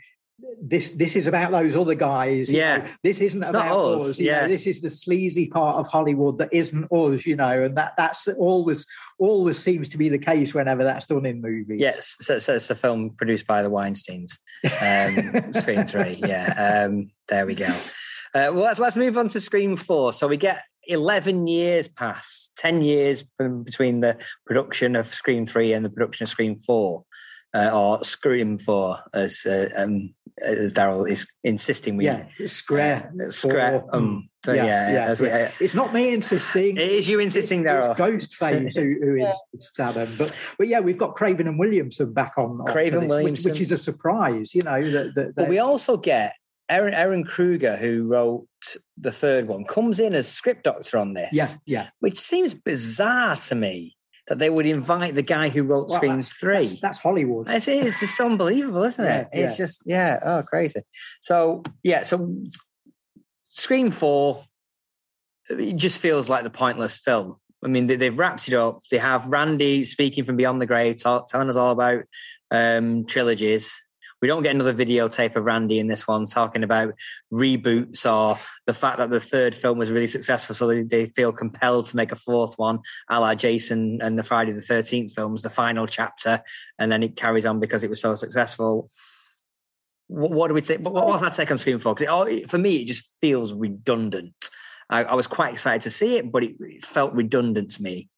this 0.63 0.93
this 0.93 1.17
is 1.17 1.27
about 1.27 1.51
those 1.53 1.77
other 1.77 1.95
guys. 1.95 2.53
you 2.53 2.59
Yeah. 2.59 2.79
know. 2.79 2.85
this 3.03 3.21
isn't 3.21 3.41
It's 3.41 3.51
about 3.51 3.77
us, 3.95 4.05
us. 4.11 4.19
you 4.21 4.31
know. 4.31 4.41
yeah. 4.43 4.47
this 4.49 4.67
is 4.67 4.81
the 4.81 4.91
sleazy 4.91 5.47
part 5.49 5.77
of 5.77 5.87
Hollywood 5.89 6.39
that 6.39 6.51
isn't 6.53 6.85
us. 6.93 7.27
You 7.27 7.37
know, 7.37 7.63
and 7.65 7.77
that 7.77 7.95
that's 7.97 8.29
always 8.29 8.87
always 9.19 9.59
seems 9.59 9.89
to 9.91 9.99
be 9.99 10.09
the 10.09 10.19
case 10.19 10.55
whenever 10.55 10.85
that's 10.85 11.07
done 11.07 11.27
in 11.27 11.41
movies. 11.43 11.81
yes. 11.81 12.17
So, 12.21 12.39
so 12.39 12.55
it's 12.55 12.71
a 12.71 12.75
film 12.75 13.11
produced 13.11 13.47
by 13.47 13.63
the 13.63 13.71
Weinstein's. 13.71 14.39
Um, 14.81 15.53
Scream 15.55 15.87
Three. 15.87 16.21
Yeah. 16.27 16.87
Um, 16.87 17.11
there 17.29 17.47
we 17.47 17.55
go. 17.55 17.67
Uh, 18.35 18.51
well, 18.55 18.65
let's 18.65 18.79
let's 18.79 18.97
move 18.97 19.17
on 19.19 19.29
to 19.29 19.41
Scream 19.41 19.77
Four. 19.77 20.13
So 20.13 20.29
we 20.29 20.37
get 20.37 20.63
eleven 20.87 21.47
years 21.47 21.89
pass, 21.89 22.51
ten 22.57 22.83
years 22.83 23.25
from 23.37 23.63
between 23.65 24.01
the 24.01 24.17
production 24.47 24.97
of 24.97 25.07
Scream 25.07 25.47
Three 25.47 25.73
and 25.73 25.85
the 25.85 25.91
production 25.91 26.25
of 26.25 26.29
Scream 26.29 26.57
Four, 26.57 27.05
uh, 27.55 27.71
or 27.75 28.05
Scream 28.05 28.57
Four, 28.59 28.99
as 29.13 29.45
uh, 29.47 29.69
um, 29.77 30.15
as 30.43 30.73
Daryl 30.75 31.09
is 31.09 31.27
insisting 31.45 31.97
we. 31.97 32.05
yeah, 32.07 32.25
it's 32.39 32.53
Scrare. 32.55 33.13
Uh, 33.27 33.31
Scrap. 33.31 33.83
Four. 33.83 33.95
Um, 33.97 34.29
so 34.45 34.53
Yeah, 34.53 34.65
yeah, 34.65 34.93
yeah, 34.93 35.05
as 35.07 35.21
we- 35.21 35.29
yeah. 35.29 35.51
It's 35.61 35.75
not 35.75 35.93
me 35.93 36.15
insisting. 36.15 36.77
it 36.77 36.91
is 36.91 37.09
you 37.09 37.21
insisting, 37.21 37.61
it's, 37.67 37.87
Daryl. 37.87 38.15
it's 38.15 38.37
Ghostface 38.37 38.75
who, 38.77 39.05
who 39.07 39.15
Yeah. 39.17 39.33
insists 39.53 39.79
Adam. 39.79 40.09
But 40.19 40.37
but 40.59 40.69
yeah, 40.69 40.81
we've 40.81 40.99
got 40.99 41.15
Craven 41.15 41.47
and 41.47 41.59
Williamson 41.59 42.13
back 42.13 42.33
on. 42.39 42.61
on 42.61 42.67
Craven 42.67 43.01
this, 43.01 43.09
which- 43.09 43.17
Williamson. 43.17 43.53
which, 43.53 43.61
is 43.61 43.73
a 43.73 43.79
surprise. 43.79 44.55
You 44.55 44.63
know 44.63 44.83
that. 44.83 45.15
that, 45.15 45.35
But 45.37 45.49
we 45.49 45.59
also 45.59 45.97
get 45.97 46.33
Ehren 46.71 46.95
Ehren 46.95 47.27
Kruger, 47.27 47.77
who 47.77 48.07
wrote 48.07 48.47
the 48.97 49.11
third 49.11 49.47
one, 49.49 49.65
comes 49.65 49.99
in 50.01 50.15
as 50.15 50.29
script 50.29 50.65
doctor 50.65 50.99
on 50.99 51.15
this. 51.15 51.35
yeah 51.35 51.49
yeah. 51.67 51.89
which 52.01 52.19
seems 52.19 52.55
bizarre 52.55 53.37
to 53.37 53.55
me 53.55 53.97
that 54.31 54.39
they 54.39 54.49
would 54.49 54.65
invite 54.65 55.15
the 55.15 55.23
guy 55.23 55.49
who 55.49 55.65
wrote 55.65 55.89
Well, 55.89 55.97
Scream 55.97 56.13
that's- 56.13 56.31
Three. 56.31 56.55
That's, 56.55 56.81
that's 56.81 56.99
Hollywood. 57.01 57.51
It's, 57.51 57.67
it's 57.67 57.99
just 57.99 58.19
unbelievable, 58.21 58.85
isn't 58.85 59.05
it? 59.05 59.29
Yeah, 59.35 59.41
It's 59.41 59.57
just 59.57 59.83
yeah, 59.87 60.21
oh 60.25 60.43
crazy. 60.43 60.83
So 61.21 61.65
yeah, 61.83 62.05
so 62.05 62.33
Scream 63.43 63.91
Four, 63.91 64.45
it 65.51 65.75
just 65.75 65.99
feels 65.99 66.31
like 66.31 66.45
the 66.45 66.51
pointless 66.51 66.97
film. 66.97 67.37
I 67.65 67.67
mean, 67.67 67.89
they, 67.89 67.97
they've 67.97 68.17
wrapped 68.17 68.47
it 68.47 68.55
up. 68.55 68.79
They 68.89 68.99
have 68.99 69.27
Randy 69.27 69.85
speaking 69.85 70.25
from 70.25 70.37
beyond 70.37 70.63
the 70.63 70.67
grave, 70.67 70.97
telling 70.97 71.49
us 71.49 71.57
all 71.57 71.73
about 71.73 72.05
um, 72.53 73.07
trilogies. 73.07 73.83
We 74.23 74.29
don't 74.29 74.43
get 74.43 74.55
another 74.55 74.75
videotape 74.75 75.35
of 75.37 75.47
Randy 75.47 75.79
in 75.79 75.87
this 75.87 76.07
one 76.07 76.27
talking 76.27 76.63
about 76.63 76.93
reboots 77.33 78.05
or 78.05 78.39
the 78.67 78.75
fact 78.75 78.99
that 78.99 79.09
the 79.11 79.21
third 79.21 79.55
film 79.55 79.79
was 79.79 79.91
really 79.91 80.07
successful, 80.07 80.55
so 80.55 80.67
they, 80.67 80.83
they 80.83 81.07
feel 81.07 81.33
compelled 81.33 81.87
to 81.87 81.97
make 81.97 82.13
a 82.13 82.17
fourth 82.17 82.55
one, 82.59 82.81
a 83.09 83.19
la 83.19 83.35
Jason 83.35 84.01
and 84.03 84.19
the 84.19 84.23
Friday 84.23 84.53
the 84.53 84.61
Thirteenth 84.61 85.15
films, 85.15 85.43
the 85.43 85.49
final 85.51 85.87
chapter, 85.87 86.41
and 86.79 86.93
then 86.93 87.03
it 87.03 87.17
carries 87.17 87.47
on 87.47 87.61
because 87.61 87.83
it 87.83 87.89
was 87.91 88.01
so 88.01 88.15
successful. 88.15 88.91
What, 90.09 90.33
what 90.33 90.49
do 90.49 90.55
we 90.55 90.61
take? 90.61 90.81
What, 90.81 90.93
what's 90.93 91.23
that 91.23 91.35
take 91.35 91.51
on 91.51 91.59
Scream 91.59 91.79
Four? 91.79 91.95
'Cause 91.95 92.03
it, 92.03 92.09
all- 92.09 92.25
it- 92.27 92.51
for 92.51 92.59
me, 92.59 92.77
it 92.83 92.87
just 92.87 93.17
feels 93.21 93.55
redundant. 93.55 94.35
I, 94.91 95.05
I 95.05 95.15
was 95.15 95.29
quite 95.29 95.53
excited 95.53 95.83
to 95.83 95.91
see 95.91 96.17
it, 96.17 96.31
but 96.31 96.43
it, 96.43 96.57
it 96.61 96.85
felt 96.85 97.15
redundant 97.15 97.71
to 97.73 97.83
me. 97.83 98.09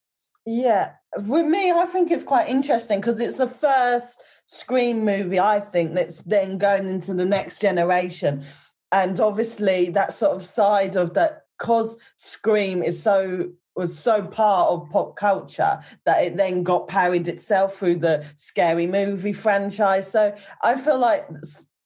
Yeah, 0.44 0.92
with 1.16 1.46
me, 1.46 1.70
I 1.70 1.86
think 1.86 2.10
it's 2.10 2.24
quite 2.24 2.48
interesting 2.48 3.00
because 3.00 3.20
it's 3.20 3.36
the 3.36 3.48
first 3.48 4.20
Scream 4.46 5.04
movie 5.04 5.38
I 5.38 5.60
think 5.60 5.94
that's 5.94 6.22
then 6.22 6.58
going 6.58 6.88
into 6.88 7.14
the 7.14 7.24
next 7.24 7.60
generation, 7.60 8.44
and 8.90 9.18
obviously 9.20 9.90
that 9.90 10.14
sort 10.14 10.36
of 10.36 10.44
side 10.44 10.96
of 10.96 11.14
that 11.14 11.44
because 11.58 11.96
Scream 12.16 12.82
is 12.82 13.00
so 13.00 13.52
was 13.76 13.96
so 13.96 14.22
part 14.22 14.68
of 14.68 14.90
pop 14.90 15.16
culture 15.16 15.80
that 16.04 16.22
it 16.24 16.36
then 16.36 16.62
got 16.62 16.88
parried 16.88 17.28
itself 17.28 17.76
through 17.78 17.96
the 17.96 18.24
scary 18.36 18.86
movie 18.86 19.32
franchise. 19.32 20.10
So 20.10 20.34
I 20.62 20.76
feel 20.76 20.98
like 20.98 21.26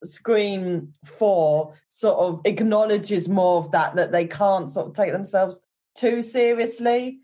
Scream 0.02 0.92
Four 1.04 1.74
sort 1.88 2.18
of 2.18 2.40
acknowledges 2.46 3.28
more 3.28 3.58
of 3.58 3.70
that 3.72 3.96
that 3.96 4.12
they 4.12 4.26
can't 4.26 4.70
sort 4.70 4.88
of 4.88 4.94
take 4.94 5.12
themselves 5.12 5.60
too 5.94 6.22
seriously. 6.22 7.20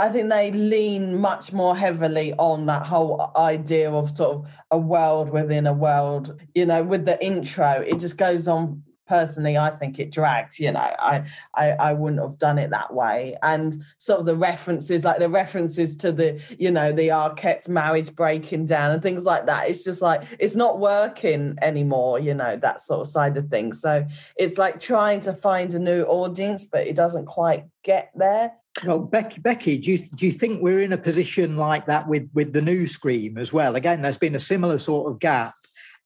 I 0.00 0.08
think 0.08 0.30
they 0.30 0.50
lean 0.50 1.20
much 1.20 1.52
more 1.52 1.76
heavily 1.76 2.32
on 2.38 2.64
that 2.66 2.86
whole 2.86 3.32
idea 3.36 3.90
of 3.90 4.16
sort 4.16 4.36
of 4.36 4.50
a 4.70 4.78
world 4.78 5.28
within 5.28 5.66
a 5.66 5.74
world. 5.74 6.40
You 6.54 6.64
know, 6.64 6.82
with 6.82 7.04
the 7.04 7.22
intro, 7.22 7.84
it 7.86 8.00
just 8.00 8.16
goes 8.16 8.48
on 8.48 8.82
personally, 9.06 9.58
I 9.58 9.70
think 9.70 9.98
it 9.98 10.10
dragged. 10.10 10.58
You 10.58 10.72
know, 10.72 10.78
I, 10.80 11.24
I 11.54 11.72
I 11.72 11.92
wouldn't 11.92 12.22
have 12.22 12.38
done 12.38 12.58
it 12.58 12.70
that 12.70 12.94
way. 12.94 13.36
And 13.42 13.84
sort 13.98 14.20
of 14.20 14.26
the 14.26 14.36
references, 14.36 15.04
like 15.04 15.18
the 15.18 15.28
references 15.28 15.96
to 15.96 16.12
the, 16.12 16.40
you 16.58 16.70
know, 16.70 16.92
the 16.92 17.08
Arquette's 17.08 17.68
marriage 17.68 18.14
breaking 18.14 18.64
down 18.66 18.92
and 18.92 19.02
things 19.02 19.24
like 19.24 19.44
that. 19.46 19.68
It's 19.68 19.84
just 19.84 20.00
like 20.00 20.22
it's 20.38 20.56
not 20.56 20.80
working 20.80 21.58
anymore. 21.60 22.20
You 22.20 22.32
know, 22.32 22.56
that 22.56 22.80
sort 22.80 23.00
of 23.00 23.08
side 23.08 23.36
of 23.36 23.50
things. 23.50 23.82
So 23.82 24.06
it's 24.36 24.56
like 24.56 24.80
trying 24.80 25.20
to 25.22 25.34
find 25.34 25.74
a 25.74 25.78
new 25.78 26.04
audience, 26.04 26.64
but 26.64 26.86
it 26.86 26.96
doesn't 26.96 27.26
quite 27.26 27.66
get 27.82 28.12
there. 28.14 28.52
Well, 28.86 29.00
Becky, 29.00 29.40
Becky, 29.40 29.78
do 29.78 29.92
you 29.92 29.98
do 29.98 30.26
you 30.26 30.32
think 30.32 30.62
we're 30.62 30.80
in 30.80 30.92
a 30.92 30.98
position 30.98 31.56
like 31.56 31.86
that 31.86 32.08
with 32.08 32.28
with 32.32 32.52
the 32.52 32.62
new 32.62 32.86
Scream 32.86 33.36
as 33.36 33.52
well? 33.52 33.76
Again, 33.76 34.02
there's 34.02 34.18
been 34.18 34.34
a 34.34 34.40
similar 34.40 34.78
sort 34.78 35.10
of 35.10 35.18
gap, 35.18 35.54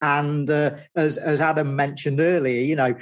and 0.03 0.51
uh, 0.51 0.77
as 0.97 1.17
as 1.17 1.41
Adam 1.41 1.77
mentioned 1.77 2.21
earlier, 2.21 2.63
you 2.63 2.77
know, 2.77 2.95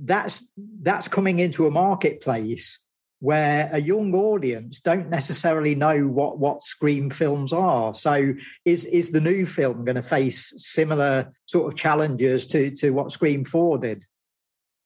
that's 0.00 0.52
that's 0.82 1.08
coming 1.08 1.38
into 1.38 1.66
a 1.66 1.70
marketplace 1.70 2.80
where 3.20 3.68
a 3.72 3.78
young 3.78 4.14
audience 4.14 4.80
don't 4.80 5.10
necessarily 5.10 5.74
know 5.74 6.06
what 6.06 6.38
what 6.38 6.62
Scream 6.62 7.10
films 7.10 7.52
are. 7.52 7.94
So, 7.94 8.34
is 8.64 8.86
is 8.86 9.10
the 9.10 9.20
new 9.20 9.46
film 9.46 9.84
going 9.84 9.96
to 9.96 10.02
face 10.02 10.52
similar 10.56 11.32
sort 11.46 11.72
of 11.72 11.78
challenges 11.78 12.46
to 12.48 12.70
to 12.72 12.90
what 12.90 13.12
Scream 13.12 13.44
Four 13.44 13.78
did? 13.78 14.04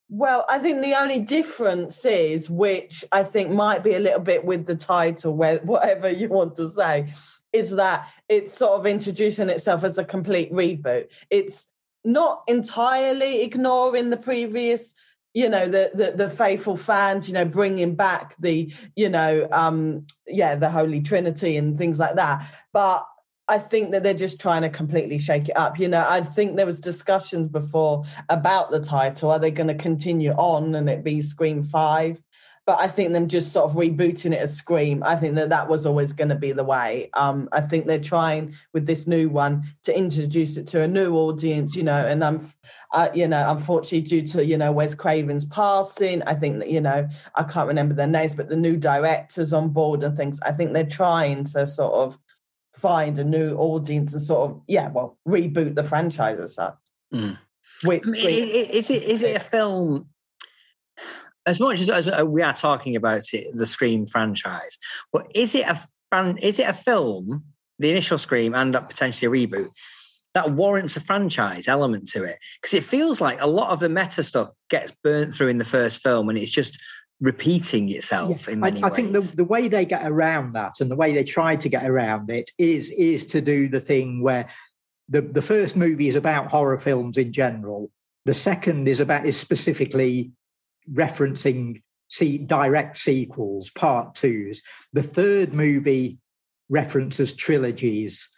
Well, 0.08 0.44
I 0.48 0.58
think 0.58 0.82
the 0.82 0.94
only 0.94 1.18
difference 1.18 2.04
is, 2.04 2.50
which 2.50 3.04
I 3.10 3.24
think 3.24 3.50
might 3.50 3.82
be 3.82 3.94
a 3.94 4.00
little 4.00 4.20
bit 4.20 4.44
with 4.44 4.66
the 4.66 4.76
title, 4.76 5.34
where 5.34 5.58
whatever 5.64 6.10
you 6.10 6.28
want 6.28 6.56
to 6.56 6.70
say, 6.70 7.12
is 7.52 7.70
that 7.76 8.08
it's 8.28 8.56
sort 8.56 8.80
of 8.80 8.86
introducing 8.86 9.48
itself 9.48 9.84
as 9.84 9.98
a 9.98 10.04
complete 10.04 10.52
reboot. 10.52 11.10
It's 11.30 11.66
not 12.04 12.42
entirely 12.48 13.42
ignoring 13.42 14.10
the 14.10 14.16
previous 14.16 14.94
you 15.32 15.48
know 15.48 15.66
the, 15.66 15.90
the 15.94 16.12
the 16.12 16.28
faithful 16.28 16.76
fans 16.76 17.28
you 17.28 17.34
know 17.34 17.44
bringing 17.44 17.94
back 17.94 18.36
the 18.38 18.72
you 18.94 19.08
know 19.08 19.48
um 19.50 20.06
yeah 20.26 20.54
the 20.54 20.70
holy 20.70 21.00
trinity 21.00 21.56
and 21.56 21.76
things 21.76 21.98
like 21.98 22.14
that 22.14 22.46
but 22.72 23.06
I 23.46 23.58
think 23.58 23.90
that 23.90 24.02
they're 24.02 24.14
just 24.14 24.40
trying 24.40 24.62
to 24.62 24.70
completely 24.70 25.18
shake 25.18 25.48
it 25.48 25.56
up. 25.56 25.78
You 25.78 25.88
know, 25.88 26.04
I 26.08 26.22
think 26.22 26.56
there 26.56 26.66
was 26.66 26.80
discussions 26.80 27.46
before 27.48 28.04
about 28.30 28.70
the 28.70 28.80
title. 28.80 29.30
Are 29.30 29.38
they 29.38 29.50
going 29.50 29.68
to 29.68 29.74
continue 29.74 30.32
on 30.32 30.74
and 30.74 30.88
it 30.88 31.04
be 31.04 31.20
Scream 31.20 31.62
Five? 31.62 32.22
But 32.66 32.80
I 32.80 32.88
think 32.88 33.12
them 33.12 33.28
just 33.28 33.52
sort 33.52 33.68
of 33.68 33.76
rebooting 33.76 34.32
it 34.32 34.38
as 34.38 34.56
Scream. 34.56 35.02
I 35.04 35.16
think 35.16 35.34
that 35.34 35.50
that 35.50 35.68
was 35.68 35.84
always 35.84 36.14
going 36.14 36.30
to 36.30 36.34
be 36.34 36.52
the 36.52 36.64
way. 36.64 37.10
Um, 37.12 37.46
I 37.52 37.60
think 37.60 37.84
they're 37.84 37.98
trying 37.98 38.54
with 38.72 38.86
this 38.86 39.06
new 39.06 39.28
one 39.28 39.64
to 39.82 39.94
introduce 39.94 40.56
it 40.56 40.66
to 40.68 40.80
a 40.80 40.88
new 40.88 41.14
audience. 41.14 41.76
You 41.76 41.82
know, 41.82 42.06
and 42.06 42.24
I'm, 42.24 42.48
uh, 42.94 43.10
you 43.12 43.28
know, 43.28 43.50
unfortunately 43.50 44.00
due 44.00 44.26
to 44.28 44.42
you 44.42 44.56
know 44.56 44.72
Wes 44.72 44.94
Craven's 44.94 45.44
passing, 45.44 46.22
I 46.22 46.32
think 46.34 46.60
that 46.60 46.70
you 46.70 46.80
know 46.80 47.06
I 47.34 47.42
can't 47.42 47.68
remember 47.68 47.94
their 47.94 48.06
names, 48.06 48.32
but 48.32 48.48
the 48.48 48.56
new 48.56 48.78
directors 48.78 49.52
on 49.52 49.68
board 49.68 50.02
and 50.02 50.16
things. 50.16 50.40
I 50.40 50.52
think 50.52 50.72
they're 50.72 50.86
trying 50.86 51.44
to 51.44 51.66
sort 51.66 51.92
of 51.92 52.18
find 52.84 53.18
a 53.18 53.24
new 53.24 53.56
audience 53.56 54.12
and 54.12 54.22
sort 54.22 54.50
of 54.50 54.60
yeah, 54.68 54.90
well, 54.90 55.16
reboot 55.26 55.74
the 55.74 55.82
franchise 55.82 56.38
as 56.38 56.54
such. 56.54 56.76
Mm. 57.14 57.38
Which, 57.82 58.02
I 58.06 58.10
mean, 58.10 58.22
is 58.22 58.90
it 58.90 59.02
is 59.04 59.22
it 59.22 59.36
a 59.36 59.40
film? 59.40 60.10
As 61.46 61.60
much 61.60 61.80
as, 61.80 61.88
as 61.88 62.08
uh, 62.08 62.26
we 62.26 62.42
are 62.42 62.52
talking 62.52 62.94
about 62.94 63.24
it, 63.32 63.46
the 63.54 63.64
Scream 63.64 64.06
franchise, 64.06 64.76
but 65.14 65.26
is 65.34 65.54
it 65.54 65.66
a 65.66 65.80
is 66.42 66.58
it 66.58 66.68
a 66.68 66.74
film, 66.74 67.44
the 67.78 67.90
initial 67.90 68.18
Scream, 68.18 68.54
and 68.54 68.74
potentially 68.74 69.28
a 69.28 69.46
reboot 69.46 69.70
that 70.34 70.50
warrants 70.50 70.98
a 70.98 71.00
franchise 71.00 71.66
element 71.66 72.06
to 72.08 72.22
it? 72.22 72.36
Because 72.60 72.74
it 72.74 72.84
feels 72.84 73.18
like 73.18 73.40
a 73.40 73.46
lot 73.46 73.72
of 73.72 73.80
the 73.80 73.88
meta 73.88 74.22
stuff 74.22 74.50
gets 74.68 74.92
burnt 75.02 75.32
through 75.32 75.48
in 75.48 75.56
the 75.56 75.64
first 75.64 76.02
film, 76.02 76.28
and 76.28 76.36
it's 76.36 76.50
just 76.50 76.78
repeating 77.20 77.90
itself 77.90 78.46
yeah. 78.46 78.54
in 78.54 78.60
many 78.60 78.82
I, 78.82 78.88
I 78.88 78.90
think 78.90 79.12
the, 79.12 79.20
the 79.20 79.44
way 79.44 79.68
they 79.68 79.84
get 79.84 80.06
around 80.06 80.52
that 80.54 80.74
and 80.80 80.90
the 80.90 80.96
way 80.96 81.14
they 81.14 81.24
try 81.24 81.56
to 81.56 81.68
get 81.68 81.86
around 81.86 82.30
it 82.30 82.50
is 82.58 82.90
is 82.90 83.24
to 83.26 83.40
do 83.40 83.68
the 83.68 83.80
thing 83.80 84.22
where 84.22 84.48
the, 85.08 85.20
the 85.20 85.42
first 85.42 85.76
movie 85.76 86.08
is 86.08 86.16
about 86.16 86.50
horror 86.50 86.78
films 86.78 87.16
in 87.16 87.32
general. 87.32 87.90
The 88.24 88.34
second 88.34 88.88
is 88.88 89.00
about 89.00 89.26
is 89.26 89.38
specifically 89.38 90.32
referencing 90.90 91.82
see 92.08 92.38
direct 92.38 92.98
sequels, 92.98 93.70
part 93.70 94.14
twos. 94.14 94.62
The 94.92 95.02
third 95.02 95.52
movie 95.52 96.18
references 96.68 97.34
trilogies 97.34 98.28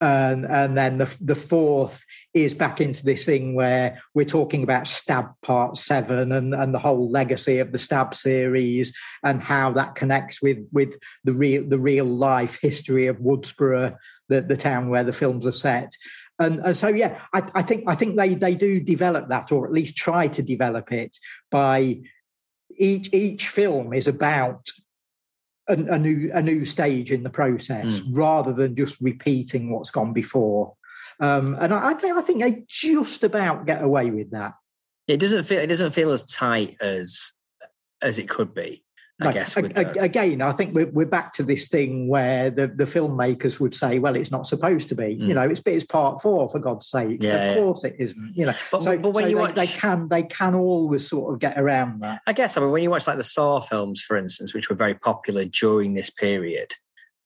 and 0.00 0.44
and 0.46 0.76
then 0.76 0.98
the 0.98 1.16
the 1.20 1.34
fourth 1.34 2.04
is 2.32 2.54
back 2.54 2.80
into 2.80 3.04
this 3.04 3.26
thing 3.26 3.54
where 3.54 4.00
we're 4.14 4.24
talking 4.24 4.62
about 4.62 4.86
stab 4.86 5.30
part 5.42 5.76
seven 5.76 6.30
and 6.30 6.54
and 6.54 6.72
the 6.72 6.78
whole 6.78 7.10
legacy 7.10 7.58
of 7.58 7.72
the 7.72 7.78
stab 7.78 8.14
series 8.14 8.94
and 9.24 9.42
how 9.42 9.72
that 9.72 9.96
connects 9.96 10.40
with 10.40 10.58
with 10.72 10.94
the 11.24 11.32
real 11.32 11.68
the 11.68 11.78
real 11.78 12.04
life 12.04 12.58
history 12.62 13.08
of 13.08 13.18
woodsboro 13.18 13.96
the, 14.28 14.40
the 14.40 14.56
town 14.56 14.90
where 14.90 15.04
the 15.04 15.12
films 15.12 15.46
are 15.46 15.52
set. 15.52 15.92
And, 16.38 16.60
and 16.60 16.76
so 16.76 16.88
yeah 16.88 17.20
I, 17.34 17.42
I 17.52 17.62
think 17.62 17.82
i 17.88 17.96
think 17.96 18.16
they 18.16 18.34
they 18.34 18.54
do 18.54 18.78
develop 18.78 19.28
that 19.30 19.50
or 19.50 19.66
at 19.66 19.72
least 19.72 19.96
try 19.96 20.28
to 20.28 20.40
develop 20.40 20.92
it 20.92 21.16
by 21.50 22.02
each 22.76 23.12
each 23.12 23.48
film 23.48 23.92
is 23.92 24.06
about 24.06 24.64
a, 25.68 25.74
a, 25.74 25.98
new 25.98 26.30
a 26.32 26.42
new 26.42 26.64
stage 26.64 27.10
in 27.10 27.22
the 27.22 27.30
process 27.30 28.00
mm. 28.00 28.08
rather 28.10 28.52
than 28.52 28.76
just 28.76 29.00
repeating 29.00 29.70
what's 29.70 29.90
gone 29.90 30.12
before. 30.12 30.74
Um, 31.20 31.56
and 31.60 31.74
I, 31.74 31.88
I, 31.88 31.94
think 31.94 32.16
I 32.16 32.22
think 32.22 32.40
they 32.40 32.64
just 32.68 33.24
about 33.24 33.66
get 33.66 33.82
away 33.82 34.10
with 34.10 34.30
that. 34.30 34.54
It 35.06 35.18
doesn't 35.18 35.44
feel 35.44 35.60
it 35.60 35.66
doesn't 35.68 35.92
feel 35.92 36.12
as 36.12 36.24
tight 36.24 36.76
as 36.80 37.32
as 38.02 38.18
it 38.18 38.28
could 38.28 38.54
be. 38.54 38.84
I 39.20 39.32
guess. 39.32 39.54
The... 39.54 39.96
Again, 40.00 40.42
I 40.42 40.52
think 40.52 40.74
we're, 40.74 40.86
we're 40.86 41.06
back 41.06 41.32
to 41.34 41.42
this 41.42 41.68
thing 41.68 42.08
where 42.08 42.50
the, 42.50 42.68
the 42.68 42.84
filmmakers 42.84 43.58
would 43.58 43.74
say, 43.74 43.98
well, 43.98 44.14
it's 44.14 44.30
not 44.30 44.46
supposed 44.46 44.88
to 44.90 44.94
be. 44.94 45.16
Mm. 45.16 45.28
You 45.28 45.34
know, 45.34 45.42
it's, 45.42 45.60
it's 45.66 45.84
part 45.84 46.22
four, 46.22 46.48
for 46.48 46.60
God's 46.60 46.86
sake. 46.86 47.22
Yeah, 47.22 47.50
of 47.50 47.56
course 47.56 47.84
it 47.84 47.96
isn't. 47.98 48.36
You 48.36 48.46
know, 48.46 48.54
but, 48.70 48.82
so, 48.82 48.96
but 48.96 49.10
when 49.10 49.24
so 49.24 49.28
you 49.28 49.36
they, 49.36 49.40
watch... 49.42 49.54
they 49.54 49.66
can 49.66 50.08
they 50.08 50.22
can 50.22 50.54
always 50.54 51.08
sort 51.08 51.34
of 51.34 51.40
get 51.40 51.58
around 51.58 52.00
that. 52.00 52.22
I 52.26 52.32
guess. 52.32 52.56
I 52.56 52.60
mean, 52.60 52.70
when 52.70 52.82
you 52.82 52.90
watch 52.90 53.06
like 53.06 53.16
the 53.16 53.24
Saw 53.24 53.60
films, 53.60 54.00
for 54.00 54.16
instance, 54.16 54.54
which 54.54 54.70
were 54.70 54.76
very 54.76 54.94
popular 54.94 55.44
during 55.46 55.94
this 55.94 56.10
period, 56.10 56.74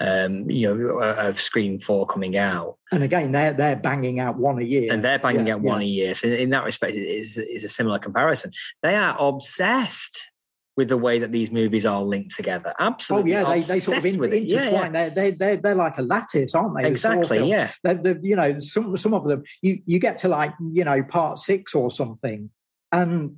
um, 0.00 0.48
you 0.50 0.74
know, 0.74 0.98
of 0.98 1.38
Scream 1.38 1.78
Four 1.78 2.06
coming 2.06 2.36
out. 2.36 2.78
And 2.90 3.02
again, 3.02 3.32
they're 3.32 3.52
they're 3.52 3.76
banging 3.76 4.18
out 4.18 4.38
one 4.38 4.58
a 4.58 4.64
year, 4.64 4.92
and 4.92 5.04
they're 5.04 5.18
banging 5.18 5.46
yeah, 5.46 5.54
out 5.54 5.60
one 5.60 5.82
a 5.82 5.84
year. 5.84 6.14
So 6.14 6.28
in 6.28 6.50
that 6.50 6.64
respect, 6.64 6.94
it 6.96 7.00
is 7.00 7.36
is 7.36 7.64
a 7.64 7.68
similar 7.68 7.98
comparison. 7.98 8.50
They 8.82 8.96
are 8.96 9.14
obsessed 9.18 10.30
with 10.76 10.88
the 10.88 10.96
way 10.96 11.18
that 11.18 11.32
these 11.32 11.50
movies 11.50 11.84
are 11.84 12.02
linked 12.02 12.34
together. 12.34 12.72
Absolutely. 12.78 13.36
Oh 13.36 13.40
yeah, 13.40 13.44
they, 13.44 13.60
they 13.60 13.78
sort 13.78 13.98
of 13.98 14.06
in, 14.06 14.14
intertwine. 14.24 14.48
Yeah, 14.48 14.70
yeah. 14.70 14.88
They're, 14.88 15.10
they 15.10 15.30
they're, 15.32 15.56
they're 15.56 15.74
like 15.74 15.98
a 15.98 16.02
lattice, 16.02 16.54
aren't 16.54 16.76
they? 16.76 16.88
Exactly. 16.88 17.46
Yeah. 17.48 17.70
They're, 17.82 17.94
they're, 17.94 18.18
you 18.22 18.36
know, 18.36 18.58
some 18.58 18.96
some 18.96 19.12
of 19.12 19.24
them 19.24 19.42
you 19.60 19.80
you 19.84 19.98
get 19.98 20.18
to 20.18 20.28
like 20.28 20.54
you 20.72 20.84
know 20.84 21.02
part 21.02 21.38
six 21.38 21.74
or 21.74 21.90
something, 21.90 22.50
and 22.90 23.36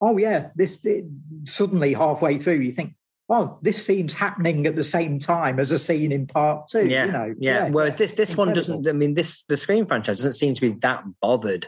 oh 0.00 0.18
yeah, 0.18 0.50
this 0.54 0.84
it, 0.84 1.06
suddenly 1.42 1.94
halfway 1.94 2.38
through 2.38 2.60
you 2.60 2.72
think. 2.72 2.94
well, 3.28 3.58
this 3.62 3.84
scene's 3.84 4.14
happening 4.14 4.66
at 4.66 4.76
the 4.76 4.84
same 4.84 5.18
time 5.18 5.60
as 5.60 5.70
a 5.70 5.78
scene 5.78 6.12
in 6.12 6.26
part 6.26 6.68
two. 6.68 6.88
Yeah, 6.88 7.06
you 7.06 7.12
know, 7.12 7.34
yeah. 7.38 7.64
yeah 7.64 7.68
Whereas 7.70 7.96
this 7.96 8.12
this 8.12 8.30
incredible. 8.30 8.46
one 8.46 8.54
doesn't. 8.54 8.88
I 8.88 8.92
mean, 8.92 9.14
this 9.14 9.42
the 9.48 9.56
Scream 9.56 9.86
franchise 9.86 10.16
doesn't 10.16 10.32
seem 10.32 10.54
to 10.54 10.60
be 10.60 10.78
that 10.80 11.04
bothered 11.20 11.66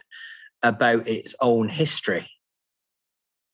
about 0.63 1.09
its 1.09 1.35
own 1.41 1.69
history 1.69 2.31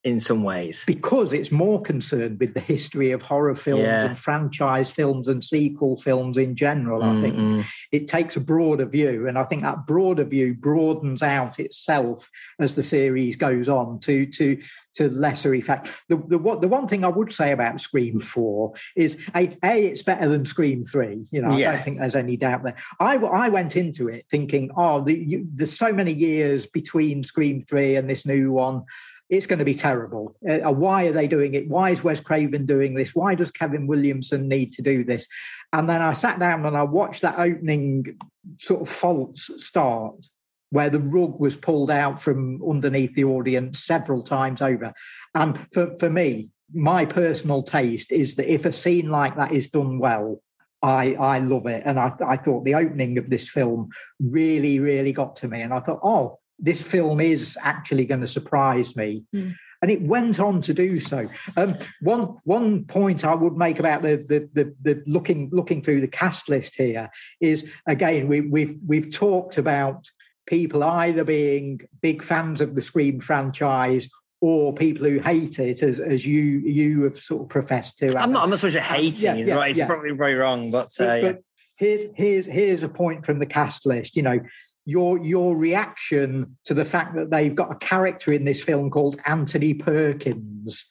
in 0.07 0.21
some 0.21 0.45
ways 0.45 0.85
because 0.87 1.33
it's 1.33 1.51
more 1.51 1.83
concerned 1.83 2.39
with 2.39 2.55
the 2.55 2.61
history 2.61 3.11
of 3.11 3.23
horror 3.23 3.57
films 3.57 3.83
yeah. 3.83 4.05
and 4.05 4.17
franchise 4.17 4.89
films 4.89 5.27
and 5.27 5.43
sequel 5.43 5.97
films 5.97 6.39
in 6.39 6.55
general 6.55 7.03
mm-hmm. 7.03 7.19
i 7.19 7.21
think 7.21 7.35
mm-hmm. 7.35 7.61
it 7.91 8.07
takes 8.07 8.37
a 8.37 8.41
broader 8.41 8.87
view 8.87 9.27
and 9.27 9.37
i 9.37 9.43
think 9.43 9.63
that 9.63 9.85
broader 9.85 10.23
view 10.23 10.55
broadens 10.55 11.25
out 11.25 11.59
itself 11.59 12.31
as 12.61 12.77
the 12.77 12.85
series 12.85 13.35
goes 13.35 13.69
on 13.69 13.99
to 13.99 14.27
to 14.27 14.57
to 14.95 15.09
lesser 15.09 15.53
effect 15.55 15.91
the 16.09 16.17
the, 16.29 16.39
what, 16.39 16.61
the 16.61 16.69
one 16.69 16.87
thing 16.87 17.03
i 17.03 17.09
would 17.09 17.33
say 17.33 17.51
about 17.51 17.81
scream 17.81 18.21
4 18.21 18.75
is 18.95 19.21
a, 19.35 19.51
a 19.65 19.87
it's 19.87 20.05
better 20.05 20.29
than 20.29 20.45
scream 20.45 20.87
3 20.87 21.27
you 21.33 21.43
know 21.43 21.57
yeah. 21.57 21.71
i 21.71 21.75
don't 21.75 21.85
think 21.85 21.99
there's 21.99 22.15
any 22.15 22.37
doubt 22.37 22.63
there 22.63 22.77
i 23.01 23.17
i 23.17 23.49
went 23.49 23.75
into 23.75 24.09
it 24.09 24.25
thinking 24.31 24.71
oh 24.77 25.03
the, 25.03 25.19
you, 25.19 25.49
there's 25.53 25.77
so 25.77 25.93
many 25.93 26.13
years 26.13 26.65
between 26.65 27.25
scream 27.25 27.61
3 27.61 27.97
and 27.97 28.09
this 28.09 28.25
new 28.25 28.53
one 28.53 28.85
it's 29.29 29.47
going 29.47 29.59
to 29.59 29.65
be 29.65 29.75
terrible. 29.75 30.37
Uh, 30.49 30.73
why 30.73 31.07
are 31.07 31.13
they 31.13 31.27
doing 31.27 31.55
it? 31.55 31.69
Why 31.69 31.91
is 31.91 32.05
Wes 32.05 32.21
Craven 32.21 32.67
doing 32.67 32.95
this? 32.95 33.15
Why 33.15 33.35
does 33.35 33.51
Kevin 33.51 33.87
Williamson 33.87 34.49
need 34.49 34.73
to 34.75 34.83
do 34.83 35.05
this? 35.05 35.27
And 35.73 35.89
then 35.89 36.01
I 36.01 36.13
sat 36.13 36.39
down 36.39 36.65
and 36.65 36.77
I 36.77 36.85
watched 36.85 37.23
that 37.23 37.39
opening 37.39 38.19
sort 38.59 38.83
of 38.83 38.89
false 38.89 39.51
start 39.59 40.27
where 40.71 40.91
the 40.91 41.01
rug 41.01 41.41
was 41.41 41.57
pulled 41.57 41.91
out 41.91 42.21
from 42.21 42.63
underneath 42.69 43.15
the 43.15 43.25
audience 43.25 43.83
several 43.85 44.23
times 44.23 44.63
over. 44.63 44.93
And 45.35 45.67
for, 45.73 45.97
for 45.97 46.11
me, 46.11 46.51
my 46.75 47.05
personal 47.05 47.63
taste 47.63 48.13
is 48.13 48.37
that 48.37 48.53
if 48.53 48.65
a 48.65 48.73
scene 48.73 49.11
like 49.11 49.37
that 49.37 49.53
is 49.53 49.71
done 49.71 49.99
well, 49.99 50.43
I, 50.83 51.15
I 51.15 51.39
love 51.39 51.67
it. 51.67 51.83
And 51.87 51.99
I, 51.99 52.13
I 52.25 52.37
thought 52.37 52.65
the 52.65 52.75
opening 52.75 53.19
of 53.19 53.31
this 53.31 53.49
film 53.49 53.91
really, 54.21 54.79
really 54.79 55.13
got 55.13 55.37
to 55.37 55.49
me. 55.49 55.63
And 55.63 55.73
I 55.73 55.81
thought, 55.81 56.01
oh, 56.03 56.39
this 56.59 56.83
film 56.83 57.21
is 57.21 57.59
actually 57.63 58.07
going 58.07 58.21
to 58.21 58.27
surprise 58.27 58.97
me. 58.97 59.25
Mm. 59.35 59.55
And 59.83 59.91
it 59.91 60.01
went 60.01 60.41
on 60.41 60.63
to 60.63 60.73
do 60.73 60.99
so. 61.01 61.29
Um, 61.57 61.77
one 62.01 62.39
one 62.45 62.85
point 62.85 63.25
I 63.25 63.35
would 63.35 63.57
make 63.57 63.79
about 63.79 64.03
the, 64.03 64.17
the 64.17 64.49
the, 64.55 64.75
the 64.83 65.03
looking 65.07 65.51
looking 65.53 65.83
through 65.83 66.01
the 66.01 66.09
cast 66.09 66.49
list 66.49 66.77
here 66.77 67.11
is 67.41 67.71
again 67.87 68.27
we, 68.27 68.41
we've 68.41 68.77
we've 68.87 69.13
talked 69.13 69.59
about 69.59 70.09
people 70.47 70.83
either 70.83 71.25
being 71.25 71.81
big 72.01 72.23
fans 72.23 72.61
of 72.63 72.75
the 72.75 72.81
Scream 72.81 73.21
franchise 73.21 74.09
or 74.41 74.73
people 74.73 75.09
who 75.09 75.19
hate 75.19 75.59
it, 75.59 75.83
as, 75.83 75.99
as 75.99 76.27
you 76.27 76.43
you 76.61 77.03
have 77.03 77.17
sort 77.17 77.43
of 77.43 77.49
professed 77.49 77.99
to. 77.99 78.17
I'm 78.17 78.33
not. 78.33 78.45
I'm 78.45 78.51
not 78.51 78.61
so 78.61 78.69
much 78.69 78.77
hating. 78.77 79.25
yeah, 79.25 79.35
yeah, 79.35 79.55
right. 79.55 79.71
It's 79.71 79.79
yeah. 79.79 79.87
probably 79.87 80.13
very 80.13 80.35
wrong, 80.35 80.71
but, 80.71 80.91
uh, 81.01 81.21
but 81.21 81.43
here's 81.79 82.05
here's 82.15 82.47
here's 82.47 82.83
a 82.83 82.89
point 82.89 83.25
from 83.25 83.39
the 83.39 83.47
cast 83.47 83.87
list. 83.87 84.15
You 84.15 84.23
know, 84.23 84.41
your 84.87 85.19
your 85.19 85.57
reaction 85.57 86.57
to 86.65 86.73
the 86.73 86.85
fact 86.85 87.17
that 87.17 87.31
they've 87.31 87.55
got 87.55 87.73
a 87.73 87.77
character 87.77 88.33
in 88.33 88.45
this 88.45 88.63
film 88.63 88.89
called 88.89 89.21
Anthony 89.27 89.75
Perkins 89.75 90.87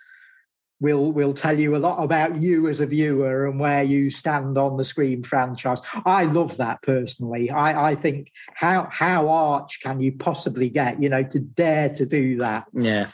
will 0.82 1.14
will 1.14 1.34
tell 1.34 1.58
you 1.58 1.76
a 1.76 1.80
lot 1.80 2.04
about 2.04 2.42
you 2.42 2.68
as 2.68 2.82
a 2.82 2.86
viewer 2.86 3.48
and 3.48 3.60
where 3.60 3.84
you 3.84 4.12
stand 4.12 4.58
on 4.58 4.76
the 4.76 4.84
Scream 4.84 5.24
franchise. 5.24 5.82
I 6.06 6.26
love 6.26 6.58
that 6.58 6.82
personally. 6.82 7.50
I, 7.50 7.92
I 7.92 7.96
think 7.96 8.32
how 8.54 8.90
how 8.92 9.30
arch 9.30 9.80
can 9.82 10.02
you 10.02 10.12
possibly 10.12 10.70
get, 10.70 11.02
you 11.02 11.10
know, 11.10 11.24
to 11.24 11.40
dare 11.40 11.90
to 11.90 12.06
do 12.06 12.38
that? 12.38 12.66
Yeah. 12.74 13.08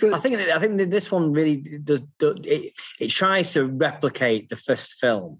But, 0.00 0.14
I 0.14 0.18
think 0.18 0.36
I 0.36 0.58
think 0.58 0.76
this 0.90 1.12
one 1.12 1.30
really 1.30 1.58
does. 1.84 2.02
It, 2.20 2.74
it 2.98 3.08
tries 3.08 3.52
to 3.52 3.66
replicate 3.66 4.48
the 4.48 4.56
first 4.56 4.94
film 4.94 5.38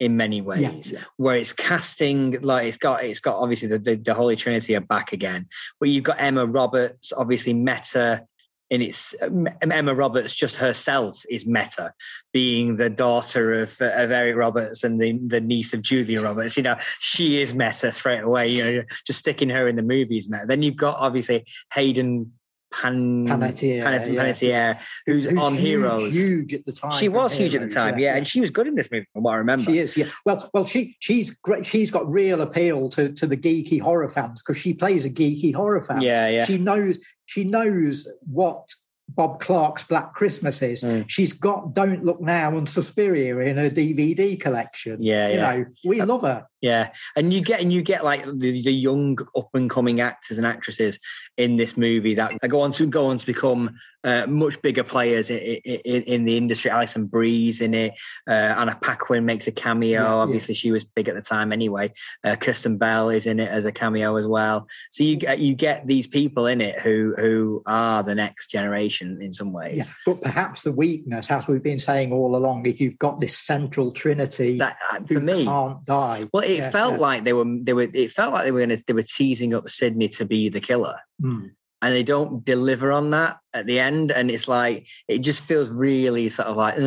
in 0.00 0.16
many 0.16 0.40
ways. 0.40 0.92
yeah, 0.92 1.00
where 1.16 1.36
it's 1.36 1.52
casting 1.52 2.40
like 2.42 2.66
it's 2.66 2.76
got 2.76 3.04
it's 3.04 3.20
got 3.20 3.36
obviously 3.36 3.68
the, 3.68 3.78
the, 3.78 3.94
the 3.94 4.14
holy 4.14 4.36
trinity 4.36 4.74
are 4.74 4.80
back 4.80 5.12
again. 5.12 5.46
But 5.78 5.88
you've 5.88 6.04
got 6.04 6.20
emma 6.20 6.46
roberts 6.46 7.12
obviously 7.12 7.54
meta 7.54 8.24
in 8.70 8.82
its 8.82 9.14
emma 9.62 9.94
roberts 9.94 10.34
just 10.34 10.56
herself 10.56 11.22
is 11.30 11.46
meta 11.46 11.92
being 12.32 12.76
the 12.76 12.90
daughter 12.90 13.62
of, 13.62 13.70
of 13.80 14.10
eric 14.10 14.36
roberts 14.36 14.82
and 14.82 15.00
the, 15.00 15.18
the 15.26 15.40
niece 15.40 15.74
of 15.74 15.82
julia 15.82 16.22
roberts. 16.22 16.56
You 16.56 16.64
know 16.64 16.76
she 16.98 17.40
is 17.40 17.54
meta 17.54 17.92
straight 17.92 18.22
away 18.22 18.48
you 18.48 18.64
know 18.64 18.82
just 19.06 19.20
sticking 19.20 19.50
her 19.50 19.68
in 19.68 19.76
the 19.76 19.82
movies 19.82 20.28
meta. 20.28 20.46
Then 20.46 20.62
you've 20.62 20.76
got 20.76 20.96
obviously 20.98 21.44
hayden 21.72 22.32
Pan, 22.80 23.26
Panettiere, 23.26 23.82
Panettiere, 23.82 24.48
yeah. 24.48 24.80
who's, 25.06 25.26
who's, 25.26 25.38
on 25.38 25.54
huge, 25.54 25.62
Heroes. 25.62 26.14
Huge 26.14 26.54
at 26.54 26.66
the 26.66 26.72
time. 26.72 26.92
She 26.92 27.08
was 27.08 27.36
huge 27.36 27.52
Heroes, 27.52 27.64
at 27.64 27.68
the 27.68 27.74
time, 27.74 27.98
yeah, 27.98 28.12
yeah, 28.12 28.16
and 28.16 28.26
she 28.26 28.40
was 28.40 28.50
good 28.50 28.66
in 28.66 28.74
this 28.74 28.90
movie, 28.90 29.06
from 29.12 29.22
what 29.22 29.32
I 29.32 29.36
remember. 29.36 29.70
She 29.70 29.78
is, 29.78 29.96
yeah. 29.96 30.06
Well, 30.24 30.48
well, 30.52 30.64
she 30.64 30.96
she's 30.98 31.30
great. 31.30 31.66
She's 31.66 31.90
got 31.90 32.10
real 32.10 32.40
appeal 32.40 32.88
to 32.90 33.12
to 33.12 33.26
the 33.26 33.36
geeky 33.36 33.80
horror 33.80 34.08
fans 34.08 34.42
because 34.42 34.60
she 34.60 34.74
plays 34.74 35.06
a 35.06 35.10
geeky 35.10 35.54
horror 35.54 35.82
fan. 35.82 36.00
Yeah, 36.00 36.28
yeah. 36.28 36.44
She 36.44 36.58
knows 36.58 36.98
she 37.26 37.44
knows 37.44 38.08
what 38.20 38.68
Bob 39.08 39.40
Clark's 39.40 39.84
Black 39.84 40.14
Christmas 40.14 40.62
is. 40.62 40.82
Mm. 40.82 41.04
She's 41.08 41.32
got 41.32 41.74
Don't 41.74 42.04
Look 42.04 42.20
Now 42.20 42.56
and 42.56 42.68
Suspiria 42.68 43.38
in 43.38 43.56
her 43.56 43.70
DVD 43.70 44.40
collection. 44.40 44.96
Yeah, 44.98 45.28
you 45.28 45.34
yeah. 45.34 45.56
know, 45.56 45.66
we 45.84 46.02
love 46.02 46.22
her. 46.22 46.46
Yeah, 46.64 46.92
and 47.14 47.30
you 47.30 47.42
get 47.42 47.60
and 47.60 47.70
you 47.70 47.82
get 47.82 48.04
like 48.04 48.24
the, 48.24 48.62
the 48.62 48.72
young 48.72 49.18
up 49.36 49.50
and 49.52 49.68
coming 49.68 50.00
actors 50.00 50.38
and 50.38 50.46
actresses 50.46 50.98
in 51.36 51.58
this 51.58 51.76
movie 51.76 52.14
that 52.14 52.38
go 52.48 52.62
on 52.62 52.72
to 52.72 52.86
go 52.86 53.08
on 53.08 53.18
to 53.18 53.26
become 53.26 53.76
uh, 54.04 54.26
much 54.26 54.60
bigger 54.62 54.84
players 54.84 55.30
in, 55.30 55.38
in, 55.38 56.02
in, 56.02 56.24
the 56.24 56.36
industry. 56.36 56.70
Alison 56.70 57.06
Brie's 57.06 57.60
in 57.60 57.72
it. 57.74 57.94
Uh, 58.28 58.32
Anna 58.32 58.78
Paquin 58.80 59.24
makes 59.24 59.46
a 59.46 59.52
cameo. 59.52 60.02
Yeah, 60.02 60.14
Obviously, 60.14 60.54
yeah. 60.54 60.58
she 60.58 60.72
was 60.72 60.84
big 60.84 61.08
at 61.08 61.14
the 61.14 61.22
time 61.22 61.52
anyway. 61.52 61.90
Uh, 62.22 62.36
Kristen 62.38 62.76
Bell 62.76 63.08
is 63.08 63.26
in 63.26 63.40
it 63.40 63.50
as 63.50 63.64
a 63.64 63.72
cameo 63.72 64.16
as 64.16 64.26
well. 64.26 64.68
So 64.90 65.04
you 65.04 65.16
get 65.16 65.38
you 65.38 65.54
get 65.54 65.86
these 65.86 66.06
people 66.06 66.46
in 66.46 66.60
it 66.60 66.78
who 66.80 67.14
who 67.16 67.62
are 67.66 68.02
the 68.02 68.14
next 68.14 68.48
generation 68.50 69.20
in 69.22 69.32
some 69.32 69.52
ways. 69.52 69.88
Yeah, 69.88 69.94
but 70.06 70.22
perhaps 70.22 70.62
the 70.62 70.72
weakness, 70.72 71.30
as 71.30 71.48
we've 71.48 71.62
been 71.62 71.78
saying 71.78 72.12
all 72.12 72.36
along, 72.36 72.66
is 72.66 72.80
you've 72.80 72.98
got 72.98 73.18
this 73.18 73.38
central 73.38 73.90
trinity 73.90 74.58
that 74.58 74.76
uh, 74.92 75.00
for 75.04 75.20
me 75.20 75.46
can't 75.46 75.84
die. 75.84 76.28
Well, 76.32 76.44
it 76.44 76.53
felt 76.60 77.00
like 77.00 77.24
they 77.24 77.32
were 77.32 77.44
they 77.62 77.72
were. 77.72 77.88
It 77.92 78.10
felt 78.10 78.32
like 78.32 78.44
they 78.44 78.52
were 78.52 78.66
going 78.66 78.76
to 78.76 78.82
they 78.86 78.92
were 78.92 79.02
teasing 79.02 79.54
up 79.54 79.68
Sidney 79.68 80.08
to 80.10 80.24
be 80.24 80.48
the 80.48 80.60
killer. 80.60 80.96
Mm 81.22 81.50
and 81.84 81.94
they 81.94 82.02
don't 82.02 82.42
deliver 82.46 82.90
on 82.92 83.10
that 83.10 83.36
at 83.52 83.66
the 83.66 83.78
end. 83.78 84.10
And 84.10 84.30
it's 84.30 84.48
like 84.48 84.88
it 85.06 85.18
just 85.18 85.44
feels 85.44 85.68
really 85.68 86.30
sort 86.30 86.48
of 86.48 86.56
like, 86.56 86.78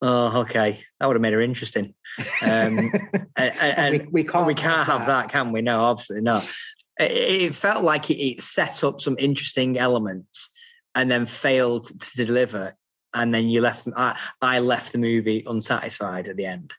oh, 0.00 0.40
okay, 0.40 0.80
that 0.98 1.06
would 1.06 1.14
have 1.14 1.20
made 1.20 1.34
her 1.34 1.42
interesting. 1.42 1.94
Um, 2.40 2.90
and, 3.36 3.54
and 3.60 3.98
we, 4.04 4.22
we, 4.22 4.24
can't, 4.24 4.46
we 4.46 4.54
can't 4.54 4.86
have, 4.86 5.00
have 5.00 5.06
that. 5.06 5.22
that. 5.24 5.30
can 5.30 5.52
we? 5.52 5.60
No, 5.60 5.90
absolutely 5.90 6.24
not. 6.24 6.42
It, 6.98 7.12
it 7.12 7.54
felt 7.54 7.84
like 7.84 8.08
it, 8.08 8.16
it, 8.16 8.40
set 8.40 8.82
up 8.82 9.02
some 9.02 9.16
interesting 9.18 9.78
elements 9.78 10.48
and 10.94 11.10
then 11.10 11.26
failed 11.26 11.84
to 11.84 12.24
deliver. 12.24 12.74
And 13.12 13.34
then 13.34 13.48
you 13.48 13.60
left. 13.60 13.88
I, 13.94 14.18
I 14.40 14.60
left 14.60 14.92
the 14.92 14.98
movie 14.98 15.44
unsatisfied 15.46 16.28
at 16.28 16.38
the 16.38 16.46
end 16.46 16.72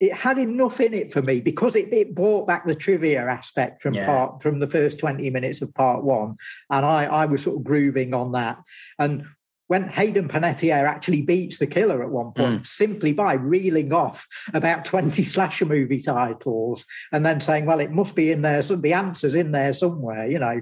it 0.00 0.12
had 0.12 0.38
enough 0.38 0.80
in 0.80 0.92
it 0.92 1.12
for 1.12 1.22
me 1.22 1.40
because 1.40 1.76
it, 1.76 1.92
it 1.92 2.14
brought 2.14 2.46
back 2.46 2.66
the 2.66 2.74
trivia 2.74 3.24
aspect 3.26 3.80
from 3.80 3.94
yeah. 3.94 4.06
part 4.06 4.42
from 4.42 4.58
the 4.58 4.66
first 4.66 4.98
20 4.98 5.30
minutes 5.30 5.62
of 5.62 5.72
part 5.74 6.02
one 6.02 6.34
and 6.70 6.84
I, 6.84 7.04
I 7.04 7.26
was 7.26 7.42
sort 7.42 7.56
of 7.56 7.64
grooving 7.64 8.12
on 8.12 8.32
that 8.32 8.58
and 8.98 9.24
when 9.66 9.88
Hayden 9.88 10.28
Panettiere 10.28 10.86
actually 10.86 11.22
beats 11.22 11.58
the 11.58 11.66
killer 11.66 12.02
at 12.02 12.10
one 12.10 12.32
point 12.32 12.62
mm. 12.62 12.66
simply 12.66 13.12
by 13.12 13.34
reeling 13.34 13.92
off 13.92 14.26
about 14.52 14.84
20 14.84 15.22
slasher 15.22 15.64
movie 15.64 16.00
titles 16.00 16.84
and 17.12 17.24
then 17.24 17.40
saying, 17.40 17.64
well, 17.64 17.80
it 17.80 17.90
must 17.90 18.14
be 18.14 18.30
in 18.30 18.42
there, 18.42 18.60
so 18.60 18.76
the 18.76 18.92
answer's 18.92 19.34
in 19.34 19.52
there 19.52 19.72
somewhere, 19.72 20.26
you 20.26 20.38
know. 20.38 20.60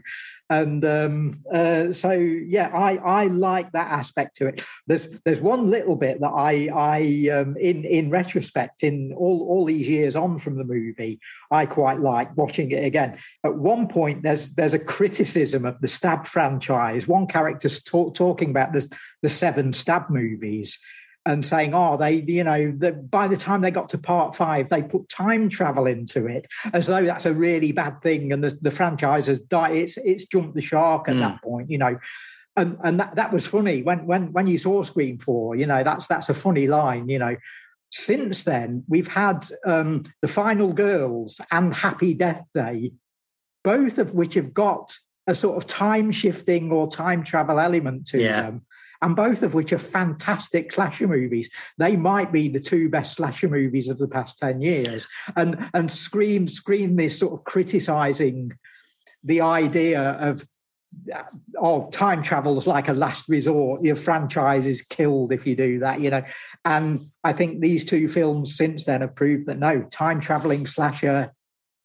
And 0.53 0.85
um, 0.85 1.41
uh, 1.51 1.93
so, 1.93 2.11
yeah, 2.11 2.69
I, 2.75 2.97
I 2.97 3.27
like 3.29 3.73
that 3.73 3.91
aspect 3.91 4.37
to 4.37 4.49
it. 4.49 4.61
There's 4.87 5.09
there's 5.23 5.41
one 5.41 5.71
little 5.71 5.97
bit 5.97 6.21
that 6.21 6.29
I 6.29 6.69
I 6.75 7.31
um, 7.31 7.57
in 7.57 7.85
in 7.85 8.11
retrospect, 8.11 8.83
in 8.83 9.15
all 9.17 9.47
all 9.49 9.65
these 9.65 9.89
years 9.89 10.15
on 10.15 10.39
from 10.39 10.59
the 10.59 10.65
movie, 10.65 11.21
I 11.51 11.65
quite 11.65 12.01
like 12.01 12.37
watching 12.37 12.71
it 12.71 12.85
again. 12.85 13.17
At 13.45 13.55
one 13.57 13.89
point, 13.89 14.23
there's 14.23 14.51
there's 14.51 14.75
a 14.75 14.79
criticism 14.79 15.65
of 15.65 15.81
the 15.81 15.89
Stab 15.89 16.27
franchise. 16.27 17.09
One 17.09 17.27
character's 17.27 17.83
talk, 17.83 18.15
talking 18.15 18.51
about 18.51 18.73
the 18.75 18.87
the 19.23 19.31
seven 19.31 19.73
Stab 19.73 20.11
movies, 20.11 20.79
and 21.25 21.47
saying, 21.47 21.73
oh, 21.75 21.97
they, 21.97 22.15
you 22.23 22.45
know, 22.45 22.73
the, 22.77 22.93
by 22.93 23.29
the 23.29 23.37
time 23.37 23.61
they 23.61 23.71
got 23.71 23.89
to 23.91 23.99
part 23.99 24.35
five, 24.35 24.69
they 24.69 24.83
put 24.83 25.09
time 25.09 25.49
travel 25.49 25.87
into 25.87 26.27
it 26.27 26.47
as 26.73 26.87
though 26.89 27.05
that's 27.05 27.27
a 27.27 27.33
really 27.33 27.73
bad 27.73 28.03
thing. 28.03 28.33
And 28.33 28.43
the, 28.43 28.59
the 28.61 28.71
franchise 28.71 29.29
has 29.29 29.41
died. 29.41 29.77
It's, 29.77 29.97
it's 29.99 30.27
jumped 30.27 30.55
the 30.55 30.63
shark 30.63 31.09
at 31.09 31.15
mm. 31.15 31.21
that 31.21 31.43
point, 31.43 31.71
you 31.71 31.79
know. 31.79 31.99
And, 32.57 32.77
and 32.83 33.01
that, 33.01 33.15
that 33.17 33.33
was 33.33 33.47
funny 33.47 33.83
when, 33.83 34.07
when, 34.07 34.33
when 34.33 34.47
you 34.47 34.59
saw 34.59 34.83
Scream 34.83 35.19
4, 35.19 35.57
you 35.57 35.67
know, 35.67 35.83
that's, 35.85 36.07
that's 36.07 36.29
a 36.29 36.35
funny 36.35 36.67
line, 36.67 37.09
you 37.09 37.19
know. 37.19 37.37
Since 37.91 38.45
then, 38.45 38.85
we've 38.89 39.09
had 39.09 39.47
um, 39.65 40.05
The 40.23 40.29
Final 40.29 40.73
Girls 40.73 41.41
and 41.51 41.73
Happy 41.73 42.15
Death 42.15 42.43
Day, 42.53 42.93
both 43.63 43.99
of 43.99 44.15
which 44.15 44.35
have 44.35 44.53
got 44.53 44.93
a 45.27 45.35
sort 45.35 45.57
of 45.57 45.69
time 45.69 46.11
shifting 46.11 46.73
or 46.73 46.91
time 46.91 47.23
travel 47.23 47.61
element 47.61 48.07
to 48.09 48.21
yeah. 48.21 48.43
them 48.43 48.63
and 49.03 49.17
both 49.17 49.43
of 49.43 49.53
which 49.53 49.73
are 49.73 49.79
fantastic 49.79 50.73
slasher 50.73 51.09
movies. 51.09 51.51
They 51.77 51.97
might 51.97 52.33
be 52.33 52.49
the 52.49 52.61
two 52.61 52.89
best 52.89 53.15
slasher 53.15 53.49
movies 53.49 53.89
of 53.89 53.99
the 53.99 54.09
past 54.09 54.39
10 54.39 54.63
years. 54.63 55.07
And 55.37 55.69
and 55.75 55.91
Scream 55.91 56.49
Scream 56.49 56.99
is 57.01 57.19
sort 57.19 57.35
of 57.35 57.45
criticizing 57.45 58.53
the 59.25 59.41
idea 59.41 60.01
of 60.01 60.43
oh, 61.59 61.89
time 61.91 62.23
travel 62.23 62.59
is 62.59 62.67
like 62.67 62.89
a 62.89 62.93
last 62.93 63.29
resort. 63.29 63.83
Your 63.83 63.97
franchise 63.97 64.67
is 64.67 64.83
killed 64.83 65.33
if 65.33 65.47
you 65.47 65.57
do 65.57 65.79
that, 65.81 66.01
you 66.01 66.11
know. 66.11 66.23
And 66.65 67.01
I 67.25 67.33
think 67.33 67.61
these 67.61 67.85
two 67.85 68.09
films 68.09 68.57
since 68.57 68.85
then 68.85 69.01
have 69.01 69.15
proved 69.15 69.47
that 69.47 69.59
no, 69.59 69.83
time 69.85 70.21
traveling 70.21 70.67
slasher 70.67 71.33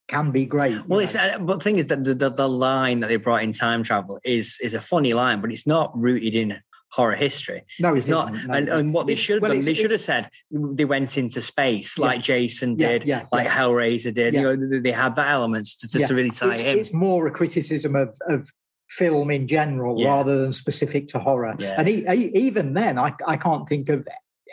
can 0.08 0.30
be 0.30 0.46
great. 0.46 0.86
Well, 0.86 1.00
it's 1.00 1.14
uh, 1.14 1.38
but 1.40 1.58
the 1.58 1.64
thing 1.64 1.76
is 1.76 1.86
that 1.86 2.04
the, 2.04 2.14
the, 2.14 2.30
the 2.30 2.48
line 2.48 3.00
that 3.00 3.08
they 3.08 3.16
brought 3.16 3.42
in 3.42 3.52
time 3.52 3.82
travel 3.82 4.18
is 4.24 4.58
is 4.62 4.74
a 4.74 4.80
funny 4.80 5.14
line, 5.14 5.40
but 5.40 5.52
it's 5.52 5.66
not 5.66 5.92
rooted 5.96 6.34
in 6.34 6.58
horror 6.90 7.14
history. 7.14 7.64
No, 7.78 7.94
it's 7.94 8.08
not. 8.08 8.32
No, 8.32 8.54
and, 8.54 8.68
and, 8.68 8.94
what 8.94 9.06
they 9.06 9.14
should 9.14 9.42
well, 9.42 9.52
have 9.52 9.60
done, 9.60 9.66
they 9.66 9.74
should 9.74 9.90
have 9.90 10.00
said 10.00 10.30
they 10.50 10.84
went 10.84 11.18
into 11.18 11.40
space 11.40 11.98
like 11.98 12.22
Jason 12.22 12.76
did, 12.76 13.04
yeah, 13.04 13.18
yeah, 13.18 13.26
like 13.32 13.44
yeah. 13.46 13.56
Hellraiser 13.56 14.12
did. 14.12 14.34
You 14.34 14.42
know, 14.42 14.80
they 14.80 14.92
had 14.92 15.16
that 15.16 15.28
elements 15.28 15.76
to, 15.76 15.88
to, 15.88 16.06
to 16.06 16.14
really 16.14 16.30
tie 16.30 16.50
it's, 16.50 16.60
in. 16.60 16.78
It's 16.78 16.94
more 16.94 17.26
a 17.26 17.30
criticism 17.30 17.94
of, 17.94 18.16
of 18.28 18.50
film 18.88 19.30
in 19.30 19.46
general 19.46 20.02
rather 20.02 20.40
than 20.40 20.52
specific 20.52 21.08
to 21.08 21.18
horror. 21.18 21.54
And 21.60 21.86
he, 21.86 22.04
he, 22.04 22.26
even 22.38 22.74
then, 22.74 22.98
I, 22.98 23.12
I 23.26 23.36
can't 23.36 23.68
think 23.68 23.88
of 23.90 24.06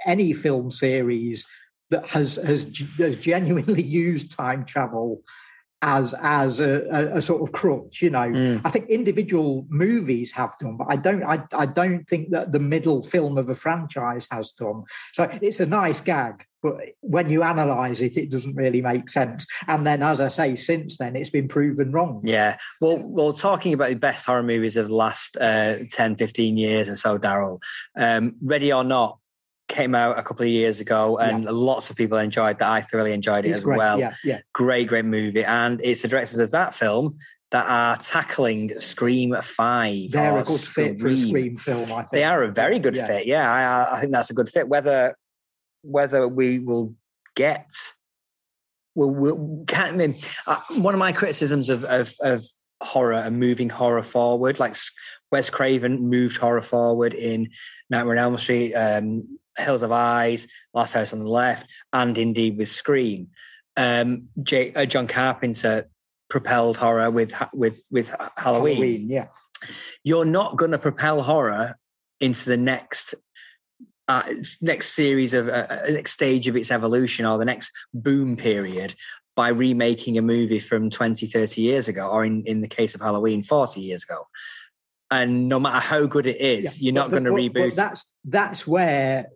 any 0.06 0.34
film 0.34 0.72
series 0.72 1.46
that 1.90 2.06
has, 2.08 2.36
has, 2.36 2.78
has 2.98 3.20
genuinely 3.20 3.82
used 3.84 4.36
time 4.36 4.66
travel 4.66 5.22
as 5.86 6.16
as 6.22 6.60
a, 6.60 7.12
a, 7.14 7.22
sort 7.22 7.44
of 7.44 7.54
crutch. 7.54 8.02
You 8.02 8.10
know, 8.10 8.28
mm. 8.28 8.62
I 8.66 8.70
think 8.72 8.90
individual 8.90 9.66
movies 9.70 10.32
have 10.34 10.58
done, 10.60 10.78
but 10.78 10.88
I 10.90 10.96
don't. 10.96 11.24
I, 11.24 11.44
I 11.54 11.68
don't 11.68 12.04
think 12.10 12.32
that 12.32 12.52
the 12.52 12.60
middle 12.60 13.04
film 13.04 13.38
of 13.38 13.50
a 13.50 13.56
franchise 13.56 14.28
has 14.32 14.52
done. 14.52 14.84
So 15.14 15.30
it's 15.42 15.60
a 15.60 15.66
nice 15.66 16.02
gag, 16.02 16.44
but 16.64 16.78
when 17.02 17.30
you 17.30 17.44
analyze 17.44 18.02
it, 18.02 18.18
it 18.18 18.32
doesn't 18.32 18.56
really 18.56 18.82
make 18.82 19.10
sense. 19.10 19.46
And 19.68 19.86
then, 19.86 20.02
as 20.02 20.20
I 20.20 20.30
say, 20.30 20.56
since 20.56 20.98
then, 20.98 21.16
it's 21.16 21.30
been 21.30 21.48
proven 21.48 21.92
wrong. 21.92 22.22
Yeah. 22.24 22.58
Well, 22.82 22.98
well, 22.98 23.34
talking 23.34 23.74
about 23.74 23.90
the 23.90 23.96
best 23.96 24.26
horror 24.26 24.44
movies 24.44 24.78
of 24.78 24.88
the 24.88 24.96
last 24.96 25.38
uh, 25.38 25.78
10, 25.92 26.16
15 26.16 26.58
years 26.58 26.90
or 26.90 26.96
so, 26.96 27.20
Daryl, 27.20 27.62
um, 27.96 28.36
Ready 28.42 28.74
or 28.74 28.84
Not 28.84 29.20
came 29.68 29.96
out 29.96 30.20
a 30.20 30.24
couple 30.24 30.44
of 30.44 30.50
years 30.50 30.80
ago 30.80 31.18
and 31.18 31.44
yeah. 31.44 31.50
lots 31.52 31.90
of 31.90 31.96
people 31.96 32.18
enjoyed 32.18 32.60
that. 32.60 32.70
I 32.70 32.82
thoroughly 32.82 33.14
enjoyed 33.14 33.46
it 33.46 33.50
it's 33.50 33.60
as 33.60 33.64
great. 33.64 33.78
well. 33.78 34.00
Yeah, 34.00 34.16
yeah. 34.24 34.40
Great, 34.54 34.88
great 34.88 35.06
movie. 35.06 35.44
And 35.44 35.82
it's 35.84 36.02
the 36.02 36.08
directors 36.08 36.38
of 36.38 36.52
that 36.52 36.74
film 36.74 37.18
that 37.52 37.68
are 37.68 37.98
tackling 37.98 38.70
Scream 38.70 39.36
5. 39.40 40.12
They're 40.12 40.38
a 40.38 40.44
good 40.44 40.60
Scream. 40.60 40.98
fit 40.98 41.00
for 41.00 41.10
a 41.10 41.18
Scream 41.18 41.56
film, 41.56 41.92
I 41.92 42.02
think. 42.02 42.12
They 42.12 42.24
are 42.24 42.44
a 42.44 42.52
very 42.52 42.80
good 42.80 42.96
yeah. 42.96 43.08
fit. 43.08 43.28
Yeah, 43.28 43.52
I, 43.52 43.98
I 43.98 44.00
think 44.00 44.12
that's 44.12 44.30
a 44.30 44.34
good 44.34 44.50
fit. 44.50 44.68
Whether 44.68 45.18
whether 45.82 46.28
we 46.28 46.58
will 46.58 46.96
get 47.36 47.70
we'll, 48.96 49.12
we'll 49.12 49.64
can't, 49.68 49.94
I 49.94 49.98
mean, 49.98 50.16
uh, 50.48 50.60
one 50.78 50.94
of 50.94 51.00
my 51.00 51.12
criticisms 51.12 51.70
of, 51.70 51.84
of, 51.84 52.14
of 52.22 52.44
horror 52.82 53.14
and 53.14 53.40
moving 53.40 53.70
horror 53.70 54.02
forward, 54.02 54.60
like 54.60 54.76
Wes 55.32 55.50
Craven 55.50 56.10
moved 56.10 56.38
horror 56.38 56.62
forward 56.62 57.14
in 57.14 57.50
Nightmare 57.90 58.14
on 58.14 58.20
Elm 58.20 58.38
Street, 58.38 58.74
um, 58.74 59.38
Hills 59.58 59.82
Have 59.82 59.92
Eyes, 59.92 60.48
Last 60.74 60.94
House 60.94 61.14
on 61.14 61.20
the 61.20 61.30
Left, 61.30 61.68
and 61.94 62.18
indeed 62.18 62.58
with 62.58 62.70
Scream. 62.70 63.30
Um, 63.78 64.30
J, 64.42 64.74
uh, 64.74 64.86
John 64.86 65.08
Carpenter 65.08 65.90
propelled 66.30 66.78
horror 66.78 67.12
with 67.12 67.34
with 67.54 67.82
with 67.92 68.14
Halloween. 68.38 68.76
Halloween 68.76 69.10
yeah, 69.10 69.28
you're 70.04 70.26
not 70.26 70.58
going 70.58 70.72
to 70.72 70.80
propel 70.80 71.22
horror 71.22 71.78
into 72.20 72.50
the 72.50 72.58
next 72.58 73.16
uh, 74.08 74.24
next 74.62 74.90
series 74.90 75.34
of 75.34 75.50
uh, 75.50 75.68
uh, 75.70 75.78
next 75.90 76.12
stage 76.12 76.48
of 76.48 76.56
its 76.56 76.72
evolution 76.72 77.26
or 77.26 77.38
the 77.38 77.46
next 77.46 77.72
boom 77.94 78.36
period 78.36 78.96
by 79.36 79.50
remaking 79.50 80.18
a 80.18 80.22
movie 80.22 80.60
from 80.60 80.90
20 80.90 81.26
30 81.26 81.62
years 81.62 81.88
ago 81.88 82.08
or 82.08 82.24
in, 82.24 82.44
in 82.46 82.62
the 82.62 82.68
case 82.68 82.96
of 82.96 83.02
halloween 83.02 83.42
40 83.42 83.82
years 83.82 84.04
ago 84.04 84.28
and 85.12 85.50
no 85.50 85.60
matter 85.60 85.80
how 85.80 86.06
good 86.06 86.28
it 86.28 86.40
is 86.40 86.80
yeah, 86.80 86.86
you're 86.86 86.94
not 86.94 87.10
going 87.10 87.24
to 87.24 87.32
reboot 87.32 87.76
that's 87.76 88.06
that's 88.24 88.68
where 88.68 89.28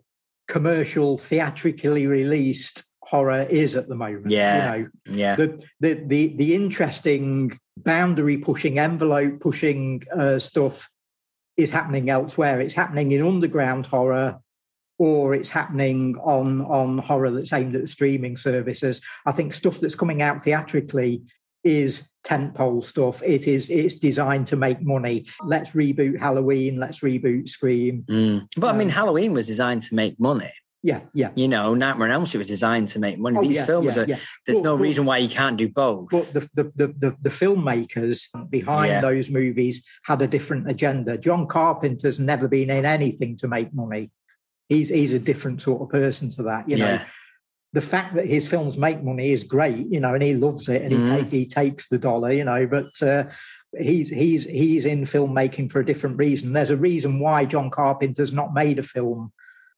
commercial 0.50 1.16
theatrically 1.16 2.06
released 2.06 2.84
horror 3.02 3.42
is 3.42 3.76
at 3.76 3.88
the 3.88 3.94
moment 3.94 4.30
yeah 4.30 4.74
you 4.74 4.82
know. 4.82 4.88
yeah. 5.06 5.36
The 5.36 5.64
the 5.80 5.94
the, 6.06 6.34
the 6.36 6.54
interesting 6.54 7.58
boundary 7.76 8.36
pushing 8.36 8.78
envelope 8.78 9.40
pushing 9.40 10.02
uh, 10.14 10.38
stuff 10.38 10.90
is 11.56 11.70
happening 11.70 12.10
elsewhere. 12.10 12.60
It's 12.60 12.74
happening 12.74 13.12
in 13.12 13.22
underground 13.22 13.86
horror 13.86 14.38
or 14.98 15.34
it's 15.34 15.50
happening 15.50 16.16
on 16.22 16.62
on 16.62 16.98
horror 16.98 17.30
that's 17.30 17.52
aimed 17.52 17.76
at 17.76 17.88
streaming 17.88 18.36
services. 18.36 19.00
I 19.26 19.32
think 19.32 19.54
stuff 19.54 19.78
that's 19.80 19.94
coming 19.94 20.22
out 20.22 20.42
theatrically 20.42 21.22
is 21.64 22.08
tentpole 22.26 22.84
stuff. 22.84 23.22
It 23.22 23.46
is 23.46 23.70
it's 23.70 23.96
designed 23.96 24.46
to 24.48 24.56
make 24.56 24.80
money. 24.82 25.26
Let's 25.42 25.70
reboot 25.70 26.18
Halloween. 26.18 26.78
Let's 26.78 27.00
reboot 27.00 27.48
Scream. 27.48 28.04
Mm. 28.08 28.46
But 28.56 28.70
um, 28.70 28.76
I 28.76 28.78
mean, 28.78 28.88
um, 28.88 28.94
Halloween 28.94 29.32
was 29.32 29.46
designed 29.46 29.82
to 29.84 29.94
make 29.94 30.18
money. 30.18 30.52
Yeah, 30.82 31.00
yeah. 31.12 31.30
You 31.34 31.46
know, 31.46 31.74
Nightmare 31.74 32.08
on 32.08 32.14
Elm 32.14 32.26
Street 32.26 32.38
was 32.38 32.46
designed 32.46 32.88
to 32.90 32.98
make 32.98 33.18
money. 33.18 33.36
Oh, 33.36 33.42
These 33.42 33.56
yeah, 33.56 33.64
films 33.66 33.96
yeah, 33.96 34.02
are. 34.02 34.06
Yeah. 34.06 34.16
There's 34.46 34.58
but, 34.58 34.64
no 34.64 34.76
but, 34.78 34.82
reason 34.82 35.04
why 35.04 35.18
you 35.18 35.28
can't 35.28 35.58
do 35.58 35.68
both. 35.68 36.08
But 36.10 36.26
the 36.32 36.48
the 36.54 36.72
the, 36.74 36.86
the, 36.98 37.16
the 37.20 37.28
filmmakers 37.28 38.26
behind 38.48 39.02
those 39.02 39.28
movies 39.28 39.84
had 40.04 40.22
a 40.22 40.26
different 40.26 40.70
agenda. 40.70 41.18
John 41.18 41.46
Carpenter's 41.46 42.18
never 42.18 42.48
been 42.48 42.70
in 42.70 42.86
anything 42.86 43.36
to 43.36 43.48
make 43.48 43.74
money 43.74 44.10
he's 44.70 44.88
he's 44.88 45.12
a 45.12 45.18
different 45.18 45.60
sort 45.60 45.82
of 45.82 45.90
person 45.90 46.30
to 46.30 46.44
that. 46.44 46.66
You 46.66 46.78
know. 46.78 47.00
The 47.72 47.80
fact 47.80 48.14
that 48.14 48.26
his 48.26 48.48
films 48.48 48.76
make 48.76 49.02
money 49.02 49.30
is 49.30 49.44
great. 49.44 49.86
You 49.90 50.00
know, 50.00 50.14
and 50.14 50.22
he 50.22 50.34
loves 50.34 50.68
it, 50.68 50.82
and 50.82 50.92
he 50.92 50.98
mm. 50.98 51.08
take 51.08 51.28
he 51.28 51.46
takes 51.46 51.88
the 51.88 51.98
dollar. 51.98 52.32
You 52.32 52.44
know, 52.44 52.66
but. 52.66 53.02
Uh, 53.02 53.30
he's 53.78 54.08
he's 54.08 54.44
he's 54.46 54.84
in 54.84 55.04
filmmaking 55.04 55.70
for 55.70 55.78
a 55.78 55.86
different 55.86 56.18
reason. 56.18 56.52
There's 56.52 56.70
a 56.70 56.76
reason 56.76 57.20
why 57.20 57.44
John 57.44 57.70
Carpenter's 57.70 58.32
not 58.32 58.52
made 58.52 58.80
a 58.80 58.82
film 58.82 59.32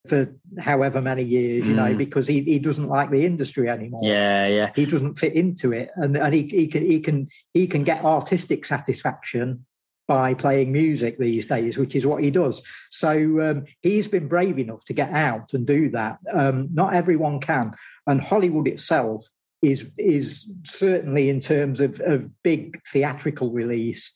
for 0.07 0.33
however 0.59 1.01
many 1.01 1.23
years, 1.23 1.65
you 1.65 1.73
mm. 1.73 1.77
know, 1.77 1.97
because 1.97 2.27
he, 2.27 2.41
he 2.41 2.59
doesn't 2.59 2.89
like 2.89 3.09
the 3.09 3.25
industry 3.25 3.69
anymore. 3.69 4.01
Yeah, 4.03 4.47
yeah. 4.47 4.71
He 4.75 4.85
doesn't 4.85 5.17
fit 5.17 5.33
into 5.33 5.71
it, 5.71 5.91
and 5.95 6.17
and 6.17 6.33
he, 6.33 6.43
he 6.47 6.67
can 6.67 6.83
he 6.83 6.99
can 6.99 7.27
he 7.53 7.67
can 7.67 7.83
get 7.83 8.03
artistic 8.03 8.65
satisfaction 8.65 9.65
by 10.07 10.33
playing 10.33 10.71
music 10.71 11.17
these 11.17 11.47
days, 11.47 11.77
which 11.77 11.95
is 11.95 12.05
what 12.05 12.23
he 12.23 12.31
does. 12.31 12.61
So 12.89 13.41
um, 13.41 13.65
he's 13.81 14.07
been 14.07 14.27
brave 14.27 14.59
enough 14.59 14.83
to 14.85 14.93
get 14.93 15.11
out 15.11 15.53
and 15.53 15.65
do 15.65 15.89
that. 15.91 16.19
Um, 16.31 16.69
not 16.73 16.93
everyone 16.93 17.39
can, 17.39 17.73
and 18.07 18.21
Hollywood 18.21 18.67
itself 18.67 19.27
is 19.61 19.89
is 19.97 20.49
certainly 20.65 21.29
in 21.29 21.39
terms 21.39 21.79
of, 21.79 21.99
of 22.01 22.29
big 22.43 22.81
theatrical 22.91 23.51
release. 23.51 24.11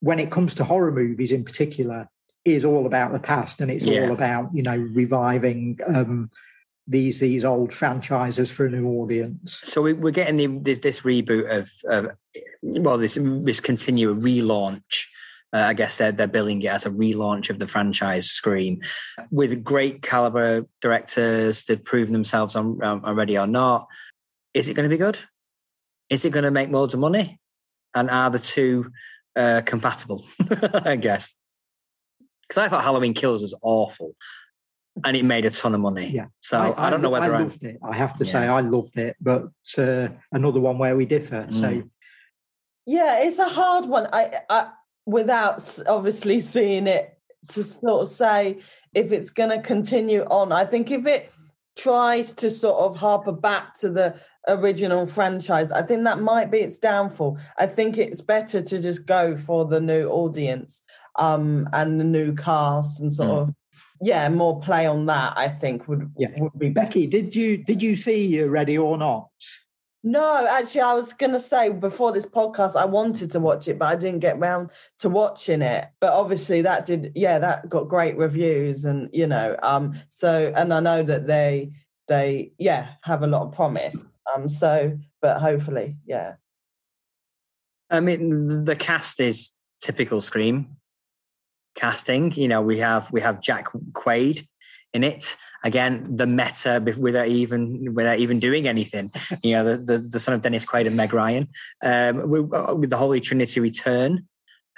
When 0.00 0.18
it 0.18 0.30
comes 0.30 0.54
to 0.56 0.64
horror 0.64 0.92
movies, 0.92 1.32
in 1.32 1.44
particular, 1.44 2.08
is 2.44 2.64
all 2.64 2.86
about 2.86 3.12
the 3.12 3.18
past, 3.18 3.60
and 3.60 3.70
it's 3.70 3.86
yeah. 3.86 4.02
all 4.02 4.12
about 4.12 4.54
you 4.54 4.62
know 4.62 4.76
reviving 4.76 5.78
um, 5.86 6.30
these 6.86 7.20
these 7.20 7.44
old 7.44 7.72
franchises 7.72 8.50
for 8.50 8.66
a 8.66 8.70
new 8.70 8.88
audience. 8.88 9.60
So 9.62 9.82
we, 9.82 9.92
are 9.92 10.10
getting 10.10 10.36
the, 10.36 10.46
this, 10.46 10.78
this 10.78 11.00
reboot 11.00 11.50
of, 11.50 11.70
of, 11.88 12.16
well, 12.62 12.98
this 12.98 13.18
this 13.20 13.60
continual 13.60 14.16
relaunch. 14.16 15.06
Uh, 15.52 15.60
I 15.60 15.74
guess 15.74 15.98
they're, 15.98 16.12
they're 16.12 16.26
billing 16.26 16.62
it 16.62 16.66
as 16.66 16.86
a 16.86 16.90
relaunch 16.90 17.50
of 17.50 17.58
the 17.58 17.66
franchise 17.66 18.28
Scream 18.28 18.80
with 19.30 19.62
great 19.62 20.02
caliber 20.02 20.66
directors 20.80 21.64
that 21.66 21.84
prove 21.84 22.10
themselves 22.10 22.56
on, 22.56 22.82
um, 22.82 23.00
Ready 23.16 23.38
or 23.38 23.46
Not. 23.46 23.86
Is 24.54 24.68
it 24.68 24.74
going 24.74 24.88
to 24.88 24.94
be 24.94 24.98
good? 24.98 25.18
Is 26.10 26.24
it 26.24 26.32
going 26.32 26.44
to 26.44 26.50
make 26.50 26.70
loads 26.70 26.94
of 26.94 27.00
money? 27.00 27.38
And 27.94 28.10
are 28.10 28.28
the 28.28 28.38
two 28.38 28.90
uh, 29.36 29.62
compatible? 29.64 30.24
I 30.84 30.96
guess 30.96 31.34
because 32.48 32.62
I 32.62 32.68
thought 32.68 32.84
Halloween 32.84 33.14
Kills 33.14 33.42
was 33.42 33.54
awful 33.62 34.14
and 35.04 35.16
it 35.16 35.24
made 35.24 35.44
a 35.44 35.50
ton 35.50 35.74
of 35.74 35.80
money. 35.80 36.08
Yeah. 36.08 36.26
So 36.40 36.58
I, 36.58 36.86
I 36.86 36.90
don't 36.90 37.02
know 37.02 37.10
whether 37.10 37.34
I 37.34 37.40
loved 37.40 37.62
it. 37.64 37.78
I 37.82 37.94
have 37.94 38.16
to 38.18 38.24
yeah. 38.24 38.32
say 38.32 38.46
I 38.46 38.60
loved 38.60 38.96
it, 38.98 39.16
but 39.20 39.48
uh, 39.78 40.08
another 40.32 40.60
one 40.60 40.78
where 40.78 40.96
we 40.96 41.06
differ. 41.06 41.46
Mm. 41.48 41.52
So 41.52 41.82
yeah, 42.86 43.24
it's 43.24 43.38
a 43.38 43.48
hard 43.48 43.86
one. 43.86 44.08
I, 44.12 44.40
I 44.48 44.70
without 45.04 45.78
obviously 45.86 46.40
seeing 46.40 46.86
it 46.86 47.18
to 47.48 47.62
sort 47.62 48.02
of 48.02 48.08
say 48.08 48.60
if 48.94 49.12
it's 49.12 49.30
going 49.30 49.50
to 49.50 49.60
continue 49.60 50.22
on. 50.22 50.52
I 50.52 50.64
think 50.64 50.90
if 50.90 51.06
it 51.06 51.32
tries 51.76 52.32
to 52.32 52.50
sort 52.50 52.78
of 52.78 52.96
harper 52.96 53.32
back 53.32 53.74
to 53.76 53.90
the 53.90 54.18
original 54.48 55.06
franchise, 55.06 55.70
I 55.70 55.82
think 55.82 56.04
that 56.04 56.20
might 56.20 56.50
be 56.50 56.58
its 56.58 56.78
downfall. 56.78 57.38
I 57.58 57.66
think 57.66 57.98
it's 57.98 58.22
better 58.22 58.62
to 58.62 58.82
just 58.82 59.04
go 59.04 59.36
for 59.36 59.66
the 59.66 59.80
new 59.80 60.08
audience 60.08 60.82
um, 61.16 61.68
and 61.72 62.00
the 62.00 62.04
new 62.04 62.34
cast 62.34 63.00
and 63.00 63.12
sort 63.12 63.30
mm. 63.30 63.42
of 63.42 63.54
yeah, 64.00 64.28
more 64.28 64.60
play 64.60 64.86
on 64.86 65.06
that. 65.06 65.34
I 65.36 65.48
think 65.48 65.88
would 65.88 66.10
yeah. 66.16 66.28
would 66.38 66.58
be 66.58 66.70
Becky. 66.70 67.06
Did 67.06 67.34
you 67.34 67.56
did 67.58 67.82
you 67.82 67.96
see 67.96 68.26
you 68.26 68.48
Ready 68.48 68.78
or 68.78 68.96
Not? 68.96 69.28
No, 70.02 70.46
actually, 70.48 70.82
I 70.82 70.94
was 70.94 71.12
going 71.12 71.32
to 71.32 71.40
say 71.40 71.68
before 71.68 72.12
this 72.12 72.26
podcast, 72.26 72.76
I 72.76 72.84
wanted 72.84 73.32
to 73.32 73.40
watch 73.40 73.66
it, 73.66 73.76
but 73.76 73.86
I 73.86 73.96
didn't 73.96 74.20
get 74.20 74.38
round 74.38 74.70
to 75.00 75.08
watching 75.08 75.62
it. 75.62 75.88
But 76.00 76.12
obviously, 76.12 76.62
that 76.62 76.84
did, 76.84 77.10
yeah, 77.16 77.40
that 77.40 77.68
got 77.68 77.88
great 77.88 78.16
reviews, 78.16 78.84
and 78.84 79.10
you 79.12 79.26
know, 79.26 79.56
um, 79.64 79.98
so 80.08 80.52
and 80.54 80.72
I 80.72 80.78
know 80.78 81.02
that 81.02 81.26
they 81.26 81.72
they 82.06 82.52
yeah 82.58 82.90
have 83.02 83.24
a 83.24 83.26
lot 83.26 83.42
of 83.42 83.52
promise. 83.52 84.04
Um, 84.34 84.48
so 84.48 84.96
but 85.20 85.40
hopefully, 85.40 85.96
yeah. 86.06 86.34
I 87.90 88.00
mean, 88.00 88.64
the 88.64 88.76
cast 88.76 89.18
is 89.18 89.56
typical 89.80 90.20
Scream 90.20 90.76
casting. 91.76 92.32
You 92.32 92.48
know, 92.48 92.62
we 92.62 92.78
have 92.78 93.12
we 93.12 93.20
have 93.20 93.40
Jack 93.40 93.68
Quaid 93.92 94.46
in 94.92 95.04
it 95.04 95.36
again. 95.62 96.16
The 96.16 96.26
meta 96.26 96.82
without 96.98 97.28
even 97.28 97.94
without 97.94 98.18
even 98.18 98.40
doing 98.40 98.66
anything. 98.66 99.12
You 99.44 99.52
know, 99.52 99.64
the 99.64 99.76
the, 99.76 99.98
the 99.98 100.18
son 100.18 100.34
of 100.34 100.42
Dennis 100.42 100.66
Quaid 100.66 100.86
and 100.86 100.96
Meg 100.96 101.12
Ryan 101.12 101.48
um, 101.84 102.18
uh, 102.20 102.74
with 102.74 102.90
the 102.90 102.96
Holy 102.96 103.20
Trinity 103.20 103.60
return. 103.60 104.26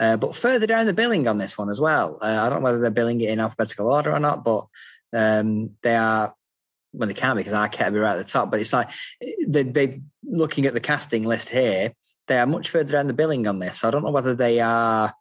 Uh, 0.00 0.16
but 0.16 0.36
further 0.36 0.66
down 0.66 0.86
the 0.86 0.92
billing 0.92 1.26
on 1.26 1.38
this 1.38 1.58
one 1.58 1.70
as 1.70 1.80
well. 1.80 2.18
Uh, 2.22 2.26
I 2.26 2.48
don't 2.48 2.60
know 2.60 2.64
whether 2.64 2.78
they're 2.78 2.90
billing 2.90 3.20
it 3.20 3.30
in 3.30 3.40
alphabetical 3.40 3.88
order 3.88 4.12
or 4.12 4.20
not, 4.20 4.44
but 4.44 4.66
um, 5.16 5.70
they 5.82 5.96
are. 5.96 6.34
Well, 6.92 7.06
they 7.06 7.14
can 7.14 7.36
because 7.36 7.52
I 7.52 7.68
can't 7.68 7.92
be 7.92 8.00
right 8.00 8.18
at 8.18 8.26
the 8.26 8.32
top. 8.32 8.50
But 8.50 8.60
it's 8.60 8.72
like 8.72 8.90
they 9.46 9.62
they 9.62 10.00
looking 10.24 10.66
at 10.66 10.74
the 10.74 10.80
casting 10.80 11.24
list 11.24 11.50
here. 11.50 11.92
They 12.28 12.38
are 12.38 12.46
much 12.46 12.70
further 12.70 12.92
down 12.92 13.06
the 13.06 13.12
billing 13.12 13.46
on 13.46 13.58
this. 13.58 13.80
So 13.80 13.88
I 13.88 13.90
don't 13.90 14.04
know 14.04 14.10
whether 14.10 14.34
they 14.34 14.60
are 14.60 15.12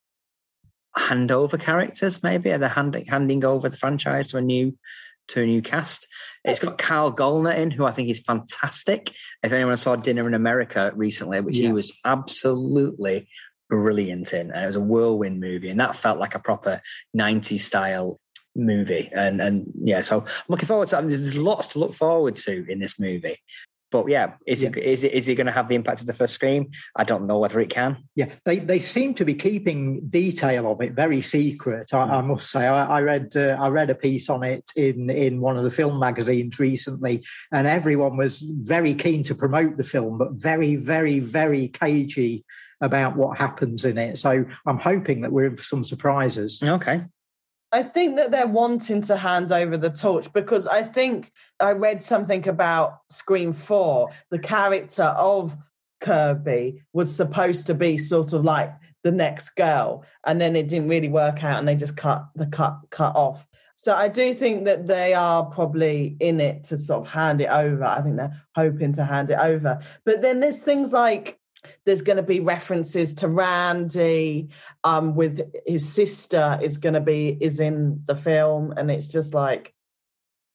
handover 0.97 1.59
characters, 1.59 2.23
maybe? 2.23 2.51
Are 2.51 2.57
they 2.57 2.67
handing 2.67 3.05
handing 3.05 3.45
over 3.45 3.69
the 3.69 3.77
franchise 3.77 4.27
to 4.27 4.37
a 4.37 4.41
new 4.41 4.77
to 5.29 5.41
a 5.41 5.45
new 5.45 5.61
cast? 5.61 6.07
It's 6.43 6.59
got 6.59 6.77
Kyle 6.77 7.13
Gallner 7.13 7.55
in, 7.55 7.71
who 7.71 7.85
I 7.85 7.91
think 7.91 8.09
is 8.09 8.19
fantastic. 8.19 9.11
If 9.43 9.51
anyone 9.51 9.77
saw 9.77 9.95
Dinner 9.95 10.27
in 10.27 10.33
America 10.33 10.91
recently, 10.95 11.41
which 11.41 11.57
yeah. 11.57 11.67
he 11.67 11.73
was 11.73 11.97
absolutely 12.05 13.27
brilliant 13.69 14.33
in, 14.33 14.51
and 14.51 14.63
it 14.63 14.67
was 14.67 14.75
a 14.75 14.81
whirlwind 14.81 15.39
movie, 15.39 15.69
and 15.69 15.79
that 15.79 15.95
felt 15.95 16.19
like 16.19 16.35
a 16.35 16.39
proper 16.39 16.81
'90s 17.17 17.59
style 17.59 18.19
movie, 18.55 19.09
and 19.13 19.41
and 19.41 19.71
yeah, 19.81 20.01
so 20.01 20.21
I'm 20.21 20.27
looking 20.49 20.67
forward 20.67 20.89
to. 20.89 21.01
Mean, 21.01 21.09
there's 21.09 21.37
lots 21.37 21.67
to 21.67 21.79
look 21.79 21.93
forward 21.93 22.35
to 22.37 22.65
in 22.69 22.79
this 22.79 22.99
movie. 22.99 23.37
But 23.91 24.09
yeah, 24.09 24.33
is 24.45 24.63
yeah. 24.63 24.69
it 24.69 24.77
is 24.77 25.03
it 25.03 25.13
is 25.13 25.27
it 25.27 25.35
going 25.35 25.47
to 25.47 25.53
have 25.53 25.67
the 25.67 25.75
impact 25.75 26.01
of 26.01 26.07
the 26.07 26.13
first 26.13 26.33
Scream? 26.33 26.71
I 26.95 27.03
don't 27.03 27.25
know 27.25 27.39
whether 27.39 27.59
it 27.59 27.69
can. 27.69 27.97
Yeah, 28.15 28.31
they 28.43 28.59
they 28.59 28.79
seem 28.79 29.13
to 29.15 29.25
be 29.25 29.33
keeping 29.33 30.01
detail 30.09 30.69
of 30.71 30.81
it 30.81 30.93
very 30.93 31.21
secret. 31.21 31.93
I, 31.93 31.99
I 32.17 32.21
must 32.21 32.49
say, 32.49 32.67
I, 32.67 32.97
I 32.97 33.01
read 33.01 33.35
uh, 33.35 33.57
I 33.59 33.69
read 33.69 33.89
a 33.89 33.95
piece 33.95 34.29
on 34.29 34.43
it 34.43 34.69
in 34.75 35.09
in 35.09 35.39
one 35.39 35.57
of 35.57 35.63
the 35.63 35.71
film 35.71 35.99
magazines 35.99 36.59
recently, 36.59 37.25
and 37.51 37.65
everyone 37.65 38.17
was 38.17 38.41
very 38.41 38.93
keen 38.93 39.23
to 39.23 39.35
promote 39.35 39.77
the 39.77 39.83
film, 39.83 40.17
but 40.17 40.33
very 40.33 40.75
very 40.75 41.19
very 41.19 41.69
cagey 41.69 42.43
about 42.81 43.15
what 43.15 43.37
happens 43.37 43.85
in 43.85 43.97
it. 43.97 44.17
So 44.17 44.45
I'm 44.65 44.79
hoping 44.79 45.21
that 45.21 45.31
we're 45.31 45.45
in 45.45 45.57
for 45.57 45.63
some 45.63 45.83
surprises. 45.83 46.61
Okay. 46.61 47.03
I 47.71 47.83
think 47.83 48.15
that 48.15 48.31
they're 48.31 48.47
wanting 48.47 49.01
to 49.03 49.17
hand 49.17 49.51
over 49.51 49.77
the 49.77 49.89
torch 49.89 50.31
because 50.31 50.67
I 50.67 50.83
think 50.83 51.31
I 51.59 51.71
read 51.73 52.01
something 52.01 52.47
about 52.47 52.99
Scream 53.09 53.51
4. 53.51 54.09
The 54.31 54.39
character 54.39 55.03
of 55.03 55.57
Kirby 55.99 56.81
was 56.93 57.13
supposed 57.13 57.67
to 57.67 57.73
be 57.73 57.97
sort 57.97 58.33
of 58.33 58.45
like 58.45 58.73
the 59.03 59.11
next 59.11 59.51
girl, 59.51 60.05
and 60.25 60.39
then 60.39 60.55
it 60.55 60.67
didn't 60.67 60.89
really 60.89 61.09
work 61.09 61.43
out, 61.43 61.59
and 61.59 61.67
they 61.67 61.75
just 61.75 61.97
cut 61.97 62.25
the 62.35 62.45
cut 62.45 62.77
cut 62.89 63.15
off. 63.15 63.45
So 63.75 63.93
I 63.93 64.07
do 64.07 64.33
think 64.33 64.65
that 64.65 64.87
they 64.87 65.13
are 65.13 65.45
probably 65.45 66.17
in 66.19 66.39
it 66.39 66.63
to 66.65 66.77
sort 66.77 67.05
of 67.05 67.13
hand 67.13 67.41
it 67.41 67.49
over. 67.49 67.83
I 67.83 68.01
think 68.01 68.17
they're 68.17 68.41
hoping 68.55 68.93
to 68.93 69.03
hand 69.03 69.29
it 69.29 69.37
over. 69.39 69.79
But 70.03 70.21
then 70.21 70.39
there's 70.39 70.59
things 70.59 70.91
like 70.91 71.39
there's 71.85 72.01
going 72.01 72.17
to 72.17 72.23
be 72.23 72.39
references 72.39 73.13
to 73.15 73.27
Randy 73.27 74.49
um, 74.83 75.15
with 75.15 75.41
his 75.65 75.91
sister 75.91 76.59
is 76.61 76.77
going 76.77 76.93
to 76.93 77.01
be 77.01 77.37
is 77.39 77.59
in 77.59 78.01
the 78.05 78.15
film 78.15 78.73
and 78.77 78.89
it's 78.91 79.07
just 79.07 79.33
like 79.33 79.73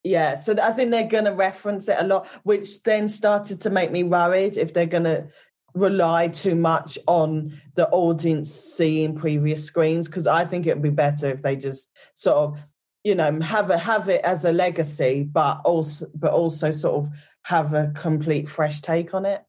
yeah 0.05 0.39
so 0.39 0.55
I 0.61 0.73
think 0.73 0.91
they're 0.91 1.07
going 1.07 1.25
to 1.25 1.33
reference 1.33 1.89
it 1.89 1.97
a 1.99 2.07
lot 2.07 2.27
which 2.43 2.83
then 2.83 3.09
started 3.09 3.61
to 3.63 3.71
make 3.71 3.91
me 3.91 4.03
worried 4.03 4.57
if 4.57 4.75
they're 4.75 4.87
going 4.87 5.05
to 5.05 5.29
rely 5.75 6.29
too 6.29 6.55
much 6.55 6.99
on 7.07 7.59
the 7.77 7.89
audience 7.91 8.53
seeing 8.53 9.15
previous 9.15 9.65
screens 9.65 10.07
because 10.07 10.27
I 10.27 10.45
think 10.45 10.67
it 10.67 10.75
would 10.75 10.83
be 10.83 10.91
better 10.91 11.31
if 11.31 11.43
they 11.43 11.57
just 11.57 11.89
sort 12.15 12.37
of 12.37 12.59
you 13.05 13.15
know 13.15 13.41
have 13.41 13.71
a 13.71 13.79
have 13.79 14.09
it 14.09 14.23
as 14.25 14.45
a 14.45 14.53
legacy 14.53 15.23
but 15.23 15.61
also 15.65 16.07
but 16.15 16.33
also 16.33 16.71
sort 16.71 17.05
of 17.05 17.13
have 17.43 17.75
a 17.75 17.91
complete 17.95 18.49
fresh 18.49 18.81
take 18.81 19.15
on 19.15 19.25
it 19.25 19.43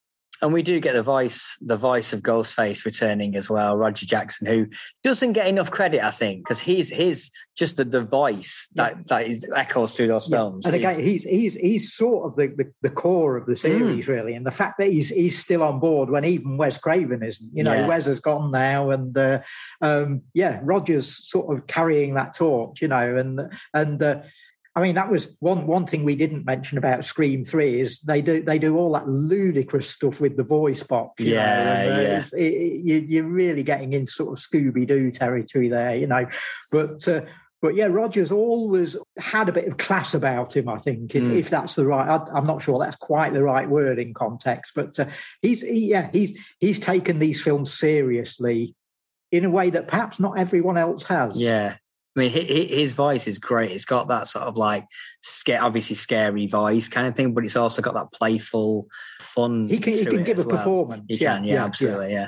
and 0.44 0.52
we 0.52 0.61
do 0.61 0.82
get 0.82 0.94
the 0.94 1.02
voice, 1.02 1.57
the 1.61 1.78
voice 1.78 2.11
of 2.11 2.22
Ghostface 2.22 2.84
returning 2.84 3.38
as 3.38 3.49
well, 3.49 3.78
Roger 3.78 4.06
Jackson, 4.06 4.45
who 4.45 4.68
doesn't 5.02 5.32
get 5.32 5.48
enough 5.48 5.72
credit, 5.72 6.03
I 6.03 6.11
think, 6.11 6.44
because 6.44 6.60
he's 6.60 6.90
his 6.90 7.32
just 7.56 7.78
the, 7.78 7.86
the 7.86 8.03
voice 8.03 8.68
that 8.76 8.98
yeah. 8.98 9.03
that 9.07 9.28
is 9.28 9.45
echoes 9.56 9.95
through 9.95 10.07
those 10.07 10.30
yeah. 10.30 10.38
films. 10.38 10.65
And 10.65 10.76
again, 10.76 10.99
he's 10.99 11.24
he's 11.24 11.56
he's 11.56 11.94
sort 11.94 12.26
of 12.26 12.36
the, 12.36 12.48
the, 12.48 12.70
the 12.82 12.90
core 12.90 13.38
of 13.38 13.45
the 13.45 13.56
series, 13.56 14.06
mm. 14.06 14.10
really, 14.10 14.34
and 14.34 14.45
the 14.45 14.52
fact 14.52 14.80
that 14.80 14.90
he's 14.90 15.10
he's 15.10 15.40
still 15.40 15.64
on 15.64 15.80
board 15.80 16.10
when 16.10 16.26
even 16.26 16.57
Wes 16.57 16.78
Craven 16.78 17.24
isn't. 17.24 17.49
You 17.53 17.64
know, 17.64 17.74
yeah. 17.74 17.88
Wes 17.88 18.06
has 18.07 18.20
gone 18.20 18.52
now, 18.52 18.90
and 18.90 19.18
uh, 19.18 19.40
um, 19.80 20.24
yeah, 20.34 20.60
Roger's 20.61 21.26
sort 21.30 21.56
of 21.56 21.68
carrying 21.68 22.15
that 22.15 22.34
torch. 22.34 22.82
You 22.82 22.90
know, 22.90 23.15
and 23.15 23.49
and 23.74 24.03
uh, 24.03 24.24
I 24.76 24.82
mean, 24.82 24.95
that 24.95 25.10
was 25.10 25.38
one 25.40 25.68
one 25.68 25.86
thing 25.86 26.04
we 26.04 26.16
didn't 26.16 26.45
mention 26.45 26.80
about 26.80 27.06
Scream 27.06 27.45
Three 27.45 27.80
is 27.80 28.00
they 28.02 28.22
do 28.22 28.41
they 28.41 28.58
do 28.58 28.76
all 28.76 28.91
that 28.94 29.08
ludicrous 29.08 29.90
stuff 29.90 30.20
with 30.20 30.36
the 30.36 30.44
voice 30.44 30.82
box. 30.82 31.24
yeah, 31.24 31.86
know, 31.86 32.02
yeah. 32.02 32.24
It, 32.34 32.41
it, 32.41 33.06
you, 33.10 33.24
are 33.24 33.28
really 33.28 33.62
getting 33.62 33.94
into 33.94 34.12
sort 34.12 34.32
of 34.32 34.44
Scooby 34.44 34.88
Doo 34.88 35.12
territory 35.12 35.70
there, 35.70 35.95
you 35.95 36.08
know. 36.08 36.28
But 36.72 37.08
uh, 37.08 37.22
but 37.64 37.76
yeah, 37.76 37.86
Rogers 37.86 38.32
always 38.32 38.98
had 39.18 39.48
a 39.48 39.54
bit 39.54 39.68
of 39.68 39.78
class 39.78 40.14
about 40.14 40.56
him. 40.56 40.68
I 40.68 40.78
think, 40.78 41.16
if, 41.16 41.24
mm. 41.24 41.36
if 41.36 41.50
that's 41.50 41.76
the 41.76 41.86
right, 41.86 42.10
I, 42.10 42.38
am 42.38 42.45
not 42.45 42.62
sure 42.62 42.78
that's 42.78 42.98
quite 42.98 43.32
the 43.32 43.41
right 43.41 43.70
word 43.70 44.00
in 44.00 44.14
context, 44.14 44.74
but 44.76 45.00
uh, 45.00 45.06
he's 45.41 45.62
he, 45.62 45.90
yeah 45.90 46.10
he's 46.12 46.38
he's 46.60 46.80
taken 46.80 47.20
these 47.20 47.41
films 47.41 47.72
seriously 47.72 48.76
in 49.32 49.45
a 49.45 49.50
way 49.50 49.70
that 49.70 49.88
perhaps 49.88 50.20
not 50.20 50.38
everyone 50.38 50.78
else 50.78 51.06
has. 51.06 51.41
Yeah, 51.41 51.78
I 52.15 52.19
mean, 52.19 52.31
his 52.31 52.94
voice 52.94 53.27
is 53.27 53.40
great. 53.40 53.72
It's 53.72 53.85
got 53.85 54.07
that 54.10 54.27
sort 54.27 54.45
of 54.45 54.56
like, 54.56 54.85
scare, 55.22 55.64
obviously 55.64 55.95
scary 55.95 56.45
voice 56.45 56.88
kind 56.88 57.07
of 57.07 57.15
thing, 57.15 57.34
but 57.34 57.44
it's 57.44 57.56
also 57.56 57.81
got 57.81 57.95
that 57.95 58.11
playful, 58.11 58.88
fun. 59.19 59.68
He 59.68 59.80
can, 59.80 59.94
he 59.94 60.06
can 60.06 60.23
give 60.23 60.38
a 60.38 60.44
well. 60.44 60.57
performance. 60.57 61.06
He 61.10 61.18
yeah, 61.18 61.35
can, 61.35 61.44
yeah, 61.44 61.53
yeah 61.56 61.65
absolutely, 61.65 62.11
yeah. 62.11 62.22
yeah. 62.22 62.27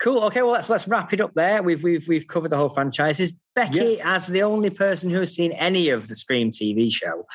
Cool. 0.00 0.22
Okay, 0.24 0.42
well 0.42 0.52
let's 0.52 0.68
let's 0.68 0.86
wrap 0.86 1.12
it 1.12 1.20
up 1.20 1.34
there. 1.34 1.60
We've 1.60 1.82
we've 1.82 2.06
we've 2.06 2.28
covered 2.28 2.50
the 2.50 2.56
whole 2.56 2.68
franchises. 2.68 3.36
Becky, 3.56 3.96
yeah. 3.98 4.14
as 4.14 4.28
the 4.28 4.42
only 4.42 4.70
person 4.70 5.10
who 5.10 5.18
has 5.18 5.34
seen 5.34 5.50
any 5.52 5.88
of 5.88 6.06
the 6.06 6.14
Scream 6.14 6.52
TV 6.52 6.92
show, 6.92 7.26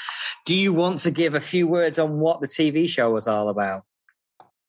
do 0.46 0.56
you 0.56 0.72
want 0.72 1.00
to 1.00 1.12
give 1.12 1.34
a 1.34 1.42
few 1.42 1.68
words 1.68 2.00
on 2.00 2.20
what 2.20 2.40
the 2.40 2.48
TV 2.48 2.88
show 2.88 3.12
was 3.12 3.28
all 3.28 3.50
about? 3.50 3.84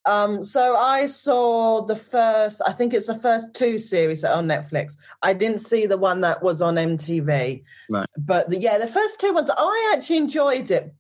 Um, 0.07 0.45
so 0.45 0.77
I 0.77 1.07
saw 1.07 1.85
the 1.85 1.97
first, 1.97 2.61
I 2.67 2.73
think 2.73 2.93
it's 2.93 3.07
the 3.07 3.15
first 3.15 3.55
two 3.55 3.79
series 3.79 4.25
on 4.25 4.47
Netflix. 4.47 4.97
I 5.23 5.33
didn't 5.33 5.61
see 5.61 5.87
the 5.87 5.97
one 5.97 6.21
that 6.21 6.43
was 6.43 6.61
on 6.61 6.75
MTV. 6.75 7.63
Right. 7.89 8.07
But 8.19 8.51
the, 8.51 8.59
yeah, 8.59 8.79
the 8.79 8.87
first 8.87 9.21
two 9.21 9.33
ones, 9.33 9.51
I 9.57 9.95
actually 9.97 10.19
enjoyed 10.19 10.71
it. 10.71 10.95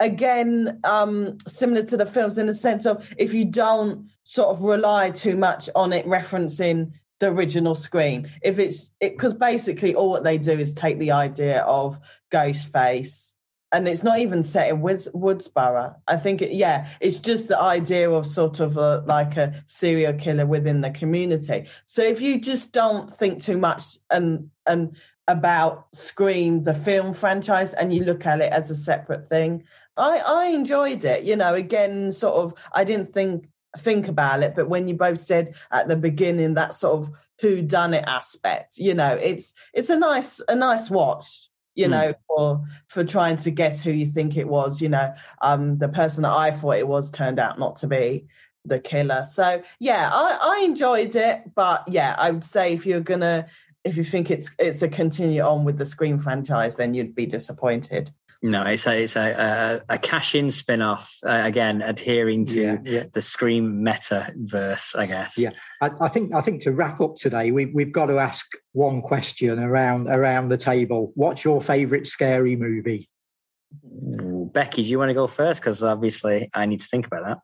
Again, 0.00 0.80
um, 0.84 1.38
similar 1.48 1.82
to 1.82 1.96
the 1.96 2.06
films 2.06 2.38
in 2.38 2.46
the 2.46 2.54
sense 2.54 2.86
of 2.86 3.08
if 3.16 3.34
you 3.34 3.44
don't 3.44 4.08
sort 4.22 4.48
of 4.48 4.62
rely 4.62 5.10
too 5.10 5.36
much 5.36 5.68
on 5.74 5.92
it 5.92 6.06
referencing 6.06 6.92
the 7.18 7.26
original 7.26 7.74
Scream, 7.74 8.28
if 8.42 8.60
it's 8.60 8.90
because 9.00 9.32
it, 9.32 9.40
basically 9.40 9.96
all 9.96 10.10
what 10.10 10.22
they 10.22 10.38
do 10.38 10.52
is 10.52 10.72
take 10.72 11.00
the 11.00 11.10
idea 11.10 11.62
of 11.62 11.98
Ghostface 12.30 13.34
and 13.72 13.86
it's 13.86 14.02
not 14.02 14.18
even 14.18 14.42
set 14.42 14.70
in 14.70 14.80
Woods, 14.80 15.08
Woodsboro. 15.14 15.94
I 16.06 16.16
think, 16.16 16.40
it, 16.42 16.52
yeah, 16.52 16.88
it's 17.00 17.18
just 17.18 17.48
the 17.48 17.60
idea 17.60 18.10
of 18.10 18.26
sort 18.26 18.60
of 18.60 18.76
a, 18.76 19.04
like 19.06 19.36
a 19.36 19.62
serial 19.66 20.14
killer 20.14 20.46
within 20.46 20.80
the 20.80 20.90
community. 20.90 21.66
So 21.86 22.02
if 22.02 22.20
you 22.20 22.40
just 22.40 22.72
don't 22.72 23.12
think 23.12 23.42
too 23.42 23.58
much 23.58 23.98
and 24.10 24.50
and 24.66 24.96
about 25.26 25.88
Scream, 25.94 26.64
the 26.64 26.72
film 26.72 27.12
franchise, 27.12 27.74
and 27.74 27.92
you 27.92 28.02
look 28.04 28.24
at 28.24 28.40
it 28.40 28.50
as 28.50 28.70
a 28.70 28.74
separate 28.74 29.28
thing, 29.28 29.64
I 29.96 30.18
I 30.18 30.46
enjoyed 30.46 31.04
it. 31.04 31.24
You 31.24 31.36
know, 31.36 31.54
again, 31.54 32.10
sort 32.12 32.36
of, 32.36 32.54
I 32.72 32.84
didn't 32.84 33.12
think 33.12 33.48
think 33.76 34.08
about 34.08 34.42
it, 34.42 34.54
but 34.56 34.70
when 34.70 34.88
you 34.88 34.94
both 34.94 35.18
said 35.18 35.54
at 35.70 35.88
the 35.88 35.96
beginning 35.96 36.54
that 36.54 36.74
sort 36.74 36.98
of 37.00 37.10
who 37.40 37.60
done 37.60 37.92
it 37.92 38.04
aspect, 38.06 38.78
you 38.78 38.94
know, 38.94 39.14
it's 39.14 39.52
it's 39.74 39.90
a 39.90 39.98
nice 39.98 40.40
a 40.48 40.54
nice 40.54 40.90
watch 40.90 41.47
you 41.78 41.86
mm. 41.86 41.90
know, 41.90 42.14
for 42.26 42.64
for 42.88 43.04
trying 43.04 43.36
to 43.36 43.50
guess 43.50 43.80
who 43.80 43.92
you 43.92 44.04
think 44.04 44.36
it 44.36 44.48
was. 44.48 44.82
You 44.82 44.88
know, 44.88 45.14
um, 45.40 45.78
the 45.78 45.88
person 45.88 46.24
that 46.24 46.32
I 46.32 46.50
thought 46.50 46.76
it 46.76 46.88
was 46.88 47.10
turned 47.10 47.38
out 47.38 47.58
not 47.58 47.76
to 47.76 47.86
be 47.86 48.26
the 48.64 48.80
killer. 48.80 49.24
So 49.24 49.62
yeah, 49.78 50.10
I, 50.12 50.38
I 50.42 50.64
enjoyed 50.64 51.14
it, 51.14 51.54
but 51.54 51.84
yeah, 51.86 52.14
I 52.18 52.32
would 52.32 52.44
say 52.44 52.74
if 52.74 52.84
you're 52.84 53.00
gonna 53.00 53.46
if 53.84 53.96
you 53.96 54.04
think 54.04 54.30
it's 54.30 54.50
it's 54.58 54.82
a 54.82 54.88
continue 54.88 55.40
on 55.40 55.64
with 55.64 55.78
the 55.78 55.86
Scream 55.86 56.18
franchise, 56.18 56.74
then 56.74 56.94
you'd 56.94 57.14
be 57.14 57.26
disappointed. 57.26 58.10
No, 58.40 58.62
it's 58.62 58.86
a 58.86 59.02
it's 59.02 59.16
a 59.16 59.80
a, 59.88 59.94
a 59.94 59.98
cash 59.98 60.36
in 60.36 60.52
spin 60.52 60.80
off 60.80 61.12
uh, 61.26 61.42
again, 61.44 61.82
adhering 61.82 62.44
to 62.46 62.60
yeah, 62.60 62.76
yeah. 62.84 63.04
the 63.12 63.20
Scream 63.20 63.82
meta 63.82 64.32
verse, 64.36 64.94
I 64.94 65.06
guess. 65.06 65.38
Yeah, 65.38 65.50
I, 65.82 65.90
I, 66.00 66.08
think 66.08 66.32
I 66.32 66.40
think 66.40 66.62
to 66.62 66.72
wrap 66.72 67.00
up 67.00 67.16
today, 67.16 67.50
we 67.50 67.66
we've 67.66 67.90
got 67.90 68.06
to 68.06 68.18
ask 68.18 68.46
one 68.72 69.02
question 69.02 69.58
around 69.58 70.06
around 70.06 70.48
the 70.48 70.56
table. 70.56 71.10
What's 71.16 71.44
your 71.44 71.60
favourite 71.60 72.06
scary 72.06 72.54
movie? 72.54 73.08
Ooh, 73.84 74.48
Becky, 74.54 74.82
do 74.82 74.88
you 74.88 75.00
want 75.00 75.10
to 75.10 75.14
go 75.14 75.26
first? 75.26 75.60
Because 75.60 75.82
obviously, 75.82 76.48
I 76.54 76.66
need 76.66 76.78
to 76.78 76.86
think 76.86 77.08
about 77.08 77.24
that. 77.24 77.38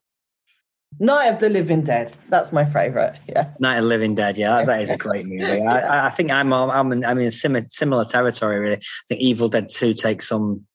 Night 1.00 1.26
of 1.26 1.40
the 1.40 1.48
Living 1.48 1.82
Dead. 1.82 2.14
That's 2.28 2.52
my 2.52 2.64
favorite. 2.64 3.16
Yeah. 3.28 3.50
Night 3.58 3.78
of 3.78 3.82
the 3.82 3.88
Living 3.88 4.14
Dead. 4.14 4.36
Yeah, 4.36 4.58
that, 4.58 4.66
that 4.66 4.82
is 4.82 4.90
a 4.90 4.96
great 4.98 5.26
movie. 5.26 5.60
I, 5.60 6.06
I, 6.06 6.10
think 6.10 6.30
I'm 6.30 6.52
I'm 6.52 6.92
in, 6.92 7.04
I'm 7.04 7.18
in 7.18 7.32
similar, 7.32 7.66
similar 7.68 8.04
territory. 8.04 8.60
Really, 8.60 8.76
I 8.76 8.80
think 9.08 9.20
Evil 9.20 9.48
Dead 9.48 9.68
Two 9.68 9.92
takes 9.92 10.28
some 10.28 10.66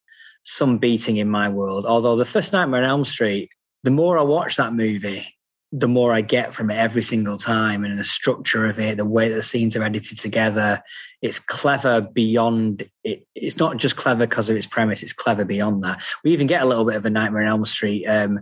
some 0.43 0.77
beating 0.77 1.17
in 1.17 1.29
my 1.29 1.49
world. 1.49 1.85
Although 1.85 2.15
the 2.15 2.25
first 2.25 2.53
Nightmare 2.53 2.83
on 2.83 2.89
Elm 2.89 3.05
Street, 3.05 3.49
the 3.83 3.91
more 3.91 4.17
I 4.17 4.23
watch 4.23 4.57
that 4.57 4.73
movie, 4.73 5.25
the 5.71 5.87
more 5.87 6.11
I 6.11 6.21
get 6.21 6.53
from 6.53 6.71
it 6.71 6.77
every 6.77 7.03
single 7.03 7.37
time, 7.37 7.83
and 7.83 7.97
the 7.97 8.03
structure 8.03 8.65
of 8.65 8.79
it, 8.79 8.97
the 8.97 9.05
way 9.05 9.29
that 9.29 9.35
the 9.35 9.41
scenes 9.41 9.77
are 9.77 9.83
edited 9.83 10.17
together, 10.17 10.81
it's 11.21 11.39
clever 11.39 12.01
beyond 12.01 12.89
it. 13.03 13.27
It's 13.35 13.57
not 13.57 13.77
just 13.77 13.95
clever 13.95 14.25
because 14.25 14.49
of 14.49 14.57
its 14.57 14.65
premise; 14.65 15.03
it's 15.03 15.13
clever 15.13 15.45
beyond 15.45 15.83
that. 15.83 16.01
We 16.23 16.31
even 16.31 16.47
get 16.47 16.63
a 16.63 16.65
little 16.65 16.85
bit 16.85 16.95
of 16.95 17.05
a 17.05 17.09
Nightmare 17.09 17.43
on 17.43 17.49
Elm 17.49 17.65
Street 17.65 18.05
um, 18.07 18.39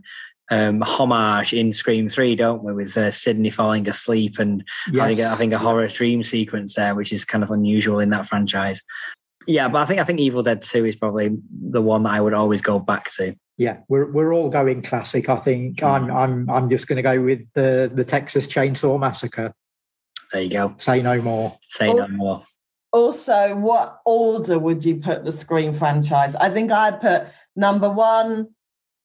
um, 0.50 0.82
homage 0.82 1.54
in 1.54 1.74
Scream 1.74 2.08
Three, 2.08 2.36
don't 2.36 2.64
we? 2.64 2.74
With 2.74 2.96
uh, 2.96 3.12
Sidney 3.12 3.50
falling 3.50 3.90
asleep 3.90 4.40
and 4.40 4.64
yes. 4.92 5.18
having, 5.18 5.18
having 5.18 5.54
a 5.54 5.58
horror 5.58 5.88
dream 5.88 6.24
sequence 6.24 6.76
there, 6.76 6.96
which 6.96 7.12
is 7.12 7.26
kind 7.26 7.44
of 7.44 7.52
unusual 7.52 8.00
in 8.00 8.10
that 8.12 8.28
franchise. 8.28 8.82
Yeah, 9.48 9.70
but 9.70 9.80
I 9.80 9.86
think 9.86 10.00
I 10.02 10.04
think 10.04 10.20
Evil 10.20 10.44
Dead 10.44 10.62
Two 10.62 10.86
is 10.86 10.96
probably 10.96 11.38
the 11.50 11.82
one 11.82 12.04
that 12.04 12.14
I 12.14 12.22
would 12.22 12.34
always 12.34 12.62
go 12.62 12.80
back 12.80 13.10
to. 13.14 13.36
Yeah, 13.58 13.78
we're 13.88 14.12
we're 14.12 14.34
all 14.34 14.50
going 14.50 14.82
classic. 14.82 15.30
I 15.30 15.38
think 15.38 15.78
mm. 15.78 15.90
I'm 15.90 16.12
I'm 16.12 16.50
I'm 16.50 16.70
just 16.70 16.88
going 16.88 16.98
to 16.98 17.02
go 17.02 17.22
with 17.22 17.42
the 17.54 17.90
the 17.92 18.04
Texas 18.04 18.46
Chainsaw 18.46 19.00
Massacre. 19.00 19.54
There 20.34 20.42
you 20.42 20.50
go. 20.50 20.76
Say 20.78 21.02
no 21.02 21.22
more. 21.22 21.58
Say 21.68 21.92
no 21.92 22.08
more. 22.10 22.44
Also, 22.92 23.56
what 23.56 24.02
order 24.06 24.60
would 24.60 24.84
you 24.84 24.98
put 24.98 25.24
the 25.24 25.32
Scream 25.32 25.74
franchise? 25.74 26.36
I 26.36 26.50
think 26.50 26.72
I'd 26.72 27.02
put 27.02 27.28
number 27.56 27.90
one, 27.90 28.50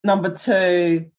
number 0.02 0.35
two, 0.35 1.10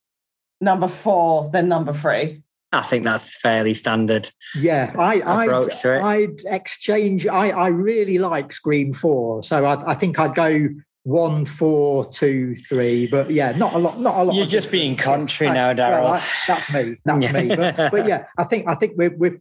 number 0.60 0.88
four, 0.88 1.50
then 1.50 1.68
number 1.68 1.92
three. 1.92 2.43
I 2.78 2.82
think 2.82 3.04
that's 3.04 3.36
fairly 3.38 3.74
standard. 3.74 4.30
Yeah, 4.56 4.92
I, 4.98 5.22
I'd, 5.22 5.82
I'd, 5.86 6.40
exchange. 6.46 7.26
I, 7.26 7.50
I 7.50 7.68
really 7.68 8.18
like 8.18 8.52
Scream 8.52 8.92
Four, 8.92 9.42
so 9.42 9.64
I, 9.64 9.92
I 9.92 9.94
think 9.94 10.18
I'd 10.18 10.34
go 10.34 10.68
one, 11.04 11.44
four, 11.44 12.04
two, 12.06 12.54
three. 12.54 13.06
But 13.06 13.30
yeah, 13.30 13.52
not 13.56 13.74
a 13.74 13.78
lot. 13.78 14.00
Not 14.00 14.16
a 14.16 14.22
lot. 14.24 14.34
You're 14.34 14.46
just 14.46 14.70
being 14.70 14.96
country 14.96 15.48
now, 15.48 15.72
Daryl. 15.72 16.02
Well, 16.02 16.22
that's 16.48 16.72
me. 16.72 16.96
That's 17.04 17.32
me. 17.32 17.48
But, 17.48 17.76
but, 17.92 18.06
yeah, 18.06 18.26
I 18.36 18.44
think 18.44 18.66
I 18.66 18.74
think 18.74 18.94
we're, 18.96 19.14
we're 19.16 19.40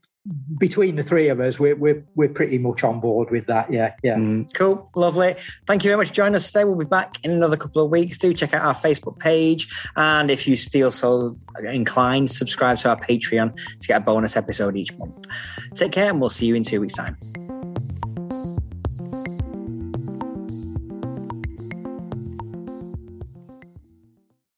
between 0.58 0.96
the 0.96 1.04
three 1.04 1.28
of 1.28 1.40
us, 1.42 1.60
we're, 1.60 1.76
we're, 1.76 2.06
we're 2.16 2.30
pretty 2.30 2.58
much 2.58 2.84
on 2.84 3.02
board 3.02 3.30
with 3.30 3.46
that. 3.48 3.72
Yeah, 3.72 3.94
yeah. 4.04 4.16
Mm, 4.16 4.54
cool, 4.54 4.90
lovely. 4.96 5.36
Thank 5.68 5.84
you 5.84 5.90
very 5.90 5.98
much 5.98 6.10
for 6.10 6.14
joining 6.14 6.36
us 6.36 6.48
today. 6.52 6.64
We'll 6.64 6.78
be 6.78 6.86
back 6.86 7.18
in 7.26 7.32
another 7.32 7.58
couple 7.58 7.84
of 7.84 7.92
weeks. 7.92 8.18
Do 8.18 8.34
check 8.34 8.54
out 8.54 8.62
our 8.62 8.74
Facebook 8.74 9.20
page, 9.20 9.68
and 9.96 10.32
if 10.32 10.48
you 10.48 10.56
feel 10.56 10.92
so 10.92 11.38
inclined, 11.66 12.32
subscribe 12.32 12.78
to 12.80 12.90
our 12.90 13.00
Patreon 13.00 13.54
to 13.80 13.88
get 13.88 14.02
a 14.02 14.04
bonus 14.04 14.38
episode 14.38 14.78
each 14.78 14.98
month. 14.98 15.26
Take 15.76 15.92
care, 15.92 16.10
and 16.10 16.22
we'll 16.22 16.30
see 16.30 16.46
you 16.46 16.56
in 16.56 16.64
two 16.64 16.80
weeks' 16.80 16.94
time. 16.94 17.18